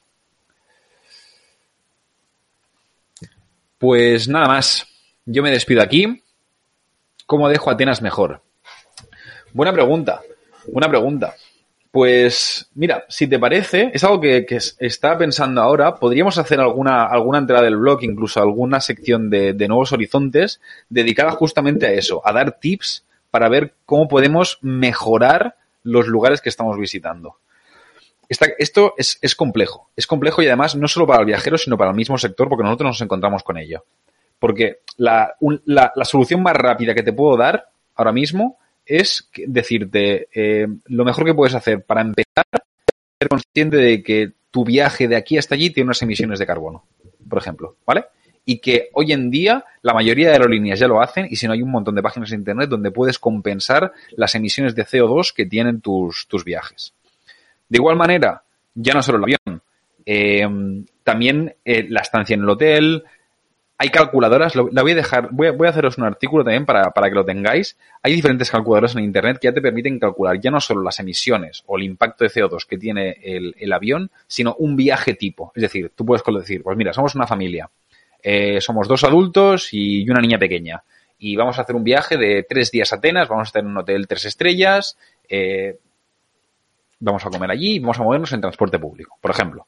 Pues 3.77 4.27
nada 4.27 4.47
más. 4.47 4.87
Yo 5.25 5.43
me 5.43 5.51
despido 5.51 5.81
aquí. 5.81 6.21
¿Cómo 7.25 7.49
dejo 7.49 7.71
Atenas 7.71 8.01
mejor? 8.01 8.41
Buena 9.53 9.73
pregunta. 9.73 10.21
Buena 10.71 10.89
pregunta. 10.89 11.35
Pues 11.91 12.69
mira, 12.75 13.05
si 13.07 13.25
te 13.27 13.39
parece, 13.39 13.89
es 13.93 14.03
algo 14.03 14.19
que, 14.19 14.45
que 14.45 14.57
está 14.79 15.17
pensando 15.17 15.61
ahora. 15.61 15.95
Podríamos 15.95 16.37
hacer 16.37 16.59
alguna, 16.59 17.05
alguna 17.05 17.37
entrada 17.37 17.63
del 17.63 17.77
blog, 17.77 18.03
incluso 18.03 18.41
alguna 18.41 18.81
sección 18.81 19.29
de, 19.29 19.53
de 19.53 19.67
nuevos 19.67 19.93
horizontes 19.93 20.59
dedicada 20.89 21.31
justamente 21.31 21.87
a 21.87 21.91
eso, 21.91 22.21
a 22.25 22.33
dar 22.33 22.59
tips 22.59 23.05
para 23.31 23.49
ver 23.49 23.73
cómo 23.85 24.07
podemos 24.07 24.59
mejorar 24.61 25.55
los 25.85 26.07
lugares 26.07 26.41
que 26.41 26.49
estamos 26.49 26.77
visitando. 26.77 27.37
esto 28.27 28.93
es, 28.97 29.35
complejo. 29.35 29.89
Es 29.95 30.07
complejo 30.07 30.41
y 30.41 30.47
además 30.47 30.75
no 30.75 30.87
solo 30.87 31.07
para 31.07 31.21
el 31.21 31.25
viajero, 31.25 31.57
sino 31.57 31.77
para 31.77 31.91
el 31.91 31.95
mismo 31.95 32.17
sector, 32.17 32.49
porque 32.49 32.63
nosotros 32.63 32.89
nos 32.89 33.01
encontramos 33.01 33.43
con 33.43 33.57
ello. 33.57 33.85
Porque 34.39 34.79
la, 34.97 35.35
solución 36.03 36.43
más 36.43 36.55
rápida 36.55 36.93
que 36.93 37.03
te 37.03 37.13
puedo 37.13 37.37
dar 37.37 37.69
ahora 37.95 38.11
mismo 38.11 38.57
es 38.85 39.29
decirte 39.47 40.27
eh, 40.33 40.67
lo 40.85 41.05
mejor 41.05 41.25
que 41.25 41.33
puedes 41.33 41.55
hacer 41.55 41.83
para 41.83 42.01
empezar 42.01 42.45
ser 43.19 43.29
consciente 43.29 43.77
de 43.77 44.03
que 44.03 44.31
tu 44.51 44.63
viaje 44.63 45.07
de 45.07 45.15
aquí 45.15 45.37
hasta 45.37 45.55
allí 45.55 45.69
tiene 45.69 45.87
unas 45.87 46.01
emisiones 46.01 46.39
de 46.39 46.45
carbono, 46.45 46.83
por 47.27 47.39
ejemplo, 47.39 47.77
¿vale? 47.85 48.05
Y 48.45 48.59
que 48.59 48.89
hoy 48.93 49.11
en 49.11 49.31
día 49.31 49.65
la 49.81 49.93
mayoría 49.93 50.27
de 50.27 50.33
aerolíneas 50.33 50.79
ya 50.79 50.87
lo 50.87 51.01
hacen 51.01 51.27
y 51.29 51.35
si 51.35 51.47
no 51.47 51.53
hay 51.53 51.61
un 51.61 51.71
montón 51.71 51.95
de 51.95 52.03
páginas 52.03 52.29
de 52.29 52.35
internet 52.35 52.69
donde 52.69 52.91
puedes 52.91 53.19
compensar 53.19 53.91
las 54.11 54.35
emisiones 54.35 54.75
de 54.75 54.85
CO2 54.85 55.33
que 55.33 55.45
tienen 55.45 55.81
tus, 55.81 56.27
tus 56.27 56.43
viajes. 56.43 56.93
De 57.67 57.77
igual 57.77 57.95
manera, 57.95 58.43
ya 58.75 58.93
no 58.93 59.01
solo 59.01 59.17
el 59.17 59.23
avión, 59.23 59.61
eh, 60.05 60.47
también 61.03 61.55
eh, 61.65 61.87
la 61.89 62.01
estancia 62.01 62.35
en 62.35 62.41
el 62.41 62.49
hotel, 62.49 63.03
hay 63.77 63.89
calculadoras, 63.89 64.55
la 64.55 64.81
voy 64.81 64.91
a 64.91 64.95
dejar, 64.95 65.29
voy 65.31 65.47
a, 65.47 65.51
voy 65.51 65.67
a 65.67 65.71
haceros 65.71 65.97
un 65.97 66.05
artículo 66.05 66.45
también 66.45 66.65
para, 66.65 66.91
para, 66.91 67.09
que 67.09 67.15
lo 67.15 67.25
tengáis. 67.25 67.77
Hay 68.01 68.13
diferentes 68.13 68.49
calculadoras 68.49 68.95
en 68.95 69.03
Internet 69.03 69.37
que 69.41 69.49
ya 69.49 69.53
te 69.53 69.61
permiten 69.61 69.99
calcular 69.99 70.39
ya 70.39 70.49
no 70.49 70.61
solo 70.61 70.81
las 70.81 70.99
emisiones 71.01 71.61
o 71.65 71.77
el 71.77 71.83
impacto 71.83 72.23
de 72.23 72.29
CO2 72.29 72.65
que 72.65 72.77
tiene 72.77 73.17
el, 73.21 73.53
el 73.59 73.73
avión, 73.73 74.11
sino 74.27 74.55
un 74.55 74.77
viaje 74.77 75.15
tipo. 75.15 75.51
Es 75.55 75.61
decir, 75.61 75.91
tú 75.93 76.05
puedes 76.05 76.23
decir, 76.25 76.63
pues 76.63 76.77
mira, 76.77 76.93
somos 76.93 77.15
una 77.15 77.27
familia, 77.27 77.69
eh, 78.27 78.59
somos 78.59 78.87
dos 78.87 79.03
adultos 79.03 79.69
y 79.71 80.09
una 80.09 80.19
niña 80.19 80.39
pequeña. 80.39 80.83
y 81.19 81.35
vamos 81.35 81.59
a 81.59 81.61
hacer 81.61 81.75
un 81.75 81.83
viaje 81.83 82.17
de 82.17 82.43
tres 82.43 82.71
días 82.71 82.91
a 82.91 82.95
Atenas, 82.95 83.29
vamos 83.29 83.47
a 83.47 83.49
estar 83.49 83.61
en 83.61 83.69
un 83.69 83.77
hotel 83.77 84.07
tres 84.07 84.25
estrellas, 84.25 84.97
eh, 85.29 85.77
vamos 86.99 87.23
a 87.23 87.29
comer 87.29 87.51
allí 87.51 87.75
y 87.75 87.79
vamos 87.79 87.99
a 87.99 88.03
movernos 88.03 88.33
en 88.33 88.41
transporte 88.41 88.79
público, 88.79 89.15
por 89.21 89.29
ejemplo. 89.29 89.67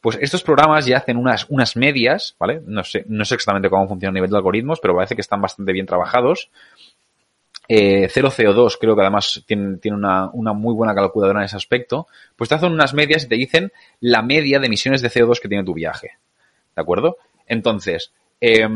Pues 0.00 0.16
estos 0.18 0.42
programas 0.42 0.86
ya 0.86 0.96
hacen 0.96 1.18
unas, 1.18 1.44
unas 1.50 1.76
medias, 1.76 2.34
¿vale? 2.38 2.62
No 2.64 2.82
sé, 2.84 3.04
no 3.06 3.22
sé 3.26 3.34
exactamente 3.34 3.68
cómo 3.68 3.86
funciona 3.86 4.12
a 4.12 4.14
nivel 4.14 4.30
de 4.30 4.36
algoritmos, 4.38 4.80
pero 4.80 4.94
parece 4.94 5.14
que 5.14 5.20
están 5.20 5.42
bastante 5.42 5.70
bien 5.72 5.84
trabajados. 5.84 6.50
Eh, 7.68 8.08
0CO2 8.08 8.78
creo 8.80 8.96
que 8.96 9.02
además 9.02 9.44
tiene, 9.46 9.76
tiene 9.76 9.98
una, 9.98 10.30
una, 10.32 10.54
muy 10.54 10.74
buena 10.74 10.94
calculadora 10.94 11.40
en 11.40 11.44
ese 11.44 11.56
aspecto. 11.56 12.06
Pues 12.34 12.48
te 12.48 12.54
hacen 12.54 12.72
unas 12.72 12.94
medias 12.94 13.24
y 13.24 13.28
te 13.28 13.34
dicen 13.34 13.72
la 14.00 14.22
media 14.22 14.58
de 14.58 14.66
emisiones 14.66 15.02
de 15.02 15.10
CO2 15.10 15.38
que 15.38 15.48
tiene 15.48 15.64
tu 15.64 15.74
viaje. 15.74 16.12
¿De 16.74 16.80
acuerdo? 16.80 17.18
Entonces, 17.50 18.12
eh, 18.40 18.66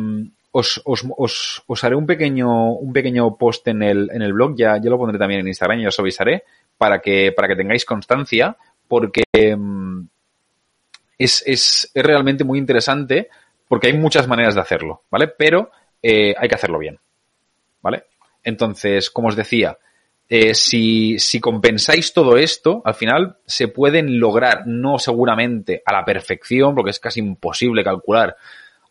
os, 0.51 0.83
os, 0.85 1.05
os, 1.17 1.63
os, 1.67 1.85
haré 1.85 1.95
un 1.95 2.07
pequeño, 2.07 2.73
un 2.75 2.93
pequeño 2.93 3.37
post 3.37 3.69
en 3.69 3.83
el, 3.83 4.11
en 4.13 4.21
el 4.21 4.33
blog, 4.33 4.57
ya, 4.57 4.79
ya 4.83 4.91
lo 4.91 4.99
pondré 4.99 5.17
también 5.17 5.41
en 5.41 5.49
Instagram 5.49 5.79
y 5.79 5.87
os 5.87 5.99
avisaré 5.99 6.43
para 6.77 7.01
que, 7.01 7.31
para 7.33 7.47
que 7.49 7.57
tengáis 7.57 7.85
constancia, 7.85 8.57
porque 8.89 9.23
eh, 9.33 9.57
es, 11.17 11.43
es, 11.47 11.91
es, 11.95 12.05
realmente 12.05 12.43
muy 12.43 12.59
interesante 12.59 13.29
porque 13.69 13.87
hay 13.87 13.95
muchas 13.95 14.27
maneras 14.27 14.57
de 14.57 14.61
hacerlo, 14.61 15.03
¿vale? 15.09 15.29
Pero 15.29 15.71
eh, 16.03 16.35
hay 16.37 16.49
que 16.49 16.55
hacerlo 16.57 16.81
bien, 16.81 16.99
¿vale? 17.81 18.05
Entonces, 18.43 19.09
como 19.09 19.29
os 19.29 19.37
decía, 19.37 19.79
eh, 20.29 20.55
si, 20.55 21.19
si 21.19 21.39
compensáis 21.39 22.13
todo 22.13 22.37
esto, 22.37 22.83
al 22.85 22.95
final 22.95 23.37
se 23.47 23.69
pueden 23.69 24.19
lograr, 24.19 24.67
no 24.67 24.99
seguramente 24.99 25.83
a 25.85 25.93
la 25.93 26.05
perfección, 26.05 26.75
porque 26.75 26.91
es 26.91 26.99
casi 26.99 27.21
imposible 27.21 27.85
calcular 27.85 28.37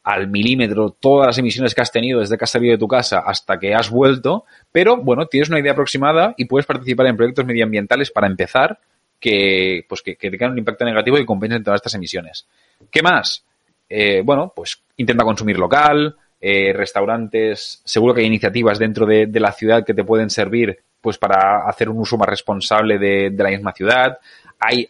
al 0.04 0.28
milímetro 0.28 0.90
todas 0.92 1.28
las 1.28 1.38
emisiones 1.38 1.74
que 1.74 1.82
has 1.82 1.92
tenido 1.92 2.20
desde 2.20 2.38
que 2.38 2.44
has 2.44 2.50
salido 2.50 2.74
de 2.74 2.78
tu 2.78 2.88
casa 2.88 3.20
hasta 3.26 3.58
que 3.58 3.74
has 3.74 3.90
vuelto, 3.90 4.46
pero 4.72 4.98
bueno, 4.98 5.28
tienes 5.28 5.50
una 5.50 5.60
idea 5.60 5.72
aproximada 5.72 6.34
y 6.38 6.46
puedes 6.46 6.66
participar 6.66 7.08
en 7.08 7.16
proyectos 7.16 7.46
medioambientales 7.46 8.12
para 8.12 8.28
empezar 8.28 8.80
que, 9.20 9.86
pues 9.88 10.02
que, 10.02 10.16
que 10.16 10.30
tengan 10.30 10.52
un 10.52 10.58
impacto 10.58 10.84
negativo 10.84 11.18
y 11.18 11.26
compensen 11.26 11.64
todas 11.64 11.78
estas 11.78 11.96
emisiones. 11.96 12.46
¿Qué 12.92 13.02
más? 13.02 13.46
Eh, 13.88 14.22
bueno, 14.26 14.52
pues 14.54 14.82
intenta 14.98 15.24
consumir 15.24 15.58
local, 15.58 16.16
eh, 16.42 16.74
restaurantes, 16.74 17.82
seguro 17.86 18.14
que 18.14 18.22
hay 18.22 18.28
iniciativas 18.28 18.78
dentro 18.78 19.06
de, 19.06 19.28
de, 19.28 19.40
la 19.40 19.54
ciudad 19.54 19.86
que 19.86 19.94
te 19.94 20.04
pueden 20.04 20.30
servir 20.30 20.78
pues 21.00 21.18
para 21.18 21.66
hacer 21.68 21.88
un 21.88 22.00
uso 22.00 22.18
más 22.18 22.28
responsable 22.28 22.98
de, 22.98 23.30
de 23.30 23.44
la 23.44 23.50
misma 23.50 23.72
ciudad. 23.72 24.18
Hay 24.60 24.90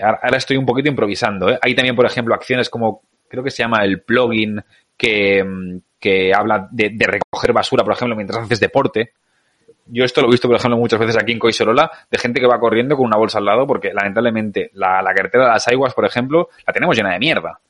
ahora 0.00 0.38
estoy 0.38 0.56
un 0.56 0.66
poquito 0.66 0.88
improvisando. 0.88 1.50
¿eh? 1.50 1.58
Hay 1.60 1.74
también, 1.74 1.96
por 1.96 2.06
ejemplo, 2.06 2.34
acciones 2.34 2.70
como 2.70 3.02
creo 3.28 3.44
que 3.44 3.50
se 3.50 3.62
llama 3.62 3.84
el 3.84 4.02
plugin 4.02 4.62
que, 4.96 5.44
que 5.98 6.32
habla 6.34 6.68
de, 6.70 6.90
de, 6.90 7.06
recoger 7.06 7.52
basura, 7.52 7.84
por 7.84 7.92
ejemplo, 7.94 8.16
mientras 8.16 8.44
haces 8.44 8.60
deporte. 8.60 9.12
Yo 9.86 10.04
esto 10.04 10.20
lo 10.20 10.28
he 10.28 10.30
visto, 10.32 10.48
por 10.48 10.56
ejemplo, 10.56 10.76
muchas 10.78 10.98
veces 10.98 11.16
aquí 11.16 11.32
en 11.32 11.38
Coisorola, 11.38 11.90
de 12.10 12.18
gente 12.18 12.40
que 12.40 12.46
va 12.46 12.58
corriendo 12.58 12.96
con 12.96 13.06
una 13.06 13.16
bolsa 13.16 13.38
al 13.38 13.44
lado, 13.44 13.66
porque 13.66 13.92
lamentablemente 13.92 14.70
la, 14.74 15.00
la 15.00 15.14
carretera 15.14 15.44
de 15.44 15.50
las 15.50 15.68
aguas, 15.68 15.94
por 15.94 16.04
ejemplo, 16.04 16.48
la 16.66 16.72
tenemos 16.72 16.96
llena 16.96 17.12
de 17.12 17.18
mierda. 17.18 17.60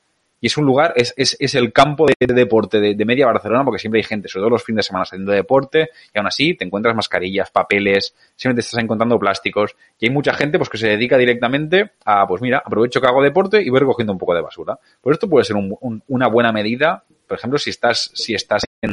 Y 0.40 0.48
es 0.48 0.56
un 0.56 0.66
lugar, 0.66 0.92
es, 0.96 1.14
es, 1.16 1.36
es 1.40 1.54
el 1.54 1.72
campo 1.72 2.06
de, 2.06 2.14
de 2.18 2.34
deporte 2.34 2.78
de, 2.78 2.94
de, 2.94 3.04
media 3.04 3.26
Barcelona, 3.26 3.64
porque 3.64 3.78
siempre 3.78 4.00
hay 4.00 4.04
gente, 4.04 4.28
sobre 4.28 4.42
todo 4.42 4.50
los 4.50 4.64
fines 4.64 4.78
de 4.78 4.82
semana, 4.88 5.04
haciendo 5.04 5.32
deporte, 5.32 5.90
y 6.14 6.18
aún 6.18 6.26
así 6.26 6.54
te 6.54 6.64
encuentras 6.64 6.94
mascarillas, 6.94 7.50
papeles, 7.50 8.14
siempre 8.36 8.56
te 8.56 8.66
estás 8.66 8.82
encontrando 8.82 9.18
plásticos, 9.18 9.76
y 9.98 10.06
hay 10.06 10.10
mucha 10.12 10.34
gente 10.34 10.58
pues 10.58 10.68
que 10.68 10.78
se 10.78 10.88
dedica 10.88 11.16
directamente 11.16 11.92
a, 12.04 12.26
pues 12.26 12.42
mira, 12.42 12.62
aprovecho 12.64 13.00
que 13.00 13.06
hago 13.06 13.22
deporte 13.22 13.62
y 13.62 13.70
voy 13.70 13.80
recogiendo 13.80 14.12
un 14.12 14.18
poco 14.18 14.34
de 14.34 14.42
basura. 14.42 14.78
Pues 15.00 15.14
esto 15.14 15.28
puede 15.28 15.44
ser 15.44 15.56
un, 15.56 15.76
un, 15.80 16.02
una 16.08 16.28
buena 16.28 16.52
medida, 16.52 17.02
por 17.26 17.38
ejemplo, 17.38 17.58
si 17.58 17.70
estás, 17.70 18.10
si 18.14 18.34
estás 18.34 18.64
en, 18.82 18.92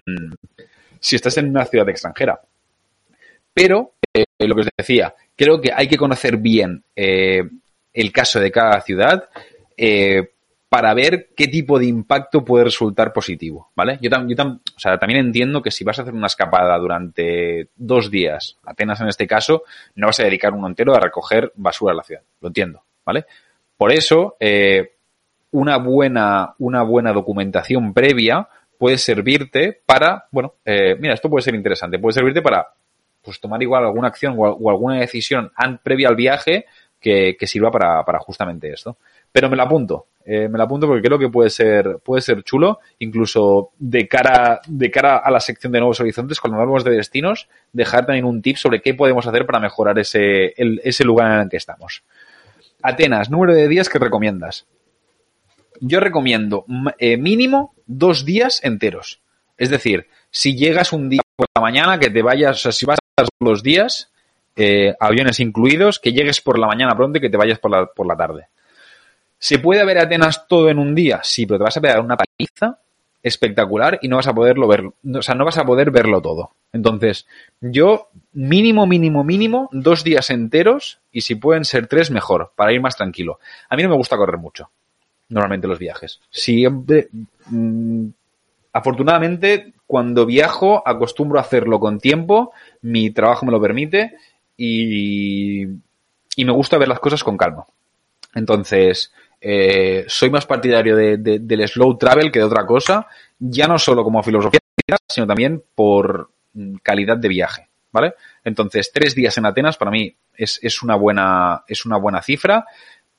si 0.99 1.15
estás 1.17 1.37
en 1.37 1.49
una 1.49 1.65
ciudad 1.65 1.87
extranjera. 1.89 2.39
Pero, 3.53 3.93
eh, 4.13 4.25
lo 4.39 4.55
que 4.55 4.61
os 4.61 4.67
decía, 4.77 5.13
creo 5.35 5.61
que 5.61 5.71
hay 5.73 5.87
que 5.87 5.97
conocer 5.97 6.37
bien 6.37 6.83
eh, 6.95 7.43
el 7.93 8.11
caso 8.11 8.39
de 8.39 8.51
cada 8.51 8.81
ciudad, 8.81 9.29
eh, 9.77 10.31
para 10.73 10.91
ver 10.95 11.29
qué 11.37 11.47
tipo 11.47 11.77
de 11.77 11.85
impacto 11.85 12.43
puede 12.43 12.63
resultar 12.63 13.13
positivo, 13.13 13.69
¿vale? 13.75 13.99
Yo, 14.01 14.09
tam, 14.09 14.27
yo 14.27 14.35
o 14.43 14.79
sea, 14.79 14.97
también 14.97 15.23
entiendo 15.23 15.61
que 15.61 15.69
si 15.69 15.83
vas 15.83 15.99
a 15.99 16.01
hacer 16.01 16.15
una 16.15 16.25
escapada 16.25 16.75
durante 16.79 17.67
dos 17.75 18.09
días, 18.09 18.57
apenas 18.63 18.99
en 18.99 19.07
este 19.07 19.27
caso, 19.27 19.61
no 19.93 20.07
vas 20.07 20.19
a 20.19 20.23
dedicar 20.23 20.51
un 20.51 20.65
entero 20.65 20.95
a 20.95 20.99
recoger 20.99 21.51
basura 21.53 21.93
a 21.93 21.97
la 21.97 22.01
ciudad, 22.01 22.23
lo 22.41 22.47
entiendo, 22.47 22.81
¿vale? 23.05 23.25
Por 23.77 23.91
eso, 23.91 24.35
eh, 24.39 24.95
una 25.51 25.77
buena, 25.77 26.55
una 26.57 26.81
buena 26.81 27.13
documentación 27.13 27.93
previa 27.93 28.47
puede 28.75 28.97
servirte 28.97 29.79
para, 29.85 30.25
bueno, 30.31 30.55
eh, 30.65 30.95
mira, 30.99 31.13
esto 31.13 31.29
puede 31.29 31.43
ser 31.43 31.53
interesante, 31.53 31.99
puede 31.99 32.13
servirte 32.13 32.41
para, 32.41 32.67
pues, 33.21 33.39
tomar 33.39 33.61
igual 33.61 33.85
alguna 33.85 34.07
acción 34.07 34.33
o, 34.39 34.69
alguna 34.71 34.95
decisión 34.95 35.51
previa 35.83 36.09
al 36.09 36.15
viaje 36.15 36.65
que, 36.99 37.37
sirva 37.45 37.69
para 37.69 38.19
justamente 38.21 38.73
esto. 38.73 38.97
Pero 39.33 39.49
me 39.49 39.57
lo 39.57 39.63
apunto, 39.63 40.05
eh, 40.25 40.47
me 40.47 40.57
la 40.57 40.63
apunto 40.63 40.87
porque 40.87 41.01
creo 41.01 41.19
que 41.19 41.27
puede 41.27 41.49
ser, 41.49 41.99
puede 42.03 42.21
ser 42.21 42.43
chulo, 42.43 42.79
incluso 42.99 43.71
de 43.77 44.07
cara, 44.07 44.61
de 44.67 44.89
cara 44.89 45.17
a 45.17 45.29
la 45.29 45.41
sección 45.41 45.73
de 45.73 45.79
nuevos 45.79 45.99
horizontes, 45.99 46.39
cuando 46.39 46.59
hablamos 46.59 46.85
de 46.85 46.91
destinos, 46.91 47.49
dejar 47.73 48.05
también 48.05 48.25
un 48.25 48.41
tip 48.41 48.55
sobre 48.55 48.81
qué 48.81 48.93
podemos 48.93 49.27
hacer 49.27 49.45
para 49.45 49.59
mejorar 49.59 49.99
ese, 49.99 50.53
el, 50.55 50.79
ese 50.83 51.03
lugar 51.03 51.31
en 51.33 51.39
el 51.41 51.49
que 51.49 51.57
estamos. 51.57 52.03
Atenas, 52.81 53.29
número 53.29 53.53
de 53.53 53.67
días 53.67 53.89
que 53.89 53.99
recomiendas. 53.99 54.65
Yo 55.81 55.99
recomiendo 55.99 56.65
eh, 56.99 57.17
mínimo 57.17 57.73
dos 57.85 58.23
días 58.23 58.63
enteros. 58.63 59.19
Es 59.57 59.69
decir, 59.69 60.07
si 60.29 60.55
llegas 60.55 60.93
un 60.93 61.09
día 61.09 61.21
por 61.35 61.47
la 61.55 61.61
mañana, 61.61 61.99
que 61.99 62.09
te 62.09 62.21
vayas, 62.21 62.57
o 62.57 62.59
sea, 62.59 62.71
si 62.71 62.85
vas 62.85 62.99
a 63.17 63.25
los 63.39 63.63
días, 63.63 64.11
eh, 64.55 64.95
aviones 64.99 65.39
incluidos, 65.39 65.99
que 65.99 66.13
llegues 66.13 66.39
por 66.39 66.59
la 66.59 66.67
mañana 66.67 66.95
pronto 66.95 67.17
y 67.17 67.21
que 67.21 67.29
te 67.29 67.37
vayas 67.37 67.59
por 67.59 67.71
la, 67.71 67.85
por 67.87 68.07
la 68.07 68.15
tarde. 68.15 68.47
¿Se 69.43 69.59
puede 69.59 69.83
ver 69.83 69.97
Atenas 69.97 70.47
todo 70.47 70.69
en 70.69 70.79
un 70.79 70.95
día? 70.95 71.19
Sí, 71.21 71.45
pero 71.45 71.57
te 71.57 71.65
vas 71.65 71.75
a 71.75 71.81
pegar 71.81 71.99
una 71.99 72.15
paliza 72.15 72.79
espectacular 73.21 73.99
y 74.01 74.07
no 74.07 74.15
vas 74.15 74.27
a 74.27 74.33
poderlo 74.33 74.69
ver, 74.69 74.85
o 74.85 75.21
sea, 75.21 75.35
no 75.35 75.43
vas 75.43 75.57
a 75.57 75.65
poder 75.65 75.91
verlo 75.91 76.21
todo. 76.21 76.51
Entonces, 76.71 77.27
yo 77.59 78.07
mínimo, 78.31 78.87
mínimo, 78.87 79.25
mínimo, 79.25 79.67
dos 79.73 80.05
días 80.05 80.29
enteros 80.29 80.99
y 81.11 81.19
si 81.19 81.35
pueden 81.35 81.65
ser 81.65 81.87
tres, 81.87 82.09
mejor, 82.09 82.53
para 82.55 82.71
ir 82.71 82.79
más 82.79 82.95
tranquilo. 82.95 83.39
A 83.67 83.75
mí 83.75 83.83
no 83.83 83.89
me 83.89 83.97
gusta 83.97 84.15
correr 84.15 84.37
mucho, 84.37 84.69
normalmente 85.27 85.67
los 85.67 85.77
viajes. 85.77 86.21
Siempre, 86.29 87.09
mmm, 87.47 88.07
afortunadamente, 88.71 89.73
cuando 89.85 90.25
viajo, 90.25 90.81
acostumbro 90.85 91.37
a 91.37 91.41
hacerlo 91.41 91.81
con 91.81 91.99
tiempo, 91.99 92.53
mi 92.81 93.11
trabajo 93.11 93.45
me 93.45 93.51
lo 93.51 93.59
permite 93.59 94.15
y, 94.55 95.63
y 95.63 96.45
me 96.45 96.53
gusta 96.53 96.77
ver 96.77 96.87
las 96.87 97.01
cosas 97.01 97.25
con 97.25 97.35
calma. 97.35 97.65
Entonces, 98.35 99.11
eh, 99.45 100.05
soy 100.07 100.29
más 100.29 100.45
partidario 100.45 100.95
de, 100.95 101.17
de, 101.17 101.39
del 101.39 101.67
slow 101.67 101.97
travel 101.97 102.31
que 102.31 102.39
de 102.39 102.45
otra 102.45 102.65
cosa, 102.65 103.07
ya 103.37 103.67
no 103.67 103.77
solo 103.77 104.01
como 104.01 104.23
filosofía, 104.23 104.61
sino 105.05 105.27
también 105.27 105.61
por 105.75 106.31
calidad 106.81 107.17
de 107.17 107.27
viaje, 107.27 107.67
¿vale? 107.91 108.13
Entonces, 108.45 108.89
tres 108.93 109.13
días 109.13 109.37
en 109.37 109.45
Atenas 109.45 109.75
para 109.75 109.91
mí 109.91 110.15
es, 110.33 110.59
es, 110.63 110.81
una, 110.81 110.95
buena, 110.95 111.65
es 111.67 111.85
una 111.85 111.97
buena 111.97 112.21
cifra. 112.21 112.65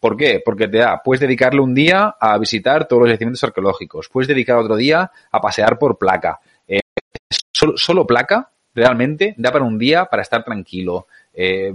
¿Por 0.00 0.16
qué? 0.16 0.40
Porque 0.42 0.66
te 0.66 0.78
da, 0.78 1.02
puedes 1.04 1.20
dedicarle 1.20 1.60
un 1.60 1.74
día 1.74 2.16
a 2.18 2.38
visitar 2.38 2.88
todos 2.88 3.02
los 3.02 3.10
yacimientos 3.10 3.44
arqueológicos, 3.44 4.08
puedes 4.08 4.26
dedicar 4.26 4.56
otro 4.56 4.76
día 4.76 5.10
a 5.30 5.40
pasear 5.42 5.78
por 5.78 5.98
placa. 5.98 6.40
Eh, 6.66 6.80
solo, 7.52 7.76
solo, 7.76 8.06
placa, 8.06 8.50
realmente, 8.74 9.34
da 9.36 9.52
para 9.52 9.66
un 9.66 9.78
día 9.78 10.06
para 10.06 10.22
estar 10.22 10.42
tranquilo. 10.42 11.06
Eh, 11.34 11.74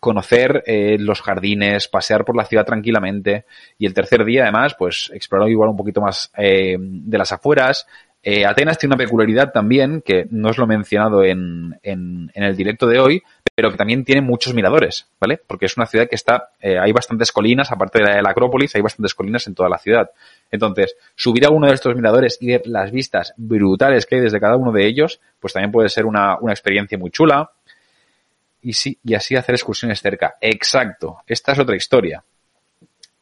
conocer 0.00 0.64
eh, 0.66 0.96
los 0.98 1.20
jardines, 1.20 1.86
pasear 1.86 2.24
por 2.24 2.36
la 2.36 2.46
ciudad 2.46 2.64
tranquilamente 2.64 3.44
y 3.78 3.86
el 3.86 3.94
tercer 3.94 4.24
día 4.24 4.42
además 4.42 4.74
pues 4.76 5.10
explorar 5.14 5.48
igual 5.50 5.68
un 5.68 5.76
poquito 5.76 6.00
más 6.00 6.32
eh, 6.36 6.76
de 6.78 7.18
las 7.18 7.32
afueras. 7.32 7.86
Eh, 8.22 8.44
Atenas 8.44 8.76
tiene 8.76 8.94
una 8.94 9.02
peculiaridad 9.02 9.50
también 9.50 10.02
que 10.04 10.26
no 10.30 10.50
os 10.50 10.58
lo 10.58 10.64
he 10.64 10.68
mencionado 10.68 11.24
en, 11.24 11.78
en, 11.82 12.30
en, 12.34 12.42
el 12.42 12.54
directo 12.54 12.86
de 12.86 12.98
hoy, 12.98 13.22
pero 13.54 13.70
que 13.70 13.78
también 13.78 14.04
tiene 14.04 14.20
muchos 14.20 14.52
miradores, 14.52 15.06
¿vale? 15.18 15.40
Porque 15.46 15.64
es 15.64 15.76
una 15.78 15.86
ciudad 15.86 16.06
que 16.06 16.16
está, 16.16 16.50
eh, 16.60 16.78
hay 16.78 16.92
bastantes 16.92 17.32
colinas, 17.32 17.72
aparte 17.72 17.98
de 17.98 18.04
la, 18.04 18.16
de 18.16 18.22
la 18.22 18.30
Acrópolis, 18.30 18.74
hay 18.74 18.82
bastantes 18.82 19.14
colinas 19.14 19.46
en 19.46 19.54
toda 19.54 19.70
la 19.70 19.78
ciudad. 19.78 20.10
Entonces, 20.50 20.96
subir 21.14 21.46
a 21.46 21.50
uno 21.50 21.66
de 21.66 21.72
estos 21.72 21.94
miradores 21.94 22.36
y 22.42 22.48
ver 22.48 22.62
las 22.66 22.90
vistas 22.90 23.32
brutales 23.38 24.04
que 24.04 24.16
hay 24.16 24.20
desde 24.20 24.38
cada 24.40 24.56
uno 24.56 24.70
de 24.70 24.86
ellos, 24.86 25.20
pues 25.40 25.54
también 25.54 25.72
puede 25.72 25.88
ser 25.88 26.04
una, 26.04 26.36
una 26.40 26.52
experiencia 26.52 26.98
muy 26.98 27.10
chula 27.10 27.52
y, 28.62 28.72
sí, 28.72 28.98
y 29.04 29.14
así 29.14 29.36
hacer 29.36 29.54
excursiones 29.54 30.00
cerca. 30.00 30.36
Exacto, 30.40 31.18
esta 31.26 31.52
es 31.52 31.58
otra 31.58 31.76
historia. 31.76 32.22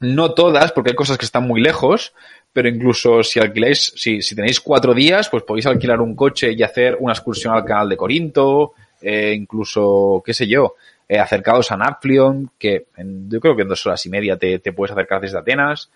No 0.01 0.33
todas, 0.33 0.73
porque 0.73 0.91
hay 0.91 0.97
cosas 0.97 1.19
que 1.19 1.25
están 1.25 1.47
muy 1.47 1.61
lejos, 1.61 2.13
pero 2.53 2.69
incluso 2.69 3.23
si 3.23 3.41
alquiláis, 3.41 3.93
si, 3.97 4.23
si 4.23 4.35
tenéis 4.35 4.61
cuatro 4.61 4.95
días, 4.95 5.29
pues 5.29 5.43
podéis 5.43 5.67
alquilar 5.67 6.01
un 6.01 6.15
coche 6.15 6.53
y 6.53 6.63
hacer 6.63 6.97
una 7.01 7.13
excursión 7.13 7.55
al 7.55 7.65
canal 7.65 7.89
de 7.89 7.97
Corinto, 7.97 8.75
eh, 9.01 9.35
incluso, 9.37 10.23
qué 10.25 10.35
sé 10.35 10.47
yo, 10.47 10.75
eh, 11.09 11.19
acercados 11.19 11.73
a 11.73 11.77
Naplion, 11.77 12.51
que 12.59 12.87
en, 12.97 13.31
yo 13.31 13.41
creo 13.41 13.57
que 13.57 13.63
en 13.63 13.69
dos 13.69 13.85
horas 13.87 14.05
y 14.07 14.11
media 14.11 14.37
te, 14.37 14.59
te 14.59 14.73
puedes 14.73 14.93
acercar 14.93 15.21
desde 15.21 15.39
Atenas. 15.39 15.91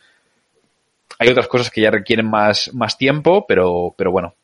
Hay 1.19 1.29
otras 1.29 1.47
cosas 1.47 1.71
que 1.71 1.81
ya 1.81 1.91
requieren 1.91 2.29
más, 2.29 2.73
más 2.75 2.97
tiempo, 2.99 3.47
pero, 3.47 3.95
pero 3.97 4.11
bueno. 4.11 4.35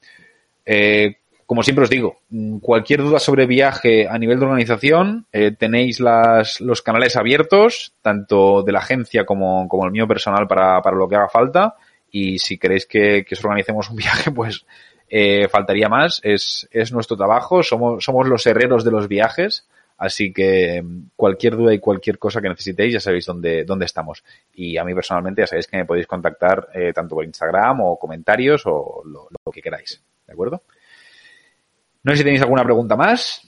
Eh, 0.65 1.17
como 1.49 1.63
siempre 1.63 1.85
os 1.85 1.89
digo, 1.89 2.21
mm, 2.29 2.59
cualquier 2.59 3.01
duda 3.01 3.19
sobre 3.19 3.47
viaje 3.47 4.07
a 4.07 4.19
nivel 4.19 4.39
de 4.39 4.45
organización, 4.45 5.27
eh, 5.33 5.51
tenéis 5.51 5.99
los 5.99 6.83
canales 6.83 7.17
abiertos, 7.17 7.95
tanto 8.03 8.63
de 8.63 8.71
la 8.71 8.81
agencia 8.81 9.25
como, 9.25 9.67
el 9.83 9.91
mío 9.91 10.07
personal 10.07 10.47
para, 10.47 10.83
lo 10.93 11.09
que 11.09 11.17
haga 11.17 11.31
falta. 11.31 11.75
Y 12.11 12.39
si 12.39 12.59
queréis 12.59 12.85
que, 12.85 13.25
os 13.33 13.43
organicemos 13.43 13.89
un 13.89 13.97
viaje, 14.05 14.31
pues 14.31 14.67
eh, 15.09 15.49
faltaría 15.49 15.89
más. 15.89 16.21
Es, 16.23 16.69
es 16.71 16.93
nuestro 16.93 17.17
trabajo, 17.17 17.63
somos, 17.63 18.29
los 18.29 18.47
herreros 18.47 18.85
de 18.85 18.91
los 18.91 19.09
viajes. 19.09 19.67
Así 19.97 20.35
que 20.35 20.83
mm, 20.83 21.13
cualquier 21.17 21.57
duda 21.57 21.73
y 21.73 21.79
cualquier 21.79 22.19
cosa 22.19 22.43
que 22.43 22.51
necesitéis 22.51 22.93
ya 22.93 23.01
sabéis 23.01 23.25
dónde, 23.25 23.65
dónde 23.65 23.87
estamos. 23.87 24.23
Y 24.53 24.77
a 24.77 24.85
mí 24.85 24.95
personalmente 24.95 25.41
ya 25.41 25.47
sabéis 25.47 25.67
que 25.67 25.79
me 25.79 25.87
podéis 25.87 26.07
contactar 26.07 26.69
eh, 26.75 26.93
tanto 26.93 27.15
por 27.15 27.25
Instagram 27.25 27.81
o 27.81 27.99
comentarios 27.99 28.65
o 28.67 29.03
lo 29.07 29.51
que 29.51 29.63
queráis. 29.63 30.03
¿De 30.27 30.35
acuerdo? 30.35 30.63
No 32.09 32.15
sé 32.15 32.19
si 32.21 32.25
tenéis 32.25 32.41
alguna 32.41 32.65
pregunta 32.65 32.97
más. 32.97 33.47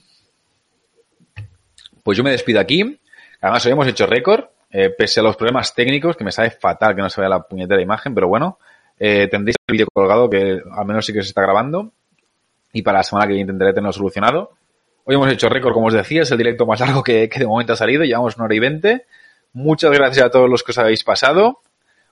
Pues 2.03 2.15
yo 2.15 2.23
me 2.23 2.29
despido 2.29 2.59
aquí. 2.59 3.01
Además, 3.41 3.65
hoy 3.65 3.71
hemos 3.71 3.87
hecho 3.87 4.05
récord, 4.05 4.49
eh, 4.69 4.91
pese 4.95 5.19
a 5.19 5.23
los 5.23 5.35
problemas 5.35 5.73
técnicos, 5.73 6.15
que 6.15 6.23
me 6.23 6.31
sabe 6.31 6.51
fatal 6.51 6.95
que 6.95 7.01
no 7.01 7.09
se 7.09 7.19
vea 7.19 7.27
la 7.27 7.41
puñetera 7.41 7.81
imagen, 7.81 8.13
pero 8.13 8.27
bueno, 8.27 8.59
eh, 8.99 9.27
tendréis 9.31 9.55
el 9.65 9.71
vídeo 9.71 9.87
colgado 9.91 10.29
que 10.29 10.61
al 10.71 10.85
menos 10.85 11.03
sí 11.03 11.11
que 11.11 11.23
se 11.23 11.29
está 11.29 11.41
grabando. 11.41 11.91
Y 12.71 12.83
para 12.83 12.99
la 12.99 13.03
semana 13.03 13.25
que 13.25 13.33
viene 13.33 13.49
intentaré 13.49 13.73
tenerlo 13.73 13.93
solucionado. 13.93 14.51
Hoy 15.05 15.15
hemos 15.15 15.31
hecho 15.31 15.49
récord, 15.49 15.73
como 15.73 15.87
os 15.87 15.93
decía, 15.93 16.21
es 16.21 16.29
el 16.29 16.37
directo 16.37 16.67
más 16.67 16.81
largo 16.81 17.01
que, 17.01 17.27
que 17.29 17.39
de 17.39 17.47
momento 17.47 17.73
ha 17.73 17.77
salido. 17.77 18.03
Llevamos 18.03 18.35
una 18.35 18.45
hora 18.45 18.53
y 18.53 18.59
veinte. 18.59 19.05
Muchas 19.53 19.89
gracias 19.89 20.23
a 20.23 20.29
todos 20.29 20.47
los 20.47 20.61
que 20.61 20.69
os 20.69 20.77
habéis 20.77 21.03
pasado. 21.03 21.61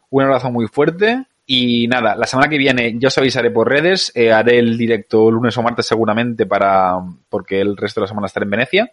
Un 0.10 0.24
abrazo 0.24 0.50
muy 0.50 0.66
fuerte 0.66 1.28
y 1.52 1.88
nada, 1.88 2.16
la 2.16 2.28
semana 2.28 2.48
que 2.48 2.60
viene 2.60 2.94
ya 3.00 3.08
os 3.08 3.18
avisaré 3.18 3.50
por 3.50 3.68
redes, 3.68 4.12
eh, 4.14 4.32
haré 4.32 4.60
el 4.60 4.78
directo 4.78 5.32
lunes 5.32 5.58
o 5.58 5.64
martes 5.64 5.88
seguramente 5.88 6.46
para 6.46 7.00
porque 7.28 7.60
el 7.60 7.76
resto 7.76 8.00
de 8.00 8.04
la 8.04 8.08
semana 8.08 8.28
estaré 8.28 8.44
en 8.44 8.52
Venecia. 8.52 8.92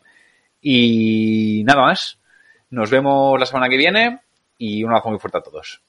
Y 0.63 1.63
nada 1.67 1.83
más. 1.83 2.19
Nos 2.71 2.89
vemos 2.89 3.39
la 3.39 3.45
semana 3.45 3.69
que 3.69 3.77
viene 3.77 4.21
y 4.57 4.83
un 4.83 4.89
abrazo 4.89 5.11
muy 5.11 5.19
fuerte 5.19 5.37
a 5.37 5.43
todos. 5.43 5.83